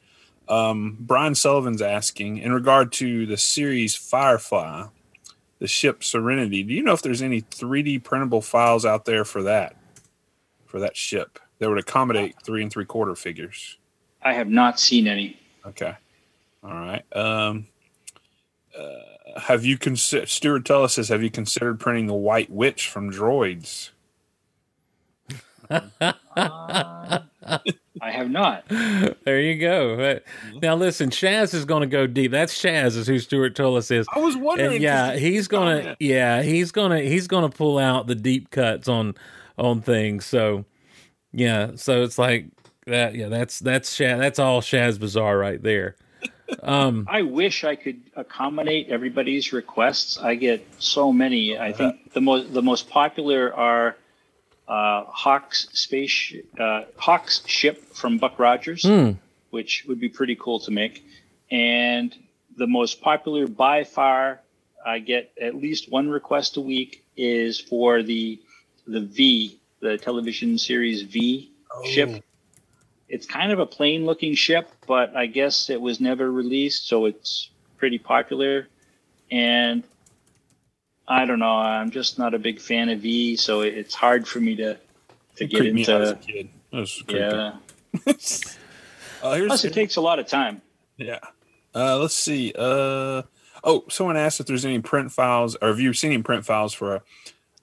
Um, 0.46 0.98
Brian 1.00 1.34
Sullivan's 1.34 1.80
asking 1.80 2.36
in 2.36 2.52
regard 2.52 2.92
to 2.94 3.24
the 3.24 3.38
series 3.38 3.96
Firefly, 3.96 4.88
the 5.58 5.66
ship 5.66 6.04
Serenity. 6.04 6.62
Do 6.62 6.74
you 6.74 6.82
know 6.82 6.92
if 6.92 7.00
there's 7.00 7.22
any 7.22 7.40
3D 7.40 8.04
printable 8.04 8.42
files 8.42 8.84
out 8.84 9.06
there 9.06 9.24
for 9.24 9.42
that? 9.44 9.76
For 10.66 10.80
that 10.80 10.98
ship 10.98 11.38
that 11.60 11.68
would 11.68 11.78
accommodate 11.78 12.34
three 12.42 12.62
and 12.62 12.70
three 12.70 12.84
quarter 12.84 13.14
figures. 13.14 13.78
I 14.22 14.34
have 14.34 14.48
not 14.48 14.78
seen 14.78 15.06
any. 15.06 15.38
Okay. 15.64 15.94
All 16.62 16.70
right. 16.70 17.04
Um, 17.16 17.66
uh, 18.78 19.40
have 19.40 19.64
you 19.64 19.78
considered? 19.78 20.28
Stuart 20.28 20.64
Tullis 20.64 20.94
says, 20.94 21.08
"Have 21.08 21.22
you 21.22 21.30
considered 21.30 21.80
printing 21.80 22.06
the 22.06 22.14
White 22.14 22.50
Witch 22.50 22.88
from 22.88 23.10
Droids?" 23.10 23.90
I 25.70 27.22
have 28.00 28.30
not. 28.30 28.64
There 29.24 29.40
you 29.40 29.60
go. 29.60 30.20
Now 30.62 30.74
listen, 30.74 31.10
Shaz 31.10 31.54
is 31.54 31.64
going 31.64 31.82
to 31.82 31.86
go 31.86 32.06
deep. 32.06 32.32
That's 32.32 32.56
Shaz 32.56 32.96
is 32.96 33.06
who 33.06 33.18
Stuart 33.18 33.54
Tullis 33.54 33.90
is. 33.90 34.06
I 34.12 34.18
was 34.18 34.36
wondering. 34.36 34.74
And 34.74 34.82
yeah, 34.82 35.14
he's 35.14 35.46
gonna. 35.46 35.80
comment. 35.80 35.96
Yeah, 36.00 36.42
he's 36.42 36.72
gonna. 36.72 37.00
He's 37.00 37.28
gonna 37.28 37.50
pull 37.50 37.78
out 37.78 38.06
the 38.06 38.14
deep 38.14 38.50
cuts 38.50 38.88
on 38.88 39.14
on 39.58 39.82
things. 39.82 40.24
So 40.24 40.64
yeah, 41.32 41.72
so 41.76 42.02
it's 42.02 42.18
like 42.18 42.46
that. 42.86 43.14
Yeah, 43.14 43.28
that's 43.28 43.58
that's 43.58 43.94
Shaz. 43.96 44.18
That's 44.18 44.38
all 44.38 44.62
Shaz 44.62 44.98
Bazaar 44.98 45.38
right 45.38 45.62
there. 45.62 45.96
Um, 46.62 47.06
I 47.10 47.22
wish 47.22 47.64
I 47.64 47.76
could 47.76 48.00
accommodate 48.16 48.88
everybody's 48.88 49.52
requests. 49.52 50.18
I 50.18 50.34
get 50.34 50.66
so 50.78 51.12
many. 51.12 51.58
I 51.58 51.72
think 51.72 52.12
the 52.12 52.20
most 52.20 52.52
the 52.52 52.62
most 52.62 52.88
popular 52.90 53.54
are 53.54 53.96
uh, 54.68 55.04
Hawk's 55.04 55.68
space 55.72 56.34
uh, 56.58 56.82
Hawk's 56.96 57.46
ship 57.46 57.94
from 57.94 58.18
Buck 58.18 58.38
Rogers, 58.38 58.84
hmm, 58.84 59.12
which 59.50 59.84
would 59.88 60.00
be 60.00 60.08
pretty 60.08 60.36
cool 60.36 60.60
to 60.60 60.70
make. 60.70 61.04
And 61.50 62.14
the 62.56 62.66
most 62.66 63.00
popular 63.00 63.46
by 63.46 63.84
far, 63.84 64.40
I 64.84 64.98
get 65.00 65.32
at 65.40 65.54
least 65.54 65.90
one 65.90 66.08
request 66.08 66.56
a 66.56 66.60
week 66.60 67.04
is 67.16 67.58
for 67.60 68.02
the 68.02 68.40
the 68.86 69.00
V, 69.00 69.58
the 69.80 69.98
television 69.98 70.58
series 70.58 71.02
V 71.02 71.50
ship. 71.84 72.22
It's 73.10 73.26
kind 73.26 73.50
of 73.52 73.58
a 73.58 73.66
plain 73.66 74.06
looking 74.06 74.34
ship, 74.34 74.70
but 74.86 75.16
I 75.16 75.26
guess 75.26 75.68
it 75.68 75.80
was 75.80 76.00
never 76.00 76.30
released, 76.30 76.86
so 76.88 77.06
it's 77.06 77.50
pretty 77.76 77.98
popular. 77.98 78.68
And 79.30 79.82
I 81.08 81.24
don't 81.26 81.40
know, 81.40 81.56
I'm 81.56 81.90
just 81.90 82.18
not 82.18 82.34
a 82.34 82.38
big 82.38 82.60
fan 82.60 82.88
of 82.88 83.00
V, 83.00 83.36
so 83.36 83.62
it's 83.62 83.94
hard 83.94 84.26
for 84.28 84.38
me 84.40 84.56
to 84.56 84.78
to 85.36 85.44
It 85.44 85.50
get 85.50 85.58
creeped 85.58 85.74
me 85.74 85.82
out 85.82 86.02
as 86.02 86.10
a 86.10 86.12
into. 86.14 86.26
kid. 86.26 86.48
That 86.70 86.78
was. 86.78 87.04
Yeah. 87.08 87.52
Uh, 89.22 89.34
here's 89.34 89.48
Plus, 89.48 89.64
it 89.66 89.74
takes 89.74 89.96
a 89.96 90.00
lot 90.00 90.18
of 90.18 90.26
time. 90.26 90.62
Yeah. 90.96 91.18
Uh, 91.74 91.98
let's 91.98 92.14
see. 92.14 92.54
Uh, 92.56 93.22
oh, 93.62 93.84
someone 93.90 94.16
asked 94.16 94.40
if 94.40 94.46
there's 94.46 94.64
any 94.64 94.78
print 94.78 95.12
files, 95.12 95.56
or 95.60 95.68
have 95.68 95.78
you 95.78 95.92
seen 95.92 96.12
any 96.12 96.22
print 96.22 96.46
files 96.46 96.72
for 96.72 96.94
a, 96.94 97.02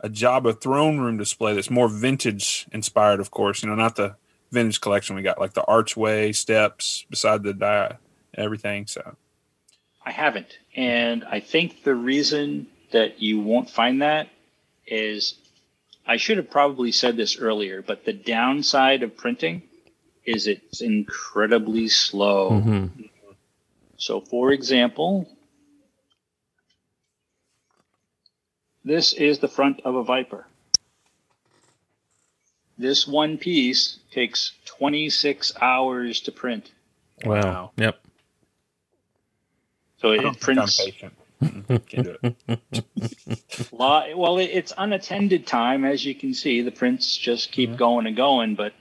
a 0.01 0.07
Jabba 0.09 0.61
throne 0.61 0.99
room 0.99 1.17
display 1.17 1.55
that's 1.55 1.71
more 1.71 1.87
vintage 1.87 2.67
inspired, 2.71 3.19
of 3.19 3.31
course. 3.31 3.63
You 3.63 3.69
know, 3.69 3.75
not 3.75 3.95
the 3.95 4.15
vintage 4.51 4.81
collection 4.81 5.15
we 5.15 5.21
got, 5.21 5.39
like 5.39 5.53
the 5.53 5.65
archway 5.65 6.31
steps 6.31 7.05
beside 7.09 7.43
the 7.43 7.53
di- 7.53 7.97
everything. 8.35 8.87
So, 8.87 9.15
I 10.05 10.11
haven't. 10.11 10.57
And 10.75 11.23
I 11.25 11.39
think 11.39 11.83
the 11.83 11.95
reason 11.95 12.67
that 12.91 13.21
you 13.21 13.39
won't 13.41 13.69
find 13.69 14.01
that 14.01 14.29
is 14.85 15.35
I 16.05 16.17
should 16.17 16.37
have 16.37 16.49
probably 16.49 16.91
said 16.93 17.17
this 17.17 17.37
earlier, 17.37 17.81
but 17.81 18.05
the 18.05 18.13
downside 18.13 19.03
of 19.03 19.17
printing 19.17 19.63
is 20.25 20.47
it's 20.47 20.81
incredibly 20.81 21.89
slow. 21.89 22.51
mhm. 22.51 23.09
So, 23.97 24.21
for 24.21 24.51
example, 24.51 25.27
this 28.85 29.11
is 29.13 29.39
the 29.39 29.47
front 29.47 29.81
of 29.83 29.95
a 29.95 30.03
Viper. 30.03 30.45
This 32.77 33.07
one 33.07 33.37
piece 33.37 33.99
takes 34.11 34.53
26 34.65 35.53
hours 35.61 36.21
to 36.21 36.31
print. 36.31 36.71
Wow. 37.25 37.41
Wow. 37.41 37.71
Yep. 37.77 37.99
So 39.99 40.11
I 40.11 40.15
it 40.15 40.21
don't 40.21 40.33
think 40.33 40.35
I'm 40.35 40.55
prints 40.55 40.85
patient. 40.85 41.13
Can't 41.87 42.05
do 42.05 42.17
it. 42.23 42.59
Well, 43.71 44.37
it- 44.37 44.51
it's 44.51 44.73
unattended 44.77 45.47
time, 45.47 45.85
as 45.85 46.05
you 46.05 46.13
can 46.15 46.33
see. 46.33 46.61
The 46.61 46.71
prints 46.71 47.15
just 47.15 47.51
keep 47.51 47.71
Yeah. 47.71 47.75
going 47.75 48.07
and 48.07 48.15
going, 48.15 48.55
but 48.55 48.73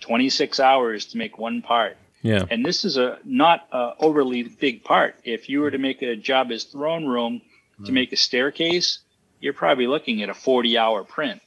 26 0.00 0.60
hours 0.60 1.06
to 1.06 1.18
make 1.18 1.38
one 1.38 1.62
part. 1.62 1.96
Yeah. 2.22 2.44
And 2.50 2.64
this 2.64 2.84
is 2.84 2.96
a 2.96 3.18
not 3.24 3.66
a 3.72 3.92
overly 3.98 4.44
big 4.44 4.82
part. 4.84 5.16
If 5.24 5.48
you 5.48 5.60
were 5.60 5.70
to 5.70 5.78
make 5.78 6.02
a 6.02 6.16
Jabba's 6.16 6.64
throne 6.64 7.06
room 7.06 7.42
to 7.84 7.90
mm. 7.90 7.94
make 7.94 8.12
a 8.12 8.16
staircase, 8.16 9.00
you're 9.40 9.52
probably 9.52 9.86
looking 9.86 10.22
at 10.22 10.30
a 10.30 10.32
40-hour 10.32 11.04
print. 11.04 11.42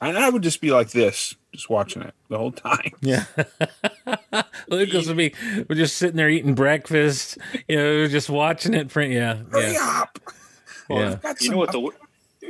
And 0.00 0.18
I 0.18 0.28
would 0.28 0.42
just 0.42 0.60
be 0.60 0.70
like 0.70 0.90
this, 0.90 1.34
just 1.52 1.70
watching 1.70 2.02
it 2.02 2.14
the 2.28 2.36
whole 2.38 2.52
time. 2.52 2.92
Yeah. 3.00 3.24
Lucas 4.68 5.06
would 5.08 5.16
be 5.16 5.34
we're 5.68 5.76
just 5.76 5.96
sitting 5.96 6.16
there 6.16 6.28
eating 6.28 6.54
breakfast, 6.54 7.38
you 7.68 7.76
know, 7.76 8.06
just 8.08 8.28
watching 8.28 8.74
it 8.74 8.88
print. 8.88 9.12
Yeah. 9.12 9.36
Hurry 9.50 9.72
Yeah. 9.72 10.02
up! 10.02 10.18
Yeah. 10.90 11.18
I've 11.24 11.40
You 11.40 11.50
know 11.50 11.56
what 11.56 11.72
the 11.72 11.90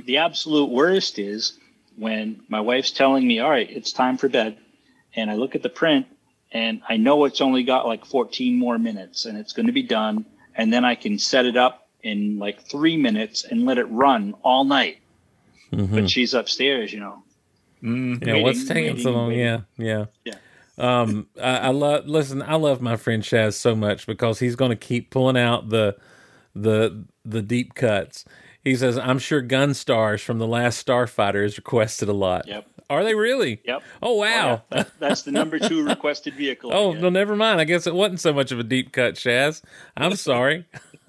the 0.04 0.18
absolute 0.18 0.70
worst 0.70 1.18
is 1.18 1.58
when 1.96 2.42
my 2.50 2.60
wife's 2.60 2.90
telling 2.90 3.26
me, 3.26 3.38
"All 3.38 3.48
right, 3.48 3.68
it's 3.70 3.92
time 3.92 4.18
for 4.18 4.28
bed," 4.28 4.58
and 5.14 5.30
I 5.30 5.34
look 5.36 5.54
at 5.54 5.62
the 5.62 5.70
print 5.70 6.06
and 6.52 6.82
I 6.86 6.98
know 6.98 7.24
it's 7.24 7.40
only 7.40 7.62
got 7.62 7.86
like 7.86 8.04
14 8.04 8.58
more 8.58 8.78
minutes 8.78 9.24
and 9.24 9.38
it's 9.38 9.52
going 9.54 9.66
to 9.66 9.72
be 9.72 9.82
done, 9.82 10.26
and 10.54 10.70
then 10.72 10.84
I 10.84 10.96
can 10.96 11.18
set 11.18 11.46
it 11.46 11.56
up 11.56 11.88
in 12.02 12.38
like 12.38 12.60
three 12.68 12.96
minutes 12.98 13.44
and 13.44 13.64
let 13.64 13.78
it 13.78 13.84
run 13.84 14.34
all 14.42 14.64
night. 14.64 14.98
Mhm. 15.72 15.90
But 15.94 16.10
she's 16.10 16.34
upstairs, 16.34 16.92
you 16.92 17.00
know. 17.00 17.22
Mm, 17.86 18.26
Yeah, 18.26 18.42
what's 18.42 18.58
waiting, 18.68 18.74
taking 18.74 18.98
so 19.02 19.12
long? 19.12 19.28
waiting. 19.28 19.44
Yeah, 19.44 19.60
yeah, 19.78 20.04
Yeah. 20.24 20.34
Um, 20.78 21.28
I, 21.42 21.58
I 21.58 21.68
love. 21.70 22.06
Listen, 22.06 22.42
I 22.42 22.56
love 22.56 22.80
my 22.82 22.96
friend 22.96 23.22
Shaz 23.22 23.54
so 23.54 23.74
much 23.74 24.06
because 24.06 24.40
he's 24.40 24.56
going 24.56 24.70
to 24.70 24.76
keep 24.76 25.10
pulling 25.10 25.38
out 25.38 25.68
the 25.70 25.96
the 26.54 27.04
the 27.24 27.40
deep 27.42 27.74
cuts. 27.74 28.24
He 28.62 28.74
says, 28.76 28.98
"I'm 28.98 29.18
sure 29.18 29.40
Gunstars 29.42 30.22
from 30.22 30.38
the 30.38 30.46
last 30.46 30.84
Starfighter 30.86 31.44
is 31.44 31.56
requested 31.56 32.08
a 32.08 32.12
lot. 32.12 32.46
Yep. 32.46 32.66
Are 32.90 33.04
they 33.04 33.14
really? 33.14 33.60
Yep. 33.64 33.82
Oh 34.02 34.14
wow. 34.14 34.26
Oh, 34.26 34.76
yeah. 34.76 34.82
That- 34.82 34.90
that's 34.98 35.22
the 35.22 35.30
number 35.32 35.58
two 35.58 35.84
requested 35.86 36.34
vehicle. 36.34 36.70
Oh, 36.74 36.92
get. 36.92 37.02
well, 37.02 37.10
never 37.10 37.34
mind. 37.36 37.60
I 37.60 37.64
guess 37.64 37.86
it 37.86 37.94
wasn't 37.94 38.20
so 38.20 38.32
much 38.34 38.52
of 38.52 38.58
a 38.58 38.62
deep 38.64 38.92
cut, 38.92 39.14
Shaz. 39.14 39.62
I'm 39.96 40.14
sorry. 40.16 40.66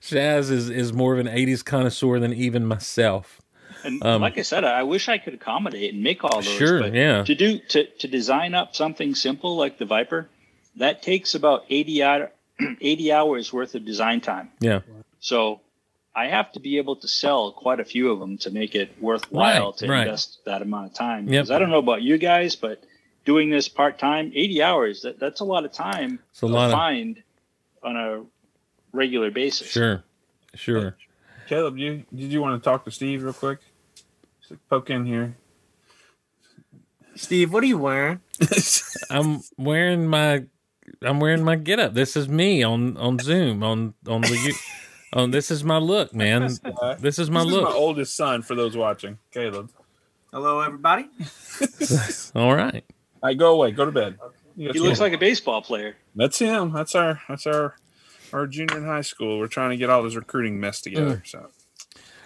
Shaz 0.00 0.50
is, 0.50 0.70
is 0.70 0.92
more 0.92 1.12
of 1.14 1.18
an 1.18 1.26
80s 1.26 1.64
connoisseur 1.64 2.18
than 2.20 2.32
even 2.32 2.64
myself. 2.66 3.40
And 3.84 4.02
Um, 4.04 4.20
like 4.22 4.38
I 4.38 4.42
said, 4.42 4.64
I 4.64 4.82
wish 4.82 5.08
I 5.08 5.18
could 5.18 5.34
accommodate 5.34 5.94
and 5.94 6.02
make 6.02 6.24
all 6.24 6.36
those. 6.42 6.46
Sure, 6.46 6.80
but 6.80 6.94
yeah. 6.94 7.22
To 7.24 7.34
do 7.34 7.58
to, 7.58 7.84
to 7.86 8.08
design 8.08 8.54
up 8.54 8.74
something 8.74 9.14
simple 9.14 9.56
like 9.56 9.78
the 9.78 9.84
Viper, 9.84 10.28
that 10.76 11.02
takes 11.02 11.34
about 11.34 11.64
80, 11.70 12.02
hour, 12.02 12.32
80 12.80 13.12
hours 13.12 13.52
worth 13.52 13.74
of 13.74 13.84
design 13.84 14.20
time. 14.20 14.50
Yeah. 14.60 14.80
So 15.20 15.60
I 16.14 16.26
have 16.26 16.50
to 16.52 16.60
be 16.60 16.78
able 16.78 16.96
to 16.96 17.08
sell 17.08 17.52
quite 17.52 17.78
a 17.80 17.84
few 17.84 18.10
of 18.10 18.18
them 18.18 18.38
to 18.38 18.50
make 18.50 18.74
it 18.74 18.90
worthwhile 19.00 19.66
Right, 19.70 19.76
to 19.78 19.88
right. 19.88 20.06
invest 20.06 20.38
that 20.46 20.62
amount 20.62 20.86
of 20.86 20.94
time. 20.94 21.28
Yep. 21.28 21.30
Because 21.44 21.50
I 21.52 21.58
don't 21.60 21.70
know 21.70 21.78
about 21.78 22.02
you 22.02 22.18
guys, 22.18 22.56
but 22.56 22.82
doing 23.24 23.50
this 23.50 23.68
part 23.68 23.98
time, 23.98 24.32
80 24.34 24.62
hours, 24.62 25.02
that, 25.02 25.20
that's 25.20 25.40
a 25.40 25.44
lot 25.44 25.64
of 25.64 25.72
time 25.72 26.18
It's 26.30 26.42
a 26.42 26.46
to 26.46 26.52
lot 26.52 26.66
of- 26.66 26.72
find 26.72 27.22
on 27.82 27.96
a 27.96 28.24
regular 28.92 29.30
basis. 29.30 29.70
Sure. 29.70 30.02
Sure. 30.54 30.96
Caleb, 31.48 31.78
you 31.78 32.04
did 32.14 32.32
you 32.32 32.40
want 32.42 32.60
to 32.62 32.68
talk 32.68 32.84
to 32.84 32.90
Steve 32.90 33.22
real 33.22 33.32
quick? 33.32 33.60
Just 34.48 34.68
poke 34.68 34.90
in 34.90 35.04
here. 35.06 35.36
Steve, 37.16 37.52
what 37.52 37.62
are 37.62 37.66
you 37.66 37.78
wearing? 37.78 38.20
I'm 39.10 39.40
wearing 39.56 40.06
my 40.06 40.44
I'm 41.02 41.20
wearing 41.20 41.44
my 41.44 41.56
get 41.56 41.78
up. 41.80 41.94
This 41.94 42.16
is 42.16 42.28
me 42.28 42.62
on 42.62 42.96
on 42.96 43.18
Zoom 43.18 43.62
on 43.62 43.94
on 44.06 44.22
the 44.22 44.36
you- 44.36 44.54
on 45.12 45.28
oh, 45.30 45.32
this 45.32 45.50
is 45.50 45.64
my 45.64 45.78
look, 45.78 46.14
man. 46.14 46.42
This 46.42 46.52
is 46.52 46.60
my 46.62 46.94
This 46.98 47.18
is 47.18 47.30
look. 47.30 47.64
my 47.64 47.72
oldest 47.72 48.14
son 48.16 48.42
for 48.42 48.54
those 48.54 48.76
watching. 48.76 49.18
Caleb. 49.32 49.70
Hello, 50.32 50.60
everybody. 50.60 51.08
All 52.34 52.54
right. 52.54 52.84
All 53.22 53.28
right, 53.28 53.36
go 53.38 53.54
away. 53.54 53.70
Go 53.72 53.86
to 53.86 53.92
bed. 53.92 54.18
You 54.54 54.70
He 54.72 54.78
looks 54.80 54.96
school. 54.96 55.06
like 55.06 55.14
a 55.14 55.18
baseball 55.18 55.62
player. 55.62 55.96
That's 56.14 56.38
him. 56.38 56.72
That's 56.72 56.94
our 56.94 57.20
that's 57.28 57.46
our 57.46 57.76
our 58.32 58.46
junior 58.46 58.76
in 58.76 58.84
high 58.84 59.00
school. 59.00 59.38
We're 59.38 59.46
trying 59.46 59.70
to 59.70 59.76
get 59.76 59.88
all 59.90 60.02
this 60.02 60.14
recruiting 60.14 60.60
mess 60.60 60.80
together. 60.82 61.22
Mm. 61.24 61.26
So, 61.26 61.50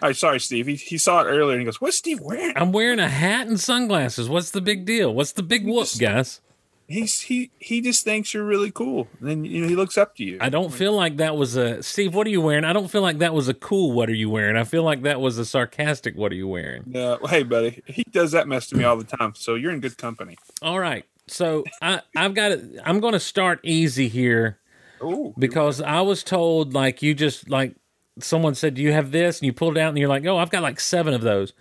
all 0.02 0.08
right, 0.08 0.16
sorry, 0.16 0.40
Steve. 0.40 0.66
He, 0.66 0.74
he 0.74 0.98
saw 0.98 1.20
it 1.20 1.26
earlier 1.26 1.52
and 1.52 1.60
he 1.60 1.64
goes, 1.64 1.80
"What's 1.80 1.96
Steve 1.96 2.18
wearing?" 2.20 2.54
I'm 2.56 2.72
wearing 2.72 2.98
a 2.98 3.08
hat 3.08 3.46
and 3.46 3.60
sunglasses. 3.60 4.28
What's 4.28 4.50
the 4.50 4.60
big 4.60 4.84
deal? 4.84 5.14
What's 5.14 5.30
the 5.30 5.44
big 5.44 5.64
whoop, 5.64 5.86
guys? 5.96 6.40
He's 6.88 7.20
he 7.20 7.52
he 7.58 7.80
just 7.80 8.02
thinks 8.02 8.34
you're 8.34 8.44
really 8.44 8.72
cool. 8.72 9.06
And 9.20 9.28
then 9.28 9.44
you 9.44 9.62
know 9.62 9.68
he 9.68 9.76
looks 9.76 9.96
up 9.96 10.16
to 10.16 10.24
you. 10.24 10.38
I 10.40 10.48
don't 10.48 10.70
feel 10.70 10.92
like 10.92 11.18
that 11.18 11.36
was 11.36 11.54
a 11.54 11.84
Steve. 11.84 12.16
What 12.16 12.26
are 12.26 12.30
you 12.30 12.40
wearing? 12.40 12.64
I 12.64 12.72
don't 12.72 12.88
feel 12.90 13.00
like 13.00 13.18
that 13.18 13.32
was 13.32 13.46
a 13.46 13.54
cool. 13.54 13.92
What 13.92 14.10
are 14.10 14.14
you 14.14 14.28
wearing? 14.28 14.56
I 14.56 14.64
feel 14.64 14.82
like 14.82 15.02
that 15.02 15.20
was 15.20 15.38
a 15.38 15.44
sarcastic. 15.44 16.16
What 16.16 16.32
are 16.32 16.34
you 16.34 16.48
wearing? 16.48 16.82
No, 16.86 17.18
hey, 17.28 17.44
buddy. 17.44 17.80
He 17.86 18.02
does 18.10 18.32
that 18.32 18.48
mess 18.48 18.66
to 18.70 18.76
me 18.76 18.82
all 18.82 18.96
the 18.96 19.04
time. 19.04 19.34
So 19.36 19.54
you're 19.54 19.70
in 19.70 19.78
good 19.78 19.96
company. 19.96 20.36
All 20.60 20.80
right. 20.80 21.04
So 21.28 21.62
I 21.80 22.00
I've 22.16 22.34
got 22.34 22.50
it. 22.50 22.64
I'm 22.84 22.98
going 22.98 23.12
to 23.12 23.20
start 23.20 23.60
easy 23.62 24.08
here. 24.08 24.58
Ooh, 25.00 25.32
because 25.38 25.80
I 25.80 26.00
was 26.00 26.24
told 26.24 26.74
like 26.74 27.02
you 27.02 27.14
just 27.14 27.48
like 27.48 27.76
someone 28.18 28.54
said, 28.54 28.74
"Do 28.74 28.82
you 28.82 28.92
have 28.92 29.10
this?" 29.10 29.40
and 29.40 29.46
you 29.46 29.52
pull 29.52 29.70
it 29.70 29.78
out 29.78 29.90
and 29.90 29.98
you're 29.98 30.08
like, 30.08 30.26
"Oh, 30.26 30.38
I've 30.38 30.50
got 30.50 30.62
like 30.62 30.80
seven 30.80 31.14
of 31.14 31.22
those," 31.22 31.52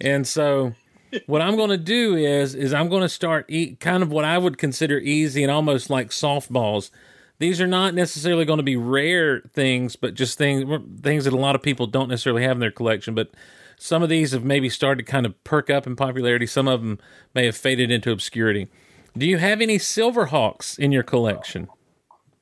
and 0.00 0.26
so. 0.26 0.74
what 1.26 1.40
I'm 1.40 1.54
going 1.54 1.70
to 1.70 1.76
do 1.76 2.16
is 2.16 2.56
is 2.56 2.74
I'm 2.74 2.88
going 2.88 3.02
to 3.02 3.08
start 3.08 3.46
eat 3.48 3.78
kind 3.78 4.02
of 4.02 4.10
what 4.10 4.24
I 4.24 4.36
would 4.36 4.58
consider 4.58 4.98
easy 4.98 5.44
and 5.44 5.52
almost 5.52 5.88
like 5.88 6.10
softballs. 6.10 6.90
These 7.38 7.60
are 7.60 7.68
not 7.68 7.94
necessarily 7.94 8.44
going 8.44 8.56
to 8.56 8.64
be 8.64 8.76
rare 8.76 9.42
things, 9.52 9.94
but 9.94 10.14
just 10.14 10.38
things 10.38 10.64
things 11.02 11.24
that 11.24 11.32
a 11.32 11.36
lot 11.36 11.54
of 11.54 11.62
people 11.62 11.86
don't 11.86 12.08
necessarily 12.08 12.42
have 12.42 12.56
in 12.56 12.60
their 12.60 12.72
collection. 12.72 13.14
But 13.14 13.30
some 13.76 14.02
of 14.02 14.08
these 14.08 14.32
have 14.32 14.44
maybe 14.44 14.68
started 14.68 15.04
to 15.04 15.10
kind 15.12 15.26
of 15.26 15.42
perk 15.44 15.70
up 15.70 15.86
in 15.86 15.96
popularity. 15.96 16.46
Some 16.46 16.68
of 16.68 16.80
them 16.80 16.98
may 17.34 17.46
have 17.46 17.56
faded 17.56 17.90
into 17.90 18.10
obscurity. 18.10 18.68
Do 19.16 19.26
you 19.26 19.38
have 19.38 19.60
any 19.60 19.78
Silverhawks 19.78 20.78
in 20.78 20.90
your 20.92 21.02
collection? 21.02 21.68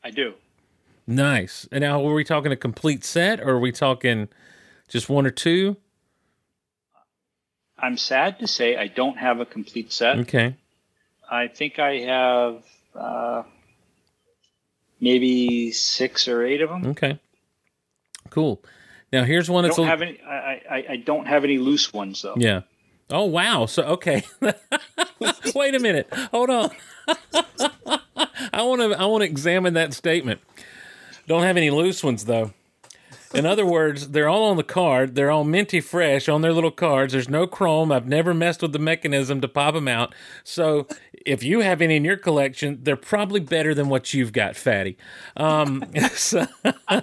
I 0.02 0.10
do. 0.10 0.34
Nice. 1.06 1.68
And 1.72 1.82
now, 1.82 2.00
were 2.00 2.14
we 2.14 2.24
talking 2.24 2.52
a 2.52 2.56
complete 2.56 3.04
set, 3.04 3.40
or 3.40 3.50
are 3.50 3.60
we 3.60 3.72
talking 3.72 4.28
just 4.88 5.08
one 5.08 5.26
or 5.26 5.30
two? 5.30 5.76
I'm 7.78 7.96
sad 7.96 8.38
to 8.38 8.46
say 8.46 8.76
I 8.76 8.86
don't 8.86 9.18
have 9.18 9.40
a 9.40 9.44
complete 9.44 9.92
set. 9.92 10.18
Okay. 10.20 10.56
I 11.28 11.48
think 11.48 11.78
I 11.80 11.98
have 12.00 12.62
uh, 12.94 13.42
maybe 15.00 15.72
six 15.72 16.28
or 16.28 16.44
eight 16.44 16.62
of 16.62 16.70
them. 16.70 16.86
Okay. 16.86 17.18
Cool. 18.30 18.62
Now 19.12 19.24
here's 19.24 19.50
one 19.50 19.64
I 19.64 19.68
don't 19.68 19.86
have 19.86 20.00
any. 20.00 20.20
I, 20.22 20.62
I, 20.70 20.84
I 20.90 20.96
don't 20.96 21.26
have 21.26 21.44
any 21.44 21.58
loose 21.58 21.92
ones 21.92 22.22
though. 22.22 22.34
yeah. 22.36 22.62
Oh 23.10 23.24
wow. 23.24 23.66
So 23.66 23.82
okay. 23.82 24.22
Wait 25.54 25.74
a 25.74 25.78
minute. 25.78 26.08
Hold 26.30 26.50
on. 26.50 26.70
I 28.54 28.62
want 28.62 28.80
to 28.80 28.94
I 28.98 29.04
want 29.06 29.22
to 29.22 29.26
examine 29.26 29.74
that 29.74 29.92
statement. 29.92 30.40
Don't 31.26 31.42
have 31.42 31.56
any 31.56 31.70
loose 31.70 32.02
ones 32.02 32.24
though. 32.24 32.52
In 33.34 33.46
other 33.46 33.64
words, 33.64 34.08
they're 34.08 34.28
all 34.28 34.44
on 34.44 34.58
the 34.58 34.62
card. 34.62 35.14
They're 35.14 35.30
all 35.30 35.44
minty 35.44 35.80
fresh 35.80 36.28
on 36.28 36.42
their 36.42 36.52
little 36.52 36.70
cards. 36.70 37.14
There's 37.14 37.30
no 37.30 37.46
chrome. 37.46 37.90
I've 37.90 38.06
never 38.06 38.34
messed 38.34 38.60
with 38.60 38.72
the 38.74 38.78
mechanism 38.78 39.40
to 39.40 39.48
pop 39.48 39.72
them 39.72 39.88
out. 39.88 40.14
So 40.44 40.86
if 41.24 41.42
you 41.42 41.60
have 41.60 41.80
any 41.80 41.96
in 41.96 42.04
your 42.04 42.18
collection, 42.18 42.80
they're 42.82 42.94
probably 42.94 43.40
better 43.40 43.74
than 43.74 43.88
what 43.88 44.12
you've 44.12 44.34
got, 44.34 44.54
Fatty. 44.54 44.98
Um, 45.34 45.82
so, 46.12 46.46
I 46.66 47.02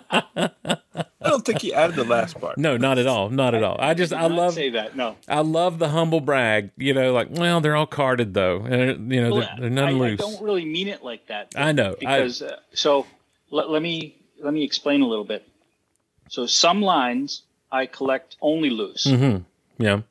don't 1.24 1.46
think 1.46 1.62
he 1.62 1.74
added 1.74 1.96
the 1.96 2.04
last 2.04 2.40
part. 2.40 2.58
no, 2.60 2.78
not 2.78 3.00
at 3.00 3.08
all. 3.08 3.30
Not 3.30 3.56
at 3.56 3.64
all. 3.64 3.78
I 3.80 3.94
just 3.94 4.14
I 4.14 4.28
Not 4.28 4.32
love 4.32 4.54
say 4.54 4.70
that. 4.72 4.96
No. 4.96 5.16
I 5.28 5.42
love 5.42 5.80
the 5.80 5.90
humble 5.90 6.22
brag. 6.22 6.70
You 6.78 6.94
know, 6.94 7.12
like 7.12 7.30
well, 7.32 7.60
they're 7.60 7.76
all 7.76 7.88
carded 7.88 8.34
though, 8.36 8.62
and 8.62 9.12
you 9.12 9.22
know 9.22 9.32
Well, 9.32 9.40
they're, 9.42 9.62
they're 9.62 9.70
none 9.70 10.02
I, 10.02 10.12
I 10.12 10.16
don't 10.16 10.42
really 10.44 10.66
mean 10.66 10.88
it 10.88 11.04
like 11.04 11.26
that. 11.28 11.54
I 11.56 11.72
know. 11.72 11.92
I- 11.94 11.96
because 12.00 12.42
uh, 12.42 12.58
so 12.74 13.06
let, 13.52 13.70
let 13.70 13.82
me 13.82 14.16
let 14.42 14.54
me 14.54 14.64
explain 14.64 15.02
a 15.02 15.08
little 15.08 15.26
bit. 15.26 15.48
So 16.30 16.46
some 16.46 16.82
lines 16.82 17.44
I 17.72 17.86
collect 17.86 18.36
only 18.42 18.70
loose, 18.70 19.06
Mm-hmm. 19.06 19.44
Yeah. 19.84 20.02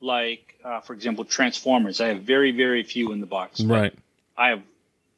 like 0.00 0.58
uh, 0.64 0.80
for 0.80 0.92
example 0.94 1.24
Transformers. 1.24 2.00
I 2.00 2.08
have 2.08 2.22
very 2.22 2.52
very 2.52 2.82
few 2.82 3.12
in 3.12 3.20
the 3.20 3.26
box. 3.26 3.60
Right. 3.62 3.94
I 4.36 4.48
have 4.50 4.62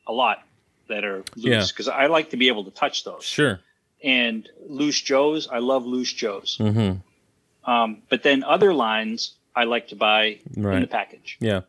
a 0.07 0.13
lot 0.13 0.43
that 0.89 1.05
are 1.05 1.23
loose 1.37 1.71
because 1.73 1.89
I 1.89 2.07
like 2.07 2.31
to 2.31 2.37
be 2.37 2.49
able 2.49 2.65
to 2.65 2.71
touch 2.71 3.05
those. 3.05 3.25
Sure. 3.25 3.61
And 4.03 4.49
loose 4.67 5.01
Joes, 5.01 5.49
I 5.51 5.59
love 5.59 5.85
loose 5.85 6.13
Joes. 6.13 6.57
Mm-hmm. 6.61 7.71
Um, 7.71 8.03
but 8.09 8.23
then 8.23 8.45
other 8.45 8.73
lines 8.73 9.35
I 9.55 9.65
like 9.65 9.89
to 9.89 9.97
buy 9.97 10.39
in 10.55 10.63
the 10.63 10.87
package. 10.87 11.37
Yeah. 11.41 11.63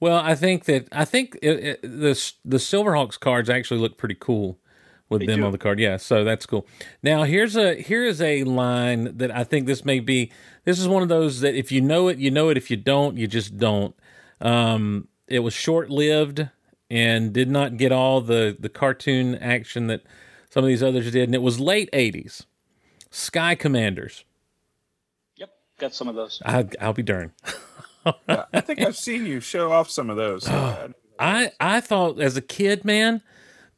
Well, 0.00 0.16
I 0.16 0.34
think 0.34 0.64
that 0.64 0.88
I 0.92 1.04
think 1.04 1.38
it, 1.42 1.64
it, 1.64 1.82
the 1.82 2.32
the 2.44 2.56
Silverhawks 2.56 3.18
cards 3.20 3.50
actually 3.50 3.80
look 3.80 3.96
pretty 3.98 4.16
cool 4.18 4.58
with 5.08 5.20
They 5.20 5.26
them 5.26 5.40
do. 5.40 5.46
on 5.46 5.52
the 5.52 5.58
card. 5.58 5.80
Yeah, 5.80 5.96
so 5.96 6.24
that's 6.24 6.46
cool. 6.46 6.66
Now 7.02 7.24
here's 7.24 7.56
a 7.56 7.74
here 7.80 8.04
is 8.04 8.20
a 8.20 8.44
line 8.44 9.16
that 9.18 9.30
I 9.30 9.44
think 9.44 9.66
this 9.66 9.84
may 9.84 10.00
be. 10.00 10.30
This 10.64 10.78
is 10.78 10.86
one 10.88 11.02
of 11.02 11.08
those 11.08 11.40
that 11.40 11.54
if 11.54 11.72
you 11.72 11.80
know 11.80 12.08
it, 12.08 12.18
you 12.18 12.30
know 12.30 12.48
it. 12.50 12.56
If 12.56 12.70
you 12.70 12.76
don't, 12.76 13.16
you 13.16 13.26
just 13.26 13.56
don't. 13.56 13.94
Um, 14.40 15.08
it 15.26 15.40
was 15.40 15.54
short 15.54 15.90
lived 15.90 16.48
and 16.90 17.32
did 17.32 17.50
not 17.50 17.76
get 17.76 17.92
all 17.92 18.20
the 18.20 18.56
the 18.58 18.68
cartoon 18.68 19.34
action 19.36 19.86
that 19.88 20.02
some 20.50 20.64
of 20.64 20.68
these 20.68 20.82
others 20.82 21.10
did, 21.10 21.24
and 21.24 21.34
it 21.34 21.42
was 21.42 21.58
late 21.60 21.90
'80s. 21.92 22.46
Sky 23.10 23.54
Commanders. 23.54 24.24
Yep, 25.36 25.50
got 25.78 25.94
some 25.94 26.08
of 26.08 26.14
those. 26.14 26.42
I, 26.44 26.66
I'll 26.80 26.92
be 26.92 27.02
darned. 27.02 27.32
Yeah, 28.28 28.44
I 28.52 28.60
think 28.60 28.80
I've 28.80 28.96
seen 28.96 29.26
you 29.26 29.40
show 29.40 29.72
off 29.72 29.90
some 29.90 30.08
of 30.10 30.16
those. 30.16 30.46
I 31.18 31.50
I 31.60 31.80
thought 31.80 32.20
as 32.20 32.36
a 32.36 32.42
kid, 32.42 32.84
man, 32.84 33.22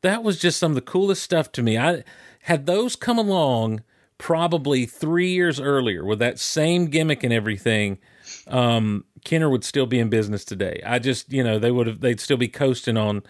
that 0.03 0.23
was 0.23 0.39
just 0.39 0.59
some 0.59 0.73
of 0.73 0.77
the 0.77 0.81
coolest 0.81 1.23
stuff 1.23 1.53
to 1.53 1.63
me. 1.63 1.79
I 1.79 2.05
had 2.43 2.67
those 2.67 2.97
come 2.97 3.19
along 3.19 3.83
probably 4.19 4.87
three 4.87 5.31
years 5.31 5.59
earlier 5.59 6.05
with 6.05 6.19
that 6.19 6.39
same 6.39 6.87
gimmick 6.87 7.25
and 7.25 7.33
everything. 7.33 7.99
Um, 8.47 9.05
Kenner 9.25 9.49
would 9.51 9.65
still 9.65 9.87
be 9.87 9.99
in 9.99 10.11
business 10.11 10.45
today. 10.45 10.83
I 10.85 10.99
just, 10.99 11.33
you 11.33 11.43
know, 11.43 11.59
they 11.59 11.71
would 11.71 11.87
have, 11.87 12.01
they'd 12.01 12.21
still 12.21 12.37
be 12.37 12.49
coasting 12.49 12.97
on, 12.97 13.23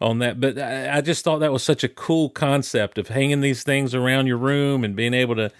on 0.00 0.18
that. 0.18 0.40
But 0.40 0.58
I, 0.58 0.98
I 0.98 1.00
just 1.00 1.24
thought 1.24 1.38
that 1.38 1.52
was 1.52 1.62
such 1.62 1.82
a 1.82 1.88
cool 1.88 2.28
concept 2.28 2.98
of 2.98 3.08
hanging 3.08 3.40
these 3.40 3.62
things 3.62 3.94
around 3.94 4.26
your 4.26 4.36
room 4.36 4.84
and 4.84 4.94
being 4.94 5.14
able 5.14 5.34
to, 5.36 5.50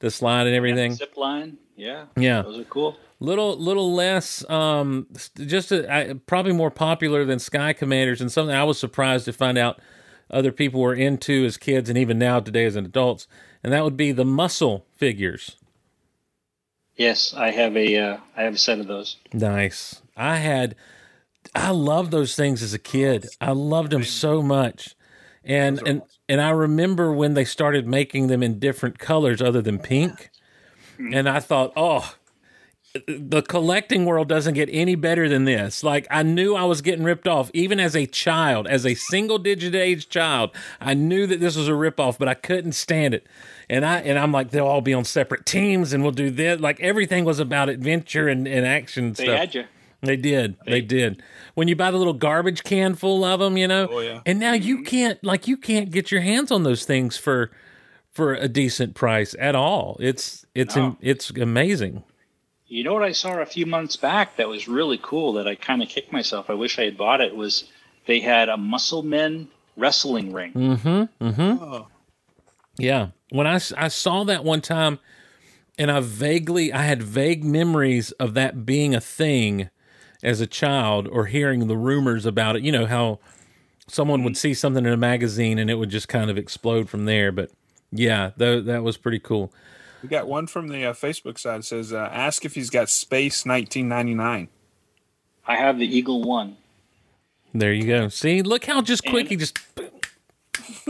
to 0.00 0.10
slide 0.10 0.46
and 0.46 0.54
everything. 0.54 0.94
Zip 0.94 1.16
line, 1.16 1.58
yeah, 1.76 2.06
Yeah 2.16 2.42
those 2.42 2.58
are 2.60 2.64
cool. 2.64 2.96
little 3.20 3.56
little 3.56 3.92
less 3.94 4.48
um 4.50 5.06
just 5.36 5.72
a, 5.72 5.92
I, 5.92 6.12
probably 6.26 6.52
more 6.52 6.70
popular 6.70 7.24
than 7.24 7.38
sky 7.38 7.72
commanders 7.72 8.20
and 8.20 8.30
something 8.30 8.54
i 8.54 8.64
was 8.64 8.78
surprised 8.78 9.24
to 9.26 9.32
find 9.32 9.58
out 9.58 9.80
other 10.30 10.52
people 10.52 10.80
were 10.80 10.94
into 10.94 11.44
as 11.44 11.56
kids 11.56 11.88
and 11.88 11.98
even 11.98 12.18
now 12.18 12.40
today 12.40 12.64
as 12.64 12.76
adults 12.76 13.26
and 13.62 13.72
that 13.72 13.84
would 13.84 13.96
be 13.96 14.12
the 14.12 14.24
muscle 14.24 14.86
figures. 14.96 15.56
Yes, 16.96 17.34
I 17.34 17.50
have 17.50 17.76
a 17.76 17.96
uh, 17.96 18.16
I 18.36 18.42
have 18.42 18.54
a 18.54 18.58
set 18.58 18.78
of 18.78 18.86
those. 18.86 19.16
nice. 19.32 20.02
I 20.16 20.36
had 20.36 20.74
i 21.54 21.70
loved 21.70 22.10
those 22.10 22.34
things 22.34 22.62
as 22.62 22.74
a 22.74 22.78
kid. 22.78 23.26
I 23.40 23.52
loved 23.52 23.90
them 23.90 24.04
so 24.04 24.42
much. 24.42 24.94
And 25.44 25.80
and 25.86 26.02
and 26.28 26.40
i 26.40 26.50
remember 26.50 27.12
when 27.12 27.34
they 27.34 27.44
started 27.44 27.86
making 27.86 28.26
them 28.26 28.42
in 28.42 28.58
different 28.58 28.98
colors 28.98 29.40
other 29.40 29.62
than 29.62 29.78
pink. 29.78 30.30
And 30.98 31.28
i 31.28 31.40
thought 31.40 31.72
oh 31.76 32.14
the 33.06 33.42
collecting 33.42 34.04
world 34.04 34.28
doesn't 34.28 34.54
get 34.54 34.68
any 34.72 34.94
better 34.94 35.28
than 35.28 35.44
this. 35.44 35.82
Like 35.82 36.06
I 36.10 36.22
knew 36.22 36.54
I 36.54 36.64
was 36.64 36.82
getting 36.82 37.04
ripped 37.04 37.28
off 37.28 37.50
even 37.54 37.78
as 37.80 37.94
a 37.94 38.06
child, 38.06 38.66
as 38.66 38.84
a 38.86 38.94
single 38.94 39.38
digit 39.38 39.74
age 39.74 40.08
child. 40.08 40.50
I 40.80 40.94
knew 40.94 41.26
that 41.26 41.40
this 41.40 41.56
was 41.56 41.68
a 41.68 41.72
ripoff, 41.72 42.18
but 42.18 42.28
I 42.28 42.34
couldn't 42.34 42.72
stand 42.72 43.14
it. 43.14 43.26
And 43.68 43.84
I 43.84 44.00
and 44.00 44.18
I'm 44.18 44.32
like, 44.32 44.50
they'll 44.50 44.66
all 44.66 44.80
be 44.80 44.94
on 44.94 45.04
separate 45.04 45.46
teams 45.46 45.92
and 45.92 46.02
we'll 46.02 46.12
do 46.12 46.30
this. 46.30 46.60
Like 46.60 46.80
everything 46.80 47.24
was 47.24 47.40
about 47.40 47.68
adventure 47.68 48.28
and, 48.28 48.48
and 48.48 48.66
action 48.66 49.12
They 49.12 49.24
stuff. 49.24 49.38
had 49.38 49.54
you. 49.54 49.64
They 50.00 50.16
did. 50.16 50.56
They 50.64 50.80
did. 50.80 51.22
When 51.54 51.66
you 51.66 51.74
buy 51.74 51.90
the 51.90 51.98
little 51.98 52.12
garbage 52.12 52.62
can 52.62 52.94
full 52.94 53.24
of 53.24 53.40
them, 53.40 53.56
you 53.56 53.66
know. 53.66 53.88
Oh, 53.90 53.98
yeah. 53.98 54.20
And 54.24 54.38
now 54.38 54.52
you 54.52 54.76
mm-hmm. 54.76 54.84
can't 54.84 55.24
like 55.24 55.48
you 55.48 55.56
can't 55.56 55.90
get 55.90 56.12
your 56.12 56.20
hands 56.20 56.52
on 56.52 56.62
those 56.62 56.84
things 56.84 57.16
for 57.16 57.50
for 58.10 58.34
a 58.34 58.48
decent 58.48 58.94
price 58.94 59.34
at 59.38 59.54
all. 59.54 59.96
It's 60.00 60.46
it's 60.54 60.76
No. 60.76 60.96
it's 61.00 61.30
amazing. 61.30 62.04
You 62.68 62.84
know 62.84 62.92
what 62.92 63.02
I 63.02 63.12
saw 63.12 63.38
a 63.40 63.46
few 63.46 63.64
months 63.66 63.96
back 63.96 64.36
that 64.36 64.48
was 64.48 64.68
really 64.68 64.98
cool 65.02 65.32
that 65.34 65.48
I 65.48 65.54
kind 65.54 65.82
of 65.82 65.88
kicked 65.88 66.12
myself. 66.12 66.50
I 66.50 66.54
wish 66.54 66.78
I 66.78 66.84
had 66.84 66.96
bought 66.98 67.20
it. 67.20 67.34
Was 67.34 67.64
they 68.06 68.20
had 68.20 68.48
a 68.48 68.56
Muscle 68.56 69.02
Men 69.02 69.48
wrestling 69.76 70.32
ring? 70.32 70.52
Mm-hmm. 70.52 71.24
Mm-hmm. 71.26 71.62
oh, 71.62 71.88
Yeah. 72.78 73.08
When 73.30 73.46
I, 73.46 73.54
I 73.76 73.88
saw 73.88 74.24
that 74.24 74.44
one 74.44 74.60
time, 74.60 74.98
and 75.78 75.90
I 75.90 76.00
vaguely, 76.00 76.72
I 76.72 76.82
had 76.82 77.02
vague 77.02 77.44
memories 77.44 78.10
of 78.12 78.34
that 78.34 78.66
being 78.66 78.94
a 78.94 79.00
thing 79.00 79.70
as 80.22 80.40
a 80.40 80.46
child 80.46 81.06
or 81.08 81.26
hearing 81.26 81.68
the 81.68 81.76
rumors 81.76 82.26
about 82.26 82.56
it. 82.56 82.62
You 82.62 82.72
know, 82.72 82.86
how 82.86 83.20
someone 83.86 84.24
would 84.24 84.36
see 84.36 84.52
something 84.54 84.84
in 84.84 84.92
a 84.92 84.96
magazine 84.96 85.58
and 85.58 85.70
it 85.70 85.76
would 85.76 85.90
just 85.90 86.08
kind 86.08 86.30
of 86.30 86.36
explode 86.36 86.88
from 86.90 87.04
there. 87.04 87.30
But 87.32 87.50
yeah, 87.92 88.32
tho- 88.36 88.60
that 88.62 88.82
was 88.82 88.96
pretty 88.96 89.20
cool. 89.20 89.52
We 90.02 90.08
got 90.08 90.26
one 90.28 90.46
from 90.46 90.68
the 90.68 90.84
uh, 90.86 90.92
Facebook 90.92 91.38
side. 91.38 91.60
It 91.60 91.64
says, 91.64 91.92
uh, 91.92 92.08
"Ask 92.12 92.44
if 92.44 92.54
he's 92.54 92.70
got 92.70 92.88
Space 92.88 93.44
1999." 93.44 94.48
I 95.46 95.56
have 95.56 95.78
the 95.78 95.86
Eagle 95.86 96.22
One. 96.22 96.56
There 97.54 97.72
you 97.72 97.86
go. 97.86 98.08
See, 98.08 98.42
look 98.42 98.64
how 98.64 98.82
just 98.82 99.02
quick 99.04 99.22
And- 99.22 99.30
he 99.30 99.36
just. 99.36 99.58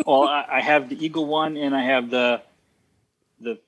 well, 0.04 0.24
I, 0.24 0.44
I 0.50 0.60
have 0.60 0.88
the 0.88 1.02
Eagle 1.04 1.26
One, 1.26 1.56
and 1.56 1.74
I 1.74 1.82
have 1.84 2.10
the 2.10 2.42
the 3.40 3.58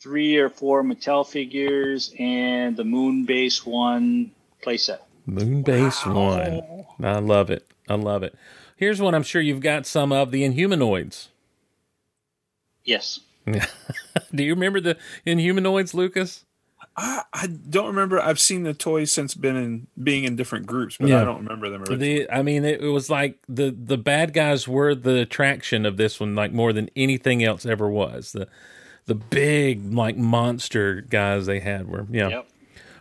three 0.00 0.36
or 0.36 0.48
four 0.48 0.82
Mattel 0.82 1.26
figures 1.26 2.14
and 2.18 2.76
the 2.76 2.84
Moon 2.84 3.24
Base 3.26 3.66
One 3.66 4.30
playset. 4.64 5.00
Moon 5.26 5.62
Moonbase 5.62 6.06
one. 6.14 6.86
I 7.06 7.18
love 7.18 7.50
it. 7.50 7.66
I 7.88 7.94
love 7.96 8.22
it. 8.22 8.34
Here's 8.76 9.00
one 9.00 9.14
I'm 9.14 9.22
sure 9.22 9.42
you've 9.42 9.60
got 9.60 9.84
some 9.84 10.10
of 10.10 10.30
the 10.30 10.42
Inhumanoids. 10.42 11.28
Yes, 12.84 13.20
Do 14.34 14.42
you 14.42 14.54
remember 14.54 14.80
the 14.80 14.96
Inhumanoids, 15.26 15.94
Lucas? 15.94 16.44
I, 16.96 17.22
I 17.32 17.46
don't 17.46 17.86
remember. 17.86 18.20
I've 18.20 18.40
seen 18.40 18.64
the 18.64 18.74
toys 18.74 19.10
since 19.12 19.34
been 19.34 19.56
in 19.56 19.86
being 20.02 20.24
in 20.24 20.34
different 20.36 20.66
groups, 20.66 20.96
but 20.98 21.08
Yeah. 21.08 21.20
I 21.22 21.24
don't 21.24 21.38
remember 21.44 21.68
them. 21.70 21.82
Originally. 21.82 22.20
The, 22.24 22.30
I 22.34 22.42
mean, 22.42 22.64
it, 22.64 22.80
it 22.80 22.88
was 22.88 23.08
like 23.08 23.38
the 23.48 23.70
the 23.70 23.96
bad 23.98 24.32
guys 24.32 24.66
were 24.66 24.94
the 24.94 25.18
attraction 25.20 25.86
of 25.86 25.96
this 25.96 26.18
one, 26.18 26.34
like 26.34 26.52
more 26.52 26.72
than 26.72 26.90
anything 26.96 27.44
else 27.44 27.64
ever 27.66 27.88
was. 27.88 28.32
The 28.32 28.48
the 29.06 29.14
big 29.14 29.92
like 29.92 30.16
monster 30.16 31.00
guys 31.02 31.46
they 31.46 31.60
had 31.60 31.88
were 31.88 32.06
yeah 32.10 32.28
Yep. 32.28 32.48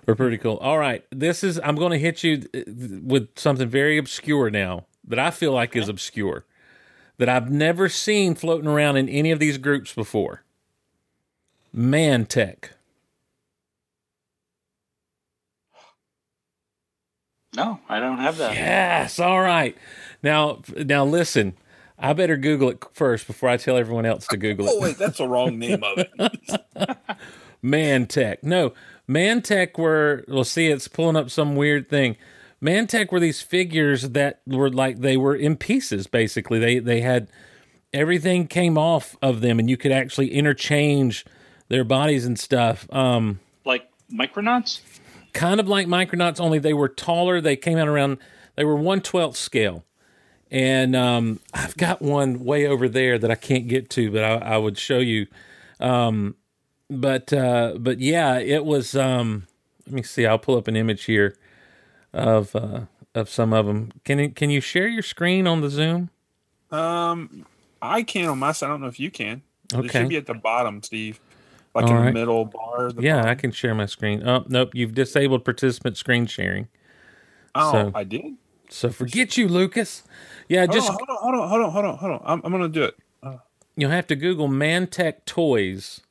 were 0.05 0.15
pretty 0.15 0.37
cool. 0.37 0.57
All 0.57 0.77
right, 0.77 1.03
this 1.11 1.43
is 1.43 1.59
I'm 1.63 1.75
going 1.75 1.91
to 1.91 1.99
hit 1.99 2.23
you 2.23 2.43
uh, 2.55 2.61
with 3.03 3.29
something 3.37 3.67
very 3.67 3.97
obscure 3.97 4.49
now 4.51 4.85
that 5.07 5.17
I 5.19 5.31
feel 5.31 5.53
like 5.53 5.75
is 5.75 5.89
obscure 5.89 6.45
that 7.17 7.29
I've 7.29 7.49
never 7.49 7.89
seen 7.89 8.35
floating 8.35 8.69
around 8.69 8.97
in 8.97 9.09
any 9.09 9.31
of 9.31 9.39
these 9.39 9.57
groups 9.57 9.93
before. 9.93 10.43
Mantech. 11.75 12.69
No, 17.55 17.79
I 17.89 17.99
don't 17.99 18.19
have 18.19 18.37
that. 18.37 18.53
Yes. 18.53 19.19
All 19.19 19.41
right. 19.41 19.75
Now, 20.21 20.61
now 20.75 21.05
listen. 21.05 21.55
I 21.99 22.13
better 22.13 22.37
Google 22.37 22.69
it 22.69 22.83
first 22.93 23.25
before 23.25 23.49
I 23.49 23.57
tell 23.57 23.75
everyone 23.75 24.05
else 24.05 24.27
to 24.27 24.37
Google 24.37 24.67
it. 24.67 24.71
Oh 24.75 24.81
wait, 24.81 24.97
that's 24.99 25.17
the 25.17 25.27
wrong 25.27 25.57
name 25.57 25.83
of 25.83 25.97
it. 25.97 26.11
Mantech. 27.63 28.43
No, 28.43 28.73
Mantech 29.09 29.79
were. 29.79 30.23
Well, 30.27 30.43
see, 30.43 30.67
it's 30.67 30.87
pulling 30.87 31.15
up 31.15 31.31
some 31.31 31.55
weird 31.55 31.89
thing. 31.89 32.15
Mantech 32.61 33.11
were 33.11 33.19
these 33.19 33.41
figures 33.41 34.09
that 34.09 34.41
were 34.47 34.69
like 34.69 34.99
they 34.99 35.17
were 35.17 35.35
in 35.35 35.57
pieces. 35.57 36.07
Basically, 36.07 36.59
they 36.59 36.79
they 36.79 37.01
had 37.01 37.29
everything 37.93 38.47
came 38.47 38.77
off 38.77 39.15
of 39.21 39.41
them, 39.41 39.59
and 39.59 39.69
you 39.69 39.77
could 39.77 39.91
actually 39.91 40.33
interchange 40.33 41.25
their 41.69 41.83
bodies 41.83 42.25
and 42.25 42.39
stuff. 42.39 42.91
Um, 42.91 43.39
Like 43.65 43.89
Micronauts? 44.11 44.81
kind 45.33 45.59
of 45.59 45.67
like 45.67 45.85
Micronauts, 45.87 46.39
only 46.39 46.57
they 46.59 46.73
were 46.73 46.89
taller. 46.89 47.41
They 47.41 47.55
came 47.55 47.77
out 47.77 47.87
around 47.87 48.17
they 48.55 48.65
were 48.65 48.75
one 48.75 49.01
twelfth 49.01 49.37
scale, 49.37 49.85
and 50.49 50.95
um, 50.95 51.39
I've 51.53 51.77
got 51.77 52.01
one 52.01 52.43
way 52.43 52.65
over 52.65 52.89
there 52.89 53.19
that 53.19 53.29
I 53.29 53.35
can't 53.35 53.67
get 53.67 53.89
to, 53.91 54.09
but 54.11 54.23
I, 54.23 54.55
I 54.55 54.57
would 54.57 54.79
show 54.79 54.97
you. 54.97 55.27
Um, 55.79 56.35
but 56.89 57.31
uh, 57.31 57.75
but 57.77 57.99
yeah, 57.99 58.39
it 58.39 58.65
was. 58.65 58.95
Um, 58.95 59.45
let 59.85 59.93
me 59.93 60.01
see. 60.03 60.25
I'll 60.25 60.39
pull 60.39 60.57
up 60.57 60.67
an 60.67 60.75
image 60.75 61.05
here 61.05 61.37
of 62.17 62.55
uh, 62.55 62.81
of 63.15 63.29
some 63.29 63.53
of 63.53 63.65
them. 63.65 63.91
Can 64.05 64.19
you, 64.19 64.29
can 64.29 64.49
you 64.49 64.61
share 64.61 64.87
your 64.87 65.03
screen 65.03 65.47
on 65.47 65.61
the 65.61 65.69
Zoom? 65.69 66.09
Um, 66.71 67.45
I 67.81 68.03
can 68.03 68.27
on 68.29 68.39
my 68.39 68.51
side. 68.51 68.67
I 68.67 68.69
don't 68.69 68.81
know 68.81 68.87
if 68.87 68.99
you 68.99 69.09
can. 69.11 69.41
It 69.73 69.77
Okay. 69.77 69.87
should 70.01 70.09
be 70.09 70.17
at 70.17 70.25
the 70.25 70.33
bottom, 70.33 70.81
Steve, 70.83 71.19
like 71.75 71.85
All 71.85 71.91
in 71.91 71.97
right. 71.97 72.05
the 72.07 72.11
middle 72.13 72.45
bar. 72.45 72.91
The 72.91 73.01
Yeah, 73.01 73.23
I 73.29 73.35
can 73.35 73.51
share 73.51 73.73
my 73.75 73.85
screen. 73.85 74.27
Oh 74.27 74.43
nope, 74.47 74.71
you've 74.73 74.93
disabled 74.93 75.45
participant 75.45 75.97
screen 75.97 76.25
sharing. 76.25 76.67
Oh, 77.55 77.71
so- 77.71 77.91
I 77.95 78.03
did. 78.03 78.35
So 78.69 78.89
forget 78.89 79.37
you, 79.37 79.47
Lucas. 79.47 80.03
Yeah, 80.49 80.65
Hold 80.65 80.71
just 80.73 80.89
on, 80.89 80.97
hold 80.97 81.09
on, 81.09 81.17
hold 81.17 81.35
on, 81.35 81.49
hold 81.49 81.63
on, 81.63 81.71
hold 81.71 81.85
on, 81.85 81.97
hold 81.97 82.11
on. 82.11 82.21
I'm, 82.25 82.41
I'm 82.43 82.51
gonna 82.51 82.67
do 82.67 82.83
it. 82.83 82.95
you'll 83.77 83.91
have 83.91 84.07
to 84.07 84.15
Google 84.17 84.49
Mantech 84.49 85.23
toys, 85.25 86.01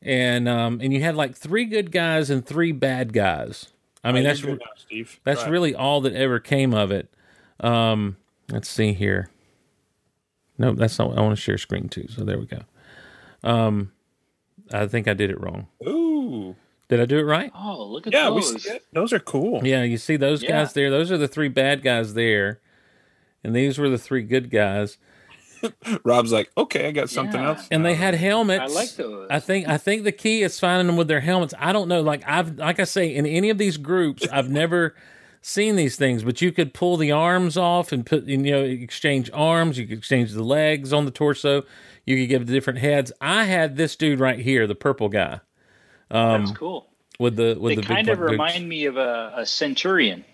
and 0.00 0.48
um, 0.48 0.80
and 0.80 0.92
you 0.92 1.02
had 1.02 1.16
like 1.16 1.34
three 1.36 1.64
good 1.64 1.90
guys 1.90 2.30
and 2.30 2.46
three 2.46 2.70
bad 2.72 3.12
guys. 3.12 3.66
I 4.04 4.12
mean, 4.12 4.22
You're 4.22 4.30
that's 4.32 4.42
good 4.42 4.58
now, 4.60 4.66
Steve. 4.76 5.20
that's 5.24 5.40
Try 5.40 5.48
it. 5.48 5.52
really 5.52 5.74
all 5.74 6.00
that 6.02 6.12
ever 6.14 6.38
came 6.40 6.72
of 6.74 6.90
it. 6.92 7.08
Um, 7.60 8.16
let's 8.50 8.68
see 8.68 8.92
here. 8.92 9.30
No, 10.56 10.72
that's 10.72 10.98
not. 10.98 11.16
I 11.16 11.20
want 11.20 11.36
to 11.36 11.40
share 11.40 11.58
screen 11.58 11.88
too. 11.88 12.06
So 12.08 12.24
there 12.24 12.38
we 12.38 12.46
go. 12.46 12.60
Um, 13.44 13.92
I 14.72 14.86
think 14.86 15.08
I 15.08 15.14
did 15.14 15.30
it 15.30 15.40
wrong. 15.40 15.68
Ooh, 15.86 16.54
Did 16.88 17.00
I 17.00 17.06
do 17.06 17.18
it 17.18 17.22
right? 17.22 17.50
Oh, 17.54 17.84
look 17.86 18.06
at 18.06 18.12
yeah, 18.12 18.30
we 18.30 18.40
those. 18.40 18.62
see. 18.62 18.78
Those 18.92 19.12
are 19.12 19.20
cool. 19.20 19.66
Yeah, 19.66 19.82
you 19.82 19.96
see 19.98 20.16
those 20.16 20.42
Yeah. 20.42 20.50
guys 20.50 20.72
there. 20.72 20.90
Those 20.90 21.10
are 21.12 21.18
the 21.18 21.28
three 21.28 21.48
bad 21.48 21.82
guys 21.82 22.14
there, 22.14 22.60
and 23.44 23.54
these 23.54 23.78
were 23.78 23.88
the 23.88 23.98
three 23.98 24.22
good 24.22 24.50
guys. 24.50 24.98
Rob's 26.04 26.32
like, 26.32 26.50
okay, 26.56 26.88
I 26.88 26.92
got 26.92 27.10
something 27.10 27.40
Yeah. 27.40 27.48
else. 27.48 27.68
and 27.70 27.84
they 27.84 27.94
had 27.94 28.14
helmets. 28.14 28.72
I 28.72 28.74
like 28.74 28.90
those. 28.96 29.26
I 29.30 29.40
think 29.40 29.68
I 29.68 29.78
think 29.78 30.04
the 30.04 30.12
key 30.12 30.42
is 30.42 30.58
finding 30.60 30.86
them 30.86 30.96
with 30.96 31.08
their 31.08 31.20
helmets. 31.20 31.54
I 31.58 31.72
don't 31.72 31.88
know. 31.88 32.00
Like 32.02 32.22
I've 32.26 32.58
like 32.58 32.80
I 32.80 32.84
say 32.84 33.14
in 33.14 33.26
any 33.26 33.50
of 33.50 33.58
these 33.58 33.76
groups, 33.76 34.26
I've 34.30 34.50
never 34.50 34.94
seen 35.40 35.76
these 35.76 35.96
things, 35.96 36.24
but 36.24 36.40
you 36.42 36.50
could 36.52 36.74
pull 36.74 36.96
the 36.96 37.12
arms 37.12 37.56
off 37.56 37.92
and 37.92 38.04
put 38.04 38.24
you 38.24 38.36
know 38.38 38.62
exchange 38.62 39.30
arms. 39.32 39.78
You 39.78 39.86
could 39.86 39.98
exchange 39.98 40.32
the 40.32 40.42
legs 40.44 40.92
on 40.92 41.04
the 41.04 41.10
torso. 41.10 41.64
You 42.04 42.16
could 42.16 42.28
give 42.28 42.46
the 42.46 42.52
different 42.52 42.78
heads. 42.78 43.12
I 43.20 43.44
had 43.44 43.76
this 43.76 43.94
dude 43.96 44.18
right 44.20 44.38
here, 44.38 44.66
the 44.66 44.74
purple 44.74 45.08
guy 45.10 45.40
um, 46.10 46.46
That's 46.46 46.56
cool. 46.58 46.88
with 47.18 47.36
the 47.36 47.56
with 47.60 47.76
They 47.76 47.82
the 47.82 47.86
kind 47.86 48.06
big 48.06 48.12
of 48.14 48.18
black 48.18 48.28
boots. 48.30 48.32
remind 48.32 48.68
me 48.68 48.86
of 48.86 48.96
a, 48.96 49.32
a 49.36 49.46
centurion. 49.46 50.24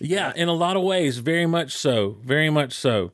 Yeah, 0.00 0.32
in 0.34 0.48
a 0.48 0.52
lot 0.52 0.76
of 0.76 0.82
ways, 0.82 1.18
very 1.18 1.46
much 1.46 1.72
so, 1.76 2.16
very 2.24 2.50
much 2.50 2.72
so. 2.72 3.12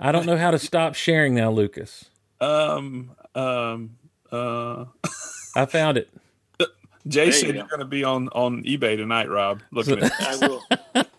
I 0.00 0.12
don't 0.12 0.26
know 0.26 0.36
how 0.36 0.50
to 0.50 0.58
stop 0.58 0.94
sharing 0.94 1.34
now, 1.34 1.50
Lucas. 1.50 2.06
Um, 2.40 3.10
um, 3.34 3.96
uh, 4.30 4.84
I 5.56 5.66
found 5.66 5.98
it. 5.98 6.08
Jay 7.08 7.26
you 7.26 7.32
said 7.32 7.48
go. 7.48 7.54
you're 7.58 7.66
going 7.66 7.80
to 7.80 7.84
be 7.86 8.04
on 8.04 8.28
on 8.28 8.62
eBay 8.64 8.96
tonight, 8.96 9.28
Rob. 9.28 9.62
Looking 9.72 9.98
at 10.02 10.12
I 10.20 10.36
will. 10.36 10.62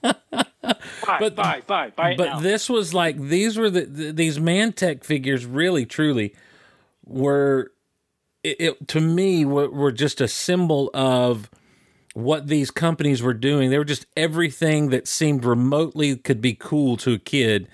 buy, 0.04 1.18
But- 1.20 1.36
buy, 1.36 1.62
buy, 1.66 1.90
buy 1.90 2.16
but 2.16 2.26
now. 2.26 2.40
this 2.40 2.70
was 2.70 2.94
like 2.94 3.20
these 3.20 3.58
were 3.58 3.70
the 3.70 3.86
th- 3.86 4.16
these 4.16 4.38
Mantech 4.40 5.04
figures 5.04 5.46
really 5.46 5.86
truly 5.86 6.36
were 7.06 7.72
it, 8.44 8.58
it 8.60 8.88
to 8.90 9.02
me 9.02 9.44
were, 9.46 9.70
were 9.70 9.92
just 9.92 10.22
a 10.22 10.28
symbol 10.28 10.90
of 10.94 11.50
what 12.14 12.48
these 12.48 12.72
companies 12.72 13.22
were 13.22 13.34
doing. 13.34 13.70
They 13.70 13.78
were 13.78 13.84
just 13.86 14.06
everything 14.16 14.90
that 14.90 15.08
seemed 15.08 15.44
remotely 15.44 16.16
could 16.18 16.42
be 16.42 16.54
cool 16.54 16.96
to 16.98 17.14
a 17.14 17.20
kid. 17.20 17.68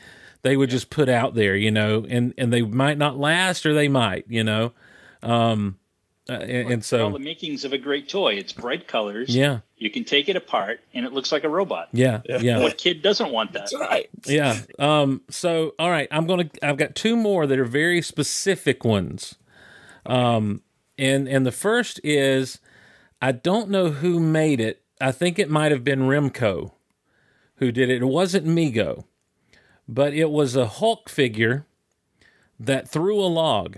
They 0.45 0.55
would 0.55 0.69
just 0.69 0.91
put 0.91 1.09
out 1.09 1.33
there, 1.33 1.55
you 1.55 1.71
know, 1.71 2.05
and 2.07 2.31
and 2.37 2.53
they 2.53 2.61
might 2.61 2.99
not 2.99 3.17
last 3.17 3.65
or 3.65 3.73
they 3.73 3.87
might, 3.87 4.25
you 4.29 4.43
know. 4.43 4.73
Um 5.23 5.79
uh, 6.29 6.33
and, 6.33 6.71
and 6.71 6.93
all 7.01 7.11
the 7.11 7.19
makings 7.19 7.65
of 7.65 7.73
a 7.73 7.77
great 7.79 8.07
toy. 8.07 8.33
It's 8.33 8.53
bright 8.53 8.87
colors. 8.87 9.35
yeah. 9.35 9.59
You 9.77 9.89
can 9.89 10.03
take 10.03 10.29
it 10.29 10.35
apart, 10.35 10.79
and 10.93 11.05
it 11.05 11.13
looks 11.13 11.31
like 11.31 11.43
a 11.43 11.49
robot. 11.49 11.89
Yeah, 11.91 12.21
yeah. 12.25 12.59
What 12.59 12.77
kid 12.77 13.01
doesn't 13.01 13.31
want 13.31 13.53
that? 13.53 13.69
That's 13.71 13.75
right. 13.75 14.09
Yeah. 14.25 14.59
Um, 14.79 15.21
so, 15.29 15.73
all 15.77 15.89
right, 15.91 16.07
I'm 16.09 16.25
gonna. 16.25 16.49
I've 16.63 16.77
got 16.77 16.95
two 16.95 17.15
more 17.15 17.45
that 17.45 17.59
are 17.59 17.65
very 17.65 18.01
specific 18.01 18.83
ones. 18.83 19.35
Um, 20.05 20.61
and 20.97 21.27
and 21.27 21.45
the 21.45 21.51
first 21.51 21.99
is, 22.03 22.59
I 23.21 23.31
don't 23.31 23.69
know 23.69 23.89
who 23.91 24.19
made 24.19 24.59
it. 24.59 24.81
I 25.01 25.11
think 25.11 25.37
it 25.37 25.49
might 25.49 25.71
have 25.71 25.83
been 25.83 26.01
Remco 26.01 26.71
who 27.57 27.71
did 27.71 27.89
it. 27.89 28.01
It 28.01 28.05
wasn't 28.05 28.47
Mego, 28.47 29.05
but 29.87 30.13
it 30.13 30.29
was 30.29 30.55
a 30.55 30.67
Hulk 30.67 31.09
figure 31.09 31.65
that 32.59 32.89
threw 32.89 33.19
a 33.19 33.27
log. 33.27 33.77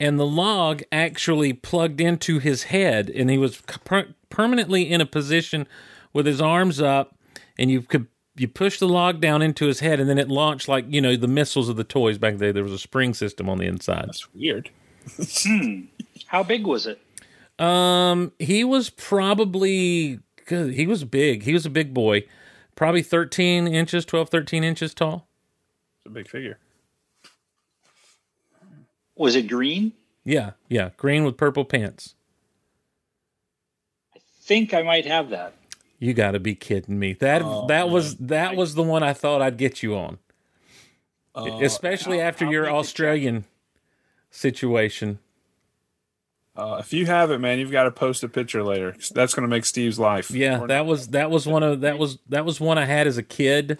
And 0.00 0.18
the 0.18 0.26
log 0.26 0.82
actually 0.90 1.52
plugged 1.52 2.00
into 2.00 2.38
his 2.38 2.64
head, 2.64 3.08
and 3.08 3.30
he 3.30 3.38
was 3.38 3.60
per- 3.60 4.14
permanently 4.28 4.90
in 4.90 5.00
a 5.00 5.06
position 5.06 5.66
with 6.12 6.26
his 6.26 6.40
arms 6.40 6.80
up, 6.80 7.16
and 7.56 7.70
you 7.70 7.82
could 7.82 8.08
you 8.36 8.48
push 8.48 8.80
the 8.80 8.88
log 8.88 9.20
down 9.20 9.42
into 9.42 9.66
his 9.66 9.80
head, 9.80 10.00
and 10.00 10.10
then 10.10 10.18
it 10.18 10.28
launched 10.28 10.68
like 10.68 10.84
you 10.88 11.00
know 11.00 11.16
the 11.16 11.28
missiles 11.28 11.68
of 11.68 11.76
the 11.76 11.84
toys 11.84 12.18
back 12.18 12.38
there. 12.38 12.52
There 12.52 12.64
was 12.64 12.72
a 12.72 12.78
spring 12.78 13.14
system 13.14 13.48
on 13.48 13.58
the 13.58 13.66
inside. 13.66 14.06
That's 14.08 14.32
weird. 14.34 14.70
hmm. 15.16 15.82
How 16.26 16.42
big 16.42 16.66
was 16.66 16.86
it? 16.86 17.00
Um, 17.60 18.32
he 18.38 18.64
was 18.64 18.90
probably 18.90 20.18
good. 20.46 20.74
He 20.74 20.86
was 20.86 21.04
big. 21.04 21.44
He 21.44 21.52
was 21.52 21.64
a 21.66 21.70
big 21.70 21.94
boy, 21.94 22.24
probably 22.74 23.02
13 23.02 23.66
inches, 23.66 24.04
12, 24.04 24.28
13 24.28 24.64
inches 24.64 24.94
tall. 24.94 25.26
It's 25.98 26.06
a 26.06 26.10
big 26.10 26.28
figure. 26.28 26.58
Was 29.16 29.36
it 29.36 29.48
green? 29.48 29.92
Yeah, 30.24 30.52
yeah, 30.68 30.90
green 30.96 31.24
with 31.24 31.36
purple 31.36 31.64
pants. 31.64 32.14
I 34.16 34.20
think 34.40 34.74
I 34.74 34.82
might 34.82 35.06
have 35.06 35.30
that. 35.30 35.54
You 35.98 36.12
got 36.14 36.32
to 36.32 36.40
be 36.40 36.54
kidding 36.54 36.98
me. 36.98 37.12
That 37.14 37.42
Oh, 37.42 37.66
that 37.68 37.88
was 37.88 38.16
that 38.16 38.56
was 38.56 38.74
the 38.74 38.82
one 38.82 39.02
I 39.02 39.12
thought 39.12 39.40
I'd 39.40 39.56
get 39.56 39.82
you 39.82 39.96
on, 39.96 40.18
oh, 41.34 41.62
especially 41.62 42.20
after 42.20 42.44
how 42.46 42.50
your 42.50 42.64
big 42.64 42.72
is 42.72 42.74
Australian 42.74 43.44
situation. 44.30 45.18
Uh, 46.56 46.76
if 46.78 46.92
you 46.92 47.06
have 47.06 47.30
it, 47.32 47.38
man, 47.38 47.58
you've 47.58 47.72
got 47.72 47.84
to 47.84 47.90
post 47.90 48.22
a 48.22 48.28
picture 48.28 48.62
later. 48.62 48.94
That's 49.12 49.34
going 49.34 49.42
to 49.42 49.48
make 49.48 49.64
Steve's 49.64 49.98
life. 49.98 50.30
Yeah, 50.30 50.66
that 50.66 50.86
was 50.86 51.08
that 51.08 51.30
was 51.30 51.46
one 51.46 51.64
of 51.64 51.80
that 51.80 51.98
was 51.98 52.18
that 52.28 52.44
was 52.44 52.60
one 52.60 52.78
I 52.78 52.84
had 52.84 53.06
as 53.06 53.18
a 53.18 53.24
kid 53.24 53.78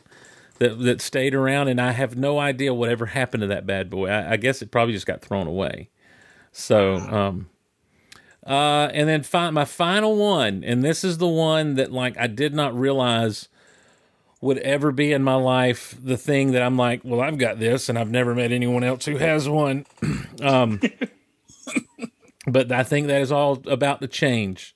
that 0.58 0.80
that 0.80 1.00
stayed 1.00 1.34
around, 1.34 1.68
and 1.68 1.80
I 1.80 1.92
have 1.92 2.16
no 2.16 2.38
idea 2.38 2.74
whatever 2.74 3.06
happened 3.06 3.42
to 3.42 3.46
that 3.48 3.64
bad 3.64 3.90
boy. 3.90 4.08
I, 4.08 4.32
I 4.32 4.36
guess 4.36 4.60
it 4.60 4.72
probably 4.72 4.92
just 4.92 5.06
got 5.06 5.22
thrown 5.22 5.46
away. 5.46 5.90
So, 6.50 6.96
um, 6.96 7.48
uh, 8.44 8.88
and 8.92 9.08
then 9.08 9.22
fi- 9.22 9.50
my 9.50 9.64
final 9.64 10.16
one, 10.16 10.64
and 10.64 10.82
this 10.82 11.04
is 11.04 11.18
the 11.18 11.28
one 11.28 11.74
that 11.74 11.92
like 11.92 12.18
I 12.18 12.26
did 12.26 12.54
not 12.54 12.76
realize 12.76 13.48
would 14.40 14.58
ever 14.58 14.90
be 14.90 15.12
in 15.12 15.22
my 15.22 15.36
life. 15.36 15.96
The 16.02 16.16
thing 16.16 16.50
that 16.52 16.62
I'm 16.62 16.76
like, 16.76 17.02
well, 17.04 17.20
I've 17.20 17.38
got 17.38 17.60
this, 17.60 17.88
and 17.88 17.96
I've 17.96 18.10
never 18.10 18.34
met 18.34 18.50
anyone 18.50 18.82
else 18.82 19.04
who 19.04 19.16
has 19.18 19.48
one. 19.48 19.86
um, 20.42 20.80
but 22.46 22.70
I 22.70 22.82
think 22.82 23.06
that 23.06 23.20
is 23.20 23.32
all 23.32 23.62
about 23.66 24.00
to 24.00 24.08
change 24.08 24.74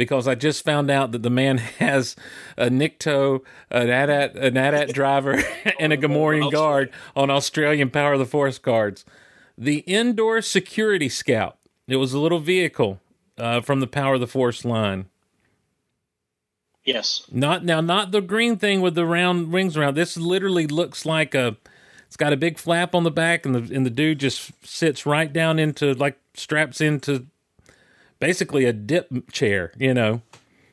because 0.00 0.26
I 0.26 0.34
just 0.34 0.64
found 0.64 0.90
out 0.90 1.12
that 1.12 1.22
the 1.22 1.28
man 1.28 1.58
has 1.78 2.16
a 2.56 2.70
Nikto, 2.70 3.42
an 3.70 3.90
AT-AT, 3.90 4.34
an 4.34 4.56
AT-AT 4.56 4.92
driver, 4.94 5.42
and 5.78 5.92
a 5.92 5.96
Gamorrean 5.96 6.50
guard 6.50 6.90
on 7.14 7.30
Australian 7.30 7.90
Power 7.90 8.14
of 8.14 8.18
the 8.18 8.24
Force 8.24 8.58
cards. 8.58 9.04
The 9.58 9.80
indoor 9.80 10.40
security 10.40 11.10
scout. 11.10 11.58
It 11.86 11.96
was 11.96 12.14
a 12.14 12.18
little 12.18 12.38
vehicle 12.38 12.98
uh, 13.36 13.60
from 13.60 13.80
the 13.80 13.86
Power 13.86 14.14
of 14.14 14.20
the 14.20 14.26
Force 14.26 14.64
line. 14.64 15.06
Yes. 16.82 17.24
Not 17.30 17.64
now, 17.64 17.82
not 17.82 18.10
the 18.10 18.22
green 18.22 18.56
thing 18.56 18.80
with 18.80 18.94
the 18.94 19.04
round 19.04 19.52
wings 19.52 19.76
around. 19.76 19.96
This 19.96 20.16
literally 20.16 20.66
looks 20.66 21.04
like 21.04 21.34
a. 21.34 21.56
It's 22.06 22.16
got 22.16 22.32
a 22.32 22.36
big 22.36 22.58
flap 22.58 22.94
on 22.94 23.04
the 23.04 23.10
back, 23.10 23.44
and 23.44 23.54
the 23.54 23.74
and 23.74 23.84
the 23.84 23.90
dude 23.90 24.18
just 24.18 24.50
sits 24.66 25.04
right 25.04 25.32
down 25.32 25.58
into 25.58 25.92
like 25.94 26.18
straps 26.40 26.80
into 26.80 27.26
basically 28.18 28.64
a 28.64 28.72
dip 28.72 29.30
chair. 29.32 29.72
You 29.78 29.94
know, 29.94 30.22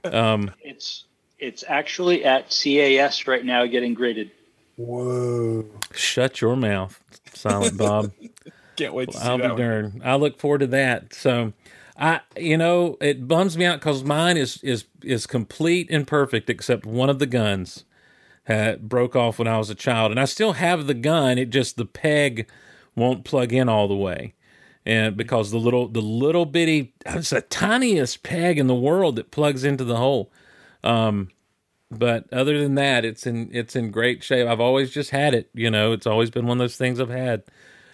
um, 0.04 0.52
It's 0.64 1.06
it's 1.40 1.64
actually 1.68 2.26
at 2.26 2.50
CAS 2.50 3.28
right 3.28 3.46
now 3.46 3.66
getting 3.66 3.94
graded. 3.94 4.32
Whoa! 4.76 5.66
shut 5.94 6.40
your 6.42 6.56
mouth, 6.56 7.02
Silent 7.34 7.78
Bob. 7.78 8.12
Can't 8.76 8.94
wait 8.94 9.10
to 9.12 9.18
see 9.18 9.24
I'll 9.24 9.38
be 9.38 9.44
that. 9.44 9.50
one. 9.54 9.58
darned. 9.62 10.02
I 10.06 10.16
look 10.16 10.40
forward 10.40 10.60
to 10.60 10.68
that. 10.68 11.14
So, 11.14 11.54
I 11.98 12.22
you 12.38 12.58
know 12.58 12.98
it 13.02 13.28
bums 13.28 13.58
me 13.58 13.66
out 13.66 13.80
because 13.80 14.04
mine 14.04 14.38
is 14.38 14.62
is 14.64 14.86
is 15.04 15.26
complete 15.26 15.90
and 15.90 16.06
perfect 16.06 16.50
except 16.50 16.86
one 16.86 17.10
of 17.10 17.18
the 17.20 17.26
guns 17.26 17.86
had 18.44 18.88
broke 18.88 19.16
off 19.16 19.40
when 19.40 19.48
I 19.48 19.58
was 19.58 19.70
a 19.70 19.76
child, 19.76 20.12
and 20.12 20.20
I 20.20 20.26
still 20.26 20.54
have 20.54 20.88
the 20.88 20.94
gun. 20.94 21.38
It 21.38 21.50
just 21.50 21.76
the 21.76 21.86
peg 21.86 22.48
won't 22.96 23.26
plug 23.26 23.52
in 23.52 23.68
all 23.68 23.88
the 23.88 23.96
way, 23.96 24.34
and 24.88 25.18
because 25.18 25.52
the 25.52 25.58
little 25.60 25.90
the 25.90 26.02
little 26.02 26.46
bitty 26.46 26.94
it's 27.06 27.32
the 27.32 27.42
tiniest 27.42 28.24
peg 28.24 28.58
in 28.58 28.68
the 28.68 28.74
world 28.76 29.18
that 29.18 29.30
plugs 29.32 29.64
into 29.66 29.84
the 29.84 29.98
hole. 29.98 30.32
Um, 30.84 31.30
but 31.92 32.32
other 32.34 32.58
than 32.62 32.76
that, 32.76 33.04
it's 33.06 33.28
in 33.28 33.50
it's 33.52 33.76
in 33.76 33.92
great 33.92 34.24
shape. 34.24 34.48
I've 34.48 34.62
always 34.62 34.90
just 34.92 35.10
had 35.12 35.34
it. 35.34 35.50
You 35.54 35.70
know, 35.70 35.92
it's 35.92 36.08
always 36.08 36.30
been 36.30 36.48
one 36.48 36.58
of 36.58 36.64
those 36.64 36.78
things 36.78 37.00
I've 37.00 37.10
had 37.10 37.44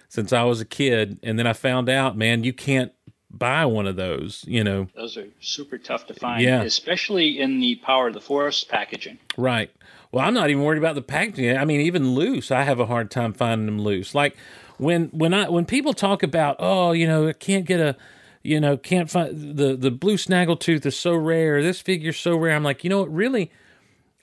since 0.07 0.31
I 0.31 0.43
was 0.43 0.61
a 0.61 0.65
kid, 0.65 1.17
and 1.23 1.39
then 1.39 1.47
I 1.47 1.53
found 1.53 1.89
out, 1.89 2.15
man, 2.15 2.43
you 2.43 2.53
can't 2.53 2.91
buy 3.31 3.65
one 3.65 3.87
of 3.87 3.95
those. 3.95 4.45
You 4.47 4.63
know, 4.63 4.87
Those 4.95 5.17
are 5.17 5.27
super 5.39 5.79
tough 5.79 6.05
to 6.07 6.13
find, 6.13 6.43
Yeah. 6.43 6.61
especially 6.61 7.39
in 7.39 7.59
the 7.59 7.75
Power 7.77 8.09
of 8.09 8.13
the 8.13 8.21
Force 8.21 8.63
packaging. 8.63 9.17
Right. 9.37 9.71
Well, 10.11 10.23
I'm 10.23 10.35
not 10.35 10.51
even 10.51 10.61
worried 10.63 10.77
about 10.77 10.93
the 10.93 11.01
packaging. 11.01 11.57
I 11.57 11.65
mean, 11.65 11.81
even 11.81 12.13
loose, 12.13 12.51
I 12.51 12.61
have 12.61 12.79
a 12.79 12.85
hard 12.85 13.09
time 13.09 13.33
finding 13.33 13.65
them 13.65 13.81
loose. 13.81 14.13
Like 14.13 14.37
when 14.77 15.05
when 15.07 15.33
I 15.33 15.49
when 15.49 15.65
people 15.65 15.93
talk 15.93 16.23
about, 16.23 16.55
oh, 16.59 16.91
you 16.91 17.07
know, 17.07 17.27
I 17.27 17.33
can't 17.33 17.65
get 17.65 17.79
a, 17.79 17.95
you 18.43 18.59
know, 18.59 18.77
can't 18.77 19.09
find 19.09 19.57
the 19.57 19.75
the 19.75 19.91
blue 19.91 20.17
snaggletooth 20.17 20.85
is 20.85 20.97
so 20.97 21.13
rare. 21.15 21.61
This 21.61 21.81
figure's 21.81 22.17
so 22.17 22.35
rare. 22.35 22.55
I'm 22.55 22.63
like, 22.63 22.83
you 22.83 22.89
know 22.89 22.99
what? 23.01 23.13
Really, 23.13 23.51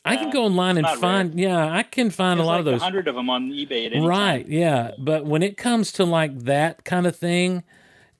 I 0.04 0.16
can 0.16 0.30
go 0.30 0.44
online 0.44 0.78
and 0.78 0.88
find. 0.88 1.38
Yeah, 1.38 1.72
I 1.72 1.82
can 1.82 2.10
find 2.10 2.38
There's 2.38 2.44
a 2.44 2.46
lot 2.46 2.52
like 2.54 2.58
of 2.60 2.64
those. 2.66 2.82
hundred 2.82 3.08
of 3.08 3.14
them 3.14 3.28
on 3.30 3.50
eBay 3.50 3.86
at 3.86 3.92
any 3.92 4.06
Right, 4.06 4.44
time. 4.44 4.52
yeah. 4.52 4.90
But 4.98 5.24
when 5.26 5.42
it 5.42 5.56
comes 5.56 5.92
to 5.92 6.04
like 6.04 6.38
that 6.40 6.84
kind 6.84 7.06
of 7.06 7.14
thing, 7.16 7.62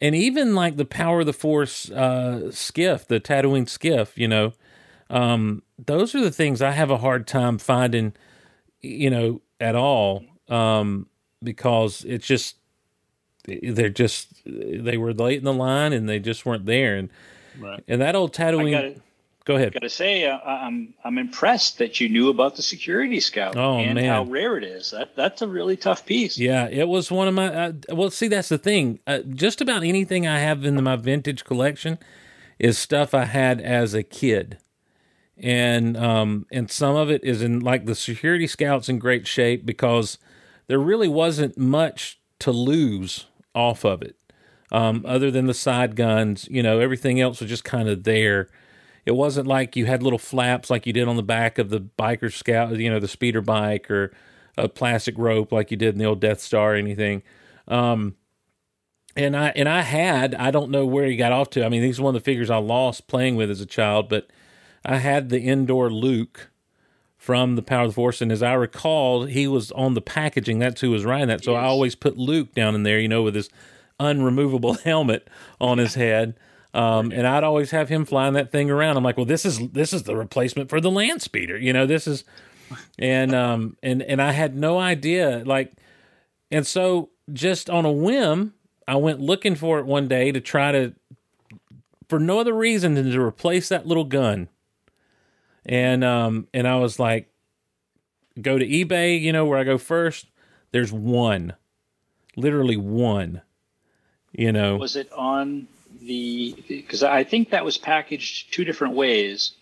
and 0.00 0.14
even 0.14 0.54
like 0.54 0.76
the 0.76 0.84
Power 0.84 1.20
of 1.20 1.26
the 1.26 1.32
Force 1.32 1.90
uh, 1.90 2.50
skiff, 2.52 3.06
the 3.06 3.20
Tatooine 3.20 3.68
skiff, 3.68 4.18
you 4.18 4.28
know, 4.28 4.52
um, 5.10 5.62
those 5.78 6.14
are 6.14 6.20
the 6.20 6.30
things 6.30 6.62
I 6.62 6.70
have 6.70 6.90
a 6.90 6.98
hard 6.98 7.26
time 7.26 7.58
finding, 7.58 8.12
you 8.80 9.10
know, 9.10 9.42
at 9.58 9.74
all, 9.74 10.24
um, 10.48 11.06
because 11.42 12.04
it's 12.06 12.26
just 12.26 12.56
they're 13.46 13.88
just 13.88 14.28
they 14.44 14.96
were 14.96 15.14
late 15.14 15.38
in 15.38 15.44
the 15.44 15.52
line 15.52 15.92
and 15.92 16.08
they 16.08 16.18
just 16.18 16.44
weren't 16.46 16.66
there, 16.66 16.96
and 16.96 17.10
Right. 17.58 17.82
and 17.88 18.00
that 18.00 18.14
old 18.14 18.32
Tatooine. 18.32 18.70
gotta, 18.70 18.94
go 19.44 19.56
ahead. 19.56 19.72
gotta 19.72 19.88
say, 19.90 20.24
uh, 20.26 20.38
I'm 20.38 20.94
I'm 21.02 21.18
impressed 21.18 21.78
that 21.78 22.00
you 22.00 22.08
knew 22.08 22.28
about 22.28 22.56
the 22.56 22.62
Security 22.62 23.18
Scout 23.20 23.56
Oh, 23.56 23.78
and 23.78 23.96
man. 23.96 24.08
how 24.08 24.22
rare 24.24 24.56
it 24.56 24.64
is. 24.64 24.92
That 24.92 25.16
that's 25.16 25.42
a 25.42 25.48
really 25.48 25.76
tough 25.76 26.06
piece. 26.06 26.38
Yeah, 26.38 26.68
it 26.68 26.86
was 26.88 27.10
one 27.10 27.28
of 27.28 27.34
my. 27.34 27.46
Uh, 27.52 27.72
well, 27.90 28.10
see, 28.10 28.28
that's 28.28 28.48
the 28.50 28.58
thing. 28.58 29.00
Uh, 29.06 29.20
just 29.20 29.60
about 29.60 29.82
anything 29.82 30.26
I 30.26 30.38
have 30.38 30.64
in 30.64 30.82
my 30.82 30.96
vintage 30.96 31.44
collection 31.44 31.98
is 32.58 32.78
stuff 32.78 33.14
I 33.14 33.24
had 33.24 33.60
as 33.60 33.94
a 33.94 34.02
kid, 34.02 34.58
and 35.38 35.96
um, 35.96 36.46
and 36.52 36.70
some 36.70 36.94
of 36.94 37.10
it 37.10 37.24
is 37.24 37.42
in 37.42 37.60
like 37.60 37.86
the 37.86 37.94
security 37.94 38.46
scouts 38.46 38.88
in 38.88 38.98
great 38.98 39.26
shape 39.26 39.64
because 39.66 40.18
there 40.70 40.78
really 40.78 41.08
wasn't 41.08 41.58
much 41.58 42.20
to 42.38 42.52
lose 42.52 43.26
off 43.56 43.84
of 43.84 44.02
it, 44.02 44.14
um, 44.70 45.04
other 45.04 45.28
than 45.28 45.46
the 45.46 45.52
side 45.52 45.96
guns. 45.96 46.46
You 46.48 46.62
know, 46.62 46.78
everything 46.78 47.20
else 47.20 47.40
was 47.40 47.50
just 47.50 47.64
kind 47.64 47.88
of 47.88 48.04
there. 48.04 48.48
It 49.04 49.16
wasn't 49.16 49.48
like 49.48 49.74
you 49.74 49.86
had 49.86 50.00
little 50.00 50.16
flaps 50.16 50.70
like 50.70 50.86
you 50.86 50.92
did 50.92 51.08
on 51.08 51.16
the 51.16 51.24
back 51.24 51.58
of 51.58 51.70
the 51.70 51.80
biker 51.80 52.32
scout, 52.32 52.76
you 52.76 52.88
know, 52.88 53.00
the 53.00 53.08
speeder 53.08 53.40
bike 53.40 53.90
or 53.90 54.12
a 54.56 54.68
plastic 54.68 55.18
rope 55.18 55.50
like 55.50 55.72
you 55.72 55.76
did 55.76 55.94
in 55.94 55.98
the 55.98 56.04
old 56.04 56.20
Death 56.20 56.40
Star 56.40 56.74
or 56.74 56.76
anything. 56.76 57.24
Um, 57.66 58.14
and 59.16 59.36
I 59.36 59.48
and 59.56 59.68
I 59.68 59.80
had 59.80 60.36
I 60.36 60.52
don't 60.52 60.70
know 60.70 60.86
where 60.86 61.06
he 61.06 61.16
got 61.16 61.32
off 61.32 61.50
to. 61.50 61.64
I 61.64 61.68
mean, 61.68 61.82
these 61.82 61.98
are 61.98 62.04
one 62.04 62.14
of 62.14 62.22
the 62.22 62.24
figures 62.24 62.48
I 62.48 62.58
lost 62.58 63.08
playing 63.08 63.34
with 63.34 63.50
as 63.50 63.60
a 63.60 63.66
child, 63.66 64.08
but 64.08 64.28
I 64.84 64.98
had 64.98 65.30
the 65.30 65.40
indoor 65.40 65.90
Luke 65.90 66.52
from 67.20 67.54
the 67.54 67.60
Power 67.60 67.82
of 67.82 67.90
the 67.90 67.94
Force, 67.94 68.22
and 68.22 68.32
as 68.32 68.42
I 68.42 68.54
recall, 68.54 69.26
he 69.26 69.46
was 69.46 69.70
on 69.72 69.92
the 69.92 70.00
packaging. 70.00 70.58
That's 70.58 70.80
who 70.80 70.90
was 70.90 71.04
writing 71.04 71.28
that. 71.28 71.44
So 71.44 71.54
I 71.54 71.64
always 71.64 71.94
put 71.94 72.16
Luke 72.16 72.54
down 72.54 72.74
in 72.74 72.82
there, 72.82 72.98
you 72.98 73.08
know, 73.08 73.22
with 73.22 73.34
his 73.34 73.50
unremovable 74.00 74.80
helmet 74.84 75.28
on 75.60 75.76
his 75.76 75.96
head. 75.96 76.34
Um, 76.72 77.12
and 77.12 77.26
I'd 77.26 77.44
always 77.44 77.72
have 77.72 77.90
him 77.90 78.06
flying 78.06 78.32
that 78.34 78.50
thing 78.50 78.70
around. 78.70 78.96
I'm 78.96 79.04
like, 79.04 79.18
well, 79.18 79.26
this 79.26 79.44
is 79.44 79.58
this 79.68 79.92
is 79.92 80.04
the 80.04 80.16
replacement 80.16 80.70
for 80.70 80.80
the 80.80 80.90
land 80.90 81.20
speeder. 81.20 81.58
You 81.58 81.74
know, 81.74 81.84
this 81.84 82.06
is, 82.06 82.24
and 82.98 83.34
um, 83.34 83.76
and 83.82 84.00
and 84.02 84.22
I 84.22 84.32
had 84.32 84.56
no 84.56 84.78
idea. 84.78 85.42
Like, 85.44 85.74
and 86.50 86.66
so 86.66 87.10
just 87.30 87.68
on 87.68 87.84
a 87.84 87.92
whim, 87.92 88.54
I 88.88 88.96
went 88.96 89.20
looking 89.20 89.56
for 89.56 89.78
it 89.78 89.84
one 89.84 90.08
day 90.08 90.32
to 90.32 90.40
try 90.40 90.72
to, 90.72 90.94
for 92.08 92.18
no 92.18 92.40
other 92.40 92.54
reason 92.54 92.94
than 92.94 93.10
to 93.10 93.20
replace 93.20 93.68
that 93.68 93.86
little 93.86 94.04
gun. 94.04 94.48
And 95.66 96.02
um, 96.04 96.48
and 96.54 96.66
I 96.66 96.76
was 96.76 96.98
like, 96.98 97.28
go 98.40 98.58
to 98.58 98.66
eBay, 98.66 99.20
you 99.20 99.32
know, 99.32 99.44
where 99.44 99.58
I 99.58 99.64
go 99.64 99.78
first. 99.78 100.26
There's 100.72 100.92
one, 100.92 101.54
literally 102.36 102.76
one. 102.76 103.42
You 104.32 104.52
know, 104.52 104.76
Was 104.76 104.96
it 104.96 105.10
on 105.12 105.66
the? 106.00 106.54
Because 106.68 107.02
I 107.02 107.24
think 107.24 107.50
that 107.50 107.64
was 107.64 107.76
packaged 107.76 108.52
two 108.54 108.64
different 108.64 108.94
ways. 108.94 109.52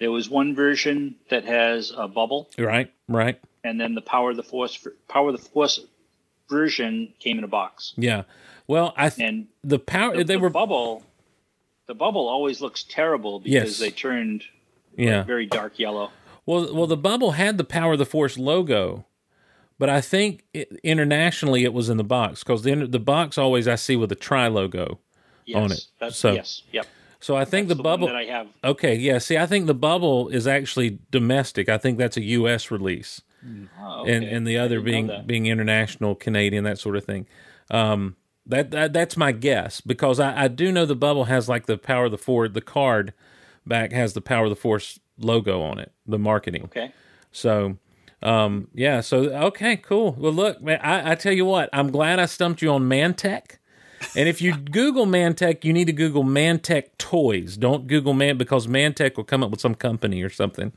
There 0.00 0.10
was 0.10 0.28
one 0.28 0.54
version 0.54 1.14
that 1.30 1.44
has 1.44 1.92
a 1.96 2.08
bubble, 2.08 2.48
right, 2.58 2.90
right. 3.08 3.38
and 3.62 3.80
then 3.80 3.94
the 3.94 4.00
Power 4.00 4.30
of 4.30 4.36
the 4.36 4.42
Force 4.42 4.86
Power 5.08 5.28
of 5.28 5.36
the 5.40 5.48
Force 5.50 5.78
version 6.48 7.12
came 7.20 7.38
in 7.38 7.44
a 7.44 7.48
box. 7.48 7.92
Yeah. 7.96 8.22
Well, 8.66 8.92
I 8.96 9.10
th- 9.10 9.26
And 9.28 9.46
the 9.62 9.78
power 9.78 10.16
the, 10.16 10.24
they 10.24 10.34
the 10.34 10.40
were 10.40 10.50
bubble. 10.50 11.04
The 11.86 11.94
bubble 11.94 12.28
always 12.28 12.60
looks 12.62 12.82
terrible 12.82 13.38
because 13.40 13.52
Yes. 13.52 13.78
they 13.78 13.90
turned 13.90 14.42
yeah. 14.96 15.22
very 15.24 15.46
dark 15.46 15.78
yellow. 15.78 16.10
Well, 16.46 16.74
well, 16.74 16.86
the 16.86 16.96
bubble 16.96 17.32
had 17.32 17.56
the 17.58 17.64
Power 17.64 17.92
of 17.94 17.98
the 17.98 18.04
Force 18.06 18.36
logo, 18.36 19.06
but 19.78 19.88
I 19.88 20.00
think 20.00 20.44
it, 20.52 20.70
internationally 20.82 21.64
it 21.64 21.72
was 21.72 21.88
in 21.88 21.96
the 21.96 22.04
box 22.04 22.42
because 22.44 22.62
the 22.62 22.74
the 22.86 22.98
box 23.00 23.38
always 23.38 23.66
I 23.66 23.76
see 23.76 23.96
with 23.96 24.08
the 24.10 24.14
Tri 24.14 24.48
logo. 24.48 24.98
Yes, 25.46 25.56
On 25.62 25.72
it. 25.72 25.86
That's, 26.00 26.16
So- 26.16 26.32
yes, 26.32 26.62
yep. 26.72 26.86
So 27.20 27.36
I 27.36 27.46
think 27.46 27.68
That's 27.68 27.78
the 27.78 27.82
one 27.82 28.00
bubble. 28.00 28.06
that 28.08 28.16
I 28.16 28.24
have. 28.24 28.48
okay, 28.62 28.94
yeah. 28.96 29.16
See, 29.16 29.38
I 29.38 29.46
think 29.46 29.66
the 29.66 29.72
bubble 29.74 30.28
is 30.28 30.46
actually 30.46 30.98
domestic. 31.10 31.70
I 31.70 31.78
think 31.78 31.96
that's 31.96 32.18
a 32.18 32.22
U.S. 32.22 32.70
release, 32.70 33.22
Oh, 33.80 34.02
okay. 34.02 34.14
and 34.14 34.24
and 34.26 34.46
the 34.46 34.58
other 34.58 34.82
being 34.82 35.10
being 35.24 35.46
international, 35.46 36.14
Canadian, 36.16 36.64
that 36.64 36.78
sort 36.78 36.96
of 36.96 37.04
thing. 37.04 37.26
Um, 37.70 38.16
that, 38.44 38.70
that 38.72 38.92
that's 38.92 39.16
my 39.16 39.32
guess 39.32 39.80
because 39.80 40.20
I, 40.20 40.44
I 40.44 40.48
do 40.48 40.70
know 40.70 40.84
the 40.84 40.94
bubble 40.94 41.24
has 41.24 41.48
like 41.48 41.64
the 41.64 41.78
Power 41.78 42.04
of 42.06 42.10
the 42.10 42.18
Force. 42.18 42.50
The 42.52 42.60
card 42.60 43.14
back 43.66 43.92
has 43.92 44.12
the 44.12 44.20
Power 44.20 44.44
of 44.44 44.50
the 44.50 44.56
Force 44.56 44.98
logo 45.18 45.62
on 45.62 45.78
it. 45.78 45.92
The 46.06 46.18
marketing. 46.18 46.64
Okay. 46.64 46.92
So, 47.32 47.78
um, 48.22 48.68
yeah. 48.74 49.00
So, 49.00 49.24
okay, 49.46 49.76
cool. 49.76 50.12
Well, 50.18 50.32
look, 50.32 50.62
man, 50.62 50.80
I, 50.82 51.12
I 51.12 51.14
tell 51.14 51.32
you 51.32 51.44
what, 51.44 51.68
I'm 51.72 51.90
glad 51.90 52.18
I 52.18 52.26
stumped 52.26 52.62
you 52.62 52.70
on 52.70 52.88
Mantech. 52.88 53.58
And 54.16 54.28
if 54.28 54.40
you 54.40 54.56
Google 54.70 55.06
Mantech, 55.06 55.64
you 55.64 55.72
need 55.72 55.86
to 55.86 55.92
Google 55.92 56.24
Mantech 56.24 56.96
toys. 56.98 57.56
Don't 57.56 57.86
Google 57.86 58.14
Man 58.14 58.36
because 58.36 58.66
Mantech 58.66 59.16
will 59.16 59.24
come 59.24 59.42
up 59.42 59.50
with 59.50 59.60
some 59.60 59.74
company 59.74 60.22
or 60.22 60.30
something 60.30 60.72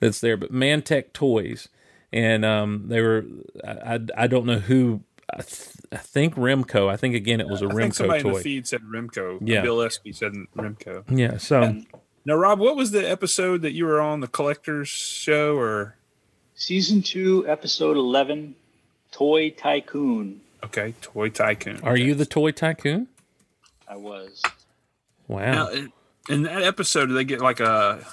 that's 0.00 0.20
there. 0.20 0.36
But 0.36 0.52
Mantech 0.52 1.12
toys, 1.12 1.68
and 2.12 2.44
um, 2.44 2.84
they 2.88 3.00
were. 3.00 3.24
I, 3.64 3.94
I, 3.94 4.00
I 4.16 4.26
don't 4.26 4.46
know 4.46 4.58
who. 4.58 5.02
I, 5.32 5.42
th- 5.42 5.76
I 5.92 5.96
think 5.96 6.34
Remco. 6.34 6.88
I 6.88 6.96
think 6.96 7.14
again 7.14 7.40
it 7.40 7.48
was 7.48 7.62
a 7.62 7.66
I 7.66 7.68
think 7.68 7.80
Remco 7.80 7.94
somebody 7.94 8.28
in 8.28 8.32
the 8.34 8.40
feed 8.40 8.66
said 8.66 8.82
Remco. 8.82 9.38
Yeah. 9.40 9.62
Bill 9.62 9.82
Espy 9.82 10.12
said 10.12 10.32
Remco. 10.56 11.04
Yeah. 11.10 11.38
So 11.38 11.82
Now, 12.26 12.34
Rob, 12.34 12.58
what 12.58 12.74
was 12.76 12.90
the 12.90 13.08
episode 13.08 13.62
that 13.62 13.72
you 13.72 13.86
were 13.86 14.00
on 14.00 14.18
the 14.20 14.26
collectors 14.26 14.88
show 14.88 15.56
or? 15.56 15.94
Season 16.56 17.00
two, 17.02 17.46
episode 17.48 17.96
eleven, 17.96 18.56
Toy 19.12 19.50
Tycoon. 19.50 20.40
Okay, 20.64 20.94
Toy 21.00 21.28
Tycoon. 21.28 21.80
are 21.84 21.96
you 21.96 22.14
the 22.14 22.26
toy 22.26 22.50
tycoon? 22.50 23.06
I 23.88 23.94
was. 23.96 24.42
Wow. 25.28 25.52
Now, 25.52 25.68
in- 25.68 25.92
in 26.28 26.42
that 26.42 26.62
episode, 26.62 27.06
do 27.06 27.14
they 27.14 27.22
get 27.22 27.40
like 27.40 27.60
a 27.60 28.04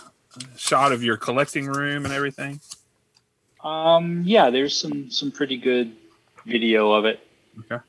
shot 0.56 0.92
of 0.92 1.04
your 1.04 1.18
collecting 1.18 1.66
room 1.66 2.06
and 2.06 2.14
everything? 2.14 2.60
Um, 3.64 4.22
yeah, 4.24 4.52
there's 4.52 4.78
some 4.80 5.10
some 5.10 5.32
pretty 5.32 5.58
good 5.58 5.96
video 6.46 6.92
of 6.92 7.06
it. 7.06 7.20
Okay. 7.62 7.84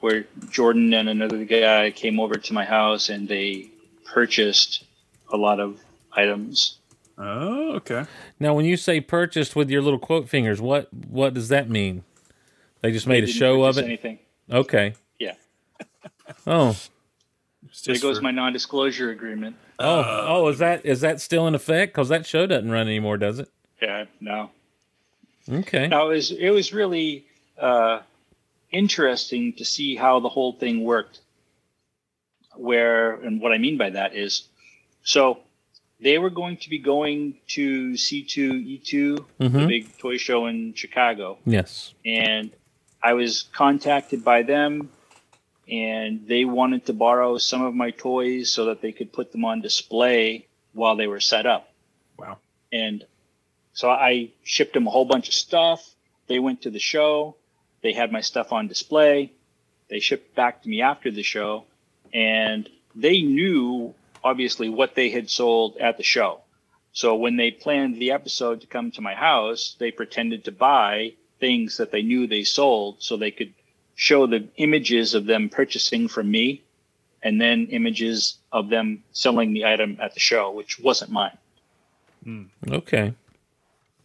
Where 0.00 0.24
Jordan 0.50 0.92
and 0.92 1.08
another 1.08 1.44
guy 1.44 1.92
came 1.92 2.18
over 2.18 2.34
to 2.34 2.52
my 2.52 2.64
house 2.64 3.10
and 3.10 3.28
they 3.28 3.70
purchased 4.04 4.84
a 5.32 5.36
lot 5.36 5.60
of 5.60 5.80
items. 6.12 6.78
Oh, 7.16 7.72
okay. 7.76 8.04
Now, 8.38 8.54
when 8.54 8.64
you 8.64 8.76
say 8.76 9.00
purchased 9.00 9.56
with 9.56 9.70
your 9.70 9.82
little 9.82 9.98
quote 9.98 10.28
fingers, 10.28 10.60
what 10.60 10.92
what 10.92 11.34
does 11.34 11.48
that 11.48 11.68
mean? 11.68 12.04
They 12.80 12.92
just 12.92 13.06
made 13.08 13.24
a 13.24 13.26
show 13.26 13.64
of 13.64 13.76
it. 13.78 13.84
Anything? 13.84 14.18
Okay. 14.50 14.94
Yeah. 15.18 15.34
Oh. 16.46 16.76
It's 17.66 17.82
There 17.82 17.94
just 17.94 18.02
goes 18.02 18.18
for- 18.18 18.22
my 18.22 18.30
non-disclosure 18.30 19.10
agreement. 19.10 19.56
Oh. 19.78 20.00
Uh, 20.00 20.24
oh. 20.28 20.48
Is 20.48 20.58
that 20.58 20.84
is 20.86 21.00
that 21.00 21.20
still 21.20 21.46
in 21.46 21.54
effect? 21.54 21.92
Because 21.92 22.08
that 22.10 22.26
show 22.26 22.46
doesn't 22.46 22.70
run 22.70 22.86
anymore, 22.86 23.16
does 23.18 23.38
it? 23.38 23.48
Yeah, 23.82 24.04
no. 24.20 24.50
Okay. 25.50 25.88
No, 25.88 26.10
it 26.10 26.14
was 26.14 26.30
it 26.30 26.50
was 26.50 26.72
really 26.72 27.26
uh, 27.58 28.00
interesting 28.70 29.52
to 29.54 29.64
see 29.64 29.96
how 29.96 30.20
the 30.20 30.28
whole 30.28 30.52
thing 30.52 30.84
worked. 30.84 31.20
Where 32.56 33.14
and 33.14 33.40
what 33.40 33.52
I 33.52 33.58
mean 33.58 33.76
by 33.78 33.90
that 33.90 34.14
is, 34.14 34.47
so 35.08 35.38
they 36.00 36.18
were 36.18 36.28
going 36.28 36.58
to 36.58 36.68
be 36.68 36.78
going 36.78 37.34
to 37.56 37.92
C2E2, 37.96 39.16
the 39.38 39.48
Mhm. 39.48 39.66
big 39.66 39.96
toy 39.98 40.18
show 40.18 40.44
in 40.46 40.74
Chicago, 40.74 41.38
Yes. 41.46 41.94
and 42.04 42.50
I 43.02 43.14
was 43.14 43.44
contacted 43.54 44.22
by 44.22 44.42
them, 44.42 44.90
and 45.66 46.26
they 46.26 46.44
wanted 46.44 46.84
to 46.86 46.92
borrow 46.92 47.38
some 47.38 47.62
of 47.62 47.74
my 47.74 47.90
toys 47.90 48.52
so 48.52 48.66
that 48.66 48.82
they 48.82 48.92
could 48.92 49.10
put 49.12 49.32
them 49.32 49.44
on 49.46 49.62
display 49.62 50.46
while 50.74 50.94
they 50.94 51.06
were 51.06 51.20
set 51.20 51.46
up. 51.46 51.72
Wow. 52.18 52.38
And 52.70 53.06
so 53.72 53.88
I 53.88 54.28
shipped 54.44 54.74
them 54.74 54.86
a 54.86 54.90
whole 54.90 55.06
bunch 55.06 55.28
of 55.28 55.34
stuff. 55.34 55.80
They 56.26 56.38
went 56.38 56.60
to 56.62 56.70
the 56.70 56.78
show. 56.78 57.34
They 57.80 57.92
had 57.94 58.12
my 58.12 58.20
stuff 58.20 58.52
on 58.52 58.68
display. 58.68 59.32
They 59.88 60.00
shipped 60.00 60.34
back 60.34 60.62
to 60.62 60.68
me 60.68 60.82
after 60.82 61.10
the 61.10 61.22
show, 61.22 61.64
and 62.12 62.68
they 62.94 63.22
knew 63.22 63.94
obviously 64.24 64.68
what 64.68 64.94
they 64.94 65.10
had 65.10 65.30
sold 65.30 65.76
at 65.78 65.96
the 65.96 66.02
show. 66.02 66.40
So 66.92 67.14
when 67.14 67.36
they 67.36 67.50
planned 67.50 67.96
the 67.96 68.10
episode 68.12 68.60
to 68.62 68.66
come 68.66 68.90
to 68.92 69.00
my 69.00 69.14
house, 69.14 69.76
they 69.78 69.90
pretended 69.90 70.44
to 70.44 70.52
buy 70.52 71.12
things 71.38 71.76
that 71.76 71.92
they 71.92 72.02
knew 72.02 72.26
they 72.26 72.44
sold 72.44 72.96
so 72.98 73.16
they 73.16 73.30
could 73.30 73.52
show 73.94 74.26
the 74.26 74.48
images 74.56 75.14
of 75.14 75.26
them 75.26 75.48
purchasing 75.48 76.08
from 76.08 76.30
me 76.30 76.62
and 77.22 77.40
then 77.40 77.66
images 77.70 78.36
of 78.52 78.68
them 78.68 79.02
selling 79.12 79.52
the 79.52 79.64
item 79.64 79.98
at 80.00 80.14
the 80.14 80.20
show, 80.20 80.50
which 80.52 80.78
wasn't 80.78 81.10
mine. 81.10 81.36
Hmm. 82.24 82.42
Okay. 82.68 83.12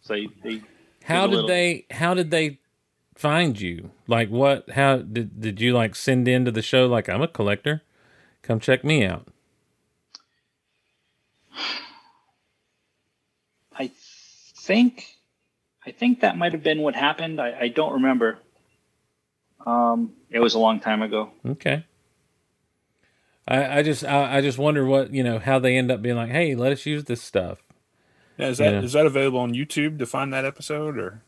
So 0.04 0.14
they, 0.16 0.28
they 0.44 0.62
How 1.04 1.26
a 1.26 1.28
did 1.28 1.32
little- 1.36 1.48
they 1.48 1.86
how 1.92 2.14
did 2.14 2.30
they 2.32 2.60
find 3.16 3.60
you? 3.60 3.92
Like 4.08 4.30
what 4.30 4.70
how 4.72 4.98
did 4.98 5.40
did 5.42 5.62
you 5.62 5.74
like 5.74 5.96
send 5.96 6.28
into 6.28 6.52
the 6.52 6.62
show 6.62 6.86
like 6.88 7.08
I'm 7.10 7.22
a 7.22 7.28
collector? 7.28 7.82
Come 8.42 8.60
check 8.60 8.84
me 8.84 9.06
out. 9.06 9.28
I 13.78 13.92
think 14.56 15.08
I 15.86 15.92
think 15.92 16.22
that 16.22 16.38
might 16.38 16.54
have 16.54 16.64
been 16.64 16.80
what 16.82 16.96
happened. 16.96 17.42
I, 17.42 17.58
I 17.62 17.68
don't 17.68 17.94
remember. 17.94 18.40
Um, 19.66 20.14
it 20.30 20.40
was 20.40 20.54
a 20.56 20.60
long 20.60 20.80
time 20.80 21.02
ago. 21.02 21.32
Okay. 21.46 21.86
I, 23.48 23.80
I 23.80 23.84
just 23.84 24.04
I, 24.06 24.38
I 24.38 24.42
just 24.42 24.58
wonder 24.58 24.86
what 24.86 25.14
you 25.14 25.24
know 25.24 25.40
how 25.40 25.60
they 25.60 25.78
end 25.78 25.92
up 25.92 26.02
being 26.02 26.16
like. 26.16 26.30
Hey, 26.30 26.56
let 26.56 26.72
us 26.72 26.86
use 26.86 27.06
this 27.06 27.22
stuff. 27.22 27.60
Yeah, 28.38 28.48
is 28.48 28.58
that 28.60 28.84
is 28.84 28.94
Yeah. 28.94 29.02
that 29.02 29.08
available 29.08 29.40
on 29.40 29.54
YouTube 29.54 30.00
to 30.00 30.06
find 30.06 30.32
that 30.34 30.46
episode 30.46 30.98
or? 30.98 31.22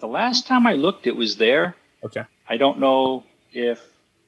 The 0.00 0.06
last 0.08 0.46
time 0.46 0.66
I 0.66 0.74
looked, 0.74 1.06
it 1.06 1.16
was 1.16 1.36
there. 1.36 1.74
Okay. 2.04 2.24
I 2.48 2.58
don't 2.58 2.78
know 2.78 3.24
if 3.52 3.80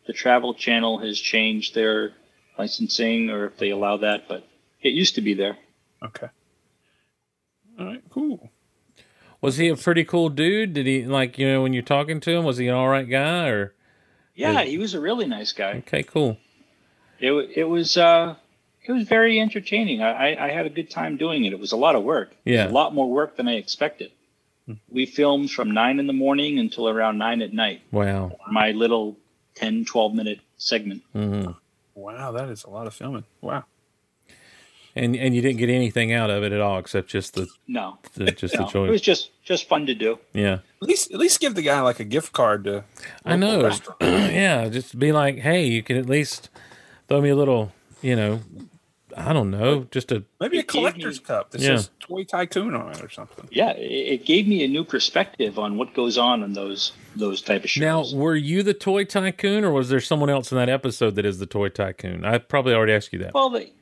the 0.06 0.14
Travel 0.14 0.54
Channel 0.54 0.98
has 0.98 1.18
changed 1.20 1.74
their 1.74 2.12
licensing 2.58 3.28
or 3.28 3.46
if 3.46 3.58
they 3.58 3.70
allow 3.70 3.98
that, 3.98 4.28
but 4.28 4.47
it 4.82 4.90
used 4.94 5.14
to 5.16 5.20
be 5.20 5.34
there. 5.34 5.56
Okay. 6.02 6.28
All 7.78 7.86
right. 7.86 8.02
Cool. 8.10 8.50
Was 9.40 9.56
he 9.56 9.68
a 9.68 9.76
pretty 9.76 10.04
cool 10.04 10.28
dude? 10.30 10.72
Did 10.74 10.86
he 10.86 11.04
like 11.04 11.38
you 11.38 11.46
know 11.48 11.62
when 11.62 11.72
you're 11.72 11.82
talking 11.82 12.18
to 12.20 12.30
him? 12.32 12.44
Was 12.44 12.58
he 12.58 12.66
an 12.68 12.74
all 12.74 12.88
right 12.88 13.08
guy 13.08 13.48
or? 13.48 13.74
Yeah, 14.34 14.52
Yeah. 14.52 14.62
he 14.62 14.78
was 14.78 14.94
a 14.94 15.00
really 15.00 15.26
nice 15.26 15.52
guy. 15.52 15.74
Okay, 15.86 16.02
cool. 16.02 16.38
It 17.20 17.30
wa- 17.32 17.46
it 17.54 17.64
was 17.64 17.96
uh, 17.96 18.34
it 18.84 18.92
was 18.92 19.06
very 19.08 19.38
entertaining. 19.40 20.02
I, 20.02 20.34
I, 20.34 20.46
I 20.46 20.50
had 20.50 20.66
a 20.66 20.70
good 20.70 20.90
time 20.90 21.16
doing 21.16 21.44
it. 21.44 21.52
It 21.52 21.58
was 21.60 21.72
a 21.72 21.76
lot 21.76 21.94
of 21.94 22.02
work. 22.02 22.34
Yeah. 22.44 22.68
a 22.68 22.70
lot 22.70 22.94
more 22.94 23.08
work 23.10 23.36
than 23.36 23.46
I 23.48 23.54
expected. 23.54 24.10
We 24.90 25.06
filmed 25.06 25.50
from 25.50 25.70
nine 25.70 25.98
in 25.98 26.06
the 26.06 26.12
morning 26.12 26.58
until 26.58 26.90
around 26.90 27.16
nine 27.16 27.40
at 27.40 27.54
night. 27.54 27.80
Wow. 27.90 28.36
My 28.50 28.72
little 28.72 29.16
10, 29.54 29.86
12 29.86 30.14
minute 30.14 30.40
segment. 30.58 31.02
hmm 31.14 31.46
Wow, 31.94 32.32
that 32.32 32.50
is 32.50 32.64
a 32.64 32.70
lot 32.70 32.86
of 32.86 32.92
filming. 32.92 33.24
Wow. 33.40 33.64
And 34.96 35.14
and 35.14 35.34
you 35.34 35.40
didn't 35.42 35.58
get 35.58 35.68
anything 35.70 36.12
out 36.12 36.30
of 36.30 36.42
it 36.42 36.52
at 36.52 36.60
all 36.60 36.78
except 36.78 37.08
just 37.08 37.34
the, 37.34 37.46
No, 37.68 37.98
the 38.14 38.32
just 38.32 38.54
no, 38.54 38.64
the 38.64 38.70
joy. 38.70 38.86
it 38.86 38.90
was 38.90 39.00
just 39.02 39.30
just 39.44 39.68
fun 39.68 39.86
to 39.86 39.94
do. 39.94 40.18
yeah. 40.32 40.58
At 40.82 40.88
least 40.88 41.12
at 41.12 41.18
least 41.18 41.40
give 41.40 41.54
the 41.54 41.62
guy 41.62 41.80
like 41.80 42.00
a 42.00 42.04
gift 42.04 42.32
card 42.32 42.64
to. 42.64 42.84
I 43.24 43.36
know. 43.36 43.70
yeah, 44.00 44.68
just 44.68 44.98
be 44.98 45.12
like, 45.12 45.38
hey, 45.38 45.66
you 45.66 45.82
can 45.82 45.96
at 45.96 46.06
least 46.06 46.48
throw 47.08 47.20
me 47.20 47.28
a 47.30 47.36
little, 47.36 47.72
you 48.02 48.16
know, 48.16 48.40
I 49.16 49.32
don't 49.32 49.50
know, 49.50 49.86
just 49.90 50.12
a 50.12 50.24
Maybe 50.40 50.58
a 50.58 50.62
collector's 50.62 51.18
me- 51.20 51.24
cup 51.24 51.50
that 51.52 51.60
Yeah. 51.60 51.76
says 51.76 51.90
Toy 52.00 52.24
Tycoon 52.24 52.74
on 52.74 52.90
it 52.92 53.02
or 53.02 53.08
something. 53.08 53.48
Yeah, 53.50 53.70
it, 53.72 53.80
it 54.20 54.24
gave 54.26 54.46
me 54.48 54.64
a 54.64 54.68
new 54.68 54.84
perspective 54.84 55.58
on 55.58 55.76
what 55.78 55.94
goes 55.94 56.18
on 56.18 56.42
in 56.42 56.52
those 56.54 56.92
those 57.16 57.40
type 57.42 57.64
of 57.64 57.70
shows. 57.70 58.12
Now, 58.12 58.18
were 58.18 58.36
you 58.36 58.62
the 58.62 58.74
toy 58.74 59.04
tycoon, 59.04 59.64
or 59.64 59.70
was 59.72 59.88
there 59.88 60.00
someone 60.00 60.30
else 60.30 60.52
in 60.52 60.58
that 60.58 60.68
episode 60.68 61.14
that 61.16 61.24
is 61.26 61.38
the 61.38 61.46
toy 61.46 61.68
tycoon? 61.68 62.24
I 62.24 62.38
probably 62.38 62.74
already 62.74 62.92
asked 62.92 63.12
you 63.12 63.18
that. 63.20 63.34
well, 63.34 63.50
they 63.50 63.72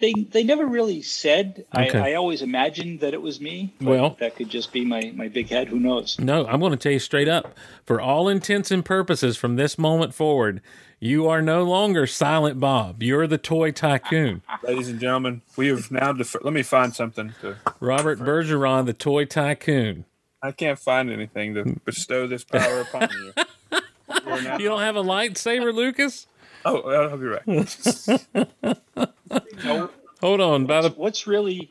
they 0.00 0.12
they 0.12 0.42
never 0.42 0.66
really 0.66 1.02
said. 1.02 1.64
Okay. 1.76 1.98
I, 1.98 2.10
I 2.10 2.14
always 2.14 2.42
imagined 2.42 3.00
that 3.00 3.14
it 3.14 3.22
was 3.22 3.40
me. 3.40 3.72
Well- 3.80 4.16
that 4.20 4.34
could 4.36 4.48
just 4.48 4.72
be 4.72 4.84
my 4.84 5.12
my 5.14 5.28
big 5.28 5.48
head. 5.48 5.68
Who 5.68 5.78
knows? 5.78 6.18
No, 6.18 6.46
I'm 6.46 6.60
going 6.60 6.72
to 6.72 6.78
tell 6.78 6.92
you 6.92 6.98
straight 6.98 7.28
up. 7.28 7.56
For 7.84 8.00
all 8.00 8.28
intents 8.28 8.70
and 8.70 8.84
purposes, 8.84 9.36
from 9.36 9.56
this 9.56 9.78
moment 9.78 10.14
forward, 10.14 10.60
you 10.98 11.28
are 11.28 11.40
no 11.42 11.62
longer 11.64 12.06
Silent 12.06 12.58
Bob. 12.60 13.02
You're 13.02 13.26
the 13.26 13.38
toy 13.38 13.70
tycoon. 13.70 14.42
Ladies 14.62 14.88
and 14.88 15.00
gentlemen, 15.00 15.42
we 15.56 15.68
have 15.68 15.90
now. 15.90 16.12
Def- 16.12 16.36
let 16.42 16.52
me 16.52 16.62
find 16.62 16.94
something 16.94 17.34
to. 17.40 17.56
Robert 17.80 18.18
Bergeron, 18.18 18.86
the 18.86 18.92
toy 18.92 19.24
tycoon. 19.24 20.04
I 20.42 20.52
can't 20.52 20.78
find 20.78 21.10
anything 21.10 21.54
to 21.54 21.64
bestow 21.84 22.26
this 22.26 22.44
power 22.44 22.80
upon 22.80 23.08
you. 23.10 23.32
You 24.24 24.32
are 24.32 24.42
now- 24.42 24.58
You 24.58 24.68
don't 24.68 24.80
have 24.80 24.96
a 24.96 25.02
lightsaber, 25.04 25.72
Lucas? 25.72 26.26
Oh, 26.64 26.90
I'll 26.90 27.16
be 27.16 27.26
right. 27.26 27.46
No, 29.64 29.90
Hold 30.20 30.40
on. 30.40 30.66
By 30.66 30.82
the 30.82 30.90
what's 30.90 31.26
really 31.26 31.70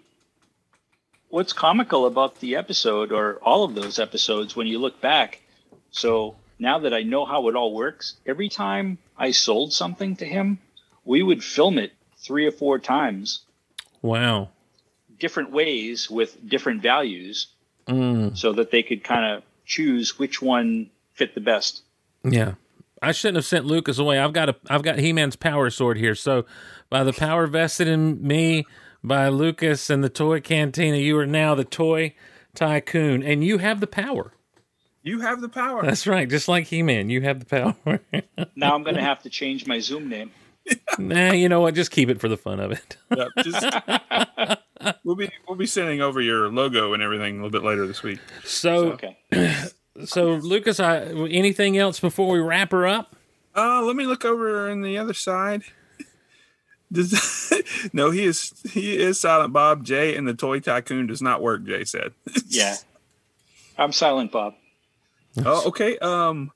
what's 1.30 1.54
comical 1.54 2.08
about 2.08 2.40
the 2.40 2.56
episode 2.56 3.12
or 3.12 3.36
all 3.44 3.64
of 3.64 3.76
those 3.76 4.00
episodes 4.00 4.56
when 4.56 4.66
you 4.66 4.80
look 4.80 5.00
back 5.00 5.42
so 5.92 6.36
now 6.58 6.80
that 6.80 6.92
i 6.92 7.04
know 7.04 7.24
how 7.24 7.48
it 7.50 7.56
all 7.56 7.74
works 7.74 8.16
every 8.26 8.50
time 8.50 8.98
i 9.16 9.30
sold 9.30 9.72
something 9.72 10.16
to 10.16 10.26
him 10.26 10.58
we 11.06 11.22
would 11.22 11.44
film 11.44 11.78
it 11.78 11.94
three 12.18 12.48
or 12.48 12.52
four 12.52 12.80
times 12.80 13.42
wow. 14.02 14.50
different 15.20 15.52
ways 15.52 16.10
with 16.10 16.38
different 16.48 16.82
values 16.82 17.48
Mm, 17.88 18.38
so 18.38 18.54
that 18.54 18.70
they 18.70 18.84
could 18.84 19.04
kind 19.04 19.26
of 19.34 19.44
choose 19.66 20.20
which 20.20 20.44
one 20.44 20.92
fit 21.14 21.34
the 21.34 21.42
best 21.42 21.82
yeah. 22.24 22.54
I 23.02 23.12
shouldn't 23.12 23.38
have 23.38 23.46
sent 23.46 23.66
Lucas 23.66 23.98
away. 23.98 24.20
I've 24.20 24.34
got 24.34 24.50
a 24.50 24.56
I've 24.70 24.84
got 24.84 25.00
He-Man's 25.00 25.36
power 25.36 25.70
sword 25.70 25.98
here. 25.98 26.16
So 26.16 26.46
by 26.90 27.04
the 27.04 27.14
power 27.14 27.48
vested 27.48 27.88
in 27.88 28.26
me 28.26 28.66
by 29.04 29.30
Lucas 29.30 29.90
and 29.90 30.04
the 30.04 30.10
toy 30.10 30.42
cantina, 30.42 30.98
you 30.98 31.18
are 31.18 31.28
now 31.28 31.56
the 31.56 31.64
toy 31.64 32.14
tycoon 32.56 33.24
and 33.24 33.44
you 33.44 33.60
have 33.60 33.80
the 33.80 33.88
power. 33.88 34.34
You 35.02 35.22
have 35.22 35.40
the 35.40 35.50
power. 35.50 35.82
That's 35.84 36.06
right. 36.06 36.30
Just 36.30 36.48
like 36.48 36.68
He-Man, 36.68 37.10
you 37.10 37.22
have 37.22 37.40
the 37.40 37.46
power. 37.46 38.00
now 38.56 38.76
i'm 38.76 38.84
going 38.84 38.96
to 38.96 39.02
have 39.02 39.24
to 39.24 39.30
change 39.30 39.66
my 39.66 39.80
zoom 39.80 40.10
name 40.10 40.32
nah, 40.98 41.32
you 41.32 41.50
know 41.50 41.62
what? 41.62 41.76
Just 41.76 41.92
keep 41.92 42.10
it 42.10 42.20
for 42.20 42.28
the 42.28 42.38
fun 42.38 42.60
of 42.60 42.72
it. 42.72 42.98
Yep, 43.16 43.28
just- 43.44 45.00
we'll 45.04 45.16
be 45.16 45.30
we'll 45.48 45.58
be 45.58 45.66
sending 45.66 46.02
over 46.02 46.22
your 46.22 46.50
logo 46.50 46.94
and 46.94 47.04
everything 47.04 47.34
a 47.40 47.44
little 47.44 47.50
bit 47.50 47.64
later 47.64 47.86
this 47.86 48.04
week. 48.04 48.20
So 48.44 48.94
okay 48.94 49.18
so 50.06 50.34
Lucas, 50.36 50.80
I 50.80 51.06
anything 51.30 51.78
else 51.78 52.00
before 52.00 52.30
we 52.30 52.40
wrap 52.40 52.72
her 52.72 52.88
up? 52.88 53.16
Uh, 53.56 53.82
let 53.82 53.96
me 53.96 54.06
look 54.06 54.26
over 54.26 54.70
on 54.70 54.82
the 54.82 54.98
other 54.98 55.14
side. 55.14 55.64
Does 56.92 57.54
no, 57.94 58.12
he 58.12 58.26
is 58.26 58.54
he 58.72 58.98
is 58.98 59.20
Silent 59.20 59.54
Bob. 59.54 59.84
Jay 59.84 60.16
and 60.16 60.28
the 60.28 60.34
Toy 60.34 60.60
Tycoon 60.60 61.08
does 61.08 61.22
not 61.22 61.42
work. 61.42 61.64
Jay 61.64 61.84
said. 61.84 62.14
yeah 62.48 62.76
i'm 63.78 63.94
silent 63.94 64.30
bob 64.30 64.56
oh, 65.46 65.68
okay. 65.68 65.98
Um, 66.00 66.52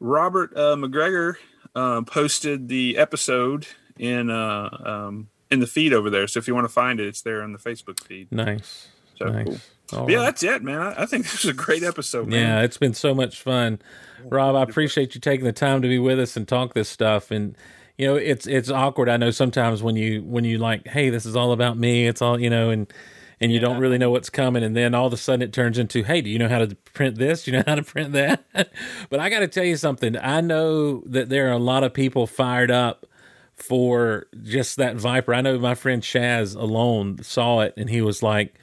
Robert 0.00 0.56
uh, 0.56 0.76
McGregor 0.76 1.36
uh, 1.74 2.02
posted 2.02 2.68
the 2.68 2.98
episode 2.98 3.66
in 3.98 4.30
uh, 4.30 4.68
um, 4.84 5.28
in 5.50 5.60
the 5.60 5.66
feed 5.66 5.92
over 5.92 6.10
there. 6.10 6.26
So 6.26 6.38
if 6.38 6.48
you 6.48 6.54
want 6.54 6.66
to 6.66 6.72
find 6.72 7.00
it, 7.00 7.06
it's 7.06 7.22
there 7.22 7.42
on 7.42 7.52
the 7.52 7.58
Facebook 7.58 8.02
feed. 8.02 8.30
Nice. 8.30 8.88
So 9.18 9.26
nice. 9.26 9.46
cool. 9.46 9.58
Oh, 9.92 10.00
all 10.00 10.10
yeah, 10.10 10.18
right. 10.18 10.24
that's 10.24 10.42
it, 10.42 10.62
man. 10.62 10.80
I, 10.80 11.02
I 11.02 11.06
think 11.06 11.24
this 11.30 11.44
is 11.44 11.50
a 11.50 11.54
great 11.54 11.82
episode. 11.82 12.28
Man. 12.28 12.40
Yeah, 12.40 12.62
it's 12.62 12.78
been 12.78 12.94
so 12.94 13.14
much 13.14 13.40
fun. 13.40 13.80
Rob, 14.24 14.56
I 14.56 14.62
appreciate 14.62 15.14
you 15.14 15.20
taking 15.20 15.44
the 15.44 15.52
time 15.52 15.82
to 15.82 15.88
be 15.88 15.98
with 15.98 16.18
us 16.18 16.36
and 16.36 16.46
talk 16.48 16.74
this 16.74 16.88
stuff. 16.88 17.30
And 17.30 17.56
you 17.96 18.06
know, 18.06 18.16
it's 18.16 18.46
it's 18.46 18.70
awkward. 18.70 19.08
I 19.08 19.16
know 19.16 19.30
sometimes 19.30 19.82
when 19.82 19.96
you 19.96 20.22
when 20.22 20.44
you 20.44 20.58
like, 20.58 20.86
hey, 20.88 21.10
this 21.10 21.24
is 21.24 21.36
all 21.36 21.52
about 21.52 21.78
me. 21.78 22.06
It's 22.06 22.20
all 22.20 22.38
you 22.40 22.50
know, 22.50 22.70
and 22.70 22.92
and 23.40 23.52
you 23.52 23.60
don't 23.60 23.78
really 23.78 23.98
know 23.98 24.10
what's 24.10 24.30
coming, 24.30 24.62
and 24.62 24.74
then 24.74 24.94
all 24.94 25.06
of 25.06 25.12
a 25.12 25.16
sudden 25.16 25.42
it 25.42 25.52
turns 25.52 25.78
into, 25.78 26.02
hey, 26.02 26.22
do 26.22 26.30
you 26.30 26.38
know 26.38 26.48
how 26.48 26.58
to 26.58 26.74
print 26.94 27.16
this? 27.16 27.44
Do 27.44 27.50
you 27.50 27.58
know 27.58 27.64
how 27.66 27.74
to 27.74 27.82
print 27.82 28.12
that? 28.12 28.44
but 29.10 29.20
I 29.20 29.28
got 29.28 29.40
to 29.40 29.48
tell 29.48 29.64
you 29.64 29.76
something. 29.76 30.16
I 30.16 30.40
know 30.40 31.02
that 31.06 31.28
there 31.28 31.48
are 31.48 31.52
a 31.52 31.58
lot 31.58 31.84
of 31.84 31.92
people 31.92 32.26
fired 32.26 32.70
up 32.70 33.06
for 33.54 34.26
just 34.42 34.76
that 34.76 34.96
Viper. 34.96 35.34
I 35.34 35.42
know 35.42 35.58
my 35.58 35.74
friend 35.74 36.02
Chaz 36.02 36.56
alone 36.56 37.22
saw 37.22 37.60
it, 37.60 37.74
and 37.76 37.90
he 37.90 38.00
was 38.00 38.22
like. 38.22 38.54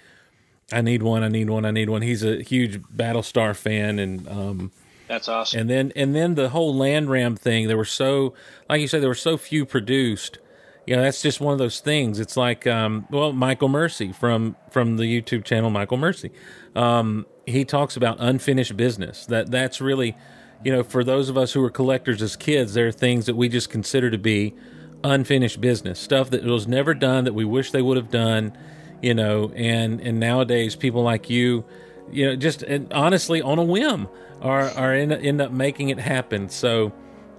I 0.71 0.81
need 0.81 1.03
one. 1.03 1.23
I 1.23 1.27
need 1.27 1.49
one. 1.49 1.65
I 1.65 1.71
need 1.71 1.89
one. 1.89 2.01
He's 2.01 2.23
a 2.23 2.41
huge 2.41 2.81
Battlestar 2.83 3.55
fan, 3.55 3.99
and 3.99 4.27
um, 4.27 4.71
That's 5.07 5.27
awesome. 5.27 5.61
and 5.61 5.69
then 5.69 5.91
and 5.95 6.15
then 6.15 6.35
the 6.35 6.49
whole 6.49 6.73
land 6.75 7.09
ram 7.09 7.35
thing. 7.35 7.67
There 7.67 7.77
were 7.77 7.85
so, 7.85 8.33
like 8.69 8.81
you 8.81 8.87
said, 8.87 9.01
there 9.01 9.09
were 9.09 9.15
so 9.15 9.37
few 9.37 9.65
produced. 9.65 10.39
You 10.87 10.95
know, 10.97 11.03
that's 11.03 11.21
just 11.21 11.39
one 11.39 11.53
of 11.53 11.59
those 11.59 11.79
things. 11.79 12.19
It's 12.19 12.35
like, 12.35 12.67
um, 12.67 13.07
well, 13.09 13.31
Michael 13.33 13.69
Mercy 13.69 14.11
from 14.11 14.55
from 14.69 14.97
the 14.97 15.03
YouTube 15.03 15.43
channel 15.43 15.69
Michael 15.69 15.97
Mercy. 15.97 16.31
Um, 16.75 17.25
he 17.45 17.65
talks 17.65 17.95
about 17.95 18.17
unfinished 18.19 18.75
business. 18.75 19.25
That 19.27 19.51
that's 19.51 19.79
really, 19.79 20.15
you 20.63 20.71
know, 20.71 20.83
for 20.83 21.03
those 21.03 21.29
of 21.29 21.37
us 21.37 21.53
who 21.53 21.61
were 21.61 21.69
collectors 21.69 22.21
as 22.21 22.35
kids, 22.35 22.73
there 22.73 22.87
are 22.87 22.91
things 22.91 23.25
that 23.27 23.35
we 23.35 23.47
just 23.49 23.69
consider 23.69 24.09
to 24.09 24.17
be 24.17 24.55
unfinished 25.03 25.59
business, 25.61 25.99
stuff 25.99 26.29
that 26.31 26.43
was 26.43 26.67
never 26.67 26.93
done 26.93 27.25
that 27.25 27.33
we 27.33 27.43
wish 27.45 27.71
they 27.71 27.81
would 27.81 27.97
have 27.97 28.09
done 28.09 28.57
you 29.03 29.13
know 29.13 29.51
and 29.55 29.99
and 30.01 30.19
nowadays 30.19 30.75
people 30.75 31.03
like 31.03 31.29
you 31.29 31.63
you 32.11 32.25
know 32.25 32.35
just 32.35 32.63
and 32.63 32.91
honestly 32.93 33.41
on 33.41 33.59
a 33.59 33.63
whim 33.63 34.07
are 34.41 34.69
are 34.71 34.93
end, 34.93 35.11
end 35.13 35.41
up 35.41 35.51
making 35.51 35.89
it 35.89 35.99
happen 35.99 36.49
so 36.49 36.91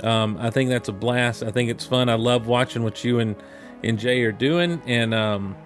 um, 0.02 0.36
i 0.40 0.50
think 0.50 0.68
that's 0.70 0.88
a 0.88 0.92
blast 0.92 1.42
i 1.42 1.50
think 1.50 1.70
it's 1.70 1.84
fun 1.86 2.08
i 2.08 2.14
love 2.14 2.46
watching 2.46 2.82
what 2.84 3.02
you 3.02 3.18
and 3.18 3.34
and 3.82 3.98
jay 3.98 4.22
are 4.22 4.32
doing 4.32 4.80
and 4.86 5.12
um 5.14 5.56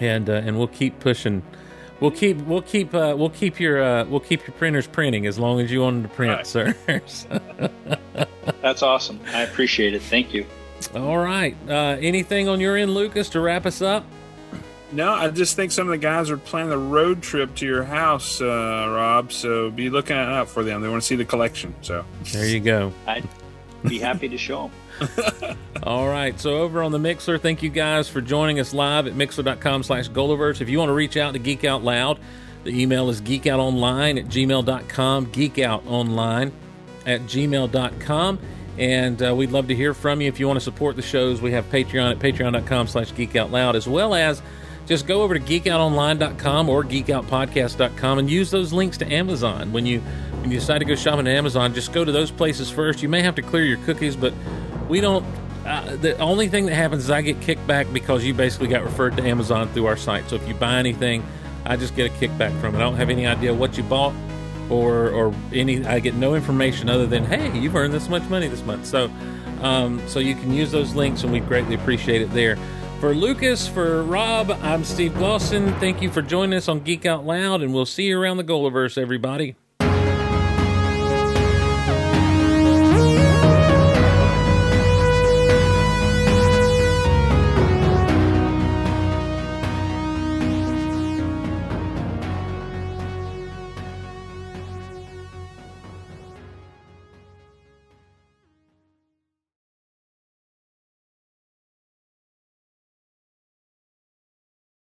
and 0.00 0.28
uh, 0.28 0.34
and 0.34 0.58
we'll 0.58 0.66
keep 0.68 0.98
pushing 1.00 1.42
we'll 2.00 2.10
keep 2.10 2.36
we'll 2.38 2.60
keep 2.62 2.92
uh, 2.94 3.14
we'll 3.16 3.30
keep 3.30 3.58
your 3.60 3.82
uh, 3.82 4.04
we'll 4.06 4.20
keep 4.20 4.46
your 4.46 4.54
printers 4.56 4.86
printing 4.88 5.26
as 5.26 5.38
long 5.38 5.60
as 5.60 5.70
you 5.70 5.80
want 5.82 6.02
them 6.02 6.10
to 6.10 6.14
print 6.16 6.32
Right. 6.36 6.46
sir 6.46 6.74
That's 8.62 8.82
awesome. 8.82 9.20
I 9.28 9.42
appreciate 9.42 9.94
it. 9.94 10.02
Thank 10.02 10.32
you. 10.34 10.44
all 10.94 11.18
right 11.18 11.56
uh, 11.68 11.96
anything 12.00 12.48
on 12.48 12.60
your 12.60 12.76
end 12.76 12.92
lucas 12.94 13.28
to 13.30 13.40
wrap 13.40 13.66
us 13.66 13.80
up 13.82 14.04
No, 14.92 15.12
I 15.12 15.28
just 15.30 15.56
think 15.56 15.72
some 15.72 15.88
of 15.88 15.90
the 15.90 15.98
guys 15.98 16.30
are 16.30 16.36
planning 16.36 16.72
a 16.72 16.78
road 16.78 17.20
trip 17.20 17.54
to 17.56 17.66
your 17.66 17.82
house, 17.82 18.40
uh, 18.40 18.44
Rob. 18.44 19.32
So 19.32 19.70
be 19.70 19.90
looking 19.90 20.16
out 20.16 20.48
for 20.48 20.62
them. 20.62 20.80
They 20.80 20.88
want 20.88 21.02
to 21.02 21.06
see 21.06 21.16
the 21.16 21.24
collection. 21.24 21.74
So 21.82 22.04
there 22.32 22.46
you 22.46 22.60
go 22.60 22.92
I'd 23.06 23.28
be 23.86 23.98
happy 23.98 24.28
to 24.28 24.38
show 24.38 24.70
them. 24.70 25.58
All 25.82 26.08
right. 26.08 26.38
So 26.38 26.58
over 26.58 26.82
on 26.82 26.92
the 26.92 26.98
Mixlr, 26.98 27.40
thank 27.40 27.62
you 27.62 27.70
guys 27.70 28.08
for 28.08 28.20
joining 28.20 28.60
us 28.60 28.72
live 28.72 29.06
at 29.06 29.14
mixlr.com 29.14 29.82
slash 29.82 30.08
Goliverse. 30.08 30.60
If 30.60 30.68
you 30.68 30.78
want 30.78 30.88
to 30.88 30.94
reach 30.94 31.16
out 31.16 31.32
to 31.32 31.38
Geek 31.38 31.64
Out 31.64 31.82
Loud, 31.82 32.18
the 32.64 32.80
email 32.80 33.10
is 33.10 33.20
geekoutonline 33.20 34.18
at 34.18 34.26
gmail.com, 34.26 35.26
geekoutonline 35.26 36.52
at 37.06 37.20
gmail.com. 37.22 38.38
And 38.78 39.22
uh, 39.22 39.34
we'd 39.34 39.52
love 39.52 39.68
to 39.68 39.74
hear 39.74 39.94
from 39.94 40.20
you. 40.20 40.28
If 40.28 40.38
you 40.40 40.46
want 40.46 40.58
to 40.58 40.64
support 40.64 40.96
the 40.96 41.02
shows, 41.02 41.40
we 41.40 41.52
have 41.52 41.64
Patreon 41.70 42.10
at 42.10 42.18
patreon.com 42.18 42.88
slash 42.88 43.12
geekoutloud, 43.12 43.74
as 43.74 43.88
well 43.88 44.14
as 44.14 44.42
just 44.86 45.06
go 45.06 45.22
over 45.22 45.34
to 45.34 45.40
geekoutonline.com 45.40 46.68
or 46.68 46.84
geekoutpodcast.com 46.84 48.18
and 48.18 48.30
use 48.30 48.50
those 48.50 48.72
links 48.72 48.96
to 48.98 49.12
Amazon. 49.12 49.72
When 49.72 49.84
you 49.84 50.00
when 50.40 50.50
you 50.50 50.60
decide 50.60 50.78
to 50.78 50.84
go 50.84 50.94
shopping 50.94 51.26
at 51.26 51.34
Amazon, 51.34 51.74
just 51.74 51.92
go 51.92 52.04
to 52.04 52.12
those 52.12 52.30
places 52.30 52.70
first. 52.70 53.02
You 53.02 53.08
may 53.08 53.20
have 53.22 53.34
to 53.34 53.42
clear 53.42 53.64
your 53.64 53.78
cookies, 53.78 54.16
but 54.16 54.32
we 54.88 55.00
don't. 55.00 55.24
Uh, 55.64 55.96
the 55.96 56.16
only 56.18 56.48
thing 56.48 56.66
that 56.66 56.74
happens 56.74 57.04
is 57.04 57.10
I 57.10 57.22
get 57.22 57.40
kicked 57.40 57.66
back 57.66 57.92
because 57.92 58.24
you 58.24 58.32
basically 58.32 58.68
got 58.68 58.84
referred 58.84 59.16
to 59.16 59.24
Amazon 59.24 59.68
through 59.70 59.86
our 59.86 59.96
site. 59.96 60.28
So 60.30 60.36
if 60.36 60.46
you 60.46 60.54
buy 60.54 60.76
anything, 60.76 61.24
I 61.64 61.76
just 61.76 61.96
get 61.96 62.10
a 62.10 62.14
kickback 62.14 62.58
from 62.60 62.76
it. 62.76 62.78
I 62.78 62.82
don't 62.82 62.94
have 62.94 63.10
any 63.10 63.26
idea 63.26 63.52
what 63.52 63.76
you 63.76 63.82
bought 63.82 64.14
or 64.70 65.10
or 65.10 65.34
any. 65.52 65.84
I 65.84 65.98
get 65.98 66.14
no 66.14 66.36
information 66.36 66.88
other 66.88 67.06
than 67.06 67.24
hey, 67.24 67.58
you've 67.58 67.74
earned 67.74 67.92
this 67.92 68.08
much 68.08 68.22
money 68.24 68.46
this 68.46 68.62
month. 68.62 68.86
So 68.86 69.10
um, 69.62 70.06
so 70.06 70.20
you 70.20 70.34
can 70.34 70.52
use 70.52 70.70
those 70.70 70.94
links, 70.94 71.24
and 71.24 71.32
we 71.32 71.40
greatly 71.40 71.74
appreciate 71.74 72.22
it 72.22 72.32
there. 72.32 72.56
For 73.00 73.14
Lucas, 73.14 73.68
for 73.68 74.02
Rob, 74.04 74.50
I'm 74.62 74.82
Steve 74.82 75.12
Glosson. 75.12 75.78
Thank 75.80 76.00
you 76.00 76.10
for 76.10 76.22
joining 76.22 76.56
us 76.56 76.66
on 76.66 76.80
Geek 76.80 77.04
Out 77.04 77.26
Loud, 77.26 77.60
and 77.60 77.74
we'll 77.74 77.84
see 77.84 78.04
you 78.04 78.18
around 78.18 78.38
the 78.38 78.44
Goliverse, 78.44 78.96
everybody. 78.96 79.54